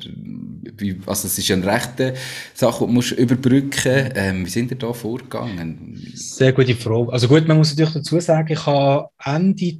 wie, 0.76 1.00
also 1.06 1.26
es 1.26 1.38
ist 1.38 1.48
ja 1.48 1.56
eine 1.56 1.66
rechte 1.66 2.14
Sache, 2.52 2.86
die 2.86 2.94
du 2.94 3.14
überbrücken 3.14 4.12
ähm, 4.14 4.44
Wie 4.44 4.50
sind 4.50 4.70
ihr 4.70 4.76
da 4.76 4.92
vorgegangen? 4.92 5.98
Sehr 6.14 6.52
gute 6.52 6.74
Frage. 6.74 7.12
Also 7.12 7.28
gut, 7.28 7.46
man 7.48 7.56
muss 7.56 7.70
natürlich 7.70 7.94
dazu 7.94 8.20
sagen, 8.20 8.52
ich 8.52 8.66
habe 8.66 9.08
Ende, 9.24 9.78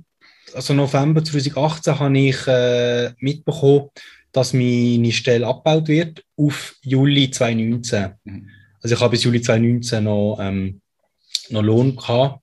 also 0.55 0.73
November 0.73 1.23
2018 1.23 1.99
habe 1.99 2.19
ich 2.19 2.47
äh, 2.47 3.13
mitbekommen, 3.19 3.91
dass 4.33 4.53
meine 4.53 5.13
Stelle 5.13 5.47
abgebaut 5.47 5.89
wird 5.89 6.25
auf 6.37 6.77
Juli 6.83 7.31
2019. 7.31 8.15
Mhm. 8.25 8.49
Also 8.81 8.95
ich 8.95 9.01
habe 9.01 9.11
bis 9.11 9.25
Juli 9.25 9.43
2019 9.43 10.05
noch, 10.05 10.39
ähm, 10.41 10.81
noch 11.51 11.63
Lohn 11.63 11.97
gehabt. 11.97 12.41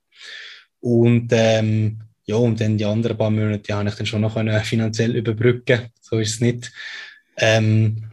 Und 0.81 1.29
ähm, 1.31 1.99
ja, 2.25 2.35
und 2.35 2.61
dann 2.61 2.77
die 2.77 2.85
anderen 2.85 3.17
paar 3.17 3.29
Monate 3.29 3.73
habe 3.73 3.89
ich 3.89 3.95
dann 3.95 4.05
schon 4.05 4.21
noch 4.21 4.33
finanziell 4.63 5.15
überbrücken. 5.15 5.87
So 6.01 6.19
ist 6.19 6.35
es 6.35 6.41
nicht. 6.41 6.71
Ähm, 7.37 8.03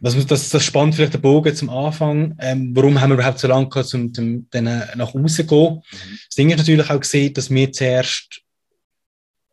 was 0.00 0.26
das, 0.26 0.50
das 0.50 0.64
spannend 0.64 0.94
vielleicht 0.94 1.14
der 1.14 1.18
Bogen 1.18 1.54
zum 1.54 1.70
Anfang. 1.70 2.36
Ähm, 2.38 2.70
warum 2.74 3.00
haben 3.00 3.10
wir 3.10 3.14
überhaupt 3.14 3.38
so 3.38 3.48
lange 3.48 3.68
gehabt, 3.68 3.92
um 3.94 4.12
dann 4.50 4.64
nach 4.94 5.14
Hause 5.14 5.36
zu 5.36 5.46
gehen? 5.46 5.74
Mhm. 5.74 6.18
Das 6.26 6.36
Ding 6.36 6.50
ist 6.50 6.58
natürlich 6.58 6.90
auch 6.90 7.00
gesehen, 7.00 7.34
dass 7.34 7.50
wir 7.50 7.72
zuerst, 7.72 8.42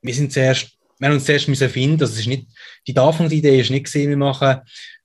wir 0.02 0.14
sind 0.14 0.34
zuerst, 0.34 0.72
wir 1.00 1.08
haben 1.08 1.16
uns 1.16 1.26
zuerst 1.26 1.48
müssen 1.48 1.70
finden. 1.70 1.98
Das 1.98 2.18
ist 2.18 2.28
nicht, 2.28 2.48
die 2.88 2.98
Anfangsidee 2.98 3.60
ist 3.60 3.72
nicht 3.72 3.86
gesehen, 3.86 4.10
wir 4.10 4.18
machen 4.18 4.48
ein 4.48 4.62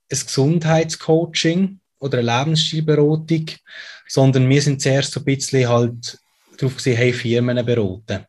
Gesundheitscoaching 0.08 1.78
oder 2.00 2.18
eine 2.18 2.38
Lebensstilberatung, 2.38 3.46
sondern 4.08 4.48
wir 4.48 4.62
sind 4.62 4.82
zuerst 4.82 5.12
so 5.12 5.20
ein 5.20 5.24
bisschen 5.24 5.68
halt 5.68 6.18
darauf 6.56 6.76
gesehen, 6.76 6.96
hey, 6.96 7.12
Firmen 7.12 7.64
beraten. 7.64 8.26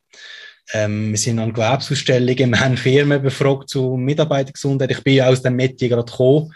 Ähm, 0.73 1.11
wir 1.11 1.17
sind 1.17 1.39
an 1.39 1.53
Gewerbesausstellungen, 1.53 2.49
wir 2.51 2.59
haben 2.59 2.77
Firmen 2.77 3.21
befragt 3.21 3.69
zu 3.69 3.95
Mitarbeitergesundheit. 3.97 4.91
Ich 4.91 5.03
bin 5.03 5.15
ja 5.15 5.27
aus 5.27 5.41
dem 5.41 5.55
Metier 5.55 5.89
gerade 5.89 6.09
gekommen. 6.09 6.53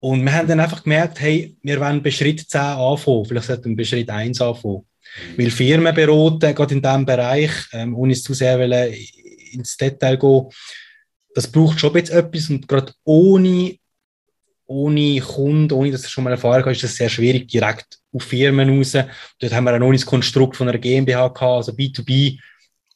Und 0.00 0.24
wir 0.24 0.32
haben 0.32 0.48
dann 0.48 0.60
einfach 0.60 0.82
gemerkt, 0.82 1.20
hey, 1.20 1.56
wir 1.62 1.78
wollen 1.78 2.02
bei 2.02 2.10
Schritt 2.10 2.48
10 2.48 2.60
anfangen. 2.60 3.26
Vielleicht 3.26 3.46
sollten 3.46 3.70
wir 3.70 3.76
bei 3.76 3.84
Schritt 3.84 4.08
1 4.08 4.40
anfangen. 4.40 4.86
Mhm. 5.36 5.38
Weil 5.42 5.50
Firmen 5.50 5.94
beraten, 5.94 6.54
gerade 6.54 6.74
in 6.74 6.82
diesem 6.82 7.06
Bereich, 7.06 7.50
ähm, 7.72 7.94
ohne 7.94 8.12
es 8.12 8.22
zu 8.22 8.32
sehr 8.32 8.58
wollen, 8.58 8.94
ins 9.52 9.76
Detail 9.76 10.16
gehen, 10.16 10.46
das 11.34 11.46
braucht 11.46 11.78
schon 11.78 11.94
jetzt 11.94 12.10
etwas. 12.10 12.48
Und 12.48 12.66
gerade 12.66 12.92
ohne, 13.04 13.76
ohne 14.66 15.20
Kunden, 15.20 15.72
ohne 15.72 15.90
dass 15.90 16.02
du 16.02 16.08
schon 16.08 16.24
mal 16.24 16.30
erfahren 16.30 16.64
hast, 16.64 16.78
ist 16.78 16.84
es 16.84 16.96
sehr 16.96 17.08
schwierig, 17.08 17.48
direkt 17.48 17.98
auf 18.12 18.22
Firmen 18.22 18.70
raus. 18.70 18.92
Dort 19.38 19.52
haben 19.52 19.64
wir 19.64 19.74
auch 19.74 19.78
noch 19.78 19.92
das 19.92 20.06
Konstrukt 20.06 20.56
von 20.56 20.68
einer 20.68 20.78
GmbH 20.78 21.28
gehabt, 21.28 21.42
also 21.42 21.72
B2B 21.72 22.38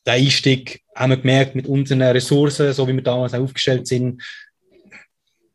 der 0.06 0.14
Einstieg 0.14 0.82
haben 0.94 1.10
wir 1.10 1.16
gemerkt 1.16 1.54
mit 1.54 1.66
unseren 1.66 2.02
Ressourcen, 2.02 2.72
so 2.72 2.86
wie 2.86 2.94
wir 2.94 3.02
damals 3.02 3.34
auch 3.34 3.40
aufgestellt 3.40 3.86
sind. 3.86 4.22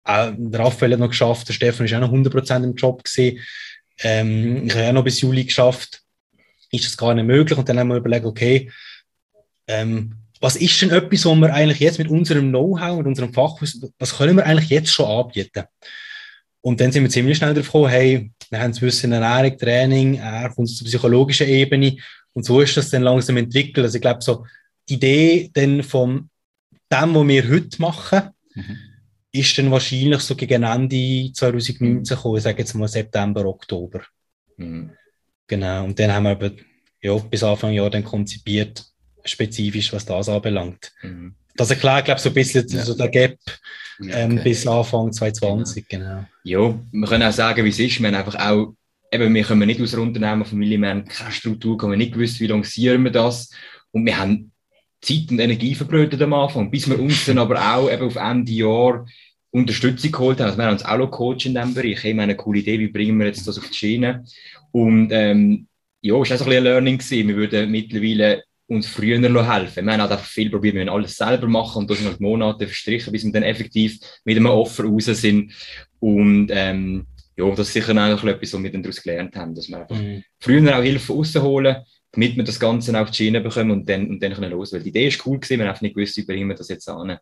Auch 0.03 0.31
Raphael 0.53 0.93
hat 0.93 0.99
noch 0.99 1.09
geschafft, 1.09 1.47
der 1.47 1.53
Stefan 1.53 1.85
ist 1.85 1.93
auch 1.93 1.99
noch 1.99 2.11
100% 2.11 2.63
im 2.63 2.75
Job 2.75 3.03
gesehen. 3.03 3.39
Ähm, 4.01 4.65
ich 4.65 4.73
habe 4.75 4.87
auch 4.87 4.93
noch 4.93 5.03
bis 5.03 5.21
Juli 5.21 5.43
geschafft. 5.43 6.01
Ist 6.71 6.85
das 6.85 6.97
gar 6.97 7.13
nicht 7.13 7.25
möglich? 7.25 7.57
Und 7.57 7.67
dann 7.69 7.79
haben 7.79 7.89
wir 7.89 7.97
überlegt, 7.97 8.25
okay, 8.25 8.71
ähm, 9.67 10.15
was 10.41 10.55
ist 10.55 10.81
denn 10.81 10.91
etwas, 10.91 11.25
was 11.25 11.37
wir 11.37 11.53
eigentlich 11.53 11.79
jetzt 11.79 11.99
mit 11.99 12.07
unserem 12.07 12.49
Know-how, 12.49 12.97
mit 12.97 13.07
unserem 13.07 13.33
Fachwissen, 13.33 13.93
was 13.99 14.17
können 14.17 14.37
wir 14.37 14.45
eigentlich 14.45 14.69
jetzt 14.69 14.91
schon 14.91 15.05
anbieten? 15.05 15.65
Und 16.61 16.79
dann 16.79 16.91
sind 16.91 17.03
wir 17.03 17.09
ziemlich 17.09 17.37
schnell 17.37 17.53
darauf 17.53 17.67
gekommen, 17.67 17.89
hey, 17.89 18.31
wir 18.49 18.59
haben 18.59 18.71
das 18.71 18.81
Wissen 18.81 19.11
Ernährung, 19.11 19.57
Training, 19.57 20.15
er 20.15 20.49
kommt 20.49 20.69
zur 20.69 20.87
psychologischen 20.87 21.47
Ebene 21.47 21.97
und 22.33 22.43
so 22.45 22.61
ist 22.61 22.77
das 22.77 22.89
dann 22.89 23.03
langsam 23.03 23.37
entwickelt. 23.37 23.85
Also 23.85 23.95
ich 23.95 24.01
glaube, 24.01 24.21
so 24.21 24.45
die 24.87 24.95
Idee 24.95 25.49
dann 25.53 25.83
von 25.83 26.29
dem, 26.91 27.15
was 27.15 27.27
wir 27.27 27.49
heute 27.49 27.81
machen, 27.81 28.29
mhm. 28.55 28.77
ist 29.31 29.57
dann 29.57 29.71
wahrscheinlich 29.71 30.21
so 30.21 30.35
gegen 30.35 30.63
Ende 30.63 31.31
2019 31.33 32.03
gekommen, 32.03 32.37
ich 32.37 32.43
sage 32.43 32.59
jetzt 32.59 32.73
mal 32.73 32.87
September, 32.87 33.45
Oktober. 33.45 34.01
Mhm. 34.57 34.91
Genau, 35.47 35.85
und 35.85 35.97
dann 35.99 36.13
haben 36.13 36.23
wir 36.23 36.41
eben, 36.41 36.57
ja, 37.01 37.15
bis 37.17 37.43
Anfang 37.43 37.73
Jahr 37.73 37.89
dann 37.89 38.03
konzipiert, 38.03 38.85
spezifisch, 39.23 39.91
was 39.93 40.05
das 40.05 40.29
anbelangt. 40.29 40.91
Mhm. 41.01 41.35
Das 41.55 41.69
erklärt, 41.71 42.05
glaube 42.05 42.17
ich, 42.17 42.23
so 42.23 42.29
ein 42.29 42.35
bisschen 42.35 42.67
ja. 42.69 42.85
so 42.85 42.93
der 42.93 43.09
Gap 43.09 43.37
ähm, 44.01 44.33
okay. 44.33 44.43
bis 44.43 44.65
Anfang 44.65 45.11
2020, 45.11 45.87
genau. 45.87 46.05
genau. 46.05 46.25
Ja, 46.43 46.79
wir 46.91 47.07
können 47.07 47.23
auch 47.23 47.33
sagen, 47.33 47.65
wie 47.65 47.69
es 47.69 47.79
ist. 47.79 47.99
Wir 47.99 48.07
haben 48.07 48.15
einfach 48.15 48.35
auch 48.35 48.73
eben, 49.11 49.33
wir 49.33 49.43
kommen 49.43 49.67
nicht 49.67 49.81
aus 49.81 49.93
einer 49.93 50.03
Unternehmerfamilie, 50.03 50.77
wir 50.77 50.89
haben 50.89 51.05
keine 51.05 51.31
Struktur, 51.31 51.77
wir 51.77 51.83
haben 51.83 51.97
nicht 51.97 52.13
gewusst, 52.13 52.39
wie 52.39 52.47
lancieren 52.47 53.03
wir 53.03 53.11
das. 53.11 53.49
Und 53.91 54.05
wir 54.05 54.17
haben 54.17 54.51
Zeit 55.01 55.31
und 55.31 55.39
Energie 55.39 55.75
verblödet 55.75 56.21
am 56.21 56.33
Anfang, 56.33 56.69
bis 56.69 56.89
wir 56.89 56.99
uns 56.99 57.25
dann 57.25 57.37
aber 57.37 57.59
auch 57.75 57.91
eben 57.91 58.03
auf 58.03 58.15
Ende 58.15 58.51
Jahr 58.51 59.05
Unterstützung 59.51 60.11
geholt 60.11 60.39
haben. 60.39 60.47
Also 60.47 60.57
wir 60.57 60.65
haben 60.65 60.73
uns 60.73 60.85
auch 60.85 60.97
noch 60.97 61.09
Coach 61.09 61.45
in 61.45 61.55
diesem 61.55 61.73
Bereich. 61.73 62.03
Ich 62.03 62.11
habe 62.11 62.21
eine 62.21 62.35
coole 62.35 62.59
Idee, 62.59 62.79
wie 62.79 62.89
bringen 62.89 63.17
wir 63.17 63.27
jetzt 63.27 63.47
das 63.47 63.57
auf 63.57 63.67
die 63.67 63.75
Schiene? 63.75 64.23
Und 64.71 65.09
ähm, 65.11 65.67
ja, 66.01 66.21
es 66.21 66.29
war 66.29 66.35
auch 66.35 66.39
so 66.39 66.45
ein, 66.45 66.57
ein 66.57 66.63
Learning 66.63 66.97
gewesen. 66.97 67.27
Wir 67.27 67.35
würden 67.35 67.71
mittlerweile 67.71 68.43
uns 68.67 68.87
früher 68.87 69.17
helfen. 69.19 69.85
Wir 69.85 69.93
haben 69.93 70.01
halt 70.01 70.11
einfach 70.11 70.25
viel 70.25 70.51
probiert, 70.51 70.75
wir 70.75 70.81
wollen 70.81 70.89
alles 70.89 71.17
selber 71.17 71.47
machen 71.47 71.79
und 71.79 71.89
da 71.89 71.95
sind 71.95 72.05
halt 72.05 72.19
Monate 72.19 72.67
verstrichen, 72.67 73.11
bis 73.11 73.25
wir 73.25 73.31
dann 73.31 73.41
effektiv 73.41 73.97
mit 74.23 74.37
einem 74.37 74.45
Offer 74.45 74.83
raus 74.83 75.05
sind. 75.05 75.51
Und 75.99 76.49
ähm, 76.51 77.07
ja, 77.39 77.49
das 77.55 77.67
ist 77.67 77.73
sicher 77.73 77.93
auch 77.93 78.23
etwas, 78.23 78.53
was 78.53 78.63
wir 78.63 78.71
dann 78.71 78.83
daraus 78.83 79.01
gelernt 79.01 79.35
haben, 79.35 79.55
dass 79.55 79.69
wir 79.69 79.79
einfach 79.79 79.95
mhm. 79.95 80.23
früher 80.39 80.77
auch 80.77 80.83
Hilfe 80.83 81.13
rausholen, 81.13 81.77
damit 82.11 82.35
wir 82.35 82.43
das 82.43 82.59
Ganze 82.59 82.99
auf 82.99 83.11
die 83.11 83.15
Schiene 83.15 83.39
bekommen 83.39 83.71
und 83.71 83.87
dann, 83.87 84.09
und 84.09 84.21
dann 84.21 84.33
können 84.33 84.51
los. 84.51 84.73
Weil 84.73 84.83
die 84.83 84.89
Idee 84.89 85.07
ist 85.07 85.25
cool 85.25 85.39
gewesen, 85.39 85.59
wir 85.59 85.65
haben 85.65 85.69
einfach 85.69 85.81
nicht 85.81 85.95
gewusst, 85.95 86.17
wie 86.17 86.23
bringen 86.23 86.49
wir 86.49 86.55
das 86.55 86.67
jetzt 86.67 86.89
an. 86.89 87.17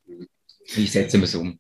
Wie 0.74 0.88
setzen 0.88 1.22
wir 1.22 1.26
es 1.26 1.36
um? 1.36 1.60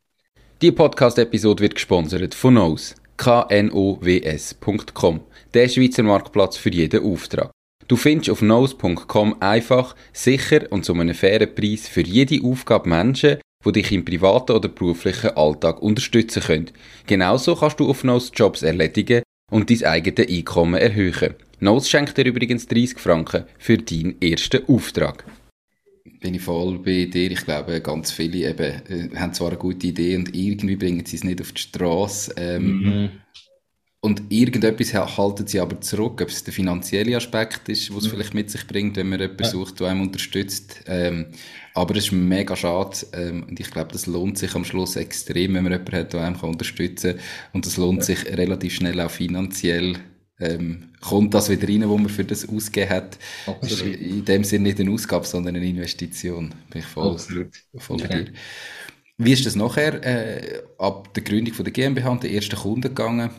Die 0.61 0.71
Podcast-Episode 0.71 1.61
wird 1.61 1.75
gesponsert 1.75 2.33
von 2.33 2.55
Knows, 2.55 2.95
knows.com, 3.17 5.21
der 5.53 5.69
Schweizer 5.69 6.03
Marktplatz 6.03 6.57
für 6.57 6.71
jeden 6.71 7.03
Auftrag. 7.03 7.51
Du 7.87 7.95
findest 7.95 8.31
auf 8.31 8.39
knows.com 8.39 9.35
einfach, 9.39 9.95
sicher 10.13 10.65
und 10.71 10.83
zu 10.83 10.93
einem 10.93 11.13
fairen 11.13 11.53
Preis 11.53 11.87
für 11.87 12.01
jede 12.01 12.43
Aufgabe 12.43 12.89
Menschen, 12.89 13.37
die 13.71 13.81
dich 13.81 13.91
im 13.91 14.05
privaten 14.05 14.53
oder 14.53 14.69
beruflichen 14.69 15.31
Alltag 15.35 15.81
unterstützen 15.81 16.43
können. 16.43 16.71
Genauso 17.05 17.55
kannst 17.55 17.79
du 17.79 17.89
auf 17.89 18.01
Knows 18.01 18.31
Jobs 18.33 18.63
erledigen 18.63 19.23
und 19.51 19.69
dein 19.69 19.83
eigenes 19.83 20.27
Einkommen 20.27 20.81
erhöhen. 20.81 21.35
Knows 21.59 21.89
schenkt 21.89 22.17
dir 22.17 22.25
übrigens 22.25 22.67
30 22.67 22.99
Franken 22.99 23.45
für 23.57 23.77
deinen 23.77 24.21
ersten 24.21 24.67
Auftrag. 24.67 25.25
Bin 26.19 26.35
ich 26.35 26.41
voll 26.41 26.79
bei 26.79 27.05
dir. 27.05 27.31
Ich 27.31 27.45
glaube, 27.45 27.81
ganz 27.81 28.11
viele 28.11 28.49
eben, 28.49 28.81
äh, 28.89 29.15
haben 29.15 29.33
zwar 29.33 29.49
eine 29.49 29.57
gute 29.57 29.87
Idee 29.87 30.15
und 30.15 30.35
irgendwie 30.35 30.75
bringen 30.75 31.05
sie 31.05 31.17
es 31.17 31.23
nicht 31.23 31.41
auf 31.41 31.51
die 31.51 31.61
Straße. 31.61 32.33
Ähm, 32.37 32.79
mhm. 32.79 33.09
Und 33.99 34.23
irgendetwas 34.29 34.93
halten 34.93 35.47
sie 35.47 35.59
aber 35.59 35.81
zurück, 35.81 36.21
ob 36.21 36.29
es 36.29 36.43
der 36.43 36.53
finanzielle 36.53 37.17
Aspekt 37.17 37.67
ist, 37.67 37.93
was 37.93 38.03
es 38.03 38.07
mhm. 38.07 38.15
vielleicht 38.15 38.33
mit 38.35 38.51
sich 38.51 38.67
bringt, 38.67 38.95
wenn 38.95 39.09
man 39.09 39.19
jemanden 39.19 39.43
ja. 39.43 39.49
sucht, 39.49 39.79
der 39.79 39.87
einem 39.87 40.01
unterstützt. 40.01 40.83
Ähm, 40.85 41.27
aber 41.73 41.95
es 41.95 42.05
ist 42.05 42.11
mega 42.11 42.55
schade 42.55 42.95
ähm, 43.13 43.45
und 43.49 43.59
ich 43.59 43.71
glaube, 43.71 43.91
das 43.91 44.05
lohnt 44.05 44.37
sich 44.37 44.53
am 44.53 44.65
Schluss 44.65 44.95
extrem, 44.95 45.55
wenn 45.55 45.63
man 45.63 45.71
jemanden 45.71 45.95
hat, 45.95 46.13
der 46.13 46.21
einem 46.21 46.35
unterstützen 46.35 47.13
kann. 47.13 47.21
Und 47.53 47.65
das 47.65 47.77
lohnt 47.77 47.99
ja. 47.99 48.05
sich 48.05 48.25
relativ 48.25 48.75
schnell 48.75 49.01
auch 49.01 49.11
finanziell. 49.11 49.97
Ähm, 50.39 50.89
kommt 51.01 51.33
das 51.33 51.49
wieder 51.49 51.67
rein, 51.67 51.89
wo 51.89 51.97
man 51.97 52.09
für 52.09 52.23
das 52.23 52.47
ausgegeben 52.47 52.91
hat. 52.91 53.17
Das 53.61 53.71
ist 53.71 53.81
in 53.81 54.23
dem 54.23 54.43
Sinne 54.43 54.65
nicht 54.65 54.79
eine 54.79 54.91
Ausgabe, 54.91 55.25
sondern 55.25 55.55
eine 55.55 55.67
Investition. 55.67 56.53
Bin 56.69 56.81
ich 56.81 56.85
voll, 56.87 57.13
Absolut. 57.13 57.49
voll 57.79 57.97
bei 57.97 58.07
dir. 58.07 58.25
Wie 59.17 59.33
ist 59.33 59.47
das 59.47 59.55
nachher 59.55 60.03
äh, 60.05 60.61
ab 60.77 61.11
der 61.15 61.23
Gründung 61.23 61.55
von 61.55 61.65
der 61.65 61.73
GmbH 61.73 62.09
und 62.09 62.21
der 62.21 62.31
ersten 62.31 62.55
Kunden 62.55 62.81
gegangen? 62.81 63.31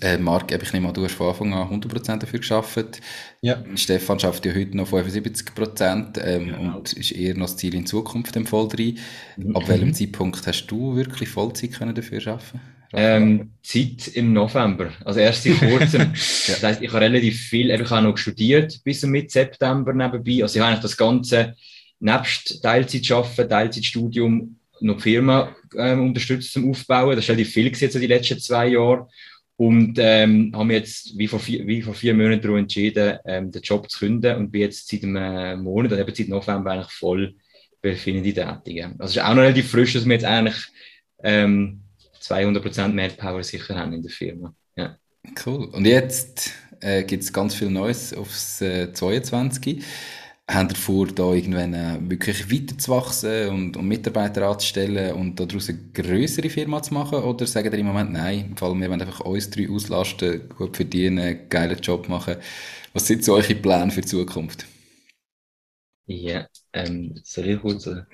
Äh, 0.00 0.18
Marc, 0.18 0.50
ich 0.50 0.72
nehme 0.72 0.88
an, 0.88 0.94
du 0.94 1.04
hast 1.04 1.14
von 1.14 1.28
Anfang 1.28 1.52
an 1.54 1.80
100% 1.80 2.18
dafür 2.18 2.40
geschafft. 2.40 3.00
Ja. 3.40 3.62
Stefan 3.76 4.18
schafft 4.18 4.44
ja 4.44 4.52
heute 4.52 4.76
noch 4.76 4.90
75% 4.90 6.20
ähm, 6.20 6.46
genau. 6.46 6.78
und 6.78 6.92
ist 6.94 7.12
eher 7.12 7.34
noch 7.34 7.46
das 7.46 7.56
Ziel 7.56 7.74
in 7.74 7.86
Zukunft 7.86 8.34
im 8.34 8.44
voll 8.44 8.68
drin. 8.68 8.98
Mhm. 9.36 9.54
Ab 9.54 9.68
welchem 9.68 9.94
Zeitpunkt 9.94 10.44
hast 10.46 10.66
du 10.66 10.96
wirklich 10.96 11.28
Vollzeit 11.28 11.72
können 11.72 11.94
dafür 11.94 12.20
schaffen? 12.20 12.60
Ähm, 12.92 13.52
Zeit 13.62 14.08
im 14.14 14.32
November, 14.32 14.90
also 15.04 15.20
erst 15.20 15.44
seit 15.44 15.58
kurzem. 15.60 16.00
ja. 16.46 16.54
Das 16.54 16.62
heisst, 16.62 16.82
ich 16.82 16.88
habe 16.88 17.02
relativ 17.02 17.38
viel, 17.38 17.70
ich 17.70 17.90
habe 17.90 18.02
noch 18.02 18.16
studiert 18.16 18.80
bis 18.82 19.02
Mitte 19.04 19.30
September 19.30 19.92
nebenbei. 19.92 20.42
Also 20.42 20.58
ich 20.58 20.64
habe 20.64 20.80
das 20.80 20.96
Ganze 20.96 21.54
nebst 22.00 22.62
Teilzeit 22.62 23.12
arbeiten, 23.12 23.48
Teilzeitstudium 23.48 24.56
noch 24.80 24.96
die 24.96 25.02
Firma 25.02 25.54
ähm, 25.76 26.06
unterstützt 26.06 26.52
zum 26.52 26.70
Aufbauen. 26.70 27.14
Das 27.14 27.24
ist 27.24 27.28
relativ 27.28 27.52
viel 27.52 27.66
jetzt 27.66 27.94
die 27.94 28.06
letzten 28.06 28.40
zwei 28.40 28.68
Jahre. 28.68 29.08
Und 29.58 29.98
ähm, 29.98 30.52
haben 30.54 30.70
jetzt 30.70 31.18
wie 31.18 31.26
vor 31.26 31.40
vier, 31.40 31.66
wie 31.66 31.82
vor 31.82 31.92
vier 31.92 32.14
Monaten 32.14 32.40
darum 32.42 32.58
entschieden, 32.58 33.18
ähm, 33.26 33.50
den 33.50 33.60
Job 33.60 33.90
zu 33.90 33.98
künden 33.98 34.36
und 34.36 34.52
bin 34.52 34.60
jetzt 34.60 34.88
seit 34.88 35.02
einem 35.02 35.64
Monat, 35.64 35.90
also 35.90 36.02
eben 36.02 36.14
seit 36.14 36.28
November 36.28 36.70
eigentlich 36.70 36.92
voll 36.92 37.34
bei 37.82 37.92
Affinity 37.92 38.32
tätig. 38.32 38.84
Also 38.84 39.04
es 39.04 39.16
ist 39.16 39.22
auch 39.22 39.34
noch 39.34 39.42
relativ 39.42 39.68
frisch, 39.68 39.94
dass 39.94 40.06
wir 40.06 40.12
jetzt 40.12 40.24
eigentlich 40.24 40.56
ähm, 41.24 41.80
200% 42.22 42.88
mehr 42.88 43.08
Power 43.08 43.42
sicher 43.42 43.74
haben 43.74 43.94
in 43.94 44.02
der 44.02 44.12
Firma. 44.12 44.54
Ja. 44.76 44.96
Cool. 45.44 45.64
Und 45.72 45.86
jetzt 45.86 46.52
äh, 46.80 47.02
gibt 47.02 47.24
es 47.24 47.32
ganz 47.32 47.56
viel 47.56 47.70
Neues 47.70 48.14
aufs 48.14 48.60
äh, 48.60 48.92
22 48.92 49.84
haben 50.50 50.74
vor, 50.74 51.06
da 51.08 51.32
irgendwann 51.34 51.74
äh, 51.74 51.98
wirklich 52.00 52.50
weiterzuwachsen 52.50 53.48
und, 53.50 53.76
und 53.76 53.86
Mitarbeiter 53.86 54.48
anzustellen 54.48 55.14
und 55.14 55.38
daraus 55.38 55.68
eine 55.68 55.78
größere 55.92 56.48
Firma 56.48 56.82
zu 56.82 56.94
machen? 56.94 57.18
Oder 57.22 57.46
sagen 57.46 57.72
ihr 57.72 57.78
im 57.78 57.86
Moment, 57.86 58.12
nein, 58.12 58.46
im 58.50 58.56
Fall, 58.56 58.74
wir 58.74 58.88
wollen 58.88 59.02
einfach 59.02 59.20
uns 59.20 59.50
drei 59.50 59.68
auslasten, 59.68 60.48
gut 60.56 60.76
verdienen, 60.76 61.48
geilen 61.50 61.78
Job 61.80 62.08
machen? 62.08 62.36
Was 62.94 63.06
sind 63.06 63.24
so 63.24 63.34
eure 63.34 63.54
Pläne 63.54 63.90
für 63.90 64.00
die 64.00 64.08
Zukunft? 64.08 64.66
Ja, 66.06 66.48
ähm, 66.72 67.20
soll 67.22 67.48
ich 67.48 67.60
kurz 67.60 67.84
sagen? 67.84 68.06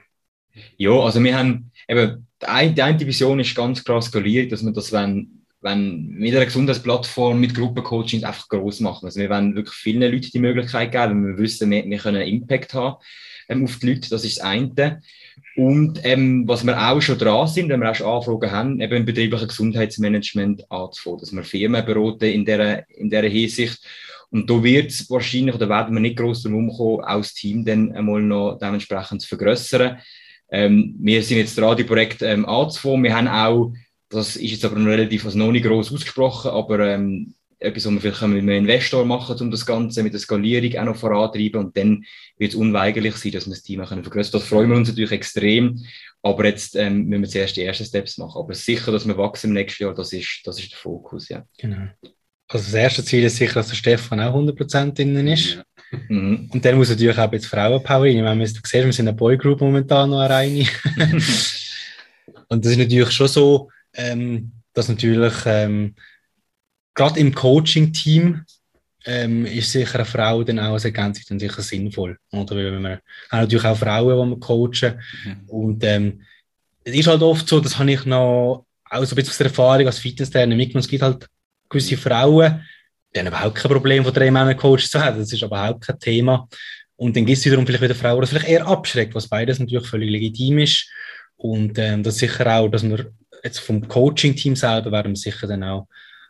Ja, 0.77 0.93
also 0.93 1.23
wir 1.23 1.37
haben 1.37 1.73
eben, 1.89 2.27
die 2.43 2.47
eine, 2.47 2.75
die 2.75 2.97
Division 2.99 3.41
ist 3.41 3.55
ganz 3.55 3.85
klar 3.85 4.03
skaliert, 4.03 4.53
dass 4.53 4.65
wir 4.65 4.73
das 4.73 4.93
wenn 4.93 5.34
wenn 5.65 6.09
mit 6.09 6.35
einer 6.35 6.45
Gesundheitsplattform, 6.45 7.41
mit 7.41 7.55
Gruppencoachings 7.55 8.23
einfach 8.23 8.49
groß 8.49 8.81
machen. 8.81 9.07
Also 9.07 9.19
wir 9.19 9.31
wollen 9.31 9.57
wirklich 9.57 9.75
vielen 9.75 10.03
Leuten 10.03 10.31
die 10.33 10.39
Möglichkeit 10.39 10.93
geben, 10.93 11.25
wenn 11.25 11.37
wir 11.37 11.43
wissen, 11.43 11.71
wir, 11.71 11.85
wir 11.85 11.99
können 11.99 12.19
einen 12.19 12.29
Impact 12.29 12.75
haben 12.75 12.97
ähm, 13.49 13.65
auf 13.65 13.79
die 13.79 13.87
Leute, 13.87 14.11
das 14.11 14.25
ist 14.25 14.39
das 14.39 14.45
eine. 14.45 15.01
Und 15.57 16.01
ähm, 16.05 16.47
was 16.47 16.65
wir 16.65 16.79
auch 16.79 17.01
schon 17.01 17.19
dran 17.19 17.49
sind, 17.49 17.71
wenn 17.71 17.81
wir 17.81 17.91
auch 17.91 17.95
schon 17.95 18.07
Anfragen 18.07 18.51
haben, 18.51 18.81
eben 18.81 18.97
im 18.97 19.05
betrieblichen 19.05 19.49
Gesundheitsmanagement 19.49 20.71
anzufangen, 20.71 21.21
dass 21.21 21.33
wir 21.33 21.45
Firmen 21.45 21.85
beraten 21.85 22.25
in 22.25 22.45
dieser, 22.45 22.89
in 22.91 23.09
dieser 23.09 23.29
Hinsicht. 23.29 23.79
Und 24.31 24.51
da 24.51 24.63
wird 24.63 24.91
es 24.91 25.09
wahrscheinlich, 25.09 25.55
oder 25.55 25.69
werden 25.69 25.95
wir 25.95 26.01
nicht 26.01 26.17
groß 26.17 26.43
darum 26.43 26.71
kommen, 26.71 27.05
auch 27.05 27.19
das 27.19 27.35
Team 27.35 27.65
dann 27.65 27.93
einmal 27.93 28.21
noch 28.21 28.59
dementsprechend 28.59 29.23
zu 29.23 29.29
vergrößern. 29.29 29.99
Ähm, 30.51 30.95
wir 30.99 31.23
sind 31.23 31.39
jetzt 31.39 31.57
dran, 31.57 31.77
die 31.77 31.85
Projekte 31.85 32.27
ähm, 32.27 32.45
anzufangen. 32.45 33.05
Wir 33.05 33.17
haben 33.17 33.29
auch 33.29 33.73
das 34.19 34.37
ist 34.37 34.51
jetzt 34.51 34.65
aber 34.65 34.79
noch 34.79 34.91
relativ, 34.91 35.25
also 35.25 35.39
noch 35.39 35.53
nicht 35.53 35.65
groß 35.65 35.93
ausgesprochen, 35.93 36.51
aber 36.51 36.81
ähm, 36.81 37.35
etwas, 37.59 37.87
was 37.87 37.93
wir 37.93 38.01
vielleicht 38.01 38.23
mit 38.23 38.43
einem 38.43 38.49
Investor 38.51 39.05
machen, 39.05 39.37
um 39.41 39.51
das 39.51 39.67
Ganze 39.67 40.03
mit 40.03 40.13
der 40.13 40.21
Skalierung 40.21 40.79
auch 40.79 40.85
noch 40.85 40.97
vorantreiben 40.97 41.65
und 41.65 41.77
dann 41.77 42.05
wird 42.39 42.53
es 42.53 42.57
unweigerlich 42.57 43.17
sein, 43.17 43.33
dass 43.33 43.47
wir 43.47 43.55
das 43.55 43.63
Team 43.63 43.81
auch 43.81 43.89
vergrößern 43.89 44.11
können. 44.13 44.33
Das 44.33 44.45
freuen 44.45 44.71
wir 44.71 44.77
uns 44.77 44.89
natürlich 44.89 45.13
extrem, 45.13 45.85
aber 46.23 46.47
jetzt 46.47 46.77
ähm, 46.77 47.07
müssen 47.07 47.23
wir 47.23 47.29
zuerst 47.29 47.57
die 47.57 47.63
ersten 47.63 47.85
Steps 47.85 48.19
machen. 48.19 48.39
Aber 48.39 48.55
sicher, 48.55 48.93
dass 48.93 49.07
wir 49.07 49.17
wachsen 49.17 49.49
im 49.49 49.55
nächsten 49.55 49.85
Jahr, 49.85 49.95
das 49.95 50.13
ist, 50.13 50.41
das 50.45 50.59
ist 50.59 50.73
der 50.73 50.79
Fokus, 50.79 51.29
ja. 51.29 51.45
Genau. 51.59 51.89
Also 52.49 52.67
das 52.67 52.75
erste 52.75 53.05
Ziel 53.05 53.25
ist 53.25 53.37
sicher, 53.37 53.55
dass 53.55 53.69
der 53.69 53.77
Stefan 53.77 54.21
auch 54.21 54.35
100% 54.35 54.99
innen 55.01 55.29
ist. 55.29 55.55
Ja. 55.55 55.65
Mhm. 56.09 56.51
Und 56.53 56.65
dann 56.65 56.77
muss 56.77 56.91
natürlich 56.91 57.19
auch 57.19 57.33
jetzt 57.33 57.47
Frauenpower 57.47 58.03
rein. 58.03 58.17
Ich 58.17 58.23
meine, 58.23 58.45
du 58.45 58.47
siehst, 58.47 58.73
wir 58.73 58.93
sind 58.93 59.09
eine 59.09 59.17
Boygroup 59.17 59.61
momentan 59.61 60.11
noch 60.11 60.29
rein. 60.29 60.67
und 62.49 62.65
das 62.65 62.73
ist 62.73 62.79
natürlich 62.79 63.11
schon 63.11 63.29
so, 63.29 63.71
ähm, 63.95 64.53
dass 64.73 64.89
natürlich 64.89 65.35
ähm, 65.47 65.95
gerade 66.95 67.21
im 67.21 67.35
Coaching-Team 67.35 68.45
ähm, 69.07 69.47
ist 69.47 69.73
sicher 69.73 69.97
eine 69.97 70.05
Frau 70.05 70.43
dann 70.43 70.59
auch 70.59 70.73
als 70.73 70.85
Ergänzung 70.85 71.25
dann 71.29 71.39
sicher 71.39 71.63
sinnvoll. 71.63 72.19
Oder? 72.33 72.57
Weil 72.57 72.81
wir 72.81 73.01
haben 73.31 73.41
natürlich 73.41 73.65
auch 73.65 73.77
Frauen, 73.77 74.31
die 74.31 74.35
wir 74.35 74.41
coachen. 74.41 75.01
Mhm. 75.25 75.49
Und 75.49 75.85
ähm, 75.85 76.23
es 76.85 76.95
ist 76.95 77.07
halt 77.07 77.23
oft 77.23 77.49
so, 77.49 77.61
das 77.61 77.79
habe 77.79 77.93
ich 77.93 78.05
noch 78.05 78.67
auch 78.91 79.05
so 79.05 79.15
ein 79.15 79.17
bisschen 79.17 79.31
aus 79.31 79.39
der 79.39 79.47
Erfahrung 79.47 79.87
als 79.87 79.99
Fitnesstrainer 79.99 80.57
mitgenommen. 80.57 80.85
Es 80.85 80.89
gibt 80.89 81.03
halt 81.03 81.27
gewisse 81.69 81.97
Frauen, 81.97 82.63
die 83.15 83.21
haben 83.21 83.27
überhaupt 83.27 83.57
kein 83.57 83.71
Problem, 83.71 84.05
von 84.05 84.13
drei 84.13 84.31
Männern 84.31 84.57
Coach 84.57 84.89
zu 84.89 85.03
haben. 85.03 85.19
Das 85.19 85.33
ist 85.33 85.43
überhaupt 85.43 85.87
kein 85.87 85.99
Thema. 85.99 86.49
Und 86.97 87.17
dann 87.17 87.27
gibt 87.27 87.39
es 87.39 87.45
wiederum 87.45 87.67
vielleicht 87.67 87.83
wieder 87.83 87.95
Frauen, 87.95 88.21
die 88.21 88.27
vielleicht 88.27 88.49
eher 88.49 88.67
abschreckt, 88.67 89.15
was 89.15 89.29
beides 89.29 89.59
natürlich 89.59 89.87
völlig 89.87 90.11
legitim 90.11 90.59
ist. 90.59 90.89
Und 91.37 91.79
ähm, 91.79 92.03
das 92.03 92.15
ist 92.15 92.21
sicher 92.21 92.47
auch, 92.59 92.69
dass 92.69 92.83
wir 92.85 93.13
jetzt 93.45 93.61
vom 93.61 93.87
Coaching-Team 93.87 94.57
selber 94.57 94.91
werden 94.93 95.13
wir 95.13 95.17
sicher 95.17 95.47
dann 95.47 95.63
auch 95.63 95.87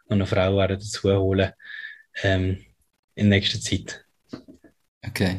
noch 0.09 0.17
eine 0.17 0.27
Frau 0.27 0.57
werden 0.57 0.79
dazu 0.79 1.11
holen 1.11 1.53
ähm, 2.23 2.59
in 3.15 3.29
nächster 3.29 3.61
Zeit. 3.61 4.05
Okay, 5.07 5.37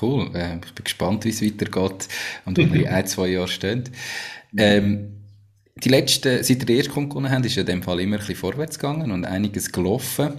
cool. 0.00 0.30
Ähm, 0.34 0.60
ich 0.64 0.72
bin 0.72 0.84
gespannt, 0.84 1.24
wie 1.24 1.30
es 1.30 1.42
weitergeht 1.42 2.08
und 2.44 2.58
wo 2.58 2.72
wir 2.72 2.82
in 2.82 2.88
ein, 2.88 3.06
zwei 3.06 3.28
Jahren 3.28 3.48
stehen. 3.48 3.84
Ähm, 4.58 5.22
die 5.74 5.90
letzten, 5.90 6.42
seit 6.42 6.70
ihr 6.70 6.88
Kunden 6.88 7.10
gewonnen 7.10 7.30
habt, 7.30 7.44
ist 7.44 7.56
ja 7.56 7.60
in 7.60 7.66
dem 7.66 7.82
Fall 7.82 8.00
immer 8.00 8.16
ein 8.16 8.20
bisschen 8.20 8.36
vorwärts 8.36 8.78
gegangen 8.78 9.10
und 9.10 9.26
einiges 9.26 9.70
gelaufen. 9.70 10.32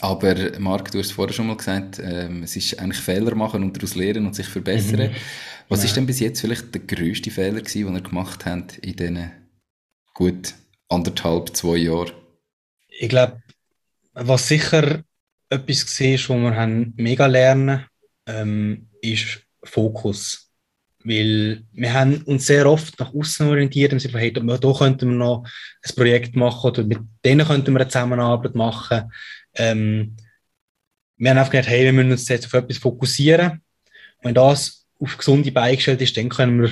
Aber 0.00 0.34
Marc, 0.58 0.90
du 0.90 0.98
hast 0.98 1.12
vorher 1.12 1.32
schon 1.32 1.46
mal 1.46 1.56
gesagt, 1.56 2.00
ähm, 2.02 2.42
es 2.42 2.56
ist 2.56 2.78
eigentlich 2.78 3.00
Fehler 3.00 3.34
machen 3.34 3.62
und 3.62 3.76
daraus 3.76 3.94
lernen 3.94 4.26
und 4.26 4.34
sich 4.34 4.46
verbessern. 4.46 5.10
Mhm. 5.10 5.16
Was 5.68 5.80
ja. 5.80 5.86
ist 5.86 5.96
denn 5.96 6.06
bis 6.06 6.20
jetzt 6.20 6.40
vielleicht 6.40 6.74
der 6.74 6.82
grösste 6.82 7.30
Fehler 7.30 7.60
gewesen, 7.60 7.86
den 7.86 7.94
ihr 7.94 8.02
gemacht 8.02 8.44
habt 8.46 8.78
in 8.78 8.96
diesen 8.96 9.30
gut 10.16 10.54
anderthalb, 10.88 11.54
zwei 11.54 11.76
Jahre? 11.76 12.12
Ich 12.88 13.08
glaube, 13.08 13.42
was 14.14 14.48
sicher 14.48 15.02
etwas 15.50 16.00
war, 16.00 16.36
wo 16.36 16.42
wir 16.42 16.56
haben 16.56 16.94
mega 16.96 17.26
lernen, 17.26 17.84
ähm, 18.26 18.88
ist 19.02 19.42
Fokus. 19.62 20.50
Weil 21.04 21.64
wir 21.72 21.92
haben 21.92 22.22
uns 22.22 22.46
sehr 22.46 22.66
oft 22.66 22.98
nach 22.98 23.14
außen 23.14 23.46
orientiert 23.46 23.92
und 23.92 23.98
gesagt, 24.02 24.16
hey, 24.16 24.32
da, 24.32 24.40
da 24.40 24.72
könnten 24.72 25.10
wir 25.10 25.16
noch 25.16 25.46
ein 25.82 25.94
Projekt 25.94 26.34
machen 26.34 26.70
oder 26.70 26.82
mit 26.82 26.98
denen 27.24 27.46
könnten 27.46 27.74
wir 27.74 27.80
eine 27.80 27.88
Zusammenarbeit 27.88 28.54
machen. 28.54 29.12
Ähm, 29.54 30.16
wir 31.18 31.30
haben 31.30 31.38
einfach 31.38 31.52
gedacht, 31.52 31.68
hey, 31.68 31.84
wir 31.84 31.92
müssen 31.92 32.12
uns 32.12 32.28
jetzt 32.28 32.46
auf 32.46 32.54
etwas 32.54 32.78
fokussieren. 32.78 33.62
Wenn 34.22 34.34
das 34.34 34.86
auf 34.98 35.16
gesunde 35.18 35.52
Beine 35.52 35.76
gestellt 35.76 36.00
ist, 36.00 36.16
dann 36.16 36.30
können 36.30 36.62
wir 36.62 36.70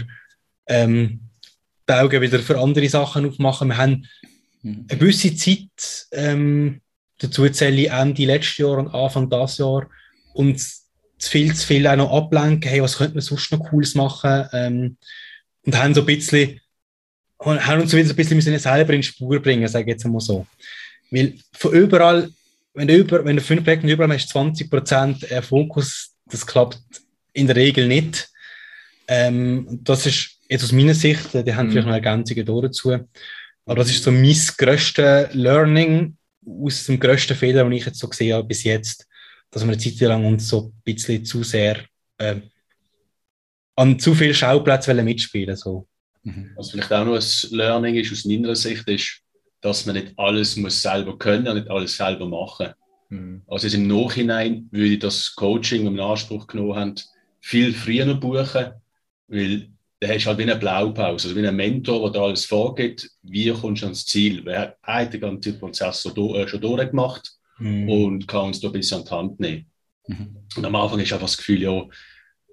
ähm, 0.66 1.23
die 1.88 1.92
Augen 1.92 2.20
wieder 2.20 2.38
für 2.38 2.58
andere 2.58 2.88
Sachen 2.88 3.26
aufmachen. 3.26 3.68
Wir 3.68 3.76
haben 3.76 4.06
mhm. 4.62 4.86
eine 4.88 4.98
gewisse 4.98 5.34
Zeit, 5.36 6.06
ähm, 6.12 6.80
dazu 7.18 7.48
zähle 7.48 7.82
ich 7.82 7.90
Ende 7.90 8.24
letztes 8.24 8.58
Jahr 8.58 8.78
und 8.78 8.88
Anfang 8.88 9.30
dieses 9.30 9.58
Jahr, 9.58 9.88
und 10.34 10.60
zu 10.60 11.30
viel, 11.30 11.54
zu 11.54 11.66
viel 11.66 11.86
auch 11.86 11.96
noch 11.96 12.12
ablenken, 12.12 12.68
hey, 12.68 12.82
was 12.82 12.98
könnte 12.98 13.14
man 13.14 13.22
sonst 13.22 13.50
noch 13.52 13.60
Cooles 13.60 13.94
machen? 13.94 14.46
Ähm, 14.52 14.96
und 15.64 15.78
haben 15.78 15.94
so 15.94 16.00
ein 16.00 16.06
bisschen, 16.06 16.60
haben 17.40 17.80
uns 17.80 17.92
wieder 17.92 18.04
so 18.04 18.12
ein 18.12 18.16
bisschen 18.16 18.36
müssen 18.36 18.58
selber 18.58 18.92
in 18.92 19.00
die 19.00 19.06
Spur 19.06 19.40
bringen, 19.40 19.66
sage 19.68 19.84
ich 19.84 19.94
jetzt 19.94 20.04
mal 20.06 20.20
so. 20.20 20.46
Weil 21.10 21.34
von 21.52 21.72
überall, 21.72 22.30
wenn 22.74 22.88
du, 22.88 22.96
über, 22.96 23.24
wenn 23.24 23.36
du 23.36 23.42
fünf 23.42 23.64
Projekte 23.64 23.86
überall 23.86 24.12
hast, 24.12 24.28
20 24.30 24.70
Prozent 24.70 25.26
Fokus, 25.42 26.10
das 26.26 26.46
klappt 26.46 26.80
in 27.32 27.46
der 27.46 27.56
Regel 27.56 27.86
nicht. 27.86 28.28
Ähm, 29.06 29.80
das 29.82 30.06
ist 30.06 30.33
jetzt 30.48 30.64
aus 30.64 30.72
meiner 30.72 30.94
Sicht, 30.94 31.32
die 31.34 31.54
haben 31.54 31.68
mhm. 31.68 31.72
vielleicht 31.72 31.86
noch 31.86 31.94
Ergänzungen 31.94 32.46
dazu, 32.46 32.92
aber 33.66 33.76
das 33.76 33.90
ist 33.90 34.02
so 34.02 34.10
mein 34.10 34.36
grösstes 34.58 35.32
Learning 35.34 36.16
aus 36.46 36.84
dem 36.84 37.00
grössten 37.00 37.36
Fehler, 37.36 37.64
den 37.64 37.72
ich 37.72 37.86
jetzt 37.86 37.98
so 37.98 38.08
gesehen 38.08 38.34
habe 38.34 38.46
bis 38.46 38.64
jetzt 38.64 39.06
dass 39.54 39.64
wir 39.64 39.72
eine 39.72 39.78
Zeit 39.78 40.00
lang 40.00 40.24
uns 40.26 40.48
so 40.48 40.66
ein 40.66 40.82
bisschen 40.82 41.24
zu 41.24 41.44
sehr 41.44 41.78
äh, 42.18 42.40
an 43.76 43.98
zu 43.98 44.14
vielen 44.14 44.34
Schauplätzen 44.34 45.04
mitspielen 45.04 45.56
so. 45.56 45.86
Mhm. 46.24 46.52
Was 46.56 46.72
vielleicht 46.72 46.92
auch 46.92 47.04
noch 47.04 47.14
ein 47.14 47.56
Learning 47.56 47.94
ist 47.94 48.12
aus 48.12 48.24
meiner 48.24 48.56
Sicht, 48.56 48.88
ist, 48.88 49.20
dass 49.60 49.86
man 49.86 49.94
nicht 49.94 50.12
alles 50.16 50.56
muss 50.56 50.82
selber 50.82 51.16
können 51.16 51.46
und 51.46 51.54
nicht 51.54 51.70
alles 51.70 51.96
selber 51.96 52.26
machen. 52.26 52.70
Mhm. 53.10 53.42
Also 53.46 53.68
im 53.68 53.86
Nachhinein 53.86 54.68
würde 54.72 54.94
ich 54.94 54.98
das 54.98 55.34
Coaching, 55.36 55.84
das 55.84 55.94
wir 55.94 56.02
in 56.02 56.10
Anspruch 56.10 56.46
genommen 56.48 56.74
haben, 56.76 56.94
viel 57.40 57.72
früher 57.74 58.12
buchen, 58.14 58.72
weil 59.28 59.68
da 60.04 60.12
hast 60.12 60.24
du 60.24 60.28
halt 60.28 60.38
wie 60.38 60.42
eine 60.42 60.56
Blaupause, 60.56 61.28
also 61.28 61.36
wie 61.36 61.46
ein 61.46 61.56
Mentor, 61.56 62.02
der 62.02 62.20
dir 62.20 62.26
alles 62.26 62.44
vorgibt, 62.44 63.10
wie 63.22 63.50
kommst 63.50 63.82
du 63.82 63.86
ans 63.86 64.04
Ziel. 64.04 64.44
Wer 64.44 64.76
hat 64.82 65.14
den 65.14 65.20
ganzen 65.22 65.58
Prozess 65.58 66.02
so, 66.02 66.36
äh, 66.36 66.46
schon 66.46 66.60
durchgemacht 66.60 67.32
mhm. 67.58 67.88
und 67.88 68.28
kann 68.28 68.48
uns 68.48 68.60
da 68.60 68.68
ein 68.68 68.72
bisschen 68.72 68.98
an 68.98 69.04
die 69.04 69.10
Hand 69.10 69.40
nehmen. 69.40 69.66
Mhm. 70.06 70.36
Und 70.56 70.64
am 70.64 70.74
Anfang 70.74 71.00
ist 71.00 71.12
einfach 71.12 71.26
das 71.26 71.38
Gefühl, 71.38 71.62
ja, 71.62 71.86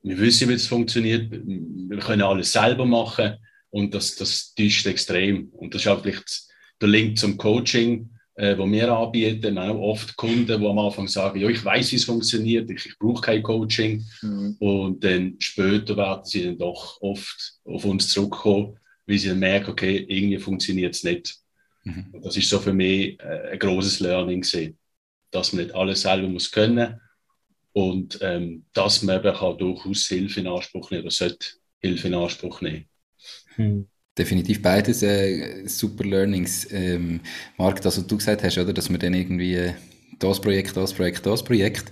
wir 0.04 0.18
wissen, 0.18 0.48
wie 0.48 0.54
es 0.54 0.68
funktioniert, 0.68 1.30
wir 1.30 2.00
können 2.00 2.22
alles 2.22 2.54
selber 2.54 2.86
machen 2.86 3.36
und 3.70 3.94
das, 3.94 4.16
das 4.16 4.54
täuscht 4.56 4.88
extrem. 4.88 5.50
Und 5.50 5.74
das 5.74 5.82
ist 5.82 5.88
auch 5.90 6.02
vielleicht 6.02 6.44
der 6.80 6.88
Link 6.88 7.18
zum 7.18 7.38
Coaching, 7.38 8.10
äh, 8.42 8.58
wo 8.58 8.70
wir 8.70 8.92
anbieten. 8.92 9.58
Auch 9.58 9.80
oft 9.80 10.16
Kunden, 10.16 10.60
die 10.60 10.68
am 10.68 10.80
Anfang 10.80 11.08
sagen, 11.08 11.40
ja, 11.40 11.48
ich 11.48 11.64
weiß, 11.64 11.92
wie 11.92 11.98
es 11.98 12.06
funktioniert, 12.06 12.70
ich, 12.70 12.86
ich 12.86 12.98
brauche 12.98 13.22
kein 13.22 13.44
Coaching. 13.44 14.04
Mhm. 14.22 14.56
Und 14.60 15.04
dann 15.04 15.36
später 15.40 15.96
werden 15.96 16.26
sie 16.26 16.46
dann 16.46 16.58
doch 16.58 17.02
oft 17.02 17.60
auf 17.66 17.86
uns 17.86 18.10
zurückkommen, 18.10 18.78
weil 19.06 19.18
sie 19.18 19.30
dann 19.30 19.40
merken, 19.40 19.72
okay, 19.72 20.06
irgendwie 20.08 20.40
funktioniert 20.40 20.96
es 20.96 21.04
nicht. 21.04 21.36
Mhm. 21.84 22.14
Das 22.22 22.36
ist 22.36 22.50
so 22.50 22.60
für 22.60 22.74
mich 22.74 23.20
äh, 23.20 23.52
ein 23.52 23.60
großes 23.60 24.00
Learning 24.00 24.42
gesehen 24.42 24.78
dass 25.32 25.54
man 25.54 25.64
nicht 25.64 25.76
alles 25.76 26.02
selber 26.02 26.28
muss 26.28 26.52
können 26.52 27.00
und 27.74 28.20
ähm, 28.22 28.66
dass 28.74 29.02
man 29.02 29.18
eben 29.20 29.34
kann 29.34 29.58
durchaus 29.58 30.08
Hilfe 30.08 30.42
in 30.42 30.48
Anspruch 30.48 30.92
nehmen 30.92 31.04
oder 31.04 31.12
sollte 31.12 31.48
Hilfe 31.80 32.10
in 32.10 32.14
Anspruch 32.14 32.62
nehmen. 32.62 32.86
Hm. 33.56 33.88
Definitiv 34.18 34.62
beides 34.62 35.04
äh, 35.04 35.66
super 35.68 36.04
Learnings. 36.04 36.68
Ähm, 36.72 37.22
Marc, 37.58 37.82
das, 37.82 37.98
was 37.98 38.08
du 38.08 38.18
gesagt 38.18 38.44
hast, 38.44 38.58
oder, 38.58 38.74
dass 38.74 38.90
man 38.90 39.00
dann 39.00 39.14
irgendwie 39.14 39.56
äh, 39.56 39.74
das 40.20 40.42
Projekt, 40.42 40.76
das 40.76 40.94
Projekt, 40.94 41.26
das 41.26 41.44
Projekt 41.44 41.86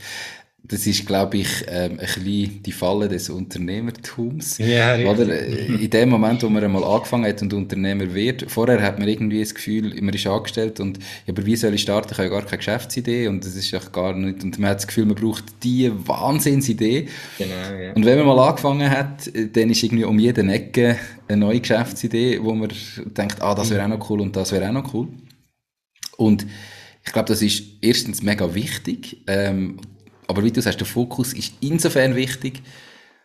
das 0.64 0.86
ist, 0.86 1.07
glaube 1.07 1.38
ich, 1.38 1.66
ähm, 1.68 1.93
ein 1.93 1.97
bisschen 1.97 2.62
die 2.64 2.72
Falle 2.72 3.07
des 3.07 3.30
Unternehmertums. 3.30 4.60
Ja, 4.60 4.97
Oder 5.10 5.28
äh, 5.30 5.66
in 5.66 5.89
dem 5.89 6.10
Moment, 6.10 6.43
wo 6.43 6.49
man 6.49 6.64
einmal 6.64 6.84
angefangen 6.84 7.26
hat 7.26 7.41
und 7.41 7.53
Unternehmer 7.53 8.14
wird, 8.14 8.51
vorher 8.51 8.82
hat 8.82 8.99
man 8.99 9.07
irgendwie 9.07 9.39
das 9.39 9.55
Gefühl, 9.55 9.99
man 10.01 10.14
ist 10.14 10.28
angestellt 10.28 10.80
und 10.80 10.99
ja, 11.26 11.34
aber 11.34 11.45
wie 11.45 11.55
soll 11.55 11.74
ich 11.74 11.82
starten? 11.82 12.10
Ich 12.12 12.18
habe 12.20 12.28
ja 12.28 12.34
gar 12.34 12.45
keine 12.45 12.57
Geschäftsidee 12.57 13.28
und 13.28 13.43
das 13.45 13.55
ist 13.55 13.72
ja 13.72 13.80
gar 13.91 14.14
nicht. 14.14 14.43
Und 14.43 14.60
man 14.60 14.70
hat 14.70 14.78
das 14.78 14.88
Gefühl, 14.88 15.05
man 15.05 15.16
braucht 15.16 15.45
die 15.64 15.91
Wahnsinnsidee. 16.07 17.07
Genau, 17.38 17.82
ja. 17.82 17.93
Und 17.93 18.05
wenn 18.05 18.18
man 18.20 18.28
mal 18.28 18.49
angefangen 18.49 18.89
hat, 18.89 19.32
dann 19.34 19.70
ist 19.72 19.82
irgendwie 19.82 20.03
um 20.03 20.20
jede 20.20 20.41
Ecke 20.41 20.97
eine 21.28 21.38
neue 21.38 21.62
Geschäftsidee, 21.62 22.43
wo 22.43 22.53
man 22.53 22.70
denkt, 23.18 23.41
ah, 23.41 23.55
das 23.55 23.72
wäre 23.72 23.84
auch 23.84 23.88
noch 23.88 24.10
cool 24.10 24.22
und 24.22 24.36
das 24.36 24.51
wäre 24.51 24.68
auch 24.68 24.74
noch 24.74 24.93
cool. 24.93 25.07
Und 26.18 26.45
ich 27.05 27.14
glaube, 27.14 27.28
das 27.28 27.41
ist 27.41 27.64
erstens 27.82 28.22
mega 28.22 28.53
wichtig. 28.53 29.24
Ähm, 29.26 29.78
aber 30.30 30.44
wie 30.44 30.52
du 30.52 30.62
sagst, 30.62 30.80
der 30.80 30.86
Fokus 30.86 31.34
ist 31.34 31.54
insofern 31.60 32.16
wichtig, 32.16 32.62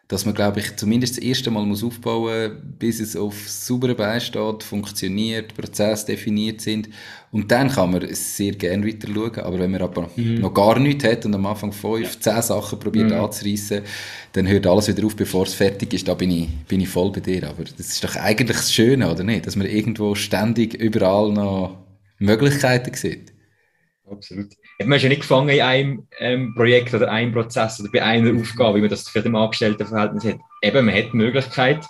dass 0.09 0.25
man, 0.25 0.35
glaube 0.35 0.61
ich, 0.61 0.75
zumindest 0.77 1.17
das 1.17 1.25
erste 1.25 1.51
Mal 1.51 1.67
muss 1.67 1.85
aufbauen 1.85 2.77
bis 2.79 2.99
es 2.99 3.15
auf 3.15 3.49
sauberen 3.49 3.97
Beinen 3.97 4.21
steht, 4.21 4.63
funktioniert, 4.63 5.55
Prozesse 5.55 6.07
definiert 6.07 6.63
sind. 6.63 6.89
Und 7.31 7.51
dann 7.51 7.69
kann 7.71 7.91
man 7.91 8.07
sehr 8.15 8.53
gerne 8.53 8.87
weiter 8.87 9.09
schauen. 9.13 9.39
Aber 9.41 9.59
wenn 9.59 9.71
man 9.71 9.83
aber 9.83 10.11
mhm. 10.17 10.41
noch 10.41 10.55
gar 10.55 10.79
nichts 10.79 11.05
hat 11.05 11.27
und 11.27 11.35
am 11.35 11.45
Anfang 11.45 11.73
fünf, 11.73 12.21
zehn 12.21 12.41
Sachen 12.41 12.79
probiert 12.79 13.11
mhm. 13.11 13.17
anzureissen, 13.17 13.83
dann 14.33 14.49
hört 14.49 14.67
alles 14.67 14.89
wieder 14.89 15.07
auf, 15.07 15.15
bevor 15.15 15.45
es 15.45 15.55
fertig 15.55 15.93
ist. 15.93 16.09
Da 16.09 16.15
bin 16.15 16.31
ich, 16.31 16.49
bin 16.69 16.81
ich 16.81 16.89
voll 16.89 17.13
bei 17.13 17.21
dir. 17.21 17.49
Aber 17.49 17.65
das 17.65 17.89
ist 17.89 18.03
doch 18.03 18.17
eigentlich 18.17 18.57
das 18.57 18.73
Schöne, 18.73 19.11
oder 19.11 19.25
nicht? 19.25 19.47
Dass 19.47 19.57
man 19.57 19.67
irgendwo 19.67 20.15
ständig 20.15 20.75
überall 20.75 21.33
noch 21.33 21.85
Möglichkeiten 22.19 22.95
sieht. 22.95 23.35
Absolut. 24.11 24.55
Man 24.87 24.97
ist 24.97 25.03
ja 25.03 25.09
nicht 25.09 25.23
gefangen 25.23 25.49
in 25.49 25.61
einem 25.61 26.07
ähm, 26.19 26.55
Projekt 26.55 26.95
oder 26.95 27.11
einem 27.11 27.33
Prozess 27.33 27.81
oder 27.81 27.91
bei 27.93 28.03
einer 28.03 28.39
Aufgabe, 28.41 28.77
wie 28.77 28.81
man 28.81 28.91
das 28.91 29.09
für 29.09 29.23
dem 29.23 29.37
Angestelltenverhältnis 29.37 30.25
hat. 30.25 30.41
Eben, 30.63 30.87
man 30.87 30.95
hat 30.95 31.13
die 31.13 31.17
Möglichkeit, 31.17 31.85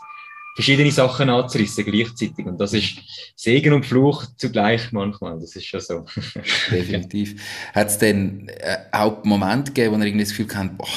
verschiedene 0.55 0.91
Sachen 0.91 1.31
anzurissen 1.31 1.85
gleichzeitig. 1.85 2.47
Und 2.47 2.61
das 2.61 2.73
ist 2.73 2.99
Segen 3.37 3.73
und 3.73 3.85
Fluch 3.85 4.25
zugleich 4.37 4.93
manchmal. 4.93 5.39
Das 5.41 5.57
ist 5.57 5.67
schon 5.67 5.81
so. 5.81 6.07
Definitiv. 6.71 7.41
Hat 7.73 7.89
es 7.89 7.99
denn 7.99 8.49
äh, 8.49 8.79
auch 8.93 9.25
Momente 9.25 9.73
gegeben, 9.73 9.95
wo 9.95 9.99
ihr 9.99 10.07
irgendwie 10.07 10.25
das 10.25 10.37
Gefühl 10.37 10.55
habt, 10.55 10.79
boah, 10.79 10.89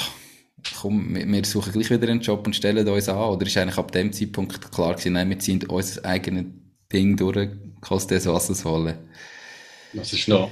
komm, 0.82 1.16
wir 1.16 1.46
suchen 1.46 1.74
gleich 1.74 1.90
wieder 1.90 2.08
einen 2.10 2.22
Job 2.22 2.46
und 2.46 2.56
stellen 2.56 2.88
uns 2.88 3.10
an? 3.10 3.18
Oder 3.18 3.46
ist 3.46 3.58
eigentlich 3.58 3.78
ab 3.78 3.92
dem 3.92 4.14
Zeitpunkt 4.14 4.72
klar 4.72 4.94
gewesen, 4.94 5.14
nein, 5.14 5.30
wir 5.30 5.40
ziehen 5.40 5.64
unser 5.68 6.06
eigenes 6.06 6.46
Ding 6.92 7.18
durch, 7.18 7.50
kostet 7.82 8.20
es, 8.20 8.28
was 8.28 8.50
es 8.50 8.64
wolle? 8.64 8.98
Das 9.94 10.14
ist 10.14 10.28
noch 10.28 10.52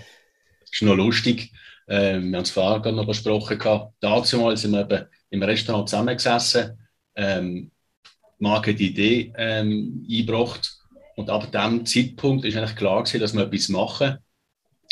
ist 0.75 0.81
noch 0.81 0.95
lustig. 0.95 1.51
Ähm, 1.87 2.31
wir 2.31 2.37
haben 2.37 2.43
es 2.43 2.51
vorher 2.51 2.91
noch 2.91 3.07
besprochen. 3.07 3.59
Dazu 3.99 4.55
sind 4.55 4.71
wir 4.71 4.81
eben 4.81 5.05
im 5.29 5.43
Restaurant 5.43 5.89
zusammengesessen. 5.89 6.77
Ähm, 7.15 7.71
Marke 8.39 8.75
die 8.75 8.87
Idee 8.87 9.33
ähm, 9.37 10.05
eingebracht. 10.09 10.77
Und 11.15 11.29
ab 11.29 11.51
dem 11.51 11.85
Zeitpunkt 11.85 12.45
ist 12.45 12.57
eigentlich 12.57 12.75
klar 12.75 13.03
gewesen, 13.03 13.21
dass 13.21 13.33
wir 13.33 13.43
etwas 13.43 13.69
machen. 13.69 14.17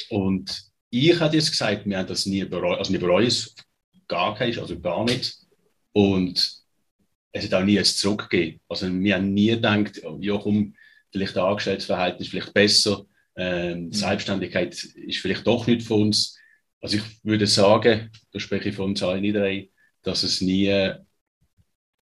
Und 0.09 0.63
ich 0.89 1.19
habe 1.19 1.35
jetzt 1.35 1.51
gesagt, 1.51 1.85
wir 1.85 1.97
haben 1.97 2.07
das 2.07 2.25
nie 2.25 2.45
bereut, 2.45 2.79
also 2.79 2.93
wir 2.93 2.99
bereuen 2.99 3.27
es 3.27 3.53
gar 4.07 4.39
nicht, 4.39 4.59
also 4.59 4.79
gar 4.79 5.03
nicht. 5.03 5.35
Und 5.91 6.63
es 7.31 7.45
hat 7.45 7.53
auch 7.53 7.65
nie 7.65 7.81
zurückgegeben. 7.81 8.61
Also 8.69 8.87
wir 8.91 9.15
haben 9.15 9.33
nie 9.33 9.47
gedacht, 9.47 10.01
ja 10.19 10.37
komm, 10.37 10.75
vielleicht 11.11 11.37
Angestelltenverhältnis 11.37 12.27
ist 12.27 12.31
vielleicht 12.31 12.53
besser. 12.53 13.05
Ähm, 13.35 13.85
mhm. 13.85 13.93
Selbstständigkeit 13.93 14.73
ist 14.83 15.19
vielleicht 15.19 15.47
doch 15.47 15.67
nicht 15.67 15.83
für 15.83 15.95
uns. 15.95 16.37
Also 16.81 16.97
ich 16.97 17.03
würde 17.23 17.47
sagen, 17.47 18.09
da 18.31 18.39
spreche 18.39 18.69
ich 18.69 18.75
von 18.75 18.89
uns 18.89 19.03
allen 19.03 19.33
drei, 19.33 19.69
dass 20.01 20.23
es 20.23 20.41
nie, 20.41 20.67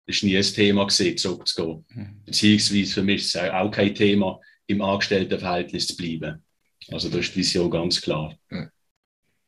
ist 0.07 0.23
nie 0.23 0.37
ein 0.37 0.43
Thema 0.43 0.81
war, 0.81 1.15
zurückzugehen. 1.15 1.85
Mhm. 1.89 2.23
Beziehungsweise 2.25 2.93
für 2.93 3.03
mich 3.03 3.21
ist 3.21 3.35
es 3.35 3.41
auch 3.51 3.71
kein 3.71 3.95
Thema, 3.95 4.39
im 4.67 4.81
Angestelltenverhältnis 4.81 5.87
zu 5.87 5.95
bleiben. 5.95 6.43
Also 6.89 7.09
da 7.09 7.19
ist 7.19 7.33
die 7.35 7.39
Vision 7.39 7.69
ganz 7.69 8.01
klar. 8.01 8.35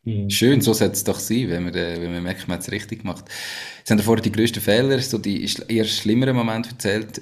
Mhm. 0.04 0.30
Schön, 0.30 0.62
so 0.62 0.74
sollte 0.74 0.94
es 0.94 1.04
doch 1.04 1.20
sein, 1.20 1.50
wenn 1.50 1.64
man, 1.64 1.74
wenn 1.74 2.12
man 2.12 2.24
merkt, 2.24 2.48
man 2.48 2.58
hat 2.58 2.64
es 2.64 2.72
richtig 2.72 3.02
gemacht. 3.02 3.26
Jetzt 3.80 3.90
haben 3.90 3.98
wir 3.98 4.04
vorher 4.04 4.22
die 4.22 4.32
grössten 4.32 4.62
Fehler, 4.62 5.00
so 5.00 5.18
die 5.18 5.48
eher 5.68 5.86
schlimmeren 5.86 6.36
Momente 6.36 6.70
erzählt. 6.72 7.22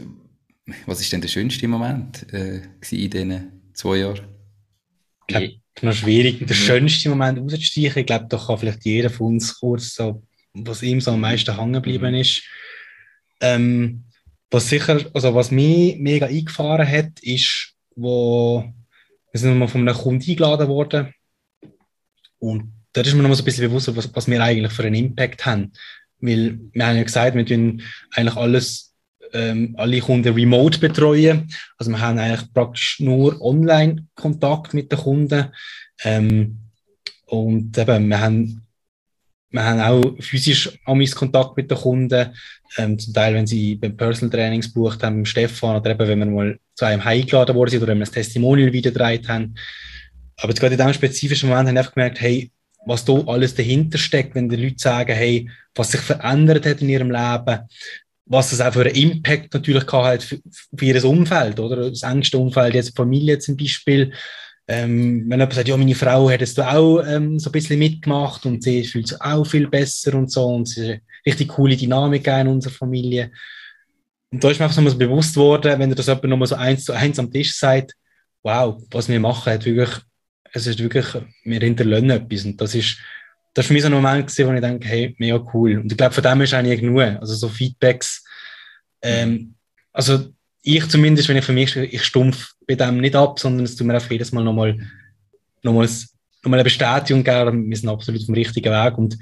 Was 0.85 0.99
ist 0.99 1.11
denn 1.11 1.21
der 1.21 1.27
schönste 1.27 1.67
Moment 1.67 2.31
äh, 2.33 2.61
in 2.89 3.09
diesen 3.09 3.51
zwei 3.73 3.97
Jahren? 3.97 4.30
Glaube, 5.31 5.53
noch 5.81 5.93
schwierig, 5.93 6.39
den 6.39 6.47
mhm. 6.47 6.53
schönsten 6.53 7.09
Moment 7.09 7.39
rauszustreichen. 7.39 7.99
Ich 7.99 8.05
glaube, 8.05 8.25
da 8.29 8.37
kann 8.37 8.57
vielleicht 8.57 8.85
jeder 8.85 9.09
von 9.09 9.27
uns 9.27 9.59
kurz 9.59 9.95
so, 9.95 10.23
was 10.53 10.83
ihm 10.83 11.01
so 11.01 11.11
am 11.11 11.21
meisten 11.21 11.57
hängen 11.57 11.73
geblieben 11.73 12.13
mhm. 12.13 12.21
ist. 12.21 12.43
Ähm, 13.39 14.03
was 14.49 14.69
sicher, 14.69 15.05
also 15.13 15.33
was 15.33 15.51
mich 15.51 15.97
mega 15.97 16.27
eingefahren 16.27 16.87
hat, 16.87 17.19
ist, 17.21 17.73
wo 17.95 18.71
wir 19.31 19.39
sind 19.39 19.57
mal 19.57 19.67
von 19.67 19.87
einem 19.87 19.97
Kunden 19.97 20.29
eingeladen 20.29 20.67
worden 20.67 21.13
und 22.39 22.73
da 22.93 23.01
ist 23.01 23.13
mir 23.13 23.21
noch 23.21 23.29
mal 23.29 23.35
so 23.35 23.43
ein 23.43 23.45
bisschen 23.45 23.69
bewusst, 23.69 23.95
was, 23.95 24.13
was 24.13 24.27
wir 24.27 24.43
eigentlich 24.43 24.73
für 24.73 24.83
einen 24.83 24.95
Impact 24.95 25.45
haben. 25.45 25.71
weil 26.19 26.59
wir 26.73 26.85
haben 26.85 26.97
ja 26.97 27.03
gesagt, 27.03 27.35
wir 27.35 27.45
tun 27.45 27.81
eigentlich 28.11 28.35
alles, 28.35 28.90
ähm, 29.33 29.75
alle 29.77 29.99
Kunden 29.99 30.33
remote 30.33 30.79
betreuen. 30.79 31.49
Also 31.77 31.91
wir 31.91 31.99
haben 31.99 32.19
eigentlich 32.19 32.53
praktisch 32.53 32.99
nur 32.99 33.41
Online-Kontakt 33.41 34.73
mit 34.73 34.91
den 34.91 34.99
Kunden. 34.99 35.45
Ähm, 36.03 36.57
und 37.25 37.77
eben, 37.77 38.07
wir 38.07 38.19
haben, 38.19 38.65
wir 39.49 39.63
haben 39.63 39.79
auch 39.79 40.15
physisch 40.19 40.77
amis 40.85 41.15
Kontakt 41.15 41.55
mit 41.57 41.71
den 41.71 41.77
Kunden. 41.77 42.33
Ähm, 42.77 42.97
zum 42.97 43.13
Teil, 43.13 43.33
wenn 43.33 43.47
sie 43.47 43.75
beim 43.75 43.97
Personal 43.97 44.31
Trainings 44.31 44.73
bucht 44.73 45.03
haben, 45.03 45.25
Stefan, 45.25 45.75
oder 45.77 45.91
eben, 45.91 46.07
wenn 46.07 46.19
wir 46.19 46.25
mal 46.25 46.59
zu 46.75 46.85
einem 46.85 47.01
eingeladen 47.01 47.55
worden 47.55 47.69
sind 47.69 47.83
oder 47.83 47.91
wenn 47.91 47.99
wir 47.99 48.05
ein 48.05 48.11
Testimonial 48.11 48.71
wieder 48.71 48.91
gedreht 48.91 49.27
haben. 49.27 49.55
Aber 50.37 50.53
gerade 50.53 50.73
in 50.73 50.79
diesem 50.79 50.93
spezifischen 50.93 51.49
Moment 51.49 51.67
haben 51.67 51.75
wir 51.75 51.81
einfach 51.81 51.93
gemerkt, 51.93 52.21
hey, 52.21 52.51
was 52.85 53.05
da 53.05 53.13
alles 53.27 53.53
dahinter 53.53 53.97
steckt, 53.97 54.35
wenn 54.35 54.49
die 54.49 54.55
Leute 54.55 54.79
sagen, 54.79 55.13
hey, 55.13 55.49
was 55.75 55.91
sich 55.91 56.01
verändert 56.01 56.65
hat 56.65 56.81
in 56.81 56.89
ihrem 56.89 57.11
Leben, 57.11 57.59
was 58.31 58.51
das 58.51 58.61
auch 58.61 58.73
für 58.73 58.81
einen 58.81 58.95
Impact 58.95 59.53
natürlich 59.53 59.85
gehabt 59.85 60.05
hat 60.05 60.23
für, 60.23 60.39
für 60.75 60.85
ihr 60.85 61.05
Umfeld, 61.05 61.59
oder? 61.59 61.89
Das 61.89 62.03
engste 62.03 62.37
Umfeld, 62.37 62.73
jetzt 62.73 62.95
Familie 62.95 63.39
zum 63.39 63.57
Beispiel. 63.57 64.13
Ähm, 64.67 65.25
wenn 65.27 65.39
jemand 65.39 65.53
sagt, 65.53 65.67
ja, 65.67 65.75
meine 65.75 65.95
Frau 65.95 66.29
hat 66.29 66.41
es 66.41 66.53
da 66.53 66.77
auch 66.77 67.01
ähm, 67.01 67.39
so 67.39 67.49
ein 67.49 67.51
bisschen 67.51 67.79
mitgemacht 67.79 68.45
und 68.45 68.63
sie 68.63 68.83
fühlt 68.83 69.07
sich 69.09 69.21
auch 69.21 69.43
viel 69.43 69.67
besser 69.67 70.13
und 70.13 70.31
so 70.31 70.45
und 70.45 70.67
es 70.67 70.77
ist 70.77 70.83
eine 70.83 71.01
richtig 71.25 71.49
coole 71.49 71.75
Dynamik 71.75 72.27
in 72.27 72.47
unserer 72.47 72.73
Familie. 72.73 73.31
Und 74.31 74.41
da 74.41 74.49
ist 74.49 74.59
mir 74.59 74.65
einfach 74.65 74.81
so 74.81 74.97
bewusst 74.97 75.35
worden, 75.35 75.77
wenn 75.77 75.93
das 75.93 76.07
jemand 76.07 76.23
nochmal 76.25 76.47
so 76.47 76.55
eins 76.55 76.85
zu 76.85 76.93
eins 76.93 77.19
am 77.19 77.31
Tisch 77.31 77.53
sagt, 77.53 77.93
wow, 78.43 78.81
was 78.91 79.09
wir 79.09 79.19
machen, 79.19 79.51
hat 79.51 79.65
wirklich 79.65 79.99
es 80.53 80.67
ist 80.67 80.79
wirklich, 80.79 81.05
wir 81.43 81.59
hinterlassen 81.59 82.09
etwas. 82.09 82.45
Und 82.45 82.59
das 82.59 82.75
ist, 82.75 82.97
das 83.53 83.63
ist 83.63 83.67
für 83.67 83.73
mich 83.73 83.83
so 83.83 83.87
ein 83.87 83.93
Moment 83.93 84.27
gewesen, 84.27 84.47
wo 84.47 84.53
ich 84.53 84.61
denke, 84.61 84.87
hey, 84.87 85.15
mega 85.17 85.43
cool. 85.53 85.77
Und 85.77 85.91
ich 85.91 85.97
glaube, 85.97 86.13
von 86.13 86.23
dem 86.23 86.41
ist 86.41 86.53
eigentlich 86.53 86.81
genug. 86.81 87.01
Also 87.19 87.35
so 87.35 87.49
Feedbacks, 87.49 88.20
ähm, 89.01 89.55
also 89.93 90.31
ich 90.63 90.87
zumindest, 90.87 91.27
wenn 91.27 91.37
ich 91.37 91.45
für 91.45 91.53
mich, 91.53 91.75
ich 91.75 92.03
stumpf 92.03 92.53
bei 92.67 92.75
dem 92.75 92.97
nicht 92.97 93.15
ab, 93.15 93.39
sondern 93.39 93.65
es 93.65 93.75
tut 93.75 93.87
mir 93.87 93.95
einfach 93.95 94.11
jedes 94.11 94.31
Mal 94.31 94.43
nochmal, 94.43 94.77
nochmal, 95.63 95.89
nochmal 96.43 96.59
eine 96.59 96.63
Bestätigung 96.63 97.23
geben, 97.23 97.69
wir 97.69 97.77
sind 97.77 97.89
absolut 97.89 98.21
auf 98.21 98.27
dem 98.27 98.35
richtigen 98.35 98.71
Weg 98.71 98.97
und 98.97 99.17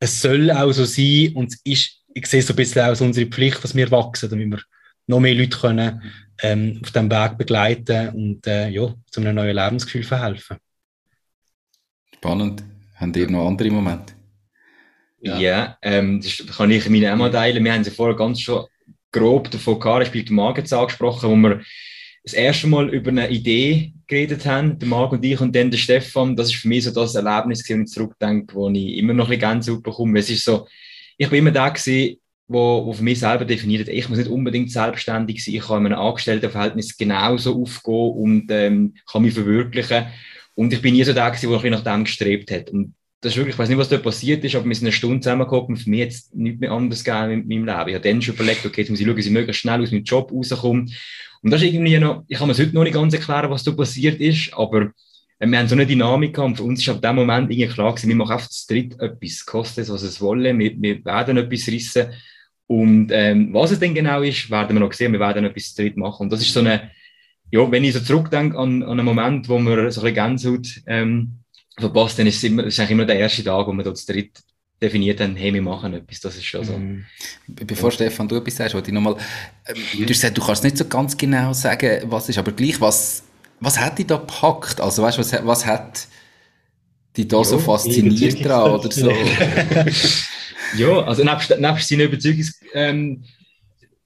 es 0.00 0.20
soll 0.20 0.50
auch 0.50 0.72
so 0.72 0.84
sein 0.84 1.32
und 1.34 1.52
es 1.52 1.60
ist, 1.64 2.02
ich 2.14 2.26
sehe 2.26 2.42
so 2.42 2.52
ein 2.52 2.56
bisschen 2.56 2.82
auch 2.82 2.86
als 2.86 3.00
unsere 3.00 3.26
Pflicht, 3.26 3.62
dass 3.62 3.74
wir 3.74 3.90
wachsen, 3.90 4.30
damit 4.30 4.50
wir 4.50 4.62
noch 5.06 5.20
mehr 5.20 5.34
Leute 5.34 5.58
können, 5.58 6.02
ähm, 6.42 6.78
auf 6.82 6.90
diesem 6.90 7.10
Weg 7.10 7.36
begleiten 7.36 8.10
und 8.10 8.46
äh, 8.46 8.68
ja, 8.68 8.94
zu 9.10 9.20
einem 9.20 9.34
neuen 9.34 9.56
Lebensgefühl 9.56 10.04
verhelfen. 10.04 10.58
Spannend. 12.14 12.62
Haben 12.96 13.14
ihr 13.14 13.30
noch 13.30 13.46
andere 13.46 13.70
Momente? 13.70 14.14
Ja, 15.20 15.38
ja 15.38 15.78
ähm, 15.82 16.20
das 16.20 16.56
kann 16.56 16.70
ich 16.70 16.88
meine 16.88 17.12
auch 17.12 17.16
mal 17.16 17.30
teilen. 17.30 17.64
Wir 17.64 17.72
haben 17.72 17.84
sie 17.84 17.90
vorher 17.90 18.16
ganz 18.16 18.40
schon 18.40 18.66
grob 19.12 19.50
gehabt, 19.50 20.02
ich 20.02 20.08
spielt 20.08 20.30
Marc 20.30 20.72
angesprochen, 20.72 21.30
wo 21.30 21.36
wir 21.36 21.60
das 22.24 22.34
erste 22.34 22.66
Mal 22.66 22.90
über 22.90 23.10
eine 23.10 23.30
Idee 23.30 23.92
geredet 24.06 24.44
haben, 24.46 24.78
der 24.78 24.88
Marc 24.88 25.12
und 25.12 25.24
ich 25.24 25.40
und 25.40 25.54
dann 25.54 25.70
der 25.70 25.78
Stefan. 25.78 26.36
Das 26.36 26.48
ist 26.48 26.56
für 26.56 26.68
mich 26.68 26.84
so 26.84 26.90
das 26.90 27.14
Erlebnis, 27.14 27.68
wenn 27.68 27.82
ich 27.82 27.88
zurückdenke, 27.88 28.54
wo 28.54 28.68
ich 28.68 28.98
immer 28.98 29.14
noch 29.14 29.26
ein 29.26 29.38
bisschen 29.38 29.52
Gänsehaut 29.52 29.82
bekomme. 29.82 30.18
Es 30.18 30.30
ist 30.30 30.44
so, 30.44 30.66
ich 31.16 31.28
bin 31.28 31.38
immer 31.38 31.50
da 31.50 31.68
gewesen, 31.68 32.18
wo, 32.46 32.84
wo 32.86 32.92
für 32.92 33.02
mich 33.02 33.20
selber 33.20 33.44
definiert 33.44 33.88
hat, 33.88 33.94
ich 33.94 34.08
muss 34.08 34.18
nicht 34.18 34.30
unbedingt 34.30 34.70
selbstständig 34.70 35.44
sein, 35.44 35.54
ich 35.54 35.66
kann 35.66 35.84
in 35.84 35.92
einem 35.92 36.00
Angestelltenverhältnis 36.00 36.96
genauso 36.96 37.62
aufgehen 37.62 38.12
und 38.12 38.50
ähm, 38.50 38.94
kann 39.10 39.22
mich 39.22 39.34
verwirklichen. 39.34 40.06
Und 40.54 40.72
ich 40.72 40.82
bin 40.82 40.94
nie 40.94 41.04
so 41.04 41.12
der 41.12 41.30
gewesen, 41.30 41.62
der 41.62 41.70
nach 41.70 41.84
dem 41.84 42.04
gestrebt 42.04 42.50
hat. 42.50 42.70
Und 42.70 42.94
das 43.20 43.32
ist 43.32 43.36
wirklich, 43.36 43.54
ich 43.54 43.58
weiß 43.58 43.68
nicht, 43.68 43.78
was 43.78 43.88
da 43.88 43.98
passiert 43.98 44.44
ist, 44.44 44.54
aber 44.54 44.66
wir 44.66 44.74
sind 44.74 44.86
eine 44.86 44.92
Stunde 44.92 45.20
zusammengekommen 45.20 45.70
und 45.70 45.76
für 45.76 45.90
mich 45.90 45.98
jetzt 45.98 46.34
nichts 46.36 46.60
mehr 46.60 46.70
anderes 46.70 47.02
gegeben 47.02 47.32
in 47.32 47.48
meinem 47.48 47.66
Leben. 47.66 47.88
Ich 47.88 47.94
habe 47.94 48.08
dann 48.08 48.22
schon 48.22 48.34
überlegt, 48.34 48.64
okay, 48.64 48.82
jetzt 48.82 48.90
muss 48.90 49.00
ich 49.00 49.06
schauen, 49.06 49.16
dass 49.16 49.26
ich 49.26 49.32
möglichst 49.32 49.60
schnell 49.60 49.82
aus 49.82 49.90
meinem 49.90 50.04
Job 50.04 50.30
rauskomme. 50.30 50.86
Und 51.42 51.50
das 51.50 51.62
ist 51.62 51.72
irgendwie 51.72 51.98
noch, 51.98 52.24
ich 52.28 52.38
kann 52.38 52.48
mir 52.48 52.54
heute 52.54 52.74
noch 52.74 52.84
nicht 52.84 52.94
ganz 52.94 53.14
erklären, 53.14 53.50
was 53.50 53.64
da 53.64 53.72
passiert 53.72 54.20
ist, 54.20 54.52
aber 54.54 54.92
äh, 55.38 55.46
wir 55.46 55.58
haben 55.58 55.68
so 55.68 55.74
eine 55.74 55.86
Dynamik 55.86 56.34
gehabt 56.34 56.50
und 56.50 56.56
für 56.56 56.62
uns 56.62 56.80
ist 56.80 56.88
ab 56.88 57.02
dem 57.02 57.16
Moment 57.16 57.50
irgendwie 57.50 57.68
klar 57.68 57.92
gewesen, 57.92 58.08
wir 58.08 58.16
machen 58.16 58.32
einfach 58.32 58.48
zu 58.50 58.66
dritt 58.68 59.00
etwas, 59.00 59.46
kostet 59.46 59.84
es, 59.84 59.90
was 59.90 60.02
es 60.02 60.20
wolle, 60.20 60.56
wir, 60.56 60.80
wir 60.80 61.04
werden 61.04 61.36
etwas 61.38 61.66
rissen. 61.68 62.06
Und 62.66 63.10
ähm, 63.12 63.52
was 63.52 63.70
es 63.70 63.80
denn 63.80 63.94
genau 63.94 64.22
ist, 64.22 64.50
werden 64.50 64.76
wir 64.76 64.80
noch 64.80 64.92
sehen, 64.92 65.12
wir 65.12 65.20
werden 65.20 65.44
etwas 65.44 65.74
zu 65.74 65.82
dritt 65.82 65.96
machen. 65.96 66.24
Und 66.24 66.32
das 66.32 66.42
ist 66.42 66.52
so 66.52 66.60
eine, 66.60 66.90
ja, 67.50 67.70
wenn 67.70 67.82
ich 67.82 67.94
so 67.94 68.00
zurückdenke 68.00 68.58
an, 68.58 68.82
an 68.82 68.90
einen 68.90 69.06
Moment, 69.06 69.48
wo 69.48 69.58
man 69.58 69.74
so 69.74 69.80
ein 69.80 69.86
bisschen 69.86 70.14
Gänsehaut 70.14 70.82
ähm, 70.86 71.38
verpasst, 71.80 72.18
dann 72.18 72.26
ist 72.26 72.36
es 72.36 72.44
immer, 72.44 72.64
ist 72.64 72.78
eigentlich 72.78 72.90
immer 72.90 73.04
der 73.04 73.18
erste 73.18 73.44
Tag, 73.44 73.66
wo 73.66 73.72
wir 73.72 73.84
dort 73.84 73.98
zu 73.98 74.12
dritt 74.12 74.32
definiert 74.80 75.20
haben, 75.20 75.34
hey, 75.36 75.52
wir 75.52 75.62
machen 75.62 75.94
etwas, 75.94 76.20
das 76.20 76.36
ist 76.36 76.44
schon 76.44 76.64
so. 76.64 76.72
Mhm. 76.76 77.04
Bevor 77.48 77.90
ja. 77.90 77.94
Stefan, 77.94 78.28
du 78.28 78.36
etwas 78.36 78.56
sagst, 78.56 78.74
wollte 78.74 78.88
ich 78.88 78.94
nochmal, 78.94 79.16
ähm, 79.66 79.74
du 79.92 80.02
hast 80.02 80.08
gesagt, 80.08 80.38
du 80.38 80.42
kannst 80.42 80.64
nicht 80.64 80.78
so 80.78 80.84
ganz 80.84 81.16
genau 81.16 81.52
sagen, 81.52 82.02
was 82.04 82.28
ist, 82.28 82.38
aber 82.38 82.52
gleich, 82.52 82.80
was, 82.80 83.24
was 83.60 83.78
hat 83.78 83.98
dich 83.98 84.06
da 84.06 84.16
gepackt? 84.16 84.80
Also 84.80 85.02
weißt 85.02 85.18
du, 85.18 85.20
was, 85.20 85.32
was 85.44 85.66
hat 85.66 86.06
dich 87.16 87.26
da 87.26 87.38
ja, 87.38 87.44
so 87.44 87.58
fasziniert 87.58 88.44
dran 88.44 88.70
oder 88.70 88.90
so? 88.90 89.10
ja, 90.76 91.02
also 91.02 91.24
nebst, 91.24 91.58
nebst 91.58 91.88
seinen 91.88 92.00
Überzeugungsskills 92.02 92.60
ähm, 92.74 93.24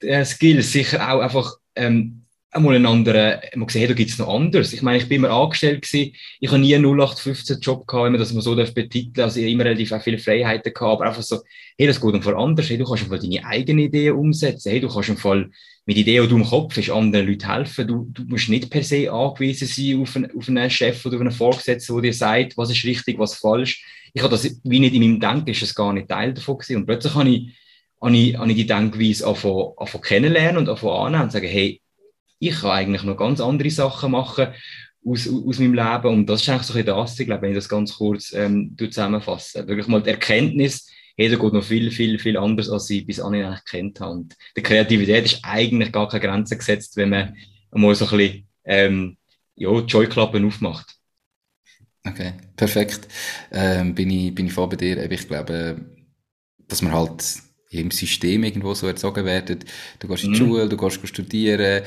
äh, 0.01 0.25
sicher 0.25 1.13
auch 1.13 1.21
einfach 1.21 1.57
ähm, 1.77 2.22
einmal 2.53 2.77
einen 2.77 2.87
anderen, 2.87 3.41
man 3.55 3.67
gesehen, 3.67 3.89
da 3.89 3.95
gibt 3.95 4.11
es 4.11 4.19
noch 4.19 4.29
anders. 4.29 4.73
Ich 4.73 4.83
meine, 4.83 4.99
ich 4.99 5.09
bin 5.09 5.17
immer 5.17 5.31
angestellt 5.31 5.83
gewesen, 5.83 6.15
ich 6.39 6.49
habe 6.51 6.61
nie 6.61 6.75
einen 6.75 6.85
0815-Job 6.85 7.87
gehabt, 7.87 8.21
dass 8.21 8.33
man 8.33 8.43
so 8.43 8.55
betiteln 8.55 9.13
darf. 9.15 9.25
Also 9.25 9.41
ich 9.41 9.47
habe 9.47 9.53
immer 9.53 9.65
relativ 9.65 9.95
viele 10.03 10.19
Freiheiten 10.19 10.73
gehabt, 10.73 11.01
aber 11.01 11.07
einfach 11.07 11.23
so, 11.23 11.41
hey, 11.79 11.87
das 11.87 12.01
geht 12.01 12.23
Fall 12.23 12.37
anders. 12.37 12.69
Hey, 12.69 12.77
du 12.77 12.85
kannst 12.85 13.05
einfach 13.05 13.19
deine 13.19 13.45
eigenen 13.47 13.87
Ideen 13.87 14.15
umsetzen. 14.15 14.71
Hey, 14.71 14.81
du 14.81 14.89
kannst 14.89 15.19
Fall 15.19 15.51
mit 15.87 15.97
Ideen, 15.97 16.23
die 16.23 16.29
du 16.29 16.37
im 16.37 16.45
Kopf 16.45 16.77
hast, 16.77 16.91
anderen 16.91 17.27
Leuten 17.27 17.51
helfen. 17.51 17.87
Du, 17.87 18.07
du 18.11 18.23
musst 18.25 18.51
nicht 18.51 18.69
per 18.69 18.83
se 18.83 19.11
angewiesen 19.11 19.67
sein 19.67 20.03
auf 20.03 20.15
einen, 20.15 20.37
auf 20.37 20.49
einen 20.49 20.71
Chef 20.71 21.05
oder 21.07 21.17
auf 21.17 21.21
einen 21.23 21.33
Vorgesetzten, 21.33 21.95
der 21.95 22.03
dir 22.03 22.15
sagt, 22.15 22.57
was 22.59 22.71
ist 22.71 22.85
richtig, 22.85 23.19
was 23.19 23.35
falsch. 23.35 23.83
Ich 24.13 24.23
habe 24.23 24.31
das 24.31 24.61
wie 24.63 24.79
nicht 24.79 24.95
in 24.95 25.01
meinem 25.01 25.21
Denken, 25.21 25.51
ist 25.51 25.63
das 25.63 25.75
gar 25.75 25.93
nicht 25.93 26.09
Teil 26.09 26.35
davon 26.35 26.59
gewesen. 26.59 26.77
Und 26.77 26.87
plötzlich 26.87 27.15
habe 27.15 27.31
ich, 27.31 27.53
habe 28.01 28.15
ich, 28.15 28.37
habe 28.37 28.51
ich 28.51 28.57
die 28.57 28.67
Denkweise 28.67 29.27
anfangen, 29.27 29.73
anfangen 29.79 30.05
kennenlernen 30.05 30.59
und 30.59 30.69
anfangen 30.69 31.07
annehmen 31.07 31.23
und 31.25 31.33
sagen, 31.33 31.49
hey, 31.49 31.81
ich 32.43 32.61
kann 32.61 32.71
eigentlich 32.71 33.05
noch 33.05 33.17
ganz 33.17 33.41
andere 33.41 33.71
Sachen 33.71 34.11
machen 34.11 34.49
aus, 35.05 35.29
aus 35.29 35.59
meinem 35.59 35.75
Leben. 35.75 36.09
Und 36.09 36.27
das 36.27 36.43
ist 36.43 36.49
eigentlich 36.49 36.63
so 36.63 36.73
ein 36.75 36.85
bisschen 36.85 36.97
das, 36.97 37.21
ich 37.21 37.27
glaube, 37.27 37.43
wenn 37.43 37.51
ich 37.51 37.57
das 37.57 37.69
ganz 37.69 37.95
kurz 37.95 38.33
ähm, 38.33 38.77
zusammenfasse. 38.79 39.67
Wirklich 39.67 39.87
mal 39.87 40.03
die 40.03 40.11
Erkenntnis, 40.11 40.91
jeder 41.17 41.37
geht 41.37 41.53
noch 41.53 41.63
viel, 41.63 41.91
viel, 41.91 42.19
viel 42.19 42.37
anders, 42.37 42.69
als 42.69 42.91
ich 42.91 43.07
bis 43.07 43.21
anhin 43.21 43.45
eigentlich 43.45 43.65
kennt 43.65 44.01
habe. 44.01 44.13
Und 44.13 44.37
der 44.57 44.63
Kreativität 44.63 45.25
ist 45.25 45.41
eigentlich 45.43 45.93
gar 45.93 46.09
keine 46.09 46.25
Grenze 46.25 46.57
gesetzt, 46.57 46.97
wenn 46.97 47.11
man 47.11 47.37
mal 47.71 47.95
so 47.95 48.07
ein 48.07 48.17
bisschen 48.17 48.49
ähm, 48.65 49.17
ja, 49.55 49.79
Joyklappen 49.79 50.45
aufmacht. 50.45 50.97
Okay, 52.05 52.33
perfekt. 52.57 53.07
Ähm, 53.53 53.95
bin, 53.95 54.11
ich, 54.11 54.35
bin 54.35 54.47
ich 54.47 54.53
voll 54.53 54.69
bei 54.69 54.77
dir. 54.77 55.09
Ich 55.09 55.29
glaube, 55.29 55.81
dass 56.67 56.83
man 56.83 56.93
halt 56.93 57.23
im 57.73 57.91
System 57.91 58.45
irgendwo 58.45 58.75
so 58.75 58.87
erzogen 58.87 59.25
werden. 59.25 59.61
Du 59.99 60.09
gehst 60.09 60.25
in 60.25 60.33
die 60.33 60.41
mhm. 60.41 60.47
Schule, 60.47 60.69
du 60.69 60.77
gehst 60.77 61.07
studieren. 61.07 61.83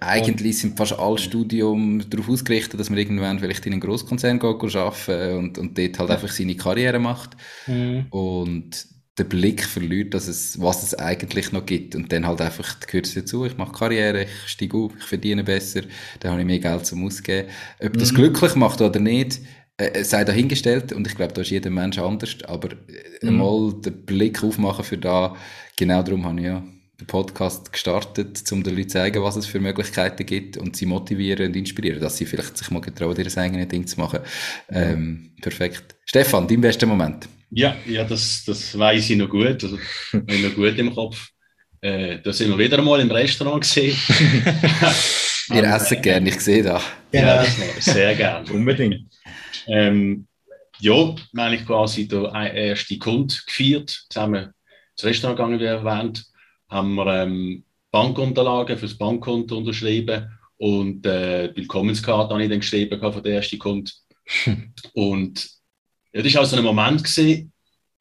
Eigentlich 0.00 0.58
sind 0.58 0.76
fast 0.76 0.98
alle 0.98 1.18
Studium 1.18 2.02
darauf 2.08 2.28
ausgerichtet, 2.28 2.78
dass 2.78 2.90
man 2.90 2.98
irgendwann 2.98 3.38
vielleicht 3.38 3.64
in 3.66 3.72
einen 3.72 3.80
Großkonzern 3.80 4.38
geht, 4.38 4.76
arbeiten 4.76 5.36
und, 5.38 5.58
und 5.58 5.78
dort 5.78 5.98
halt 5.98 6.10
einfach 6.10 6.30
seine 6.30 6.56
Karriere 6.56 6.98
macht. 6.98 7.36
Mhm. 7.66 8.06
Und 8.10 8.86
den 9.18 9.28
Blick 9.28 9.64
verliert, 9.64 10.12
dass 10.12 10.26
es, 10.26 10.60
was 10.60 10.82
es 10.82 10.94
eigentlich 10.94 11.52
noch 11.52 11.64
gibt. 11.64 11.94
Und 11.94 12.10
dann 12.12 12.26
halt 12.26 12.40
einfach 12.40 12.80
gehört 12.80 13.06
es 13.06 13.14
dazu, 13.14 13.44
ich 13.44 13.56
mache 13.56 13.72
Karriere, 13.72 14.24
ich 14.24 14.48
steige 14.48 14.76
auf, 14.76 14.92
ich 14.98 15.04
verdiene 15.04 15.44
besser, 15.44 15.82
dann 16.20 16.32
habe 16.32 16.40
ich 16.40 16.46
mehr 16.46 16.58
Geld 16.58 16.84
zum 16.84 17.04
Ausgeben. 17.06 17.48
Ob 17.80 17.96
das 17.96 18.10
mhm. 18.12 18.16
glücklich 18.16 18.54
macht 18.56 18.80
oder 18.80 18.98
nicht, 18.98 19.40
äh, 19.76 20.04
sei 20.04 20.24
dahingestellt 20.24 20.92
und 20.92 21.06
ich 21.06 21.16
glaube, 21.16 21.32
da 21.32 21.40
ist 21.40 21.50
jeder 21.50 21.70
Mensch 21.70 21.98
anders, 21.98 22.36
aber 22.44 22.70
äh, 22.72 23.26
mhm. 23.26 23.36
mal 23.36 23.72
den 23.80 24.04
Blick 24.04 24.42
aufmachen 24.42 24.84
für 24.84 24.98
da, 24.98 25.36
genau 25.76 26.02
darum 26.02 26.24
habe 26.24 26.40
ich 26.40 26.46
ja 26.46 26.62
den 27.00 27.06
Podcast 27.08 27.72
gestartet, 27.72 28.40
um 28.52 28.62
den 28.62 28.76
Leuten 28.76 28.88
zu 28.88 28.98
zeigen, 28.98 29.22
was 29.22 29.34
es 29.34 29.46
für 29.46 29.58
Möglichkeiten 29.58 30.24
gibt 30.24 30.56
und 30.56 30.76
sie 30.76 30.86
motivieren 30.86 31.48
und 31.48 31.56
inspirieren, 31.56 32.00
dass 32.00 32.16
sie 32.16 32.26
vielleicht 32.26 32.56
sich 32.56 32.70
mal 32.70 32.80
getrauen, 32.80 33.16
ihr 33.16 33.38
eigenes 33.38 33.68
Ding 33.68 33.86
zu 33.86 33.98
machen. 33.98 34.20
Ähm, 34.70 35.32
perfekt. 35.42 35.96
Stefan, 36.04 36.46
dein 36.46 36.60
bester 36.60 36.86
Moment? 36.86 37.28
Ja, 37.50 37.76
ja 37.84 38.04
das, 38.04 38.44
das 38.46 38.78
weiß 38.78 39.10
ich 39.10 39.16
noch 39.16 39.28
gut, 39.28 39.62
also 39.64 39.78
ich 40.12 40.42
noch 40.42 40.54
gut 40.54 40.78
im 40.78 40.94
Kopf. 40.94 41.30
Äh, 41.80 42.20
da 42.22 42.32
sind 42.32 42.50
wir 42.50 42.58
wieder 42.58 42.78
einmal 42.78 43.00
im 43.00 43.10
Restaurant 43.10 43.62
gesehen. 43.62 43.96
Ihr 45.52 45.64
essen 45.64 46.00
gerne, 46.00 46.28
ich 46.28 46.40
sehe 46.40 46.62
da. 46.62 46.80
Ja, 47.12 47.44
das 47.44 47.84
sehr 47.84 48.14
gerne. 48.14 48.50
Unbedingt. 48.50 49.13
Ähm, 49.66 50.26
ja, 50.80 51.14
wir 51.32 51.44
haben 51.44 51.66
quasi 51.66 52.08
den 52.08 52.24
ersten 52.26 52.98
Kunde 52.98 53.34
gefeiert, 53.46 54.06
zusammen 54.10 54.52
ins 54.96 55.04
Restaurant 55.04 55.36
gegangen, 55.36 55.60
wie 55.60 55.64
erwähnt, 55.64 56.24
haben 56.68 56.94
wir 56.94 57.22
ähm, 57.22 57.64
Bankunterlagen 57.90 58.76
für 58.76 58.86
das 58.86 58.98
Bankkonto 58.98 59.56
unterschrieben 59.56 60.30
und 60.56 61.06
äh, 61.06 61.52
die 61.52 61.58
Willkommenskarte 61.58 62.32
habe 62.32 62.42
ich 62.42 62.50
dann 62.50 62.60
geschrieben 62.60 63.00
von 63.00 63.22
der 63.22 63.34
ersten 63.34 63.58
Kunde. 63.58 63.90
und 64.94 65.48
ja, 66.12 66.22
das 66.22 66.34
war 66.34 66.40
also 66.42 66.56
ein 66.56 66.64
Moment, 66.64 67.04
gewesen, 67.04 67.52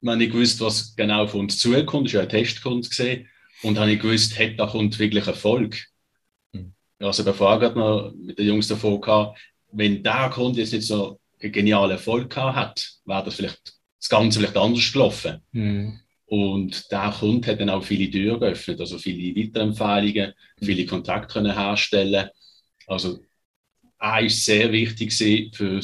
man 0.03 0.17
nicht 0.17 0.31
gewusst, 0.31 0.59
was 0.61 0.95
genau 0.95 1.25
von 1.27 1.41
uns 1.41 1.57
zukommt. 1.57 2.07
Das 2.07 2.13
war 2.13 2.21
ja 2.21 2.27
ein 2.27 2.29
Testkunde 2.29 2.87
gesehen. 2.87 3.27
Und 3.63 3.79
habe 3.79 3.91
ich 3.91 3.99
gewusst, 3.99 4.37
hey, 4.37 4.55
da 4.55 4.67
kommt 4.67 4.99
wirklich 4.99 5.25
Erfolg. 5.25 5.81
Mhm. 6.51 6.73
Also 6.99 7.23
bevor 7.23 7.59
gerade 7.59 7.79
noch 7.79 8.13
mit 8.13 8.37
den 8.37 8.47
Jungs 8.47 8.67
davor 8.67 8.99
gehabt, 8.99 9.39
wenn 9.71 10.03
der 10.03 10.29
Kunde 10.29 10.59
jetzt 10.59 10.73
nicht 10.73 10.85
so 10.85 11.19
genialen 11.51 11.91
Erfolg 11.91 12.29
gehabt 12.29 12.55
hat, 12.55 12.91
wäre 13.05 13.23
das 13.25 13.35
vielleicht 13.35 13.73
das 13.99 14.09
Ganze 14.09 14.39
vielleicht 14.39 14.57
anders 14.57 14.91
gelaufen. 14.91 15.41
Mhm. 15.51 15.99
Und 16.25 16.91
der 16.91 17.13
Kunde 17.17 17.51
hat 17.51 17.59
dann 17.61 17.69
auch 17.69 17.83
viele 17.83 18.09
Türen 18.09 18.39
geöffnet, 18.39 18.79
also 18.79 18.97
viele 18.97 19.35
Weiterempfehlungen, 19.35 20.33
mhm. 20.59 20.65
viele 20.65 20.85
Kontakte 20.85 21.33
können 21.33 21.53
herstellen. 21.53 22.29
Also 22.87 23.19
er 23.99 24.21
ist 24.21 24.43
sehr 24.43 24.71
wichtig 24.71 25.13
für 25.13 25.79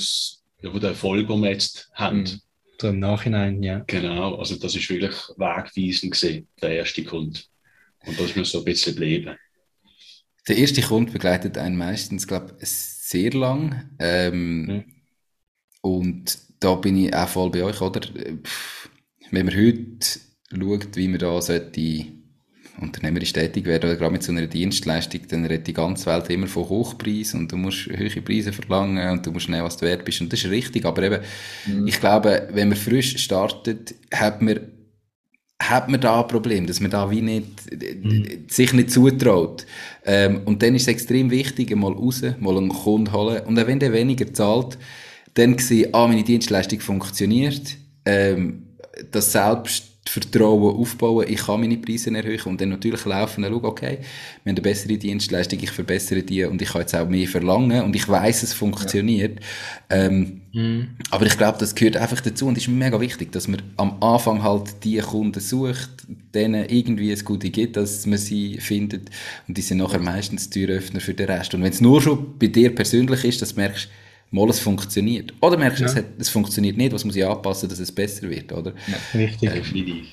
den 0.61 0.83
Erfolg, 0.83 1.27
den 1.27 1.41
wir 1.41 1.51
jetzt 1.51 1.89
haben. 1.93 2.19
Mhm. 2.19 2.41
So 2.81 2.87
im 2.87 2.99
Nachhinein, 2.99 3.61
ja. 3.61 3.83
Genau, 3.87 4.35
also 4.35 4.55
das 4.55 4.75
ist 4.75 4.89
wirklich 4.89 5.15
wegweisend 5.37 6.11
gesehen, 6.13 6.47
der 6.61 6.77
erste 6.77 7.03
Kunde. 7.03 7.39
Und 8.05 8.19
das 8.19 8.35
muss 8.35 8.51
so 8.51 8.59
ein 8.59 8.65
bisschen 8.65 8.95
bleiben. 8.95 9.35
Der 10.47 10.57
erste 10.57 10.81
Kunde 10.81 11.11
begleitet 11.11 11.57
einen 11.57 11.77
meistens, 11.77 12.25
glaube 12.25 12.57
ich, 12.61 12.69
sehr 12.69 13.31
lang. 13.31 13.95
Ähm, 13.99 14.65
mhm. 14.65 14.98
Und 15.81 16.37
da 16.59 16.75
bin 16.75 16.97
ich 16.97 17.13
auch 17.13 17.27
voll 17.27 17.49
bei 17.51 17.63
euch, 17.63 17.81
oder? 17.81 18.01
Wenn 19.31 19.45
man 19.45 19.55
heute 19.55 20.19
schaut, 20.51 20.95
wie 20.95 21.07
man 21.07 21.19
da 21.19 21.41
sollte 21.41 22.05
unternehmerisch 22.81 23.33
tätig 23.33 23.65
werden, 23.65 23.89
oder 23.89 23.97
gerade 23.97 24.13
mit 24.13 24.23
so 24.23 24.31
einer 24.31 24.47
Dienstleistung, 24.47 25.21
dann 25.27 25.45
redet 25.45 25.67
die 25.67 25.73
ganze 25.73 26.05
Welt 26.07 26.29
immer 26.29 26.47
von 26.47 26.69
Hochpreis 26.69 27.33
und 27.33 27.51
du 27.51 27.57
musst 27.57 27.87
hohe 27.87 28.21
Preise 28.21 28.53
verlangen 28.53 29.09
und 29.09 29.25
du 29.25 29.31
musst 29.31 29.49
nehmen, 29.49 29.65
was 29.65 29.77
du 29.77 29.85
wert 29.85 30.05
bist. 30.05 30.21
Und 30.21 30.31
das 30.31 30.43
ist 30.43 30.49
richtig, 30.49 30.85
aber 30.85 31.03
eben, 31.03 31.21
mhm. 31.65 31.87
ich 31.87 31.99
glaube, 31.99 32.47
wenn 32.53 32.69
man 32.69 32.77
frisch 32.77 33.17
startet, 33.17 33.95
hat 34.13 34.41
man 34.41 34.59
hat 35.61 35.89
man 35.89 35.99
da 35.99 36.21
ein 36.21 36.27
Problem, 36.27 36.67
dass 36.67 36.79
man 36.79 36.89
da 36.89 37.11
wie 37.11 37.21
nicht, 37.21 37.45
mhm. 37.71 38.45
sich 38.47 38.71
nicht 38.71 38.91
zutraut. 38.91 39.65
Ähm, 40.05 40.41
und 40.45 40.63
dann 40.63 40.73
ist 40.73 40.83
es 40.83 40.87
extrem 40.87 41.29
wichtig, 41.31 41.75
mal 41.75 41.91
raus, 41.91 42.23
mal 42.39 42.57
einen 42.57 42.69
Kunden 42.69 43.11
holen. 43.11 43.43
Und 43.45 43.59
auch 43.59 43.67
wenn 43.67 43.79
der 43.79 43.91
weniger 43.91 44.33
zahlt, 44.33 44.77
dann 45.33 45.57
sehen, 45.57 45.93
ah, 45.93 46.07
meine 46.07 46.23
Dienstleistung 46.23 46.79
funktioniert, 46.79 47.77
ähm, 48.05 48.63
das 49.11 49.31
selbst 49.31 49.89
Vertrauen 50.09 50.75
aufbauen, 50.75 51.25
ich 51.29 51.45
kann 51.45 51.61
meine 51.61 51.77
Preise 51.77 52.11
erhöhen 52.13 52.41
und 52.45 52.59
dann 52.59 52.69
natürlich 52.69 53.05
laufen 53.05 53.43
und 53.43 53.51
schauen, 53.51 53.65
okay, 53.65 53.99
wir 54.43 54.51
haben 54.51 54.57
eine 54.57 54.61
bessere 54.61 54.97
Dienstleistung, 54.97 55.59
ich 55.61 55.69
verbessere 55.69 56.23
die 56.23 56.45
und 56.45 56.61
ich 56.61 56.69
kann 56.69 56.81
jetzt 56.81 56.95
auch 56.95 57.07
mehr 57.07 57.27
verlangen 57.27 57.83
und 57.83 57.95
ich 57.95 58.09
weiß, 58.09 58.41
es 58.41 58.53
funktioniert. 58.53 59.39
Ja. 59.91 59.97
Ähm, 59.97 60.41
mhm. 60.51 60.87
Aber 61.11 61.27
ich 61.27 61.37
glaube, 61.37 61.59
das 61.59 61.75
gehört 61.75 61.97
einfach 61.97 62.21
dazu 62.21 62.47
und 62.47 62.57
ist 62.57 62.67
mega 62.67 62.99
wichtig, 62.99 63.31
dass 63.31 63.47
man 63.47 63.61
am 63.77 64.01
Anfang 64.01 64.41
halt 64.41 64.83
die 64.83 64.97
Kunden 64.97 65.39
sucht, 65.39 65.89
denen 66.33 66.67
irgendwie 66.67 67.11
es 67.11 67.23
Gute 67.23 67.51
gibt, 67.51 67.77
dass 67.77 68.07
man 68.07 68.17
sie 68.17 68.57
findet 68.57 69.11
und 69.47 69.57
die 69.57 69.61
sind 69.61 69.77
nachher 69.77 69.99
meistens 69.99 70.49
Türöffner 70.49 71.01
für 71.01 71.13
den 71.13 71.27
Rest. 71.27 71.53
Und 71.53 71.61
wenn 71.61 71.71
es 71.71 71.81
nur 71.81 72.01
schon 72.01 72.39
bei 72.39 72.47
dir 72.47 72.73
persönlich 72.73 73.25
ist, 73.25 73.43
dass 73.43 73.53
du 73.53 73.61
merkst, 73.61 73.89
mal 74.31 74.49
es 74.49 74.59
funktioniert. 74.59 75.33
Oder 75.41 75.57
merkst 75.57 75.79
du, 75.79 75.85
ja. 75.85 75.91
es, 75.91 76.03
es, 76.17 76.29
funktioniert 76.29 76.77
nicht, 76.77 76.93
was 76.93 77.05
muss 77.05 77.15
ich 77.15 77.25
anpassen, 77.25 77.69
dass 77.69 77.79
es 77.79 77.91
besser 77.91 78.29
wird, 78.29 78.51
oder? 78.51 78.73
Ja, 78.87 79.19
richtig, 79.19 79.51
definitiv. 79.51 80.07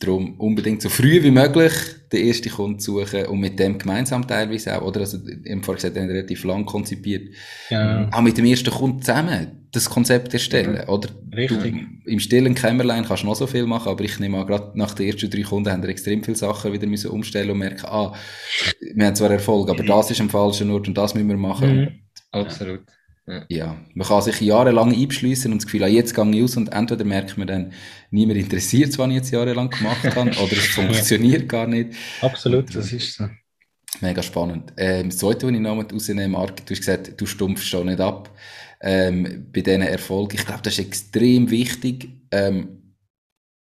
darum 0.00 0.34
unbedingt 0.38 0.82
so 0.82 0.88
früh 0.88 1.22
wie 1.22 1.30
möglich 1.30 1.72
den 2.12 2.26
ersten 2.26 2.50
Kunden 2.50 2.80
suchen 2.80 3.26
und 3.26 3.40
mit 3.40 3.58
dem 3.58 3.78
gemeinsam 3.78 4.26
teilweise 4.26 4.80
auch, 4.80 4.86
oder? 4.86 5.00
Also, 5.00 5.18
im 5.44 5.62
Fall 5.62 5.76
gesagt, 5.76 5.96
relativ 5.96 6.44
lang 6.44 6.64
konzipiert. 6.64 7.34
Ja. 7.70 8.08
Auch 8.12 8.22
mit 8.22 8.38
dem 8.38 8.46
ersten 8.46 8.70
Kunden 8.70 9.02
zusammen 9.02 9.64
das 9.72 9.90
Konzept 9.90 10.32
erstellen, 10.32 10.76
ja. 10.76 10.88
oder? 10.88 11.08
Richtig. 11.34 11.74
Du, 12.04 12.10
Im 12.10 12.20
stillen 12.20 12.54
Kämmerlein 12.54 13.04
kannst 13.04 13.24
du 13.24 13.26
noch 13.26 13.34
so 13.34 13.46
viel 13.48 13.66
machen, 13.66 13.88
aber 13.88 14.04
ich 14.04 14.20
nehme 14.20 14.38
an, 14.38 14.46
gerade 14.46 14.78
nach 14.78 14.94
den 14.94 15.06
ersten 15.06 15.28
drei 15.28 15.42
Kunden 15.42 15.70
haben 15.70 15.82
wir 15.82 15.90
extrem 15.90 16.22
viele 16.22 16.36
Sachen 16.36 16.72
wieder 16.72 16.86
müssen 16.86 17.10
umstellen 17.10 17.50
und 17.50 17.58
merken, 17.58 17.86
ah, 17.86 18.14
wir 18.94 19.06
haben 19.06 19.16
zwar 19.16 19.30
Erfolg, 19.30 19.68
aber 19.68 19.82
mhm. 19.82 19.88
das 19.88 20.10
ist 20.12 20.20
am 20.20 20.30
falschen 20.30 20.70
Ort 20.70 20.86
und 20.86 20.96
das 20.96 21.14
müssen 21.14 21.28
wir 21.28 21.36
machen. 21.36 21.76
Mhm. 21.76 21.88
Absolut. 22.30 22.80
Ja. 22.86 22.94
Ja. 23.48 23.76
man 23.94 24.06
kann 24.06 24.22
sich 24.22 24.40
jahrelang 24.40 24.94
einschliessen 24.94 25.52
und 25.52 25.58
das 25.58 25.66
Gefühl, 25.66 25.84
ah, 25.84 25.88
jetzt 25.88 26.14
gehe 26.14 26.30
ich 26.30 26.42
aus 26.42 26.56
und 26.56 26.72
entweder 26.72 27.04
merkt 27.04 27.38
man 27.38 27.46
dann, 27.46 27.72
niemand 28.10 28.38
interessiert 28.38 28.96
was 28.98 29.08
ich 29.08 29.14
jetzt 29.14 29.30
jahrelang 29.30 29.70
gemacht 29.70 30.04
habe, 30.14 30.30
oder 30.42 30.52
es 30.52 30.66
funktioniert 30.66 31.48
gar 31.48 31.66
nicht. 31.66 31.94
Absolut, 32.20 32.74
das 32.74 32.92
ist 32.92 33.14
so. 33.14 33.28
Mega 34.00 34.22
spannend. 34.22 34.72
Ähm, 34.76 35.08
das 35.08 35.18
zweite, 35.18 35.46
was 35.46 35.54
ich 35.54 35.60
noch 35.60 35.92
rausnehme, 35.92 36.28
Marc, 36.28 36.66
du 36.66 36.72
hast 36.72 36.80
gesagt, 36.80 37.20
du 37.20 37.26
stumpfst 37.26 37.68
schon 37.68 37.86
nicht 37.86 38.00
ab 38.00 38.30
ähm, 38.80 39.46
bei 39.52 39.60
diesen 39.60 39.82
Erfolgen. 39.82 40.36
Ich 40.36 40.44
glaube, 40.44 40.62
das 40.62 40.74
ist 40.74 40.86
extrem 40.86 41.50
wichtig, 41.50 42.08
ähm, 42.32 42.96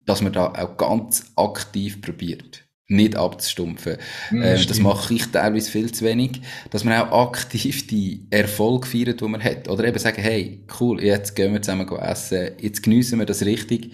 dass 0.05 0.21
man 0.21 0.33
da 0.33 0.47
auch 0.47 0.77
ganz 0.77 1.31
aktiv 1.35 2.01
probiert 2.01 2.66
nicht 2.89 3.15
abzustumpfen. 3.15 3.97
Ähm, 4.31 4.65
das 4.67 4.79
mache 4.79 5.13
ich 5.13 5.25
teilweise 5.27 5.69
viel 5.69 5.91
zu 5.91 6.05
wenig, 6.05 6.41
dass 6.69 6.83
man 6.83 6.97
auch 7.01 7.27
aktiv 7.27 7.85
die 7.87 8.25
Erfolge 8.29 8.87
feiert, 8.87 9.19
die 9.19 9.27
man 9.27 9.43
hat. 9.43 9.67
Oder 9.67 9.85
eben 9.85 9.99
sagen, 9.99 10.21
hey, 10.21 10.63
cool, 10.79 11.03
jetzt 11.03 11.35
gehen 11.35 11.53
wir 11.53 11.61
zusammen 11.61 11.87
essen, 11.89 12.51
jetzt 12.59 12.83
geniessen 12.83 13.19
wir 13.19 13.25
das 13.25 13.45
richtig. 13.45 13.91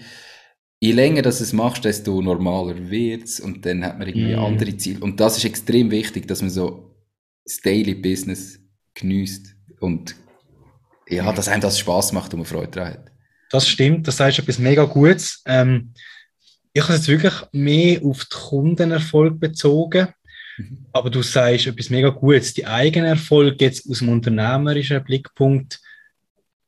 Je 0.80 0.92
länger 0.92 1.22
du 1.22 1.28
es 1.28 1.52
machst, 1.52 1.84
desto 1.84 2.20
normaler 2.20 2.90
wird 2.90 3.24
es 3.24 3.40
und 3.40 3.64
dann 3.66 3.84
hat 3.84 3.98
man 3.98 4.06
irgendwie 4.06 4.34
mhm. 4.34 4.44
andere 4.44 4.76
Ziele. 4.76 5.00
Und 5.00 5.18
das 5.18 5.38
ist 5.38 5.44
extrem 5.44 5.90
wichtig, 5.90 6.28
dass 6.28 6.42
man 6.42 6.50
so 6.50 6.94
das 7.44 7.60
Daily 7.60 7.94
Business 7.94 8.60
genießt 8.94 9.56
und 9.80 10.14
ja, 11.08 11.32
dass 11.32 11.48
einem 11.48 11.62
das 11.62 11.78
Spaß 11.78 12.12
macht 12.12 12.32
und 12.32 12.40
man 12.40 12.46
Freude 12.46 12.70
daran 12.70 12.92
hat. 12.94 13.12
Das 13.50 13.68
stimmt, 13.68 14.08
das 14.08 14.20
heißt 14.20 14.38
etwas 14.38 14.58
mega 14.58 14.84
Gutes. 14.84 15.42
Ähm, 15.46 15.94
ich 16.74 16.82
habe 16.82 16.94
es 16.94 17.06
jetzt 17.06 17.08
wirklich 17.08 17.34
mehr 17.52 18.04
auf 18.04 18.24
den 18.24 18.38
Kundenerfolg 18.38 19.38
bezogen. 19.38 20.08
Mhm. 20.58 20.86
Aber 20.92 21.08
du 21.08 21.22
sagst 21.22 21.68
etwas 21.68 21.88
mega 21.88 22.08
Gutes. 22.08 22.52
Die 22.52 22.66
eigenen 22.66 23.10
Erfolge 23.10 23.64
jetzt 23.64 23.88
aus 23.88 24.00
dem 24.00 24.08
unternehmerischen 24.08 25.02
Blickpunkt, 25.04 25.80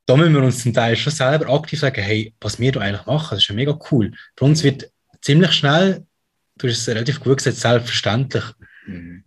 da 0.07 0.17
müssen 0.17 0.35
wir 0.35 0.43
uns 0.43 0.63
zum 0.63 0.73
Teil 0.73 0.95
schon 0.95 1.13
selber 1.13 1.53
aktiv 1.53 1.81
sagen, 1.81 2.01
hey, 2.01 2.33
was 2.41 2.61
wir 2.61 2.71
da 2.71 2.81
eigentlich 2.81 3.07
machen, 3.07 3.35
das 3.35 3.41
ist 3.41 3.49
ja 3.49 3.55
mega 3.57 3.77
cool. 3.91 4.13
Für 4.37 4.45
uns 4.45 4.63
wird 4.63 4.89
ziemlich 5.21 5.53
schnell, 5.53 6.07
du 6.57 6.69
hast 6.69 6.79
es 6.79 6.89
relativ 6.89 7.19
gut 7.19 7.39
gesagt, 7.39 7.57
selbstverständlich. 7.57 8.45
Mhm. 8.87 9.25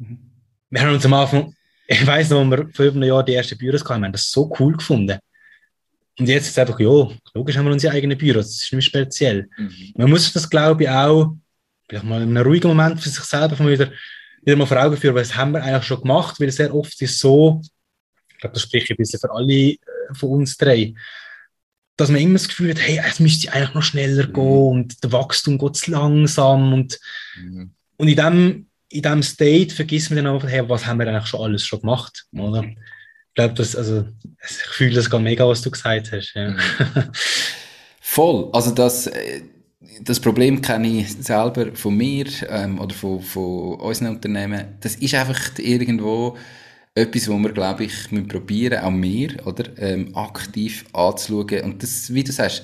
Wir 0.69 0.81
haben 0.81 0.93
uns 0.93 1.05
am 1.05 1.13
Anfang, 1.13 1.53
ich 1.87 2.07
weiß 2.07 2.29
noch, 2.29 2.39
als 2.39 2.51
wir 2.51 2.69
vor 2.69 2.85
einem 2.85 3.03
Jahr 3.03 3.25
die 3.25 3.33
ersten 3.33 3.57
Büros 3.57 3.83
hatten, 3.83 3.99
wir 3.99 4.05
haben 4.05 4.13
das 4.13 4.31
so 4.31 4.49
cool 4.59 4.77
gefunden. 4.77 5.19
Und 6.19 6.27
jetzt 6.27 6.45
ist 6.45 6.51
es 6.51 6.57
einfach, 6.57 6.79
ja, 6.79 7.07
logisch 7.33 7.57
haben 7.57 7.65
wir 7.65 7.71
unsere 7.71 7.93
eigenen 7.93 8.17
Büros, 8.17 8.47
das 8.47 8.63
ist 8.63 8.73
nicht 8.73 8.85
speziell. 8.85 9.49
Mhm. 9.57 9.93
Man 9.95 10.09
muss 10.09 10.31
das, 10.33 10.49
glaube 10.49 10.83
ich, 10.83 10.89
auch 10.89 11.35
vielleicht 11.87 12.05
mal 12.05 12.21
in 12.21 12.29
einem 12.37 12.45
ruhigen 12.45 12.67
Moment 12.67 12.99
für 12.99 13.09
sich 13.09 13.23
selber 13.23 13.57
wieder, 13.67 13.91
wieder 14.43 14.57
mal 14.57 14.65
vor 14.65 14.81
Augen 14.81 14.97
führen, 14.97 15.15
was 15.15 15.35
haben 15.35 15.51
wir 15.51 15.63
eigentlich 15.63 15.85
schon 15.85 16.01
gemacht, 16.01 16.39
weil 16.39 16.51
sehr 16.51 16.73
oft 16.73 17.01
ist 17.01 17.19
so, 17.19 17.61
ich 18.31 18.37
glaube, 18.37 18.53
das 18.53 18.63
spricht 18.63 18.89
ein 18.91 18.97
bisschen 18.97 19.19
für 19.19 19.31
alle 19.31 19.53
äh, 19.53 19.77
von 20.13 20.29
uns 20.29 20.57
drei, 20.57 20.93
dass 21.97 22.09
man 22.09 22.21
immer 22.21 22.33
das 22.33 22.47
Gefühl 22.47 22.69
hat, 22.69 22.79
hey, 22.79 23.01
es 23.05 23.19
müsste 23.19 23.51
eigentlich 23.51 23.73
noch 23.73 23.83
schneller 23.83 24.27
mhm. 24.27 24.33
gehen 24.33 24.43
und 24.43 25.03
der 25.03 25.11
Wachstum 25.11 25.57
geht 25.57 25.75
zu 25.75 25.91
langsam 25.91 26.73
und, 26.73 26.99
mhm. 27.37 27.71
und 27.97 28.07
in 28.07 28.15
dem 28.15 28.65
in 28.91 29.03
diesem 29.03 29.21
State 29.21 29.75
vergisst 29.75 30.09
man 30.09 30.23
dann 30.23 30.33
einfach, 30.33 30.49
hey, 30.49 30.67
was 30.67 30.85
haben 30.85 30.99
wir 30.99 31.07
eigentlich 31.07 31.27
schon 31.27 31.41
alles 31.41 31.63
schon 31.63 31.81
gemacht, 31.81 32.25
oder? 32.33 32.65
Glaube, 33.35 33.53
das, 33.55 33.75
also, 33.75 34.05
ich 34.43 34.55
fühle 34.55 34.95
das 34.95 35.09
gar 35.09 35.19
mega, 35.19 35.47
was 35.47 35.61
du 35.61 35.71
gesagt 35.71 36.11
hast. 36.11 36.33
Ja. 36.33 36.55
Voll. 38.01 38.49
Also 38.53 38.71
das, 38.71 39.07
äh, 39.07 39.41
das 40.01 40.19
Problem 40.19 40.61
kenne 40.61 40.87
ich 40.87 41.13
selber 41.13 41.75
von 41.75 41.95
mir 41.95 42.25
ähm, 42.49 42.79
oder 42.79 42.93
von, 42.93 43.21
von 43.21 43.75
unseren 43.75 44.15
Unternehmen. 44.15 44.77
Das 44.81 44.95
ist 44.95 45.13
einfach 45.15 45.39
irgendwo 45.57 46.37
etwas, 46.95 47.29
wo 47.29 47.37
wir, 47.37 47.51
glaube 47.51 47.85
ich, 47.85 48.09
probieren, 48.27 48.79
auch 48.83 48.91
wir, 49.01 49.45
oder, 49.45 49.65
ähm, 49.77 50.15
aktiv 50.15 50.85
anzuschauen. 50.93 51.61
Und 51.63 51.83
das, 51.83 52.13
wie 52.13 52.23
du 52.23 52.31
sagst, 52.31 52.63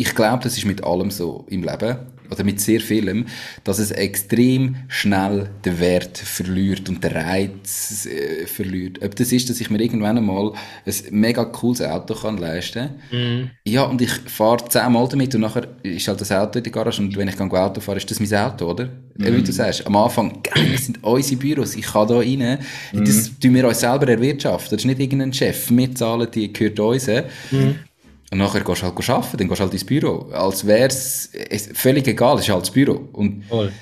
ich 0.00 0.14
glaube, 0.14 0.44
das 0.44 0.56
ist 0.56 0.64
mit 0.64 0.84
allem 0.84 1.10
so 1.10 1.44
im 1.48 1.64
Leben 1.64 1.98
oder 2.30 2.44
mit 2.44 2.60
sehr 2.60 2.80
vielem, 2.80 3.26
dass 3.64 3.80
es 3.80 3.90
extrem 3.90 4.76
schnell 4.86 5.50
den 5.64 5.80
Wert 5.80 6.18
verliert 6.18 6.88
und 6.88 7.02
den 7.02 7.12
Reiz 7.12 8.06
äh, 8.06 8.46
verliert. 8.46 9.02
Ob 9.02 9.16
das 9.16 9.32
ist, 9.32 9.50
dass 9.50 9.60
ich 9.60 9.70
mir 9.70 9.80
irgendwann 9.80 10.18
einmal 10.18 10.52
ein 10.86 10.94
mega 11.10 11.44
cooles 11.46 11.82
Auto 11.82 12.14
kann 12.14 12.38
leisten 12.38 12.90
kann. 13.10 13.40
Mm. 13.42 13.50
Ja, 13.64 13.84
und 13.84 14.00
ich 14.00 14.12
fahre 14.26 14.68
zehnmal 14.68 15.08
damit 15.08 15.34
und 15.34 15.40
nachher 15.40 15.66
ist 15.82 16.06
halt 16.06 16.20
das 16.20 16.30
Auto 16.30 16.58
in 16.58 16.64
der 16.64 16.72
Garage 16.72 17.02
und 17.02 17.16
wenn 17.16 17.28
ich 17.28 17.34
dann 17.34 17.50
Auto 17.50 17.80
fahre, 17.80 17.98
ist 17.98 18.08
das 18.08 18.20
mein 18.20 18.34
Auto, 18.34 18.70
oder? 18.70 18.84
Mm. 19.16 19.24
Wie 19.24 19.42
du 19.42 19.52
sagst, 19.52 19.84
am 19.84 19.96
Anfang, 19.96 20.42
geil, 20.42 20.68
das 20.72 20.84
sind 20.84 21.02
unsere 21.02 21.40
Büros, 21.40 21.74
ich 21.74 21.86
kann 21.86 22.06
da 22.06 22.18
rein. 22.18 22.58
Mm. 22.92 23.04
Das 23.04 23.32
tun 23.40 23.54
wir 23.54 23.66
uns 23.66 23.80
selber 23.80 24.06
erwirtschaften. 24.06 24.76
Das 24.76 24.82
ist 24.82 24.86
nicht 24.86 25.00
irgendein 25.00 25.32
Chef. 25.32 25.70
Wir 25.70 25.94
zahlen, 25.94 26.28
die 26.32 26.52
gehört 26.52 26.78
uns. 26.78 27.08
Mm. 27.08 27.87
Und 28.30 28.38
nachher 28.38 28.60
gehst 28.62 28.82
du 28.82 28.86
halt 28.86 29.10
arbeiten, 29.10 29.36
dann 29.38 29.48
gehst 29.48 29.60
du 29.60 29.64
halt 29.64 29.72
ins 29.72 29.84
Büro. 29.84 30.30
Als 30.32 30.66
wäre 30.66 30.88
es 30.88 31.30
völlig 31.74 32.06
egal, 32.06 32.36
es 32.36 32.42
ist 32.42 32.50
halt 32.50 32.62
das 32.62 32.70
Büro. 32.70 33.08
Und 33.12 33.44
Voll. 33.46 33.72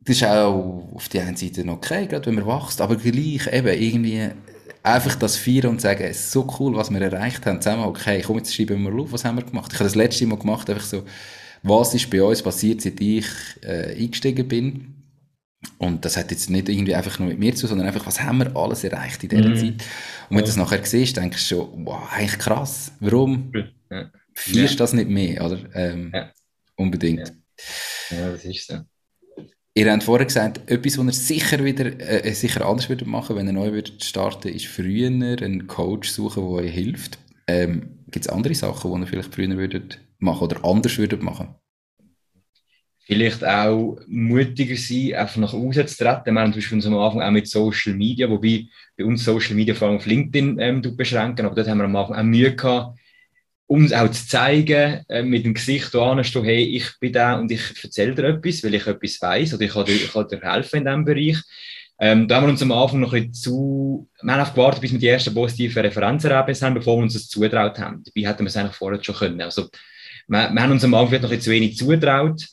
das 0.00 0.16
ist 0.16 0.24
auch 0.24 0.90
auf 0.94 1.08
die 1.08 1.20
einen 1.20 1.36
Seite 1.36 1.66
okay, 1.68 2.06
gerade 2.06 2.26
wenn 2.26 2.34
man 2.34 2.46
wächst, 2.46 2.80
aber 2.80 2.96
gleich 2.96 3.46
eben 3.52 3.68
irgendwie, 3.68 4.30
einfach 4.84 5.16
das 5.16 5.36
feiern 5.36 5.70
und 5.70 5.80
sagen, 5.80 6.04
es 6.04 6.18
ist 6.20 6.32
so 6.32 6.46
cool, 6.60 6.76
was 6.76 6.90
wir 6.90 7.00
erreicht 7.00 7.44
haben. 7.46 7.60
Zusammen, 7.60 7.84
okay, 7.84 8.22
komm, 8.24 8.36
jetzt 8.36 8.54
schreiben 8.54 8.84
wir 8.84 8.90
mal 8.90 9.00
auf, 9.00 9.12
was 9.12 9.24
haben 9.24 9.36
wir 9.36 9.44
gemacht. 9.44 9.72
Ich 9.72 9.78
habe 9.78 9.88
das 9.88 9.94
letzte 9.94 10.26
Mal 10.26 10.38
gemacht, 10.38 10.68
einfach 10.68 10.84
so, 10.84 11.04
was 11.62 11.94
ist 11.94 12.10
bei 12.10 12.22
uns 12.22 12.42
passiert, 12.42 12.82
seit 12.82 13.00
ich 13.00 13.26
äh, 13.62 13.96
eingestiegen 13.98 14.46
bin. 14.46 14.93
Und 15.78 16.04
das 16.04 16.16
hat 16.16 16.30
jetzt 16.30 16.50
nicht 16.50 16.68
irgendwie 16.68 16.94
einfach 16.94 17.18
nur 17.18 17.28
mit 17.28 17.38
mir 17.38 17.54
zu, 17.54 17.66
sondern 17.66 17.86
einfach, 17.86 18.06
was 18.06 18.20
haben 18.22 18.38
wir 18.38 18.56
alles 18.56 18.84
erreicht 18.84 19.22
in 19.22 19.28
dieser 19.30 19.48
mm. 19.48 19.56
Zeit. 19.56 19.84
Und 20.28 20.36
wenn 20.36 20.38
du 20.38 20.44
das 20.44 20.56
nachher 20.56 20.84
siehst, 20.84 21.16
denkst 21.16 21.48
du 21.48 21.56
schon, 21.56 21.86
wow, 21.86 22.10
eigentlich 22.12 22.38
krass. 22.38 22.92
Warum 23.00 23.52
ja. 23.90 24.10
feierst 24.34 24.74
du 24.74 24.78
das 24.78 24.92
nicht 24.92 25.08
mehr, 25.08 25.44
oder? 25.44 25.58
Ähm, 25.74 26.10
ja. 26.14 26.30
Unbedingt. 26.76 27.32
Ja. 28.10 28.18
ja, 28.18 28.30
das 28.32 28.44
ist 28.44 28.66
so. 28.66 28.78
Ihr 29.76 29.92
habt 29.92 30.04
vorher 30.04 30.26
gesagt, 30.26 30.70
etwas, 30.70 30.98
was 30.98 31.06
ihr 31.06 31.12
sicher 31.12 31.64
wieder, 31.64 31.86
äh, 32.00 32.32
sicher 32.32 32.64
anders 32.64 32.88
würdet 32.88 33.08
machen, 33.08 33.34
wenn 33.34 33.48
ihr 33.48 33.52
neu 33.52 33.72
würdet 33.72 34.04
starten, 34.04 34.48
ist 34.48 34.66
früher 34.66 35.08
einen 35.08 35.66
Coach 35.66 36.10
suchen, 36.10 36.44
der 36.44 36.52
euch 36.52 36.72
hilft. 36.72 37.18
Ähm, 37.48 37.98
Gibt 38.08 38.26
es 38.26 38.32
andere 38.32 38.54
Sachen, 38.54 38.94
die 38.94 39.00
ihr 39.00 39.06
vielleicht 39.08 39.34
früher 39.34 39.56
würdet 39.56 39.98
machen 40.18 40.44
oder 40.44 40.64
anders 40.64 40.96
würdet 40.96 41.24
machen? 41.24 41.56
Vielleicht 43.06 43.44
auch 43.44 43.98
mutiger 44.06 44.76
sein, 44.76 45.14
einfach 45.14 45.36
nach 45.36 45.52
außen 45.52 45.86
zu 45.86 45.96
treten. 45.98 46.32
Wir 46.32 46.40
haben 46.40 46.52
zum 46.52 46.60
Beispiel 46.60 46.86
am 46.86 46.98
Anfang 46.98 47.22
auch 47.22 47.30
mit 47.30 47.46
Social 47.46 47.92
Media, 47.94 48.30
wobei 48.30 48.66
bei 48.96 49.04
uns 49.04 49.24
Social 49.24 49.54
Media 49.54 49.74
vor 49.74 49.88
allem 49.88 49.98
auf 49.98 50.06
LinkedIn 50.06 50.58
ähm, 50.58 50.96
beschränken, 50.96 51.44
aber 51.44 51.54
dort 51.54 51.68
haben 51.68 51.78
wir 51.78 51.84
am 51.84 51.96
Anfang 51.96 52.16
auch 52.16 52.22
Mühe 52.22 52.56
gehabt, 52.56 52.98
uns 53.66 53.92
auch 53.92 54.10
zu 54.10 54.26
zeigen, 54.26 55.04
äh, 55.08 55.22
mit 55.22 55.44
dem 55.44 55.52
Gesicht 55.52 55.92
da 55.94 56.12
anstehen, 56.12 56.44
hey, 56.44 56.62
ich 56.64 56.98
bin 56.98 57.12
da 57.12 57.34
und 57.34 57.52
ich 57.52 57.62
erzähle 57.82 58.14
dir 58.14 58.24
etwas, 58.24 58.64
weil 58.64 58.74
ich 58.74 58.86
etwas 58.86 59.20
weiß 59.20 59.54
oder 59.54 59.62
ich 59.64 59.72
kann 59.72 59.84
dir, 59.84 59.94
ich 59.94 60.12
kann 60.12 60.28
dir 60.28 60.40
helfen 60.40 60.78
in 60.78 60.84
diesem 60.84 61.04
Bereich. 61.04 61.38
Ähm, 61.98 62.26
da 62.26 62.36
haben 62.36 62.44
wir 62.44 62.50
uns 62.50 62.62
am 62.62 62.72
Anfang 62.72 63.00
noch 63.00 63.12
ein 63.12 63.34
zu, 63.34 64.08
wir 64.22 64.32
haben 64.32 64.40
auf 64.40 64.54
gewartet, 64.54 64.80
bis 64.80 64.92
wir 64.92 64.98
die 64.98 65.08
ersten 65.08 65.34
positiven 65.34 65.82
Referenzergebnisse 65.82 66.64
haben, 66.64 66.74
bevor 66.74 66.96
wir 66.96 67.02
uns 67.02 67.12
das 67.14 67.28
zutraut 67.28 67.78
haben. 67.78 68.02
Dabei 68.02 68.28
hätten 68.28 68.44
wir 68.44 68.48
es 68.48 68.56
eigentlich 68.56 68.76
vorher 68.76 69.02
schon 69.04 69.14
können. 69.14 69.40
Also, 69.42 69.68
wir, 70.26 70.50
wir 70.50 70.62
haben 70.62 70.72
uns 70.72 70.84
am 70.84 70.94
Anfang 70.94 71.20
noch 71.20 71.30
ein 71.30 71.40
zu 71.40 71.50
wenig 71.50 71.76
zutraut 71.76 72.46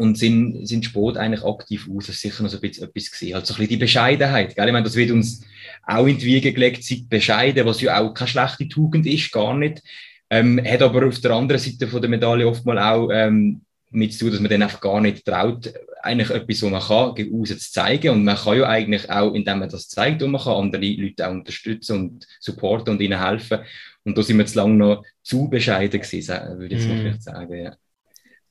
und 0.00 0.16
sind, 0.16 0.66
sind 0.66 0.86
Sport 0.86 1.18
eigentlich 1.18 1.44
aktiv 1.44 1.86
aus. 1.94 2.06
Das 2.06 2.14
ist 2.14 2.22
sicher 2.22 2.42
noch 2.42 2.48
so 2.48 2.56
ein 2.56 2.62
bisschen 2.62 2.88
etwas 2.88 3.10
gesehen. 3.10 3.34
Also, 3.34 3.52
ein 3.52 3.58
bisschen 3.58 3.68
die 3.68 3.76
Bescheidenheit, 3.76 4.56
gell? 4.56 4.66
Ich 4.66 4.72
meine, 4.72 4.84
das 4.84 4.96
wird 4.96 5.10
uns 5.10 5.42
auch 5.86 6.06
in 6.06 6.16
die 6.16 6.24
Wiege 6.24 6.54
gelegt, 6.54 6.82
seid 6.82 7.06
bescheiden, 7.10 7.66
was 7.66 7.82
ja 7.82 8.00
auch 8.00 8.14
keine 8.14 8.28
schlechte 8.28 8.66
Tugend 8.66 9.06
ist, 9.06 9.30
gar 9.30 9.54
nicht. 9.54 9.82
Ähm, 10.30 10.58
hat 10.64 10.80
aber 10.80 11.06
auf 11.06 11.20
der 11.20 11.32
anderen 11.32 11.60
Seite 11.60 11.86
von 11.86 12.00
der 12.00 12.08
Medaille 12.08 12.48
oftmals 12.48 12.80
auch 12.80 13.10
ähm, 13.12 13.60
mit 13.90 14.14
zu 14.14 14.20
tun, 14.20 14.30
dass 14.30 14.40
man 14.40 14.50
dann 14.50 14.62
einfach 14.62 14.80
gar 14.80 15.02
nicht 15.02 15.22
traut, 15.22 15.70
eigentlich 16.02 16.30
etwas, 16.30 16.62
was 16.62 16.70
man 16.70 16.80
kann, 16.80 17.14
gegen 17.14 17.44
zu 17.44 17.58
zeigen. 17.58 18.10
Und 18.10 18.24
man 18.24 18.36
kann 18.36 18.56
ja 18.56 18.68
eigentlich 18.68 19.10
auch, 19.10 19.34
indem 19.34 19.58
man 19.58 19.68
das 19.68 19.86
zeigt, 19.88 20.22
und 20.22 20.30
man 20.30 20.40
kann 20.40 20.54
andere 20.54 20.82
Leute 20.82 21.28
auch 21.28 21.32
unterstützen 21.32 21.98
und 21.98 22.26
supporten 22.40 22.94
und 22.94 23.02
ihnen 23.02 23.22
helfen. 23.22 23.58
Und 24.04 24.16
da 24.16 24.22
sind 24.22 24.38
wir 24.38 24.46
zu 24.46 24.56
lange 24.56 24.76
noch 24.76 25.04
zu 25.22 25.50
bescheiden 25.50 26.00
gewesen, 26.00 26.58
würde 26.58 26.74
ich 26.74 26.80
jetzt 26.80 26.86
mm. 26.86 26.88
mal 26.88 26.98
vielleicht 27.00 27.22
sagen, 27.22 27.64
ja. 27.64 27.76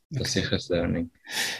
Das 0.10 0.28
ist 0.28 0.34
sicher 0.34 0.52
das 0.52 0.70
Learning. 0.70 1.10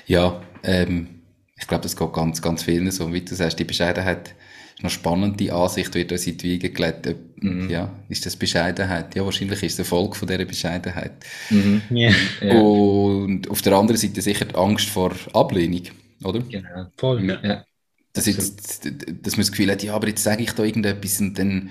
Ja, 0.08 0.42
ähm, 0.64 1.22
ich 1.58 1.68
glaube, 1.68 1.84
das 1.84 1.96
geht 1.96 2.14
ganz, 2.14 2.42
ganz 2.42 2.64
vielen 2.64 2.90
so. 2.92 3.14
Wie 3.14 3.22
du 3.22 3.36
sagst, 3.36 3.60
die 3.60 3.66
Bescheidenheit 3.66 4.34
noch 4.82 4.90
spannende 4.90 5.54
Ansicht 5.54 5.94
wird 5.94 6.12
uns 6.12 6.26
in 6.26 6.38
die 6.38 6.44
Wiege 6.52 6.70
gelegt. 6.70 7.16
Mhm. 7.38 7.70
Ja, 7.70 7.94
ist 8.08 8.26
das 8.26 8.36
Bescheidenheit? 8.36 9.14
Ja, 9.16 9.26
wahrscheinlich 9.26 9.62
ist 9.62 9.74
es 9.74 9.80
Erfolg 9.80 10.16
von 10.16 10.28
dieser 10.28 10.46
Bescheidenheit. 10.46 11.26
Mhm. 11.50 11.82
Yeah. 11.92 12.62
Und 12.62 13.50
auf 13.50 13.62
der 13.62 13.74
anderen 13.74 13.98
Seite 13.98 14.22
sicher 14.22 14.46
die 14.46 14.56
Angst 14.56 14.88
vor 14.90 15.14
Ablehnung, 15.34 15.84
oder? 16.24 16.40
Genau, 16.40 16.88
voll. 16.96 17.40
Ja. 17.44 17.66
Das 18.14 18.26
jetzt, 18.26 18.86
dass 18.86 19.34
man 19.34 19.42
das 19.42 19.52
Gefühl 19.52 19.72
hat, 19.72 19.84
ja, 19.84 19.94
aber 19.94 20.08
jetzt 20.08 20.24
sage 20.24 20.44
ich 20.44 20.52
da 20.54 20.64
irgendetwas 20.64 21.20
und 21.20 21.38
dann 21.38 21.70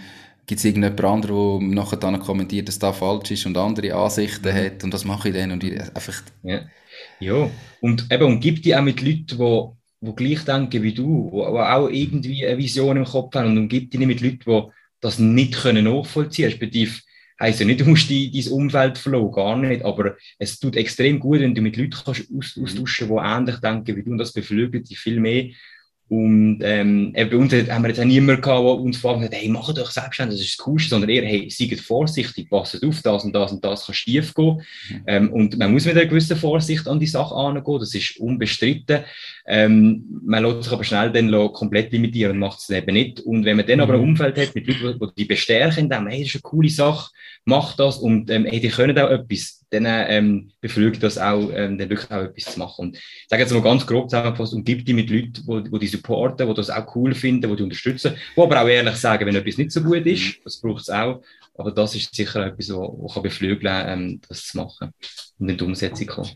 gibt 0.48 0.58
es 0.58 0.64
irgendjemand 0.64 1.04
anderen, 1.04 1.60
der 1.60 1.76
nachher 1.76 1.98
dann 1.98 2.18
kommentiert, 2.18 2.66
dass 2.66 2.78
das 2.78 2.96
falsch 2.96 3.30
ist 3.30 3.46
und 3.46 3.56
andere 3.56 3.94
Ansichten 3.94 4.48
mhm. 4.48 4.56
hat 4.56 4.82
und 4.82 4.92
das 4.92 5.04
mache 5.04 5.28
ich 5.28 5.34
dann 5.34 5.52
und 5.52 5.62
ich 5.62 5.78
einfach... 5.78 6.22
Ja. 6.42 6.62
ja, 7.20 7.50
und 7.80 8.06
eben, 8.10 8.24
und 8.24 8.40
gibt 8.40 8.64
die 8.64 8.74
auch 8.74 8.82
mit 8.82 9.00
Leuten, 9.02 9.38
die 9.38 9.68
die 10.00 10.14
gleich 10.14 10.44
denken 10.44 10.82
wie 10.82 10.94
du, 10.94 11.30
die 11.32 11.38
auch 11.42 11.88
irgendwie 11.88 12.46
eine 12.46 12.58
Vision 12.58 12.96
im 12.96 13.04
Kopf 13.04 13.34
haben 13.34 13.46
und 13.50 13.58
umgibt 13.58 13.92
dich 13.92 13.98
nicht 13.98 14.08
mit 14.08 14.20
Leuten, 14.20 14.38
die 14.46 14.72
das 15.00 15.18
nicht 15.18 15.54
können 15.54 15.84
nachvollziehen 15.84 16.44
können. 16.44 16.52
Respektive 16.52 17.00
heisst 17.40 17.60
ja 17.60 17.66
nicht, 17.66 17.80
du 17.80 17.84
musst 17.84 18.08
die, 18.08 18.30
dein 18.30 18.52
Umfeld 18.52 18.98
verloren, 18.98 19.32
gar 19.32 19.56
nicht, 19.56 19.84
aber 19.84 20.16
es 20.38 20.58
tut 20.58 20.76
extrem 20.76 21.20
gut, 21.20 21.40
wenn 21.40 21.54
du 21.54 21.60
mit 21.60 21.76
Leuten 21.76 21.96
kannst 22.04 22.28
aus, 22.36 22.58
austauschen, 22.60 23.08
die 23.08 23.14
ähnlich 23.14 23.56
denken 23.56 23.96
wie 23.96 24.02
du 24.02 24.12
und 24.12 24.18
das 24.18 24.32
beflügelt 24.32 24.88
dich 24.88 24.98
viel 24.98 25.20
mehr, 25.20 25.48
und 26.08 26.60
ähm, 26.62 27.12
bei 27.12 27.36
uns 27.36 27.52
haben 27.52 27.82
wir 27.82 27.88
jetzt 27.88 28.00
auch 28.00 28.04
niemanden 28.04 28.40
gehabt, 28.40 28.64
der 28.64 28.80
uns 28.80 28.96
fragt, 28.96 29.20
hat, 29.20 29.34
hey, 29.34 29.48
mach 29.48 29.72
doch 29.74 29.90
selbstständig, 29.90 30.38
das 30.38 30.46
ist 30.46 30.58
das 30.58 30.64
Coolste, 30.64 30.88
sondern 30.90 31.10
eher, 31.10 31.26
hey, 31.26 31.50
seid 31.50 31.78
vorsichtig, 31.80 32.48
passt 32.48 32.82
auf, 32.82 33.02
das 33.02 33.24
und 33.24 33.34
das 33.34 33.52
und 33.52 33.62
das 33.62 33.84
kann 33.84 33.94
schief 33.94 34.32
gehen. 34.32 34.62
Mhm. 34.88 35.02
Ähm, 35.06 35.32
und 35.32 35.58
man 35.58 35.70
muss 35.70 35.84
mit 35.84 35.96
einer 35.96 36.06
gewissen 36.06 36.38
Vorsicht 36.38 36.88
an 36.88 36.98
die 36.98 37.06
Sache 37.06 37.34
angehen, 37.34 37.78
das 37.78 37.94
ist 37.94 38.18
unbestritten. 38.20 39.04
Ähm, 39.46 40.04
man 40.24 40.44
lässt 40.44 40.64
sich 40.64 40.72
aber 40.72 40.84
schnell 40.84 41.12
dann 41.12 41.30
komplett 41.52 41.92
limitieren 41.92 42.32
und 42.32 42.38
macht 42.38 42.60
es 42.60 42.70
eben 42.70 42.94
nicht. 42.94 43.20
Und 43.20 43.44
wenn 43.44 43.58
man 43.58 43.66
dann 43.66 43.80
aber 43.80 43.94
ein 43.94 44.00
mhm. 44.00 44.08
Umfeld 44.08 44.38
hat 44.38 44.54
mit 44.54 44.66
Leuten, 44.66 44.98
die, 44.98 45.22
die 45.22 45.24
bestärken, 45.26 45.90
dann, 45.90 46.06
hey, 46.06 46.20
das 46.20 46.28
ist 46.28 46.36
eine 46.36 46.42
coole 46.42 46.70
Sache, 46.70 47.10
mach 47.44 47.76
das 47.76 47.98
und 47.98 48.30
ähm, 48.30 48.46
hey, 48.46 48.60
die 48.60 48.68
können 48.68 48.98
auch 48.98 49.10
etwas, 49.10 49.57
dann 49.70 49.84
ähm, 49.86 50.50
beflügt 50.60 51.02
das 51.02 51.18
auch, 51.18 51.50
ähm, 51.52 51.78
dann 51.78 51.90
wirklich 51.90 52.10
auch 52.10 52.22
etwas 52.22 52.54
zu 52.54 52.58
machen. 52.58 52.86
Und 52.86 52.96
ich 52.96 53.26
sage 53.28 53.42
jetzt 53.42 53.52
mal 53.52 53.62
ganz 53.62 53.86
grob 53.86 54.08
zusammengefasst, 54.08 54.54
umgib 54.54 54.84
dich 54.84 54.94
mit 54.94 55.10
Leuten, 55.10 55.32
die, 55.34 55.70
die 55.70 55.78
die 55.78 55.86
supporten, 55.86 56.48
die 56.48 56.54
das 56.54 56.70
auch 56.70 56.94
cool 56.96 57.14
finden, 57.14 57.50
die 57.50 57.56
die 57.56 57.62
unterstützen, 57.62 58.14
die 58.36 58.40
aber 58.40 58.62
auch 58.62 58.68
ehrlich 58.68 58.96
sagen, 58.96 59.26
wenn 59.26 59.36
etwas 59.36 59.58
nicht 59.58 59.72
so 59.72 59.82
gut 59.82 60.06
ist, 60.06 60.38
mhm. 60.38 60.40
das 60.44 60.56
braucht 60.58 60.82
es 60.82 60.90
auch, 60.90 61.22
aber 61.54 61.72
das 61.72 61.94
ist 61.94 62.14
sicher 62.14 62.46
etwas, 62.46 62.70
was 62.70 63.14
kann 63.14 63.22
beflügeln 63.22 63.84
ähm, 63.86 64.20
das 64.28 64.46
zu 64.46 64.56
machen 64.56 64.90
und 65.38 65.48
in 65.48 65.56
die 65.56 65.64
Umsetzung 65.64 66.06
kommen. 66.06 66.30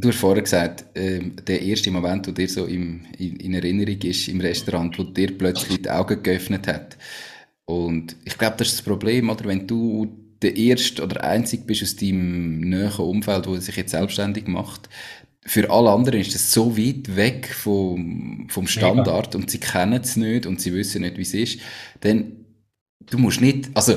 Du 0.00 0.08
hast 0.08 0.18
vorher 0.20 0.42
gesagt, 0.42 0.96
äh, 0.96 1.18
der 1.18 1.60
erste 1.60 1.90
Moment, 1.90 2.28
wo 2.28 2.30
dir 2.30 2.48
so 2.48 2.66
im, 2.66 3.04
in, 3.18 3.34
in, 3.40 3.54
Erinnerung 3.54 4.00
ist 4.02 4.28
im 4.28 4.40
Restaurant, 4.40 4.96
wo 4.96 5.02
dir 5.02 5.36
plötzlich 5.36 5.82
die 5.82 5.90
Augen 5.90 6.22
geöffnet 6.22 6.68
hat. 6.68 6.96
Und 7.64 8.14
ich 8.24 8.38
glaube, 8.38 8.54
das 8.58 8.68
ist 8.68 8.78
das 8.78 8.84
Problem, 8.84 9.28
oder? 9.28 9.44
Wenn 9.44 9.66
du 9.66 10.27
der 10.42 10.56
Erste 10.56 11.02
oder 11.02 11.24
Einzige 11.24 11.64
bist 11.64 11.82
aus 11.82 11.96
deinem 11.96 12.60
näheren 12.60 13.04
Umfeld, 13.04 13.46
wo 13.46 13.56
sich 13.56 13.76
jetzt 13.76 13.90
selbstständig 13.90 14.46
macht, 14.46 14.88
für 15.48 15.70
alle 15.70 15.90
anderen 15.90 16.20
ist 16.20 16.34
das 16.34 16.52
so 16.52 16.76
weit 16.76 17.16
weg 17.16 17.48
vom, 17.48 18.46
vom 18.50 18.66
Standard 18.66 19.28
Mega. 19.28 19.38
und 19.38 19.50
sie 19.50 19.58
kennen 19.58 20.00
es 20.02 20.16
nicht 20.16 20.44
und 20.44 20.60
sie 20.60 20.74
wissen 20.74 21.02
nicht, 21.02 21.16
wie 21.16 21.22
es 21.22 21.32
ist, 21.32 21.60
dann 22.00 22.32
du 23.10 23.18
musst 23.18 23.40
nicht, 23.40 23.70
also 23.72 23.96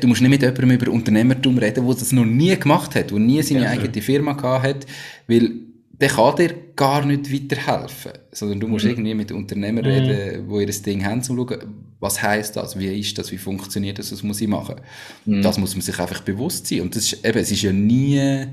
du 0.00 0.08
musst 0.08 0.20
nicht 0.20 0.30
mit 0.30 0.42
jemandem 0.42 0.72
über 0.72 0.90
Unternehmertum 0.90 1.56
reden, 1.58 1.86
der 1.86 1.94
das 1.94 2.12
noch 2.12 2.24
nie 2.24 2.56
gemacht 2.56 2.96
hat, 2.96 3.12
der 3.12 3.18
nie 3.18 3.42
seine 3.42 3.62
ja, 3.62 3.70
eigene 3.70 4.02
Firma 4.02 4.32
gehabt 4.32 4.64
hat, 4.64 4.86
weil 5.28 5.52
der 5.92 6.08
kann 6.08 6.36
dir 6.36 6.54
gar 6.74 7.06
nicht 7.06 7.32
weiterhelfen, 7.32 8.12
sondern 8.32 8.58
du 8.58 8.66
musst 8.66 8.84
mhm. 8.84 8.90
irgendwie 8.90 9.14
mit 9.14 9.30
Unternehmern 9.30 9.84
mhm. 9.84 9.90
reden, 9.90 10.48
die 10.48 10.60
ihr 10.60 10.66
das 10.66 10.82
Ding 10.82 11.04
haben, 11.04 11.18
um 11.18 11.22
zu 11.22 11.36
schauen, 11.36 11.91
was 12.02 12.20
heißt 12.20 12.56
das, 12.56 12.78
wie 12.78 12.98
ist 12.98 13.16
das, 13.16 13.30
wie 13.30 13.38
funktioniert 13.38 13.98
das, 13.98 14.10
was 14.10 14.24
muss 14.24 14.40
ich 14.40 14.48
machen. 14.48 14.80
Mhm. 15.24 15.40
Das 15.40 15.56
muss 15.56 15.74
man 15.74 15.82
sich 15.82 15.98
einfach 16.00 16.20
bewusst 16.20 16.66
sein 16.66 16.80
und 16.80 16.96
das 16.96 17.04
ist, 17.04 17.24
eben, 17.24 17.38
es 17.38 17.52
ist 17.52 17.62
ja 17.62 17.72
nie 17.72 18.48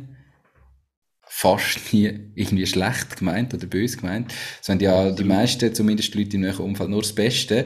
fast 1.28 1.94
nie 1.94 2.12
irgendwie 2.36 2.68
schlecht 2.68 3.18
gemeint 3.18 3.54
oder 3.54 3.66
böse 3.66 3.98
gemeint. 3.98 4.32
Es 4.60 4.68
sind 4.68 4.82
ja 4.82 5.10
die 5.12 5.24
meisten, 5.24 5.74
zumindest 5.74 6.14
die 6.14 6.20
Leute 6.20 6.36
im 6.36 6.42
näheren 6.42 6.66
Umfeld, 6.66 6.90
nur 6.90 7.02
das 7.02 7.14
Beste. 7.14 7.66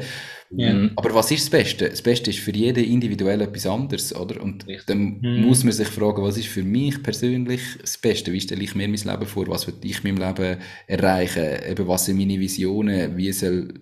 Ja. 0.51 0.73
Mhm. 0.73 0.91
Aber 0.95 1.15
was 1.15 1.31
ist 1.31 1.45
das 1.45 1.49
Beste? 1.49 1.89
Das 1.89 2.01
Beste 2.01 2.29
ist 2.29 2.39
für 2.39 2.51
jeden 2.51 2.84
individuell 2.84 3.41
etwas 3.41 3.65
anderes, 3.65 4.15
oder? 4.15 4.41
Und 4.41 4.65
Richtig. 4.67 4.86
dann 4.86 5.19
mhm. 5.21 5.41
muss 5.41 5.63
man 5.63 5.73
sich 5.73 5.88
fragen, 5.88 6.21
was 6.21 6.38
ist 6.38 6.47
für 6.47 6.63
mich 6.63 7.01
persönlich 7.03 7.61
das 7.81 7.97
Beste? 7.97 8.31
Wie 8.31 8.39
stelle 8.39 8.63
ich 8.63 8.75
mir 8.75 8.88
mein 8.88 8.95
Leben 8.95 9.25
vor? 9.25 9.47
Was 9.47 9.67
will 9.67 9.75
ich 9.84 10.03
in 10.03 10.15
meinem 10.15 10.27
Leben 10.27 10.61
erreichen? 10.88 11.69
Eben, 11.69 11.88
was 11.88 12.05
sind 12.05 12.17
meine 12.17 12.39
Visionen? 12.39 13.17
Wie 13.17 13.31
soll 13.34 13.81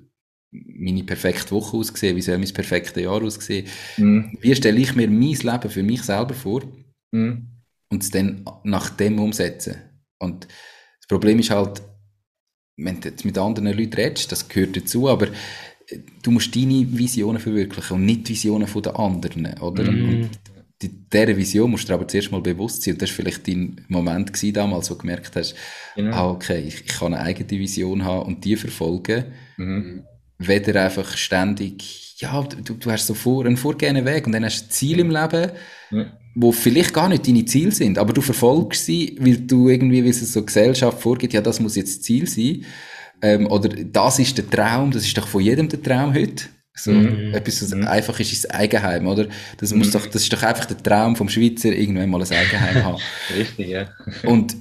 meine 0.51 1.03
perfekte 1.03 1.51
Woche 1.51 1.77
aussehen? 1.77 2.15
Wie 2.15 2.21
soll 2.21 2.37
mein 2.37 2.53
perfektes 2.53 3.01
Jahr 3.01 3.21
aussehen? 3.21 3.67
Mhm. 3.97 4.37
Wie 4.41 4.55
stelle 4.55 4.79
ich 4.79 4.95
mir 4.95 5.09
mein 5.09 5.21
Leben 5.21 5.69
für 5.69 5.83
mich 5.83 6.03
selber 6.03 6.33
vor? 6.33 6.61
Mhm. 7.11 7.47
Und 7.89 8.03
es 8.03 8.11
dann 8.11 8.45
nach 8.63 8.89
dem 8.89 9.19
umsetzen. 9.19 9.75
Und 10.19 10.45
das 10.45 11.07
Problem 11.07 11.39
ist 11.39 11.49
halt, 11.49 11.81
wenn 12.77 13.01
du 13.01 13.09
jetzt 13.09 13.25
mit 13.25 13.37
anderen 13.37 13.77
Leuten 13.77 13.93
redest, 13.93 14.31
das 14.31 14.47
gehört 14.47 14.77
dazu, 14.77 15.09
aber 15.09 15.27
du 16.21 16.31
musst 16.31 16.55
deine 16.55 16.85
Visionen 16.97 17.41
verwirklichen 17.41 17.95
und 17.95 18.05
nicht 18.05 18.27
die 18.27 18.33
Visionen 18.33 18.67
der 18.81 18.99
anderen, 18.99 19.45
oder? 19.59 19.91
Mm. 19.91 20.05
Und 20.05 20.29
dieser 20.81 21.37
Vision 21.37 21.71
musst 21.71 21.89
du 21.89 21.93
aber 21.93 22.07
zuerst 22.07 22.31
mal 22.31 22.41
bewusst 22.41 22.81
sein. 22.81 22.93
Und 22.93 23.01
das 23.01 23.09
war 23.09 23.15
vielleicht 23.17 23.47
dein 23.47 23.85
Moment 23.87 24.33
gewesen 24.33 24.53
damals, 24.53 24.89
wo 24.89 24.95
du 24.95 25.01
gemerkt 25.01 25.35
hast, 25.35 25.55
genau. 25.95 26.15
ah, 26.15 26.29
okay, 26.31 26.63
ich, 26.67 26.81
ich, 26.81 26.87
kann 26.87 27.13
eine 27.13 27.23
eigene 27.23 27.59
Vision 27.59 28.03
haben 28.03 28.25
und 28.25 28.43
die 28.45 28.55
verfolgen. 28.55 29.25
Mhm. 29.57 30.03
Weder 30.47 30.83
einfach 30.83 31.17
ständig, 31.17 32.15
ja, 32.17 32.41
du, 32.41 32.73
du 32.73 32.91
hast 32.91 33.07
so 33.07 33.13
vor, 33.13 33.45
einen 33.45 33.57
vorgehenden 33.57 34.05
Weg 34.05 34.25
und 34.25 34.31
dann 34.31 34.45
hast 34.45 34.65
du 34.65 34.69
Ziele 34.69 35.01
im 35.01 35.11
Leben, 35.11 35.51
mhm. 35.89 36.05
wo 36.35 36.51
vielleicht 36.51 36.93
gar 36.93 37.09
nicht 37.09 37.27
deine 37.27 37.45
Ziele 37.45 37.71
sind, 37.71 37.97
aber 37.97 38.13
du 38.13 38.21
verfolgst 38.21 38.85
sie, 38.85 39.17
weil 39.19 39.37
du 39.37 39.69
irgendwie, 39.69 40.03
wie 40.03 40.09
es 40.09 40.33
so 40.33 40.43
Gesellschaft 40.43 41.01
vorgibt, 41.01 41.33
ja, 41.33 41.41
das 41.41 41.59
muss 41.59 41.75
jetzt 41.75 42.03
Ziel 42.03 42.27
sein. 42.27 42.65
Ähm, 43.23 43.47
oder 43.47 43.69
das 43.69 44.19
ist 44.19 44.37
der 44.37 44.49
Traum, 44.49 44.91
das 44.91 45.05
ist 45.05 45.17
doch 45.17 45.27
von 45.27 45.41
jedem 45.41 45.69
der 45.69 45.81
Traum 45.81 46.13
heute. 46.13 46.45
So 46.73 46.91
mhm. 46.91 47.33
etwas, 47.33 47.59
so 47.59 47.75
mhm. 47.75 47.87
einfach 47.87 48.19
ist 48.19 48.31
ins 48.31 48.49
Eigenheim, 48.49 49.07
oder? 49.07 49.27
Das 49.57 49.73
muss 49.73 49.87
mhm. 49.87 49.91
doch, 49.91 50.05
das 50.07 50.23
ist 50.23 50.33
doch 50.33 50.41
einfach 50.41 50.65
der 50.65 50.77
Traum 50.77 51.15
vom 51.15 51.29
Schweizer, 51.29 51.73
irgendwann 51.73 52.09
mal 52.09 52.21
ein 52.21 52.31
Eigenheim 52.31 52.83
haben. 52.83 52.97
Richtig, 53.37 53.67
ja. 53.67 53.89
Und 54.23 54.55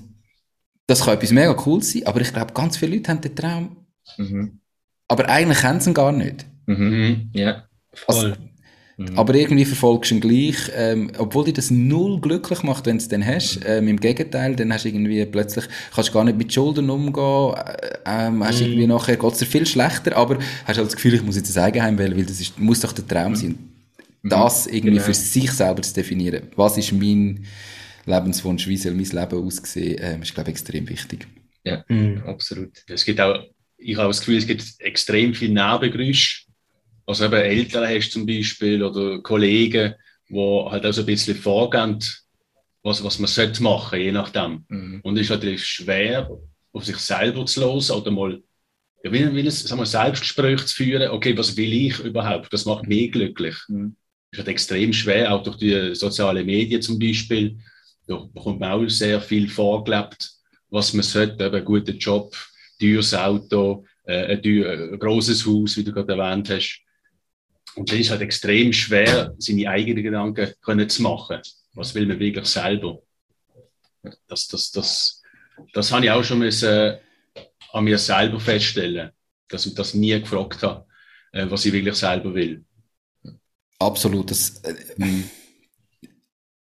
das 0.86 1.04
kann 1.04 1.14
etwas 1.14 1.30
mega 1.30 1.56
cool 1.66 1.82
sein, 1.82 2.06
aber 2.06 2.20
ich 2.20 2.32
glaube, 2.32 2.52
ganz 2.52 2.76
viele 2.76 2.96
Leute 2.96 3.10
haben 3.10 3.20
den 3.20 3.34
Traum. 3.34 3.76
Mhm. 4.18 4.59
Aber 5.10 5.28
eigentlich 5.28 5.62
haben 5.62 5.80
sie 5.80 5.90
ihn 5.90 5.94
gar 5.94 6.12
nicht. 6.12 6.46
Mhm. 6.66 7.30
Ja, 7.34 7.64
voll. 7.92 8.14
Also, 8.14 8.34
Mhm. 9.00 9.18
Aber 9.18 9.34
irgendwie 9.34 9.64
verfolgst 9.64 10.10
du 10.10 10.16
ihn 10.16 10.20
gleich, 10.20 10.70
ähm, 10.76 11.10
obwohl 11.16 11.46
dich 11.46 11.54
das 11.54 11.70
null 11.70 12.20
glücklich 12.20 12.62
macht, 12.62 12.84
wenn 12.84 12.98
du 12.98 13.02
es 13.02 13.08
dann 13.08 13.24
hast. 13.24 13.60
Mhm. 13.60 13.66
Ähm, 13.66 13.88
Im 13.88 14.00
Gegenteil, 14.00 14.54
dann 14.54 14.70
hast 14.74 14.84
du 14.84 14.88
irgendwie 14.90 15.24
plötzlich, 15.24 15.64
kannst 15.94 16.10
du 16.10 16.12
gar 16.12 16.24
nicht 16.24 16.36
mit 16.36 16.52
Schulden 16.52 16.90
umgehen, 16.90 17.54
äh, 17.54 17.96
ähm, 18.04 18.44
hast 18.44 18.60
mhm. 18.60 18.66
irgendwie 18.66 18.86
nachher, 18.86 19.16
geht 19.16 19.32
es 19.32 19.38
dir 19.38 19.46
viel 19.46 19.64
schlechter, 19.64 20.14
aber 20.18 20.38
hast 20.66 20.76
halt 20.76 20.86
das 20.86 20.96
Gefühl, 20.96 21.14
ich 21.14 21.22
muss 21.22 21.36
jetzt 21.36 21.56
ein 21.56 21.64
Eigenheim 21.64 21.96
wählen, 21.96 22.14
weil 22.14 22.26
das 22.26 22.42
ist, 22.42 22.58
muss 22.58 22.80
doch 22.80 22.92
der 22.92 23.08
Traum 23.08 23.34
sein. 23.34 23.58
Mhm. 24.22 24.28
Das 24.28 24.66
irgendwie 24.66 24.90
genau. 24.90 25.02
für 25.02 25.14
sich 25.14 25.50
selber 25.50 25.80
zu 25.80 25.94
definieren. 25.94 26.48
Was 26.56 26.76
ist 26.76 26.92
mein 26.92 27.46
Lebenswunsch, 28.04 28.68
wie 28.68 28.76
soll 28.76 28.92
mein 28.92 29.06
Leben 29.06 29.46
aussehen, 29.46 29.96
ähm, 29.98 30.22
ist, 30.22 30.34
glaube 30.34 30.50
ich, 30.50 30.56
extrem 30.56 30.86
wichtig. 30.90 31.26
Ja, 31.64 31.84
mhm. 31.88 32.22
absolut. 32.26 32.72
Es 32.86 33.06
gibt 33.06 33.18
auch, 33.18 33.38
ich 33.80 33.96
habe 33.96 34.08
das 34.08 34.20
Gefühl, 34.20 34.38
es 34.38 34.46
gibt 34.46 34.64
extrem 34.78 35.34
viele 35.34 35.54
Nebengeräusche, 35.54 36.46
also 37.06 37.24
eben 37.24 37.34
Eltern 37.34 37.88
hast 37.88 38.12
zum 38.12 38.26
Beispiel 38.26 38.82
oder 38.82 39.20
Kollegen, 39.20 39.94
die 40.28 40.34
halt 40.34 40.86
auch 40.86 40.92
so 40.92 41.02
ein 41.02 41.06
bisschen 41.06 41.36
vorgehen, 41.36 41.98
was, 42.82 43.02
was 43.02 43.18
man 43.18 43.28
sollte 43.28 43.62
machen, 43.62 44.00
je 44.00 44.12
nachdem. 44.12 44.64
Mhm. 44.68 45.00
Und 45.02 45.16
es 45.16 45.22
ist 45.22 45.30
natürlich 45.30 45.64
schwer, 45.64 46.30
auf 46.72 46.84
sich 46.84 46.96
selber 46.98 47.44
zu 47.46 47.60
losen 47.60 47.96
oder 47.96 48.10
mal 48.10 48.40
ja, 49.02 49.12
wie, 49.12 49.34
wie 49.34 49.40
ein 49.40 49.50
sagen 49.50 49.80
wir, 49.80 49.86
Selbstgespräch 49.86 50.66
zu 50.66 50.76
führen, 50.76 51.10
okay, 51.10 51.36
was 51.36 51.56
will 51.56 51.72
ich 51.72 51.98
überhaupt? 52.00 52.52
Das 52.52 52.66
macht 52.66 52.86
mich 52.86 53.10
glücklich. 53.10 53.56
Mhm. 53.68 53.96
Das 54.30 54.38
ist 54.38 54.38
halt 54.38 54.48
extrem 54.48 54.92
schwer, 54.92 55.34
auch 55.34 55.42
durch 55.42 55.56
die 55.56 55.94
sozialen 55.94 56.46
Medien 56.46 56.82
zum 56.82 56.98
Beispiel. 56.98 57.58
Da 58.06 58.16
bekommt 58.32 58.60
man 58.60 58.72
auch 58.72 58.88
sehr 58.88 59.20
viel 59.20 59.48
vorgelebt, 59.48 60.30
was 60.68 60.92
man 60.92 61.02
sollte, 61.02 61.44
eben 61.44 61.54
einen 61.54 61.64
guten 61.64 61.98
Job, 61.98 62.36
teures 62.80 63.14
Auto, 63.14 63.84
äh, 64.04 64.36
ein, 64.36 64.40
ein, 64.44 64.92
ein 64.94 64.98
großes 64.98 65.46
Haus, 65.46 65.76
wie 65.76 65.84
du 65.84 65.92
gerade 65.92 66.12
erwähnt 66.12 66.50
hast. 66.50 66.80
Und 67.76 67.90
dann 67.90 68.00
ist 68.00 68.10
halt 68.10 68.22
extrem 68.22 68.72
schwer, 68.72 69.34
seine 69.38 69.68
eigenen 69.68 70.02
Gedanken 70.02 70.52
können 70.60 70.88
zu 70.88 71.02
machen. 71.02 71.40
Was 71.74 71.94
will 71.94 72.06
man 72.06 72.18
wirklich 72.18 72.46
selber? 72.46 73.00
Das, 74.26 74.48
das, 74.48 74.70
das, 74.72 75.22
das 75.72 75.92
habe 75.92 76.04
ich 76.04 76.10
auch 76.10 76.24
schon 76.24 76.40
müssen, 76.40 76.68
äh, 76.68 76.98
an 77.72 77.84
mir 77.84 77.98
selber 77.98 78.40
feststellen, 78.40 79.10
dass 79.48 79.66
ich 79.66 79.74
das 79.74 79.94
nie 79.94 80.18
gefragt 80.18 80.62
habe, 80.62 80.86
äh, 81.32 81.46
was 81.48 81.64
ich 81.64 81.72
wirklich 81.72 81.94
selber 81.94 82.34
will. 82.34 82.64
Absolut. 83.78 84.30
Das, 84.30 84.62
äh, 84.64 84.74
hm. 84.96 85.30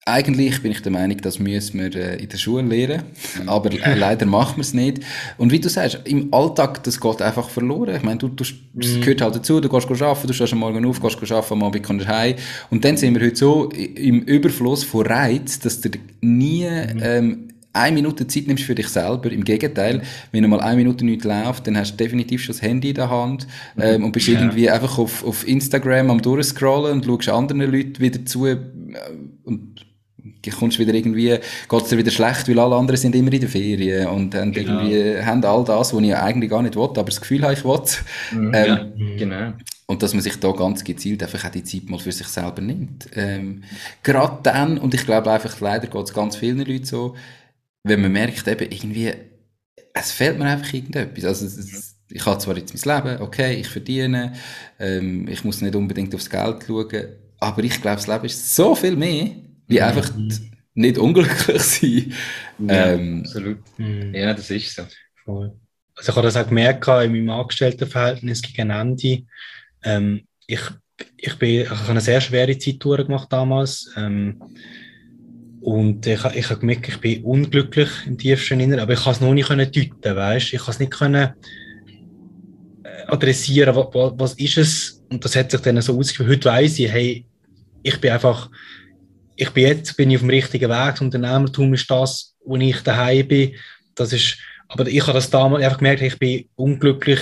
Eigentlich 0.06 0.62
bin 0.62 0.74
ich 0.74 0.82
der 0.82 0.91
Meinung, 0.91 1.18
das 1.22 1.39
müssen 1.39 1.80
wir 1.80 1.95
äh, 1.95 2.22
in 2.22 2.28
der 2.28 2.38
Schule 2.38 2.64
lernen, 2.64 3.04
mhm. 3.41 3.47
aber 3.47 3.72
äh, 3.72 3.95
leider 3.97 4.26
machen 4.26 4.58
wir 4.58 4.62
es 4.62 4.74
nicht. 4.74 4.99
Und 5.38 5.54
wie 5.54 5.60
du 5.60 5.70
sagst, 5.70 6.01
im 6.04 6.34
Alltag, 6.34 6.84
das 6.84 6.99
geht 6.99 7.22
einfach 7.22 7.49
verloren. 7.49 7.95
Ich 7.95 8.04
meine, 8.04 8.18
du, 8.18 8.28
du, 8.28 8.43
das 8.74 8.91
mhm. 8.91 8.99
gehört 8.99 9.22
halt 9.22 9.36
dazu, 9.36 9.62
du 9.62 9.70
gehst 9.70 9.89
arbeiten, 10.01 10.28
du 10.28 10.34
stehst 10.34 10.51
am 10.51 10.60
Morgen 10.60 10.86
auf, 10.86 11.01
gehst 11.01 11.32
arbeiten, 11.32 11.54
am 11.54 11.64
Abend 11.64 11.84
kommst 11.84 12.06
du 12.06 12.10
heim. 12.10 12.36
Und 12.70 12.84
dann 12.84 12.97
sind 12.97 13.18
wir 13.18 13.26
heute 13.26 13.38
so 13.38 13.70
im 13.70 14.24
Überfluss 14.24 14.84
von 14.84 15.06
Reiz, 15.06 15.60
dass 15.60 15.80
du 15.80 15.89
nie 16.20 16.66
mhm. 16.66 16.99
ähm, 17.01 17.47
eine 17.72 17.95
Minute 17.95 18.28
Zeit 18.28 18.47
nimmst 18.47 18.66
für 18.66 18.76
dich 18.76 18.89
selber. 18.89 19.32
Im 19.32 19.45
Gegenteil, 19.45 20.01
wenn 20.34 20.43
du 20.43 20.49
mal 20.49 20.60
eine 20.60 20.76
Minute 20.76 21.06
nicht 21.06 21.24
läuft, 21.24 21.66
dann 21.66 21.78
hast 21.78 21.93
du 21.93 21.97
definitiv 21.97 22.43
schon 22.43 22.54
das 22.54 22.62
Handy 22.62 22.89
in 22.89 22.95
der 22.95 23.10
Hand 23.10 23.47
ähm, 23.80 24.04
und 24.04 24.12
bist 24.12 24.28
ja. 24.28 24.39
irgendwie 24.39 24.70
einfach 24.70 24.97
auf, 24.97 25.26
auf 25.26 25.47
Instagram 25.47 26.12
am 26.12 26.22
durchscrollen 26.22 27.01
und 27.01 27.06
schaust 27.06 27.30
anderen 27.30 27.72
Leuten 27.72 27.99
wieder 27.99 28.26
zu 28.26 28.45
äh, 28.45 28.58
und 29.45 29.83
kommst 30.52 30.80
wieder 30.80 30.94
irgendwie, 30.94 31.38
geht's 31.70 31.89
dir 31.89 31.98
wieder 31.98 32.12
schlecht, 32.12 32.48
weil 32.48 32.60
alle 32.60 32.76
anderen 32.76 32.98
sind 33.00 33.16
immer 33.16 33.32
in 33.32 33.41
der 33.41 33.50
Ferien 33.50 34.08
und 34.08 34.36
haben 34.36 34.52
genau. 34.52 34.82
irgendwie, 34.82 35.22
haben 35.24 35.44
all 35.46 35.64
das, 35.64 35.94
was 35.94 36.02
ich 36.02 36.16
eigentlich 36.16 36.50
gar 36.50 36.62
nicht 36.62 36.76
will, 36.76 36.84
aber 36.84 37.04
das 37.04 37.22
Gefühl 37.22 37.44
habe, 37.44 37.54
ich 37.54 37.64
will. 37.64 37.82
Mhm, 38.32 38.52
ähm, 38.54 38.68
ja, 38.68 39.16
genau. 39.18 39.54
Und 39.86 40.02
dass 40.02 40.14
man 40.14 40.24
sich 40.24 40.39
da 40.39 40.52
ganz 40.52 40.84
gezielt 40.84 41.22
einfach 41.24 41.46
auch 41.46 41.52
die 41.52 41.64
Zeit 41.64 41.89
mal 41.89 42.00
für 42.00 42.12
sich 42.12 42.28
selber 42.28 42.62
nimmt. 42.62 43.08
Ähm, 43.16 43.64
Gerade 44.02 44.39
dann, 44.44 44.78
und 44.78 44.94
ich 44.94 45.06
glaube 45.06 45.32
einfach, 45.32 45.60
leider 45.60 45.88
geht 45.88 46.04
es 46.04 46.14
ganz 46.14 46.36
vielen 46.36 46.60
Leuten 46.60 46.86
so, 46.86 47.16
wenn 47.84 48.02
man 48.02 48.12
merkt 48.12 48.48
eben 48.48 48.72
irgendwie, 48.72 49.12
es 49.94 50.12
fehlt 50.12 50.39
mir 50.39 50.46
einfach 50.46 50.74
irgendetwas. 50.74 51.26
Also, 51.26 51.46
es, 51.46 51.96
ich 52.10 52.26
habe 52.26 52.38
zwar 52.38 52.58
jetzt 52.58 52.86
mein 52.86 53.04
Leben, 53.04 53.22
okay, 53.22 53.56
ich 53.56 53.68
verdiene, 53.68 54.34
ähm, 54.80 55.28
ich 55.28 55.44
muss 55.44 55.62
nicht 55.62 55.76
unbedingt 55.76 56.14
aufs 56.16 56.30
Geld 56.30 56.64
schauen, 56.68 57.08
aber 57.39 57.64
ich 57.64 57.82
glaube, 57.82 57.98
das 57.98 58.08
Leben 58.08 58.26
ist 58.26 58.56
so 58.56 58.76
viel 58.76 58.96
mehr, 58.96 59.32
wie 59.68 59.78
mhm. 59.78 59.84
einfach 59.84 60.11
nicht 60.74 60.97
unglücklich 60.97 61.61
sein. 61.61 62.14
Ja, 62.59 62.93
ähm, 62.93 63.22
absolut. 63.26 63.59
Mhm. 63.78 64.14
Ja, 64.14 64.34
das 64.34 64.49
ist 64.49 64.76
so. 64.76 64.84
Voll. 65.24 65.53
Also 65.95 66.11
ich 66.11 66.16
habe 66.16 66.26
das 66.26 66.38
auch 66.38 66.47
gemerkt 66.47 66.88
in 66.88 67.11
meinem 67.11 67.30
Angestelltenverhältnis 67.30 68.41
gegen 68.41 68.72
Ende. 68.72 69.24
Ähm, 69.84 70.28
ich, 70.47 70.61
ich, 71.18 71.38
bin, 71.38 71.61
ich 71.61 71.70
habe 71.70 71.91
eine 71.91 72.01
sehr 72.01 72.20
schwere 72.20 72.57
Zeit 72.57 72.84
durchgemacht 72.84 73.32
damals. 73.32 73.93
Ähm, 73.95 74.41
und 75.61 76.05
ich, 76.07 76.26
ich 76.26 76.49
habe 76.49 76.59
gemerkt, 76.59 76.89
ich 76.89 76.99
bin 76.99 77.24
unglücklich 77.24 77.89
im 78.05 78.18
tiefsten 78.18 78.59
Inneren, 78.59 78.82
aber 78.82 78.93
ich 78.93 79.03
kann 79.03 79.14
es 79.14 79.22
noch 79.22 79.34
nicht 79.34 79.47
können 79.47 79.72
deuten, 79.72 80.16
weißt? 80.16 80.53
Ich 80.53 80.59
kann 80.59 80.74
es 80.74 80.80
nicht 80.80 80.91
können 80.91 81.30
äh, 82.84 83.03
adressieren, 83.07 83.76
was, 83.76 83.88
was 83.93 84.34
ist 84.34 84.57
es? 84.57 85.03
Und 85.09 85.24
das 85.24 85.36
hat 85.36 85.51
sich 85.51 85.61
dann 85.61 85.80
so 85.82 85.97
ausgeführt. 85.97 86.30
Heute 86.30 86.49
weiss 86.49 86.80
ich, 86.80 86.91
hey, 86.91 87.26
ich 87.84 88.01
bin 88.01 88.11
einfach 88.11 88.49
ich 89.36 89.50
bin 89.52 89.68
jetzt 89.68 89.98
bin 89.98 90.10
ich 90.10 90.18
auf 90.18 90.22
dem 90.22 90.30
richtigen 90.30 90.70
Weg. 90.70 90.92
Das 90.92 91.02
Unternehmertum 91.02 91.74
ist 91.74 91.90
das, 91.90 92.36
wo 92.46 92.56
ich 92.58 92.80
daheim 92.82 93.28
bin. 93.28 93.56
Das 93.96 94.14
ist, 94.14 94.38
aber 94.68 94.88
ich 94.88 95.02
habe 95.02 95.14
das 95.14 95.30
damals 95.30 95.64
einfach 95.64 95.78
gemerkt, 95.78 96.02
ich 96.02 96.20
bin 96.20 96.46
unglücklich 96.56 97.22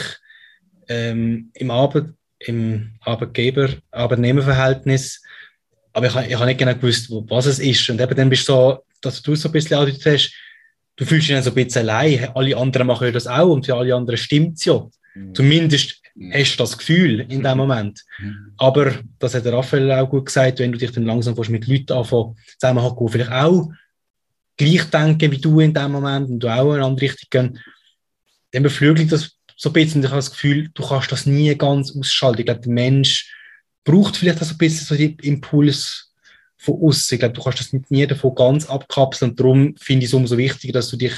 ähm, 0.88 1.52
im, 1.54 1.72
Arbeit, 1.72 2.06
im 2.40 2.92
Arbeitgeber, 3.02 3.70
Arbeitnehmerverhältnis. 3.92 5.22
Aber 5.94 6.08
ich, 6.08 6.16
ich 6.30 6.36
habe 6.36 6.46
nicht 6.46 6.60
genau 6.60 6.76
gewusst, 6.76 7.10
was 7.10 7.46
es 7.46 7.60
ist. 7.60 7.90
Und 7.90 8.02
eben 8.02 8.16
dann 8.16 8.30
bist 8.30 8.48
du 8.48 8.54
so, 8.54 8.86
dass 9.02 9.22
du 9.22 9.36
so 9.36 9.50
ein 9.50 9.52
bisschen 9.52 9.78
auditet 9.78 10.06
hast, 10.06 10.34
du 10.96 11.06
fühlst 11.06 11.28
dich 11.28 11.36
dann 11.36 11.44
so 11.44 11.52
ein 11.52 11.56
bisschen 11.56 11.90
allein. 11.90 12.30
Alle 12.36 12.56
anderen 12.58 12.88
machen 12.88 13.08
ja 13.08 13.12
das 13.12 13.28
auch 13.28 13.52
und 13.52 13.66
für 13.66 13.76
alle 13.76 13.96
anderen 13.96 14.18
stimmt 14.18 14.58
es 14.58 14.66
ja. 14.66 14.88
Mhm. 15.16 15.36
Zumindest. 15.36 16.01
Hast 16.34 16.54
du 16.54 16.58
das 16.58 16.78
Gefühl 16.78 17.22
in 17.30 17.44
dem 17.44 17.58
Moment. 17.58 18.04
Mhm. 18.20 18.54
Aber, 18.58 18.94
das 19.20 19.34
hat 19.34 19.46
der 19.46 19.54
Raphael 19.54 19.92
auch 19.92 20.10
gut 20.10 20.26
gesagt, 20.26 20.60
wenn 20.60 20.72
du 20.72 20.78
dich 20.78 20.92
dann 20.92 21.06
langsam 21.06 21.36
mit 21.50 21.68
Leuten 21.68 21.94
anfangen 21.94 22.38
zusammenhacken, 22.58 23.08
die 23.08 23.12
vielleicht 23.14 23.32
auch 23.32 23.70
gleich 24.58 24.84
denken 24.86 25.32
wie 25.32 25.38
du 25.40 25.60
in 25.60 25.74
dem 25.74 25.92
Moment 25.92 26.30
und 26.30 26.40
du 26.40 26.48
auch 26.48 26.74
in 26.74 26.76
eine 26.76 26.86
andere 26.86 27.06
Richtung 27.06 27.28
gehen, 27.30 27.60
dann 28.52 28.64
beflügelt 28.64 29.12
das 29.12 29.38
so 29.56 29.70
ein 29.70 29.74
bisschen 29.74 30.00
und 30.00 30.06
ich 30.06 30.12
habe 30.12 30.18
das 30.18 30.32
Gefühl, 30.32 30.70
du 30.74 30.84
kannst 30.84 31.12
das 31.12 31.26
nie 31.26 31.56
ganz 31.56 31.96
ausschalten. 31.96 32.40
Ich 32.40 32.46
glaube, 32.46 32.62
der 32.62 32.72
Mensch 32.72 33.32
braucht 33.84 34.18
vielleicht 34.18 34.42
auch 34.42 34.46
so 34.46 34.56
ein 34.56 34.58
bisschen 34.58 34.86
so 34.86 34.96
den 34.96 35.18
Impuls 35.20 36.14
von 36.58 36.82
außen. 36.82 37.16
Ich 37.16 37.20
glaube, 37.20 37.34
du 37.34 37.42
kannst 37.42 37.60
das 37.60 37.74
nicht 37.74 37.90
nie 37.92 38.06
davon 38.06 38.36
ganz 38.36 38.66
abkapseln 38.66 39.32
und 39.32 39.40
darum 39.40 39.76
finde 39.78 40.06
ich 40.06 40.10
es 40.10 40.14
umso 40.14 40.38
wichtiger, 40.38 40.74
dass 40.74 40.90
du 40.90 40.98
dich 40.98 41.14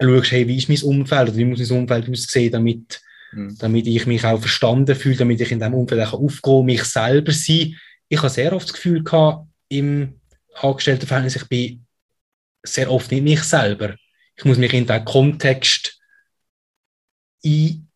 schaust, 0.00 0.32
hey, 0.32 0.48
wie 0.48 0.56
ist 0.56 0.68
mein 0.68 0.82
Umfeld 0.82 1.28
oder 1.28 1.36
wie 1.36 1.44
muss 1.44 1.70
mein 1.70 1.80
Umfeld 1.80 2.08
aussehen, 2.08 2.52
damit 2.52 3.00
mhm. 3.32 3.56
damit 3.58 3.86
ich 3.86 4.06
mich 4.06 4.24
auch 4.24 4.40
verstanden 4.40 4.94
fühle, 4.94 5.16
damit 5.16 5.40
ich 5.40 5.52
in 5.52 5.58
diesem 5.58 5.74
Umfeld 5.74 6.06
auch 6.06 6.14
aufgehe, 6.14 6.62
mich 6.64 6.84
selber 6.84 7.32
sein. 7.32 7.76
Ich 8.08 8.18
habe 8.18 8.30
sehr 8.30 8.52
oft 8.52 8.68
das 8.68 8.74
Gefühl 8.74 9.02
gehabt, 9.02 9.46
im 9.68 10.20
Angestelltenverhältnis, 10.54 11.36
ich 11.36 11.48
bin 11.48 11.86
sehr 12.62 12.90
oft 12.90 13.10
nicht 13.10 13.22
mich 13.22 13.42
selber. 13.42 13.94
Ich 14.36 14.44
muss 14.44 14.58
mich 14.58 14.72
in 14.72 14.86
diesen 14.86 15.04
Kontext 15.04 16.00
ein, 17.44 17.88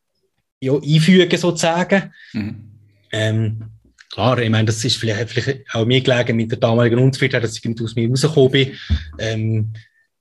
ja, 0.60 0.74
einfügen, 0.74 1.38
sozusagen. 1.38 2.12
Mhm. 2.32 2.70
Ähm, 3.12 3.70
klar, 4.10 4.38
ich 4.38 4.50
meine, 4.50 4.66
das 4.66 4.84
ist 4.84 4.96
vielleicht, 4.96 5.30
vielleicht 5.30 5.74
auch 5.74 5.84
mir 5.84 6.00
gelegen 6.00 6.36
mit 6.36 6.50
der 6.50 6.58
damaligen 6.58 6.98
Unzufriedenheit, 6.98 7.44
dass 7.44 7.56
ich 7.56 7.64
nicht 7.64 7.80
aus 7.80 7.94
mir 7.94 8.08
rausgekommen 8.08 8.52
bin. 8.52 8.72
Ähm, 9.18 9.72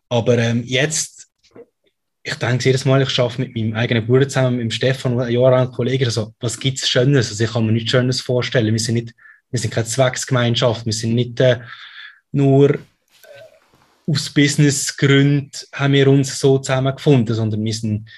aber 0.09 0.37
ähm, 0.37 0.63
jetzt 0.65 1.22
ich 2.23 2.35
denke 2.35 2.63
jedes 2.63 2.85
Mal, 2.85 3.01
ich 3.01 3.19
arbeite 3.19 3.41
mit 3.41 3.55
meinem 3.55 3.73
eigenen 3.73 4.07
Bruder 4.07 4.27
zusammen, 4.27 4.57
mit 4.57 4.63
dem 4.63 4.71
Stefan, 4.71 5.19
ein 5.19 5.31
Jahr 5.31 5.51
lang 5.51 5.71
Kollegen, 5.71 6.05
also, 6.05 6.33
was 6.39 6.57
gibt 6.57 6.79
es 6.79 6.89
Schönes? 6.89 7.29
Also, 7.29 7.43
ich 7.43 7.51
kann 7.51 7.65
mir 7.65 7.73
nichts 7.73 7.91
Schönes 7.91 8.21
vorstellen. 8.21 8.73
Wir 8.73 8.79
sind 8.79 8.95
nicht, 8.95 9.13
wir 9.51 9.59
sind 9.59 9.73
keine 9.73 9.85
Zwecksgemeinschaft, 9.85 10.85
wir 10.85 10.93
sind 10.93 11.15
nicht 11.15 11.39
äh, 11.41 11.59
nur 12.31 12.75
äh, 12.75 12.77
aus 14.07 14.29
Businessgründen 14.29 15.51
haben 15.73 15.93
wir 15.93 16.07
uns 16.07 16.39
so 16.39 16.59
zusammengefunden, 16.59 17.35
sondern 17.35 17.63
wir 17.63 17.73
sind, 17.73 18.09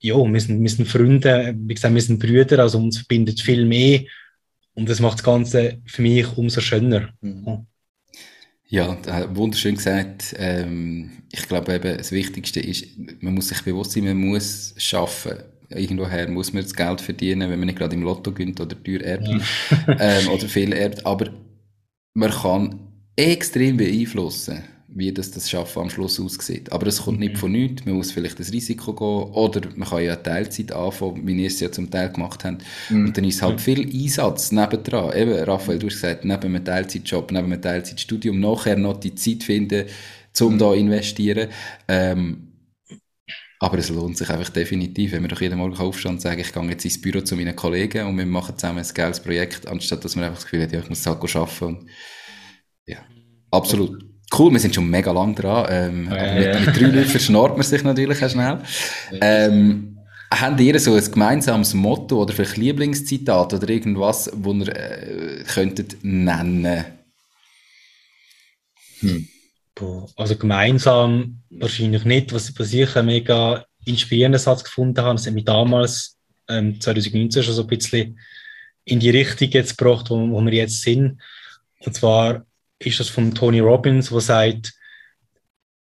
ja, 0.00 0.16
wir 0.16 0.40
sind, 0.40 0.60
wir 0.60 0.70
sind 0.70 0.88
Freunde, 0.88 1.54
wie 1.56 1.74
gesagt, 1.74 1.94
wir 1.94 2.02
sind 2.02 2.18
Brüder, 2.18 2.58
also 2.58 2.78
uns 2.78 2.98
verbindet 2.98 3.40
viel 3.40 3.64
mehr 3.64 4.02
und 4.74 4.88
das 4.88 5.00
macht 5.00 5.18
das 5.18 5.24
Ganze 5.24 5.80
für 5.86 6.02
mich 6.02 6.36
umso 6.36 6.60
schöner. 6.60 7.10
Mhm. 7.20 7.66
Ja, 8.70 8.98
wunderschön 9.34 9.76
gesagt. 9.76 10.34
Ähm, 10.38 11.22
ich 11.32 11.48
glaube 11.48 11.74
eben, 11.74 11.96
das 11.96 12.12
Wichtigste 12.12 12.60
ist, 12.60 12.86
man 13.20 13.34
muss 13.34 13.48
sich 13.48 13.62
bewusst 13.62 13.92
sein, 13.92 14.04
man 14.04 14.18
muss 14.18 14.74
schaffen. 14.76 15.38
Irgendwoher 15.70 16.28
muss 16.28 16.52
man 16.52 16.62
das 16.62 16.74
Geld 16.74 17.00
verdienen, 17.00 17.50
wenn 17.50 17.58
man 17.58 17.66
nicht 17.66 17.78
gerade 17.78 17.94
im 17.94 18.02
Lotto 18.02 18.32
gönnt 18.32 18.60
oder 18.60 18.82
teuer 18.82 19.00
erbt 19.00 19.28
ähm, 19.98 20.28
oder 20.28 20.48
viel 20.48 20.72
erbt. 20.72 21.04
Aber 21.06 21.30
man 22.14 22.30
kann 22.30 22.78
extrem 23.16 23.78
beeinflussen, 23.78 24.62
wie 24.90 25.12
das, 25.12 25.30
das 25.30 25.50
Schaffen 25.50 25.82
am 25.82 25.90
Schluss 25.90 26.18
aussieht. 26.18 26.72
Aber 26.72 26.86
es 26.86 27.02
kommt 27.02 27.20
nicht 27.20 27.34
mhm. 27.34 27.38
von 27.38 27.52
nichts. 27.52 27.84
Man 27.84 27.94
muss 27.94 28.10
vielleicht 28.10 28.40
das 28.40 28.52
Risiko 28.52 28.94
gehen 28.94 29.32
oder 29.34 29.68
man 29.76 29.88
kann 29.88 30.02
ja 30.02 30.16
Teilzeit 30.16 30.72
anfangen, 30.72 31.26
wie 31.26 31.42
ihr 31.42 31.46
es 31.46 31.60
ja 31.60 31.70
zum 31.70 31.90
Teil 31.90 32.10
gemacht 32.10 32.42
habt. 32.44 32.64
Mhm. 32.88 33.06
Und 33.06 33.16
dann 33.16 33.24
ist 33.24 33.42
halt 33.42 33.60
viel 33.60 33.80
Einsatz 33.80 34.50
nebendran. 34.50 35.14
Eben, 35.14 35.34
Raphael, 35.44 35.78
du 35.78 35.86
hast 35.86 35.94
gesagt, 35.94 36.24
neben 36.24 36.42
einem 36.42 36.64
Teilzeitjob, 36.64 37.30
neben 37.32 37.52
einem 37.52 37.60
Teilzeitstudium, 37.60 38.40
nachher 38.40 38.76
noch 38.76 38.98
die 38.98 39.14
Zeit 39.14 39.44
finden, 39.44 39.84
um 40.40 40.54
mhm. 40.54 40.58
da 40.58 40.74
investieren. 40.74 41.48
Ähm, 41.86 42.44
aber 43.60 43.78
es 43.78 43.90
lohnt 43.90 44.16
sich 44.16 44.30
einfach 44.30 44.50
definitiv, 44.50 45.12
wenn 45.12 45.22
wir 45.22 45.28
doch 45.28 45.40
jeden 45.40 45.58
Morgen 45.58 45.76
aufstehen 45.76 46.12
und 46.12 46.22
sagen, 46.22 46.40
ich 46.40 46.52
gehe 46.52 46.70
jetzt 46.70 46.84
ins 46.84 47.00
Büro 47.00 47.20
zu 47.20 47.34
meinen 47.36 47.56
Kollegen 47.56 48.06
und 48.06 48.16
wir 48.16 48.24
machen 48.24 48.56
zusammen 48.56 48.78
ein 48.78 48.94
geiles 48.94 49.20
Projekt, 49.20 49.66
anstatt 49.66 50.04
dass 50.04 50.14
man 50.14 50.24
einfach 50.24 50.38
das 50.38 50.44
Gefühl 50.44 50.62
hat, 50.62 50.72
ja, 50.72 50.78
ich 50.78 50.88
muss 50.88 51.04
halt 51.04 51.18
arbeiten. 51.18 51.64
Und, 51.64 51.90
ja, 52.86 52.98
absolut. 53.50 54.08
Cool, 54.36 54.52
wir 54.52 54.60
sind 54.60 54.74
schon 54.74 54.88
mega 54.88 55.10
lang 55.10 55.34
dran. 55.34 55.66
Ähm, 55.70 56.08
ja, 56.10 56.34
mit, 56.34 56.44
ja. 56.44 56.60
mit 56.60 56.76
drei 56.76 56.86
Leuten 56.86 57.08
verschnarrt 57.08 57.56
man 57.56 57.64
sich 57.64 57.82
natürlich 57.82 58.22
auch 58.22 58.30
schnell. 58.30 58.60
Ähm, 59.20 59.98
habt 60.30 60.60
ihr 60.60 60.78
so 60.78 60.94
ein 60.94 61.10
gemeinsames 61.10 61.72
Motto 61.74 62.22
oder 62.22 62.34
vielleicht 62.34 62.58
Lieblingszitat 62.58 63.54
oder 63.54 63.68
irgendwas, 63.68 64.30
wo 64.34 64.52
ihr 64.52 64.68
äh, 64.68 65.44
könntet 65.44 65.96
nennen? 66.02 66.84
Hm. 69.00 69.28
Also 70.16 70.36
gemeinsam 70.36 71.40
wahrscheinlich 71.50 72.04
nicht. 72.04 72.32
Was, 72.32 72.52
was 72.58 72.72
ich 72.72 72.96
einen 72.96 73.06
mega 73.06 73.64
inspirierenden 73.84 74.40
Satz 74.40 74.64
gefunden 74.64 75.00
habe, 75.00 75.14
das 75.14 75.26
hat 75.26 75.34
mich 75.34 75.44
damals, 75.44 76.16
ähm, 76.48 76.80
2019, 76.80 77.42
schon 77.42 77.54
so 77.54 77.62
ein 77.62 77.68
bisschen 77.68 78.18
in 78.84 79.00
die 79.00 79.10
Richtung 79.10 79.50
jetzt 79.50 79.78
gebracht, 79.78 80.10
wo, 80.10 80.16
wo 80.30 80.44
wir 80.44 80.52
jetzt 80.52 80.82
sind. 80.82 81.20
Und 81.84 81.94
zwar 81.94 82.44
ist 82.78 83.00
das 83.00 83.08
von 83.08 83.34
Tony 83.34 83.60
Robbins, 83.60 84.10
wo 84.10 84.20
sagt, 84.20 84.72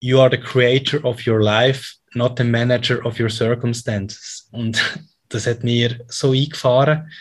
You 0.04 0.20
are 0.20 0.32
the 0.32 0.38
creator 0.38 1.04
of 1.06 1.26
your 1.28 1.42
life, 1.42 1.96
not 2.16 2.38
the 2.38 2.44
manager 2.44 3.06
of 3.06 3.20
your 3.20 3.30
circumstances. 3.30 4.48
Und 4.52 4.82
das 5.30 5.46
hat 5.46 5.64
mir 5.64 6.04
so 6.08 6.32
eingefahren. 6.32 7.12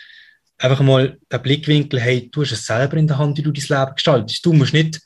Einfach 0.57 0.81
mal 0.81 1.17
der 1.31 1.39
Blickwinkel, 1.39 1.99
hey, 1.99 2.29
du 2.29 2.41
hast 2.41 2.51
es 2.51 2.65
selber 2.65 2.97
in 2.97 3.07
der 3.07 3.17
Hand, 3.17 3.37
wie 3.37 3.43
du 3.43 3.51
dein 3.51 3.79
Leben 3.79 3.95
gestaltest. 3.95 4.45
Du 4.45 4.53
musst 4.53 4.73
nicht, 4.73 4.99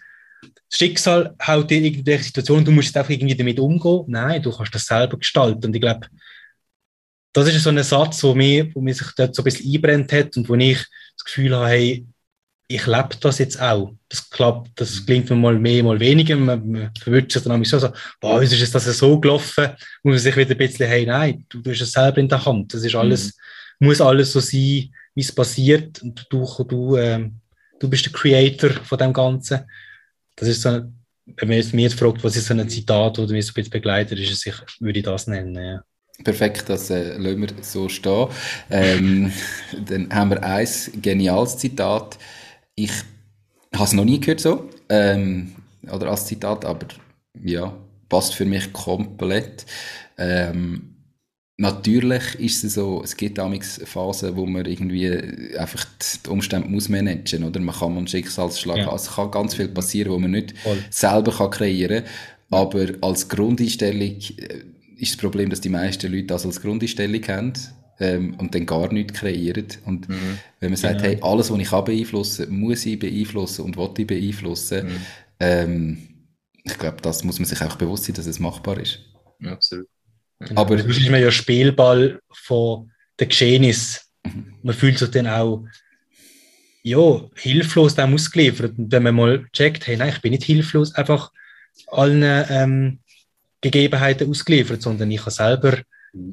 das 0.70 0.80
Schicksal 0.80 1.36
haut 1.46 1.70
dir 1.70 1.82
irgendwelche 1.82 2.24
Situationen, 2.24 2.66
du 2.66 2.72
musst 2.72 2.96
einfach 2.96 3.12
irgendwie 3.12 3.36
damit 3.36 3.60
umgehen. 3.60 4.04
Nein, 4.08 4.42
du 4.42 4.52
kannst 4.52 4.74
das 4.74 4.86
selber 4.86 5.18
gestalten. 5.18 5.66
Und 5.66 5.76
ich 5.76 5.82
glaube, 5.82 6.08
das 7.34 7.48
ist 7.48 7.64
so 7.64 7.70
ein 7.70 7.84
Satz, 7.84 8.24
wo 8.24 8.34
mir, 8.34 8.74
wo 8.74 8.82
mir 8.82 8.94
sich 8.94 9.08
dort 9.18 9.36
so 9.36 9.42
ein 9.42 9.46
bisschen 9.46 9.74
einbrennt 9.74 10.12
hat 10.14 10.36
und 10.38 10.48
wo 10.48 10.56
ich 10.56 10.78
das 11.18 11.26
Gefühl 11.26 11.56
habe, 11.56 11.68
hey, 11.68 12.06
ich 12.68 12.88
lebe 12.88 13.10
das 13.20 13.38
jetzt 13.38 13.62
auch. 13.62 13.94
Das 14.10 14.30
klappt, 14.30 14.72
das 14.80 15.02
mhm. 15.02 15.06
klingt 15.06 15.30
mir 15.30 15.36
mal 15.36 15.60
mehr, 15.60 15.84
mal 15.84 16.00
weniger. 16.00 16.36
Man, 16.36 16.72
man 16.72 16.92
verwirrt 17.00 17.32
sich 17.32 17.44
dann 17.44 17.64
so, 17.64 17.80
so, 17.80 17.90
boah, 18.20 18.42
ist 18.42 18.54
es 18.54 18.72
das 18.72 18.86
so 18.98 19.20
gelaufen? 19.20 19.68
Muss 20.04 20.14
man 20.14 20.20
sich 20.20 20.36
wieder 20.36 20.52
ein 20.52 20.58
bisschen, 20.58 20.88
hey, 20.88 21.06
nein, 21.06 21.46
du, 21.50 21.62
du 21.62 21.72
hast 21.72 21.82
es 21.82 21.92
selber 21.92 22.18
in 22.18 22.30
der 22.30 22.44
Hand. 22.44 22.74
Das 22.74 22.84
ist 22.84 22.96
alles, 22.96 23.38
mhm. 23.80 23.88
muss 23.88 24.02
alles 24.02 24.32
so 24.32 24.40
sein, 24.40 24.92
wie 25.14 25.22
es 25.22 25.32
passiert. 25.32 26.02
Und 26.02 26.26
du, 26.30 26.48
du, 26.68 26.98
ähm, 26.98 27.40
du 27.80 27.90
bist 27.90 28.06
der 28.06 28.14
Creator 28.14 28.72
von 28.72 28.98
dem 28.98 29.14
Ganzen. 29.14 29.62
Das 30.36 30.48
ist 30.48 30.64
so, 30.64 30.70
wenn 30.70 31.48
man 31.48 31.58
mich 31.58 31.74
jetzt 31.74 32.00
fragt, 32.00 32.24
was 32.24 32.36
ist 32.36 32.48
so 32.48 32.54
ein 32.54 32.68
Zitat 32.70 33.20
oder 33.20 33.34
wie 33.34 33.40
es 33.40 33.50
ein 33.50 33.54
bisschen 33.54 33.72
begleitet, 33.72 34.20
ist 34.20 34.32
es, 34.32 34.46
ich 34.46 34.56
würde 34.80 35.00
ich 35.00 35.06
das 35.06 35.28
nennen, 35.28 35.56
ja. 35.56 35.84
Perfekt, 36.24 36.70
das 36.70 36.90
äh, 36.90 37.18
lassen 37.18 37.42
wir 37.42 37.50
so 37.62 37.90
stehen. 37.90 38.30
Ähm, 38.70 39.34
dann 39.86 40.14
haben 40.14 40.30
wir 40.32 40.44
ein 40.44 40.68
geniales 41.02 41.58
Zitat 41.58 42.18
ich 42.76 42.92
habe 43.74 43.84
es 43.84 43.94
noch 43.94 44.06
nie 44.06 44.20
gehört 44.20 44.40
so, 44.40 44.70
ähm, 44.90 45.56
oder 45.92 46.10
als 46.10 46.26
Zitat, 46.26 46.66
aber 46.66 46.88
ja, 47.44 47.74
passt 48.10 48.36
für 48.36 48.46
mich 48.46 48.72
komplett. 48.74 49.66
Ähm, 50.18 50.96
Natürlich 51.58 52.36
ist 52.38 52.66
es 52.66 52.74
so, 52.74 53.02
es 53.02 53.16
gibt 53.16 53.38
damals 53.38 53.80
Phasen, 53.86 54.36
wo 54.36 54.46
man 54.46 54.66
irgendwie 54.66 55.56
einfach 55.58 55.86
die 56.26 56.30
Umstände 56.30 56.68
muss 56.68 56.90
managen, 56.90 57.46
oder? 57.46 57.62
Man 57.62 57.74
kann 57.74 57.98
einen 57.98 58.08
Schicksalsschlag 58.08 58.78
ja. 58.78 58.86
haben. 58.86 58.92
Also 58.92 59.10
es 59.10 59.16
kann 59.16 59.32
ganz 59.32 59.56
viel 59.56 59.70
passieren, 59.70 60.12
wo 60.12 60.20
man 60.20 60.32
nicht 60.32 60.58
Voll. 60.58 60.84
selber 60.90 61.32
kann 61.32 61.52
kreieren 61.52 62.04
kann. 62.04 62.60
Aber 62.60 62.88
als 63.02 63.30
Grundeinstellung 63.30 64.02
äh, 64.02 64.64
ist 64.98 65.14
das 65.14 65.18
Problem, 65.18 65.50
dass 65.50 65.62
die 65.62 65.70
meisten 65.70 66.12
Leute 66.12 66.28
das 66.28 66.46
als 66.46 66.62
Grundeinstellung 66.62 67.26
haben 67.26 67.54
ähm, 68.00 68.36
und 68.36 68.54
dann 68.56 68.66
gar 68.66 68.92
nichts 68.92 69.20
kreieren. 69.20 69.68
Und 69.86 70.10
mhm. 70.10 70.38
wenn 70.60 70.72
man 70.72 70.78
sagt, 70.78 71.02
genau. 71.02 71.10
hey, 71.10 71.20
alles, 71.22 71.52
was 71.52 71.60
ich 71.60 71.70
kann 71.70 71.86
beeinflussen, 71.86 72.58
muss 72.58 72.86
ich 72.86 73.00
beeinflussen 73.00 73.66
und 73.66 73.78
will 73.78 73.92
ich 73.98 74.08
beeinflussen, 74.08 74.88
mhm. 74.88 74.98
ähm, 75.40 75.98
ich 76.64 76.78
glaube, 76.78 76.98
das 77.02 77.24
muss 77.24 77.40
man 77.40 77.46
sich 77.46 77.62
auch 77.62 77.76
bewusst 77.76 78.06
sein, 78.06 78.16
dass 78.16 78.26
es 78.26 78.40
machbar 78.40 78.80
ist. 78.80 79.00
Ja, 79.40 79.52
absolut. 79.54 79.88
Genau. 80.40 80.62
Aber 80.62 80.76
das 80.76 80.86
ist 80.86 81.10
man 81.10 81.22
ja 81.22 81.32
Spielball 81.32 82.20
von 82.32 82.92
den 83.20 83.30
Geschehnissen. 83.30 84.02
Mhm. 84.24 84.56
Man 84.64 84.76
fühlt 84.76 84.98
sich 84.98 85.12
dann 85.12 85.28
auch 85.28 85.66
ja, 86.84 87.22
hilflos 87.36 87.96
dem 87.96 88.14
ausgeliefert. 88.14 88.78
Und 88.78 88.92
wenn 88.92 89.04
man 89.04 89.16
mal 89.16 89.46
checkt, 89.54 89.88
hey, 89.88 89.98
nein, 89.98 90.10
ich 90.10 90.22
bin 90.22 90.32
nicht 90.32 90.44
hilflos, 90.44 90.94
einfach 90.94 91.32
allen 91.88 92.24
ähm, 92.50 93.00
Gegebenheiten 93.62 94.30
ausgeliefert, 94.30 94.82
sondern 94.82 95.10
ich 95.10 95.22
habe 95.22 95.32
selber 95.32 95.80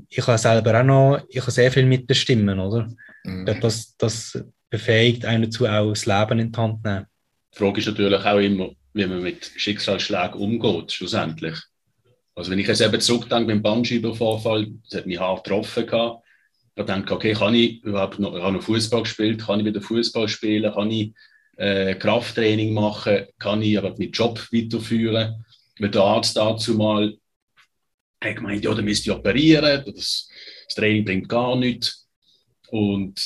ich 0.08 0.26
habe 0.26 0.38
selber 0.38 0.80
auch 0.80 0.84
noch, 0.84 1.24
ich 1.28 1.40
habe 1.40 1.50
sehr 1.50 1.70
viel 1.72 1.86
mitbestimmen, 1.86 2.58
oder? 2.58 2.88
Mhm. 3.24 3.60
Das, 3.60 3.96
das 3.96 4.44
befähigt 4.70 5.24
einen 5.24 5.44
dazu, 5.44 5.66
auch 5.66 5.90
das 5.90 6.06
Leben 6.06 6.38
in 6.38 6.52
die 6.52 6.58
Hand 6.58 6.82
zu 6.82 6.88
nehmen. 6.88 7.06
Die 7.54 7.58
Frage 7.58 7.80
ist 7.80 7.86
natürlich 7.86 8.24
auch 8.24 8.38
immer, 8.38 8.70
wie 8.94 9.06
man 9.06 9.22
mit 9.22 9.44
Schicksalsschlägen 9.56 10.40
umgeht, 10.40 10.92
schlussendlich. 10.92 11.56
Also 12.34 12.50
wenn 12.50 12.58
ich 12.58 12.66
jetzt 12.66 12.80
eben 12.80 13.00
zurückdenke 13.00 13.46
beim 13.46 13.62
Bandscheibenvorfall, 13.62 14.68
das 14.88 15.00
hat 15.00 15.06
mich 15.06 15.20
hart 15.20 15.44
getroffen 15.44 15.86
gehabt, 15.86 16.24
da 16.74 16.82
denke 16.84 17.06
ich, 17.06 17.10
okay, 17.10 17.32
kann 17.34 17.54
ich 17.54 17.82
überhaupt 17.84 18.18
noch, 18.18 18.34
ich 18.34 18.42
habe 18.42 18.56
noch 18.56 18.62
Fußball 18.62 19.02
gespielt, 19.02 19.44
kann 19.44 19.60
ich 19.60 19.66
wieder 19.66 19.82
Fußball 19.82 20.28
spielen, 20.28 20.72
kann 20.72 20.90
ich 20.90 21.12
äh, 21.58 21.94
Krafttraining 21.94 22.72
machen, 22.72 23.26
kann 23.38 23.60
ich 23.60 23.76
aber 23.76 23.90
meinen 23.90 24.12
Job 24.12 24.40
weiterführen. 24.50 25.44
Weil 25.78 25.90
der 25.90 26.02
Arzt 26.02 26.36
dazu 26.36 26.74
mal 26.74 27.14
hat 28.24 28.36
gemeint, 28.36 28.64
ja, 28.64 28.74
dann 28.74 28.84
müsste 28.84 29.10
ich 29.10 29.16
operieren, 29.16 29.82
das, 29.86 30.28
das 30.66 30.74
Training 30.74 31.04
bringt 31.04 31.28
gar 31.28 31.56
nichts. 31.56 32.08
Und 32.70 33.20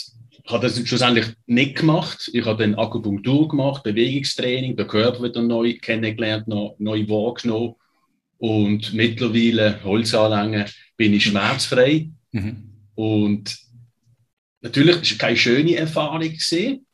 ich 0.45 0.53
habe 0.53 0.67
das 0.67 0.79
schlussendlich 0.87 1.27
nicht 1.47 1.77
gemacht. 1.77 2.31
Ich 2.33 2.45
habe 2.45 2.63
dann 2.63 2.77
Akupunktur 2.77 3.49
gemacht, 3.49 3.83
Bewegungstraining, 3.83 4.77
den 4.77 4.87
Körper 4.87 5.25
wieder 5.25 5.43
neu 5.43 5.77
kennengelernt, 5.79 6.47
neu 6.49 7.09
wahrgenommen. 7.09 7.75
Und 8.39 8.93
mittlerweile, 8.93 9.83
Holzanlänge, 9.83 10.67
bin 10.97 11.15
ich 11.15 11.25
schmerzfrei. 11.25 12.11
Mhm. 12.33 12.71
Und 12.95 13.57
natürlich 14.61 14.97
war 14.97 15.03
es 15.03 15.19
keine 15.19 15.37
schöne 15.37 15.77
Erfahrung 15.77 16.21
gesehen, 16.21 16.87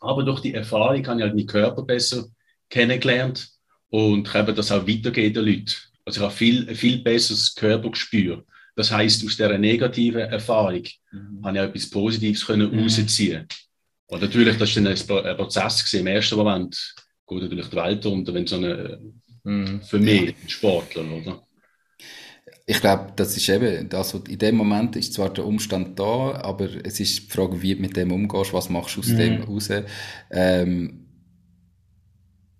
aber 0.00 0.24
durch 0.24 0.40
die 0.40 0.54
Erfahrung 0.54 1.06
habe 1.06 1.18
ich 1.20 1.24
halt 1.24 1.34
meinen 1.34 1.46
Körper 1.46 1.82
besser 1.82 2.26
kennengelernt 2.68 3.48
und 3.90 4.24
kann 4.24 4.54
das 4.54 4.72
auch 4.72 4.86
weitergeben 4.86 5.34
den 5.34 5.44
Leuten. 5.44 5.74
Also 6.04 6.20
ich 6.20 6.24
habe 6.24 6.34
viel, 6.34 6.74
viel 6.74 7.02
besseres 7.02 7.54
Körpergespür. 7.54 8.44
Das 8.74 8.90
heißt, 8.90 9.24
aus 9.24 9.36
dieser 9.36 9.58
negativen 9.58 10.20
Erfahrung 10.20 10.82
mhm. 11.10 11.44
habe 11.44 11.58
ich 11.58 11.64
etwas 11.64 11.90
Positives 11.90 12.46
können 12.46 12.72
mhm. 12.72 12.80
rausziehen. 12.80 13.46
Und 14.06 14.22
natürlich, 14.22 14.56
das 14.58 14.76
war 14.76 14.82
dann 14.82 15.26
ein 15.26 15.36
Prozess 15.36 15.84
gewesen. 15.84 16.00
Im 16.00 16.06
ersten 16.06 16.36
Moment 16.36 16.94
geht 17.26 17.42
natürlich 17.42 17.68
die 17.68 17.76
Welt 17.76 18.06
unter, 18.06 18.34
wenn 18.34 18.46
so 18.46 18.56
eine, 18.56 19.00
mhm. 19.44 19.82
für 19.82 19.98
mich, 19.98 20.34
ein 20.42 20.48
Sportler, 20.48 21.04
oder? 21.10 21.42
Ich 22.64 22.80
glaube, 22.80 23.12
das 23.16 23.36
ist 23.36 23.48
eben, 23.48 23.88
das, 23.88 24.14
in 24.14 24.38
dem 24.38 24.56
Moment 24.56 24.96
ist 24.96 25.14
zwar 25.14 25.32
der 25.32 25.44
Umstand 25.44 25.98
da, 25.98 26.40
aber 26.42 26.68
es 26.84 27.00
ist 27.00 27.18
die 27.18 27.30
Frage, 27.30 27.60
wie 27.60 27.74
du 27.74 27.80
mit 27.80 27.96
dem 27.96 28.12
umgehst, 28.12 28.52
was 28.52 28.68
machst 28.68 28.96
du 28.96 29.00
aus 29.00 29.08
mhm. 29.08 29.16
dem 29.16 29.42
raus. 29.42 29.68
Ähm, 30.30 31.06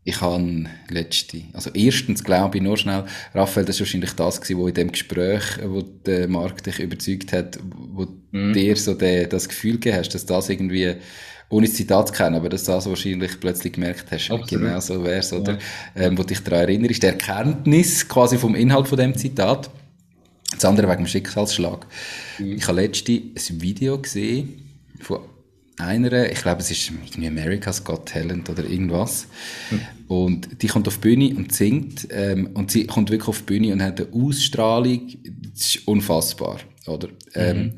ich 0.04 0.20
habe 0.20 0.64
letzte, 0.88 1.42
also 1.52 1.70
erstens 1.74 2.24
glaube 2.24 2.58
ich 2.58 2.62
nur 2.62 2.76
schnell, 2.76 3.04
Raphael, 3.34 3.64
das 3.64 3.76
war 3.76 3.86
wahrscheinlich 3.86 4.12
das 4.14 4.40
gewesen, 4.40 4.58
wo 4.58 4.66
in 4.66 4.74
dem 4.74 4.90
Gespräch, 4.90 5.44
wo 5.64 5.82
der 5.82 6.26
Markt 6.28 6.66
dich 6.66 6.80
überzeugt 6.80 7.32
hat, 7.32 7.58
wo 7.62 8.08
mhm. 8.32 8.52
dir 8.52 8.76
so 8.76 8.94
de, 8.94 9.28
das 9.28 9.48
Gefühl 9.48 9.74
gegeben 9.74 9.98
hast, 9.98 10.10
dass 10.10 10.26
das 10.26 10.48
irgendwie, 10.48 10.94
ohne 11.50 11.66
das 11.66 11.76
Zitat 11.76 12.08
zu 12.08 12.14
kennen, 12.14 12.34
aber 12.34 12.48
dass 12.48 12.64
das 12.64 12.86
wahrscheinlich 12.86 13.38
plötzlich 13.38 13.74
gemerkt 13.74 14.06
hast, 14.10 14.30
Absolut. 14.30 14.48
genau 14.48 14.80
so 14.80 15.04
wäre 15.04 15.20
es, 15.20 15.32
oder? 15.32 15.52
Ja. 15.94 16.02
Ähm, 16.02 16.18
wo 16.18 16.24
dich 16.24 16.40
daran 16.40 16.62
erinnerst, 16.62 17.02
der 17.04 17.12
Erkenntnis 17.12 18.08
quasi 18.08 18.38
vom 18.38 18.56
Inhalt 18.56 18.88
von 18.88 18.98
dem 18.98 19.16
Zitat. 19.16 19.70
Das 20.52 20.64
andere 20.64 20.88
wegen 20.88 21.04
dem 21.04 21.06
Schicksalsschlag. 21.06 21.86
Mhm. 22.38 22.56
Ich 22.56 22.66
habe 22.66 22.80
letzte 22.80 23.12
ein 23.12 23.60
Video 23.62 23.98
gesehen 23.98 24.68
von 25.00 25.20
einer, 25.82 26.30
ich 26.30 26.40
glaube, 26.40 26.60
es 26.60 26.70
ist 26.70 26.90
irgendwie 26.90 27.26
America's 27.26 27.84
Got 27.84 28.06
Talent 28.06 28.48
oder 28.48 28.64
irgendwas. 28.64 29.26
Mhm. 29.70 29.80
Und 30.08 30.62
die 30.62 30.66
kommt 30.66 30.88
auf 30.88 30.96
die 30.96 31.00
Bühne 31.00 31.34
und 31.36 31.52
singt. 31.52 32.08
Ähm, 32.10 32.50
und 32.54 32.70
sie 32.70 32.86
kommt 32.86 33.10
wirklich 33.10 33.28
auf 33.28 33.38
die 33.38 33.44
Bühne 33.44 33.72
und 33.72 33.82
hat 33.82 34.00
eine 34.00 34.12
Ausstrahlung, 34.12 35.12
das 35.52 35.76
ist 35.76 35.88
unfassbar. 35.88 36.58
oder? 36.86 37.08
Ähm, 37.34 37.56
mhm. 37.56 37.72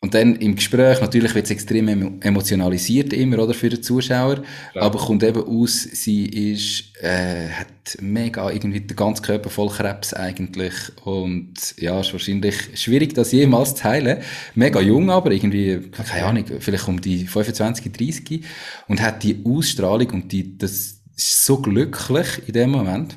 Und 0.00 0.12
dann 0.14 0.36
im 0.36 0.54
Gespräch, 0.56 1.00
natürlich 1.00 1.34
wird 1.34 1.46
es 1.46 1.50
extrem 1.50 2.20
emotionalisiert 2.20 3.14
immer, 3.14 3.38
oder, 3.38 3.54
für 3.54 3.70
den 3.70 3.82
Zuschauer. 3.82 4.42
Klar. 4.72 4.84
Aber 4.84 4.98
kommt 4.98 5.22
eben 5.22 5.42
aus, 5.42 5.82
sie 5.82 6.26
ist, 6.26 6.94
äh, 7.02 7.48
hat 7.48 7.96
mega 8.00 8.50
irgendwie 8.50 8.80
den 8.80 8.94
ganzen 8.94 9.24
Körper 9.24 9.48
voll 9.48 9.70
Krebs 9.70 10.12
eigentlich. 10.12 10.74
Und 11.04 11.54
ja, 11.78 12.00
ist 12.00 12.12
wahrscheinlich 12.12 12.56
schwierig, 12.74 13.14
das 13.14 13.32
jemals 13.32 13.74
zu 13.74 13.84
heilen. 13.84 14.18
Mega 14.54 14.80
jung 14.80 15.10
aber, 15.10 15.32
irgendwie, 15.32 15.90
keine 15.90 16.26
Ahnung, 16.26 16.44
vielleicht 16.60 16.86
um 16.88 17.00
die 17.00 17.26
25, 17.26 17.90
30. 17.90 18.44
Und 18.88 19.00
hat 19.00 19.22
die 19.22 19.42
Ausstrahlung 19.46 20.10
und 20.10 20.30
die, 20.30 20.58
das 20.58 21.00
ist 21.16 21.44
so 21.44 21.58
glücklich 21.58 22.42
in 22.46 22.52
dem 22.52 22.70
Moment. 22.70 23.16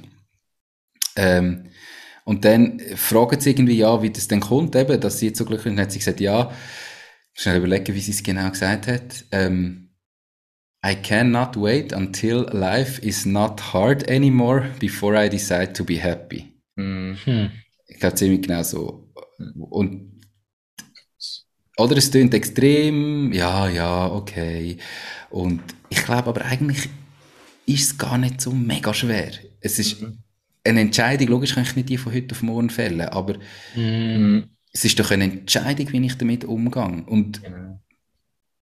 Ähm, 1.18 1.66
und 2.30 2.46
dann 2.46 2.80
fragen 2.96 3.40
sie 3.40 3.50
irgendwie, 3.50 3.78
ja, 3.78 4.04
wie 4.04 4.12
das 4.12 4.28
denn 4.28 4.40
kommt, 4.40 4.76
eben, 4.76 5.02
dass 5.02 5.18
sie 5.18 5.30
jetzt 5.30 5.40
so 5.40 5.46
glücklich 5.46 5.64
sind. 5.64 5.80
Hat 5.80 5.92
sie 5.92 5.98
gesagt, 5.98 6.20
ja, 6.20 6.54
schnell 7.34 7.58
überlegen, 7.58 7.96
wie 7.96 8.00
sie 8.00 8.12
es 8.12 8.22
genau 8.22 8.52
gesagt 8.52 8.86
hat. 8.86 9.26
Ähm, 9.32 9.96
I 10.86 10.94
cannot 10.94 11.60
wait 11.60 11.92
until 11.92 12.46
life 12.52 13.02
is 13.02 13.26
not 13.26 13.74
hard 13.74 14.08
anymore 14.12 14.70
before 14.80 15.16
I 15.16 15.28
decide 15.28 15.74
to 15.74 15.84
be 15.84 15.96
happy. 15.96 16.54
Mhm. 16.76 17.50
Ich 17.88 18.00
glaube 18.00 18.16
ziemlich 18.16 18.44
genau 18.44 18.62
so. 18.62 19.12
Und, 19.58 20.22
oder 21.78 21.98
es 21.98 22.12
klingt 22.12 22.36
extrem, 22.36 23.34
ja, 23.34 23.68
ja, 23.68 24.06
okay. 24.06 24.78
Und 25.32 25.62
ich 25.90 26.06
glaube 26.06 26.30
aber 26.30 26.46
eigentlich 26.46 26.90
ist 27.66 27.92
es 27.92 27.98
gar 27.98 28.20
nicht 28.20 28.40
so 28.40 28.52
mega 28.52 28.94
schwer. 28.94 29.32
Es 29.62 29.80
ist, 29.80 30.00
mhm 30.00 30.20
eine 30.64 30.82
Entscheidung, 30.82 31.28
logisch 31.30 31.56
kann 31.56 31.64
ich 31.64 31.76
nicht 31.76 31.90
die 31.90 31.98
von 31.98 32.14
heute 32.14 32.36
auf 32.36 32.42
morgen 32.42 32.70
fällen, 32.70 33.08
aber 33.08 33.36
mm. 33.76 34.44
es 34.72 34.86
ist 34.86 35.00
doch 35.00 35.12
eine 35.12 35.26
Entscheidung, 35.26 35.92
wie 35.92 36.06
ich 36.06 36.18
damit 36.18 36.46
umgehe. 36.46 37.04
Und 37.06 37.44
genau. 37.44 37.82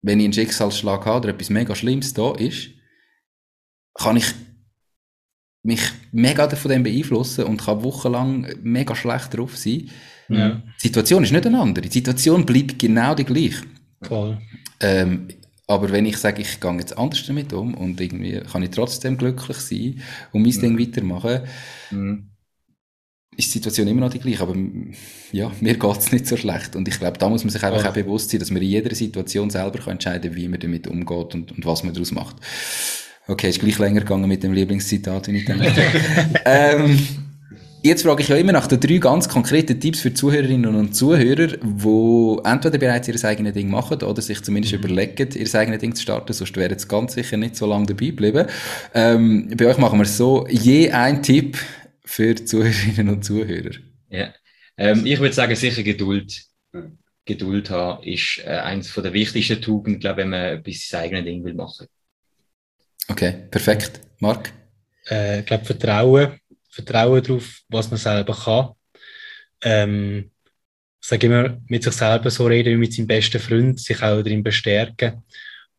wenn 0.02 0.20
ich 0.20 0.26
einen 0.26 0.34
Schicksalsschlag 0.34 1.06
habe 1.06 1.20
oder 1.20 1.30
etwas 1.30 1.50
mega 1.50 1.76
Schlimmes 1.76 2.14
da 2.14 2.34
ist, 2.36 2.70
kann 3.94 4.18
ich 4.18 4.26
mich 5.64 5.82
mega 6.12 6.48
von 6.50 6.72
dem 6.72 6.84
beeinflussen 6.84 7.46
und 7.46 7.64
kann 7.64 7.84
wochenlang 7.84 8.48
mega 8.62 8.96
schlecht 8.96 9.36
drauf 9.36 9.58
sein. 9.58 9.90
Ja. 10.30 10.62
Die 10.82 10.88
Situation 10.88 11.24
ist 11.24 11.32
nicht 11.32 11.46
eine 11.46 11.60
andere. 11.60 11.88
Die 11.88 11.94
Situation 11.94 12.46
bleibt 12.46 12.78
genau 12.78 13.16
die 13.16 13.26
gleiche. 13.26 13.64
Voll. 14.02 14.38
Ähm, 14.80 15.28
aber 15.68 15.92
wenn 15.92 16.06
ich 16.06 16.18
sage, 16.18 16.42
ich 16.42 16.60
gehe 16.60 16.78
jetzt 16.78 16.98
anders 16.98 17.26
damit 17.26 17.52
um 17.54 17.74
und 17.74 18.00
irgendwie 18.00 18.40
kann 18.40 18.64
ich 18.64 18.70
trotzdem 18.70 19.18
glücklich 19.18 19.58
sein 19.58 20.02
und 20.32 20.44
mein 20.44 20.52
mhm. 20.52 20.62
Ding 20.62 20.80
weitermachen, 20.80 21.42
mhm. 21.90 22.30
ist 23.36 23.48
die 23.48 23.58
Situation 23.58 23.88
immer 23.88 24.02
noch 24.02 24.12
die 24.12 24.20
gleiche. 24.20 24.44
Aber 24.44 24.56
ja, 25.32 25.52
mir 25.62 25.74
geht 25.78 25.98
es 25.98 26.12
nicht 26.12 26.28
so 26.28 26.38
schlecht. 26.38 26.76
Und 26.76 26.88
ich 26.88 27.00
glaube, 27.00 27.18
da 27.18 27.30
muss 27.30 27.44
man 27.44 27.50
sich 27.50 27.64
einfach 27.64 27.84
ja. 27.84 27.90
auch 27.90 27.96
bewusst 27.96 28.30
sein, 28.30 28.40
dass 28.40 28.52
man 28.52 28.62
in 28.62 28.70
jeder 28.70 28.94
Situation 28.94 29.50
selber 29.50 29.88
entscheiden 29.88 30.32
kann, 30.32 30.36
wie 30.36 30.48
man 30.48 30.60
damit 30.60 30.88
umgeht 30.88 31.34
und, 31.34 31.52
und 31.52 31.66
was 31.66 31.84
man 31.84 31.94
daraus 31.94 32.12
macht. 32.12 32.36
Okay, 33.28 33.50
ist 33.50 33.60
gleich 33.60 33.80
länger 33.80 34.02
gegangen 34.02 34.30
mit 34.30 34.44
dem 34.44 34.54
Lieblingszitat, 34.54 35.28
wie 35.30 35.38
ich 35.38 35.46
denke. 35.46 35.74
ähm, 36.46 37.25
Jetzt 37.86 38.02
frage 38.02 38.24
ich 38.24 38.30
ja 38.30 38.36
immer 38.36 38.52
nach 38.52 38.66
den 38.66 38.80
drei 38.80 38.98
ganz 38.98 39.30
konkreten 39.30 39.80
Tipps 39.80 40.00
für 40.00 40.12
Zuhörerinnen 40.12 40.74
und 40.74 40.96
Zuhörer, 40.96 41.56
die 41.56 42.50
entweder 42.50 42.80
bereits 42.80 43.08
ihr 43.08 43.24
eigenes 43.24 43.54
Ding 43.54 43.70
machen 43.70 44.02
oder 44.02 44.24
sich 44.24 44.42
zumindest 44.42 44.74
mhm. 44.74 44.80
überlegen, 44.80 45.30
ihr 45.36 45.54
eigenes 45.54 45.82
Ding 45.82 45.94
zu 45.94 46.02
starten, 46.02 46.34
sonst 46.34 46.58
wären 46.58 46.80
sie 46.80 46.88
ganz 46.88 47.14
sicher 47.14 47.38
nicht 47.38 47.56
so 47.56 47.68
lange 47.68 47.86
dabei 47.86 48.08
geblieben. 48.08 48.48
Ähm, 48.96 49.54
bei 49.56 49.68
euch 49.68 49.78
machen 49.78 50.00
wir 50.00 50.06
es 50.06 50.18
so, 50.18 50.48
je 50.50 50.90
ein 50.90 51.22
Tipp 51.22 51.60
für 52.04 52.34
Zuhörerinnen 52.34 53.08
und 53.08 53.24
Zuhörer. 53.24 53.76
Ja, 54.10 54.34
ähm, 54.78 55.06
ich 55.06 55.20
würde 55.20 55.36
sagen, 55.36 55.56
sicher 55.56 55.84
Geduld. 55.84 56.42
Geduld 57.24 57.70
haben 57.70 58.02
ist 58.02 58.42
äh, 58.44 58.50
eines 58.50 58.92
der 58.96 59.14
wichtigsten 59.14 59.62
Tugenden, 59.62 60.00
glaube 60.00 60.22
wenn 60.22 60.30
man 60.30 60.58
etwas 60.58 60.90
sein 60.90 61.04
eigenes 61.04 61.26
Ding 61.26 61.44
will 61.44 61.54
machen. 61.54 61.86
Okay, 63.10 63.44
perfekt. 63.52 64.02
Marc? 64.18 64.52
Äh, 65.08 65.42
ich 65.42 65.46
glaube, 65.46 65.66
Vertrauen 65.66 66.40
Vertrauen 66.76 67.24
darauf, 67.24 67.62
was 67.70 67.90
man 67.90 67.98
selber 67.98 68.36
kann. 68.36 68.74
Ähm, 69.62 70.32
sage 71.00 71.28
immer, 71.28 71.62
mit 71.70 71.84
sich 71.84 71.94
selber 71.94 72.30
so 72.30 72.46
reden 72.48 72.74
wie 72.74 72.78
mit 72.78 72.94
seinem 72.94 73.08
besten 73.08 73.40
Freund, 73.40 73.80
sich 73.80 73.98
auch 73.98 74.22
darin 74.22 74.44
bestärken 74.44 75.24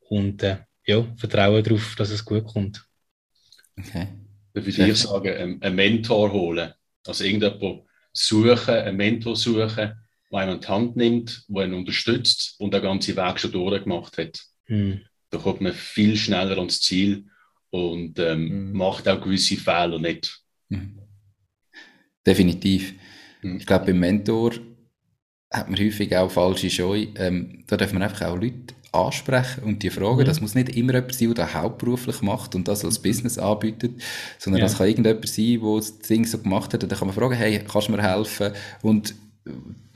und 0.08 0.42
äh, 0.42 0.58
ja, 0.86 1.06
Vertrauen 1.16 1.62
darauf, 1.62 1.96
dass 1.96 2.10
es 2.10 2.24
gut 2.24 2.46
kommt. 2.46 2.82
Okay. 3.78 4.08
Dann 4.54 4.66
würde 4.66 4.90
ich 4.90 4.98
sagen, 4.98 5.34
ähm, 5.36 5.58
einen 5.60 5.76
Mentor 5.76 6.32
holen. 6.32 6.72
Also 7.06 7.24
irgendjemand 7.24 7.82
suchen, 8.12 8.74
einen 8.74 8.96
Mentor 8.96 9.36
suchen, 9.36 9.92
der 10.32 10.38
einen 10.38 10.52
an 10.52 10.60
die 10.62 10.68
Hand 10.68 10.96
nimmt, 10.96 11.44
der 11.48 11.64
einen 11.64 11.74
unterstützt 11.74 12.54
und 12.58 12.72
den 12.72 12.80
ganzen 12.80 13.16
Weg 13.16 13.38
schon 13.38 13.52
durchgemacht 13.52 14.16
hat. 14.16 14.40
Hm. 14.64 15.02
Da 15.28 15.36
kommt 15.36 15.60
man 15.60 15.74
viel 15.74 16.16
schneller 16.16 16.56
ans 16.56 16.80
Ziel 16.80 17.26
und 17.68 18.18
ähm, 18.18 18.48
hm. 18.48 18.72
macht 18.72 19.06
auch 19.08 19.20
gewisse 19.20 19.56
Fehler 19.56 19.98
nicht. 19.98 20.45
Mhm. 20.68 20.98
Definitiv. 22.26 22.94
Mhm. 23.42 23.58
Ich 23.58 23.66
glaube, 23.66 23.86
beim 23.86 24.00
Mentor 24.00 24.52
hat 25.52 25.70
man 25.70 25.78
häufig 25.78 26.14
auch 26.16 26.30
falsche 26.30 26.70
Scheu. 26.70 27.06
Ähm, 27.16 27.64
da 27.66 27.76
darf 27.76 27.92
man 27.92 28.02
einfach 28.02 28.26
auch 28.26 28.36
Leute 28.36 28.74
ansprechen 28.92 29.62
und 29.64 29.82
die 29.82 29.90
fragen. 29.90 30.20
Mhm. 30.20 30.24
Das 30.24 30.40
muss 30.40 30.54
nicht 30.54 30.70
immer 30.76 30.94
jemand 30.94 31.14
sein, 31.14 31.34
der 31.34 31.44
das 31.44 31.54
hauptberuflich 31.54 32.22
macht 32.22 32.54
und 32.54 32.66
das 32.66 32.84
als 32.84 32.98
Business 32.98 33.38
anbietet, 33.38 33.92
sondern 34.38 34.60
ja. 34.60 34.66
das 34.66 34.78
kann 34.78 34.88
irgendjemand 34.88 35.28
sein, 35.28 35.60
der 35.60 35.76
das 35.76 35.98
Ding 35.98 36.24
so 36.24 36.38
gemacht 36.38 36.72
hat. 36.74 36.82
Und 36.82 36.90
dann 36.90 36.98
kann 36.98 37.08
man 37.08 37.16
fragen, 37.16 37.34
hey, 37.34 37.60
kannst 37.66 37.88
du 37.88 37.92
mir 37.92 38.02
helfen? 38.02 38.52
Und 38.82 39.14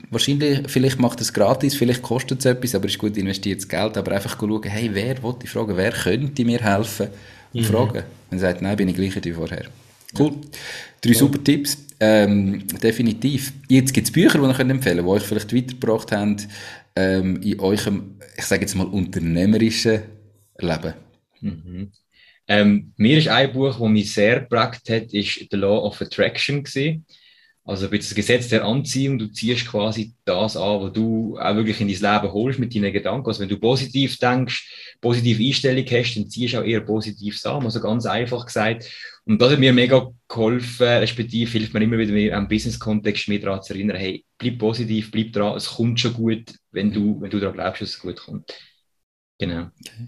wahrscheinlich, 0.09 0.61
vielleicht 0.67 0.99
macht 0.99 1.21
es 1.21 1.33
gratis, 1.33 1.75
vielleicht 1.75 2.01
kostet 2.01 2.39
es 2.39 2.45
etwas, 2.45 2.75
aber 2.75 2.85
es 2.85 2.93
ist 2.93 2.99
gut 2.99 3.17
investiertes 3.17 3.67
Geld. 3.67 3.97
Aber 3.97 4.11
einfach 4.11 4.39
schauen, 4.39 4.63
hey, 4.63 4.89
wer 4.93 5.21
wollte 5.23 5.45
ich 5.45 5.51
fragen, 5.51 5.75
wer 5.75 5.91
könnte 5.91 6.45
mir 6.45 6.59
helfen? 6.59 7.09
Und 7.53 7.61
mhm. 7.61 7.65
fragen. 7.65 8.03
Wenn 8.29 8.39
er 8.39 8.41
sagt, 8.41 8.61
nein, 8.61 8.77
bin 8.77 8.87
ich 8.87 8.95
gleich 8.95 9.15
wie 9.23 9.33
vorher. 9.33 9.65
Cool. 10.17 10.33
Drei 11.01 11.13
super 11.13 11.43
Tipps. 11.43 11.77
Ähm, 11.99 12.67
definitiv. 12.81 13.53
Jetzt 13.67 13.93
gibt 13.93 14.07
es 14.07 14.11
Bücher, 14.11 14.39
die 14.39 14.43
ihr 14.43 14.59
empfehlen 14.59 14.79
könnt, 14.81 14.85
die 14.85 15.03
euch 15.03 15.23
vielleicht 15.23 15.55
weitergebracht 15.55 16.11
haben 16.11 16.37
ähm, 16.95 17.41
in 17.41 17.59
eurem, 17.59 18.15
ich 18.35 18.45
sage 18.45 18.61
jetzt 18.61 18.75
mal, 18.75 18.87
unternehmerischen 18.87 20.01
Leben. 20.59 20.93
Mhm. 21.41 21.91
Ähm, 22.47 22.93
mir 22.97 23.17
ist 23.17 23.27
ein 23.27 23.53
Buch, 23.53 23.79
das 23.79 23.89
mich 23.89 24.13
sehr 24.13 24.41
geprägt 24.41 24.89
hat, 24.89 25.13
ist 25.13 25.47
The 25.51 25.57
Law 25.57 25.85
of 25.85 26.01
Attraction 26.01 26.63
gewesen. 26.63 27.05
Also 27.63 27.89
bei 27.89 27.97
das 27.97 28.15
Gesetz 28.15 28.49
der 28.49 28.65
Anziehung, 28.65 29.19
du 29.19 29.27
ziehst 29.27 29.67
quasi 29.67 30.13
das 30.25 30.57
an, 30.57 30.81
was 30.81 30.93
du 30.93 31.37
auch 31.39 31.55
wirklich 31.55 31.79
in 31.79 31.87
dein 31.87 32.13
Leben 32.21 32.33
holst 32.33 32.59
mit 32.59 32.75
deinen 32.75 32.91
Gedanken. 32.91 33.27
Also 33.27 33.41
wenn 33.41 33.49
du 33.49 33.59
positiv 33.59 34.17
denkst, 34.17 34.97
positive 34.99 35.43
Einstellung 35.43 35.85
hast, 35.85 36.15
dann 36.15 36.27
ziehst 36.27 36.55
du 36.55 36.59
auch 36.59 36.65
eher 36.65 36.81
Positives 36.81 37.45
an. 37.45 37.63
Also 37.63 37.79
ganz 37.79 38.07
einfach 38.07 38.47
gesagt. 38.47 38.89
Und 39.25 39.39
das 39.41 39.51
hat 39.51 39.59
mir 39.59 39.71
mega 39.71 40.09
geholfen, 40.27 40.87
respektive 40.87 41.51
hilft 41.51 41.73
mir 41.73 41.81
immer 41.81 41.97
wieder 41.97 42.11
mehr 42.11 42.37
am 42.37 42.47
Business-Kontext 42.47 43.27
mehr 43.27 43.39
daran 43.39 43.61
zu 43.61 43.73
erinnern, 43.73 43.97
hey, 43.97 44.25
bleib 44.37 44.57
positiv, 44.57 45.11
bleib 45.11 45.31
dran, 45.31 45.55
es 45.55 45.67
kommt 45.67 45.99
schon 45.99 46.13
gut, 46.13 46.53
wenn 46.71 46.91
du, 46.91 47.21
wenn 47.21 47.29
du 47.29 47.39
daran 47.39 47.55
glaubst, 47.55 47.81
dass 47.81 47.89
es 47.89 47.99
gut 47.99 48.17
kommt. 48.17 48.51
Genau. 49.39 49.69
Okay. 49.79 50.07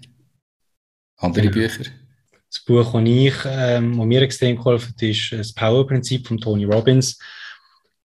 Andere 1.18 1.50
Bücher? 1.50 1.84
Das 2.50 2.64
Buch, 2.64 2.92
das 2.92 3.02
ich, 3.04 3.34
ähm, 3.46 3.96
das 3.96 4.06
mir 4.06 4.22
extrem 4.22 4.56
geholfen 4.56 4.94
hat, 4.94 5.02
ist 5.02 5.32
das 5.32 5.52
Power-Prinzip 5.52 6.26
von 6.26 6.38
Tony 6.38 6.64
Robbins 6.64 7.18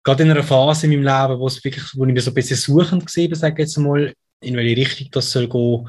gerade 0.02 0.22
in 0.22 0.30
einer 0.30 0.42
Phase 0.42 0.86
in 0.86 1.02
meinem 1.02 1.28
Leben, 1.28 1.40
wo, 1.40 1.46
es 1.46 1.62
wirklich, 1.62 1.84
wo 1.94 2.04
ich 2.04 2.12
mich 2.12 2.24
so 2.24 2.30
ein 2.30 2.34
bisschen 2.34 2.56
suchend 2.56 3.06
gesehen 3.06 3.34
sage 3.34 3.54
ich 3.54 3.66
jetzt 3.66 3.78
mal, 3.78 4.12
in 4.40 4.56
welche 4.56 4.76
Richtung 4.76 5.08
das 5.12 5.30
soll 5.30 5.48
gehen. 5.48 5.88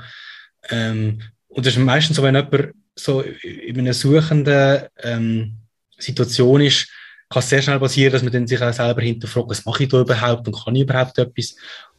Ähm, 0.69 1.21
und 1.47 1.65
das 1.65 1.75
ist 1.75 1.83
meistens 1.83 2.17
so, 2.17 2.23
wenn 2.23 2.35
jemand 2.35 2.73
so 2.95 3.21
in 3.21 3.79
einer 3.79 3.93
suchenden 3.93 4.83
ähm, 5.01 5.57
Situation 5.97 6.61
ist, 6.61 6.89
kann 7.29 7.41
es 7.41 7.49
sehr 7.49 7.61
schnell 7.61 7.79
passieren, 7.79 8.13
dass 8.13 8.23
man 8.23 8.31
dann 8.31 8.47
sich 8.47 8.61
auch 8.61 8.73
selber 8.73 9.01
hinterfragt, 9.01 9.49
was 9.49 9.65
mache 9.65 9.83
ich 9.83 9.89
da 9.89 10.01
überhaupt 10.01 10.47
und 10.47 10.63
kann 10.63 10.75
ich 10.75 10.83
überhaupt 10.83 11.17
etwas? 11.17 11.55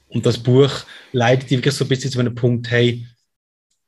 Und 0.08 0.24
das 0.24 0.38
Buch 0.38 0.70
leitet 1.12 1.50
wirklich 1.50 1.74
so 1.74 1.84
ein 1.84 1.88
bisschen 1.88 2.10
zu 2.10 2.20
einem 2.20 2.34
Punkt, 2.34 2.70
hey, 2.70 3.06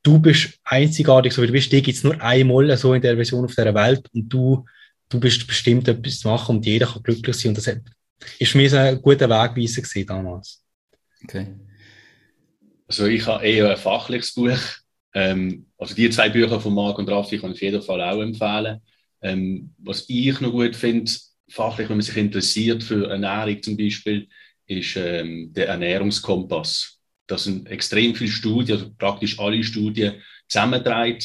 du 0.03 0.19
bist 0.19 0.59
einzigartig, 0.65 1.33
so 1.33 1.43
wie 1.43 1.47
du 1.47 1.53
bist, 1.53 1.71
dir 1.71 1.83
gibt 1.83 1.99
es 1.99 2.05
nur 2.05 2.21
einmal 2.21 2.77
so 2.77 2.95
in 2.95 3.03
der 3.03 3.15
Version 3.15 3.45
auf 3.45 3.55
der 3.55 3.75
Welt 3.75 4.09
und 4.13 4.29
du, 4.29 4.65
du 5.09 5.21
bist 5.21 5.47
bestimmt 5.47 5.87
etwas 5.89 6.19
zu 6.19 6.29
machen 6.29 6.57
und 6.57 6.67
jeder 6.67 6.87
kann 6.87 7.03
glücklich 7.03 7.37
sein 7.37 7.51
und 7.51 7.59
das 7.59 7.67
ist 8.39 8.53
für 8.53 8.59
mich 8.59 8.75
ein 8.75 9.01
guter 9.01 9.29
Wegweiser 9.29 9.83
gewesen 9.83 10.07
damals. 10.07 10.65
Okay. 11.23 11.55
Also 12.89 13.07
ich 13.07 13.27
habe 13.27 13.45
eher 13.45 13.71
ein 13.71 13.77
fachliches 13.77 14.35
Buch. 14.35 14.59
Ähm, 15.17 15.65
also 15.79 15.95
die 15.95 16.11
zwei 16.11 16.29
Bücher 16.29 16.61
von 16.61 16.75
Marc 16.75 16.99
und 16.99 17.09
Raffi 17.09 17.39
kann 17.39 17.53
ich 17.53 17.57
auf 17.57 17.63
jeden 17.63 17.83
Fall 17.83 18.03
auch 18.03 18.21
empfehlen. 18.21 18.83
Ähm, 19.23 19.71
was 19.79 20.05
ich 20.09 20.39
noch 20.43 20.53
gut 20.53 20.77
finde, 20.77 21.11
fachlich, 21.49 21.89
wenn 21.89 21.97
man 21.97 22.03
sich 22.03 22.19
interessiert 22.19 22.83
für 22.83 23.09
Ernährung 23.09 23.63
zum 23.63 23.79
Beispiel, 23.79 24.29
ist 24.67 24.95
ähm, 24.97 25.55
der 25.55 25.69
Ernährungskompass. 25.69 27.01
Das 27.27 27.45
sind 27.45 27.67
extrem 27.69 28.15
viele 28.15 28.31
Studien, 28.31 28.77
also 28.77 28.91
praktisch 28.99 29.39
alle 29.39 29.65
Studien 29.65 30.17
zusammentragen 30.49 31.25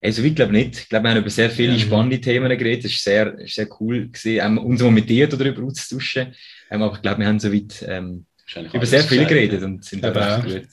also 0.04 0.22
ich 0.22 0.34
glaube 0.34 0.52
nicht. 0.52 0.78
Ich 0.78 0.88
glaube, 0.88 1.04
wir 1.04 1.10
haben 1.12 1.18
über 1.18 1.30
sehr 1.30 1.50
viele 1.50 1.78
spannende 1.78 2.20
Themen 2.20 2.48
geredet. 2.58 2.84
Es 2.84 3.06
war 3.06 3.12
sehr, 3.12 3.36
sehr 3.46 3.68
cool, 3.80 4.08
gewesen, 4.08 4.38
ähm, 4.44 4.58
uns 4.58 4.82
mal 4.82 4.90
mit 4.90 5.08
dir 5.08 5.26
darüber 5.26 5.62
auszutauschen. 5.64 6.34
Ähm, 6.70 6.82
aber 6.82 6.96
ich 6.96 7.02
glaube, 7.02 7.20
wir 7.20 7.26
haben 7.26 7.40
so 7.40 7.52
weit 7.52 7.84
ähm, 7.88 8.26
über 8.72 8.84
sehr 8.84 9.02
viel 9.02 9.24
geredet 9.24 9.62
und 9.62 9.84
sind 9.84 10.04
da 10.04 10.10
recht 10.10 10.44
gut. 10.44 10.68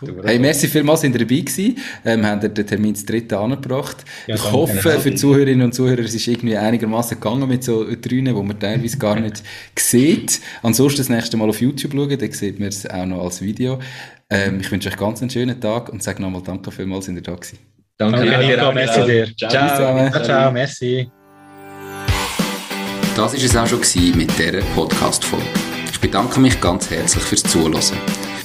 Cool. 0.00 0.22
Hey, 0.24 0.38
merci 0.38 0.68
vielmals, 0.68 1.00
sind 1.02 1.14
ihr 1.14 1.20
dabei 1.20 1.40
gewesen. 1.40 1.78
Ähm, 2.04 2.24
haben 2.26 2.40
den 2.40 2.66
Termin 2.66 2.94
zu 2.94 3.06
dritten 3.06 3.34
angebracht. 3.34 4.04
Ja, 4.26 4.34
ich 4.34 4.52
hoffe, 4.52 4.98
für 4.98 5.10
die 5.10 5.16
Zuhörerinnen 5.16 5.62
und 5.66 5.74
Zuhörer, 5.74 6.00
es 6.00 6.14
ist 6.14 6.26
irgendwie 6.26 6.56
einigermaßen 6.56 7.20
gegangen 7.20 7.48
mit 7.48 7.64
so 7.64 7.84
Trünen, 7.96 8.34
wo 8.34 8.42
man 8.42 8.58
teilweise 8.58 8.98
gar 8.98 9.18
nicht 9.18 9.42
sieht. 9.78 10.40
Ansonsten 10.62 10.98
das 10.98 11.08
nächste 11.08 11.36
Mal 11.36 11.48
auf 11.48 11.60
YouTube 11.60 11.92
schauen, 11.92 12.18
dann 12.18 12.32
sieht 12.32 12.58
man 12.58 12.68
es 12.68 12.88
auch 12.88 13.06
noch 13.06 13.24
als 13.24 13.40
Video. 13.40 13.78
Ähm, 14.30 14.60
ich 14.60 14.70
wünsche 14.70 14.88
euch 14.88 14.96
ganz 14.96 15.20
einen 15.20 15.30
schönen 15.30 15.60
Tag 15.60 15.90
und 15.90 16.02
sage 16.02 16.22
nochmal 16.22 16.42
danke 16.44 16.70
vielmals, 16.70 17.06
sind 17.06 17.16
ihr 17.16 17.22
da 17.22 17.34
gewesen. 17.34 17.58
Danke, 17.96 18.24
danke 18.24 18.46
Nico, 18.46 18.72
merci 18.72 19.04
dir. 19.04 19.36
Ciao, 19.36 19.50
ciao, 19.50 20.10
ciao, 20.10 20.24
ciao 20.24 20.52
merci. 20.52 21.08
Das 23.16 23.32
war 23.32 23.44
es 23.44 23.56
auch 23.56 23.66
schon 23.66 24.16
mit 24.16 24.36
dieser 24.36 24.60
Podcast-Folge. 24.74 25.46
Ich 25.92 26.00
bedanke 26.00 26.40
mich 26.40 26.60
ganz 26.60 26.90
herzlich 26.90 27.22
fürs 27.22 27.44
Zuhören. 27.44 28.23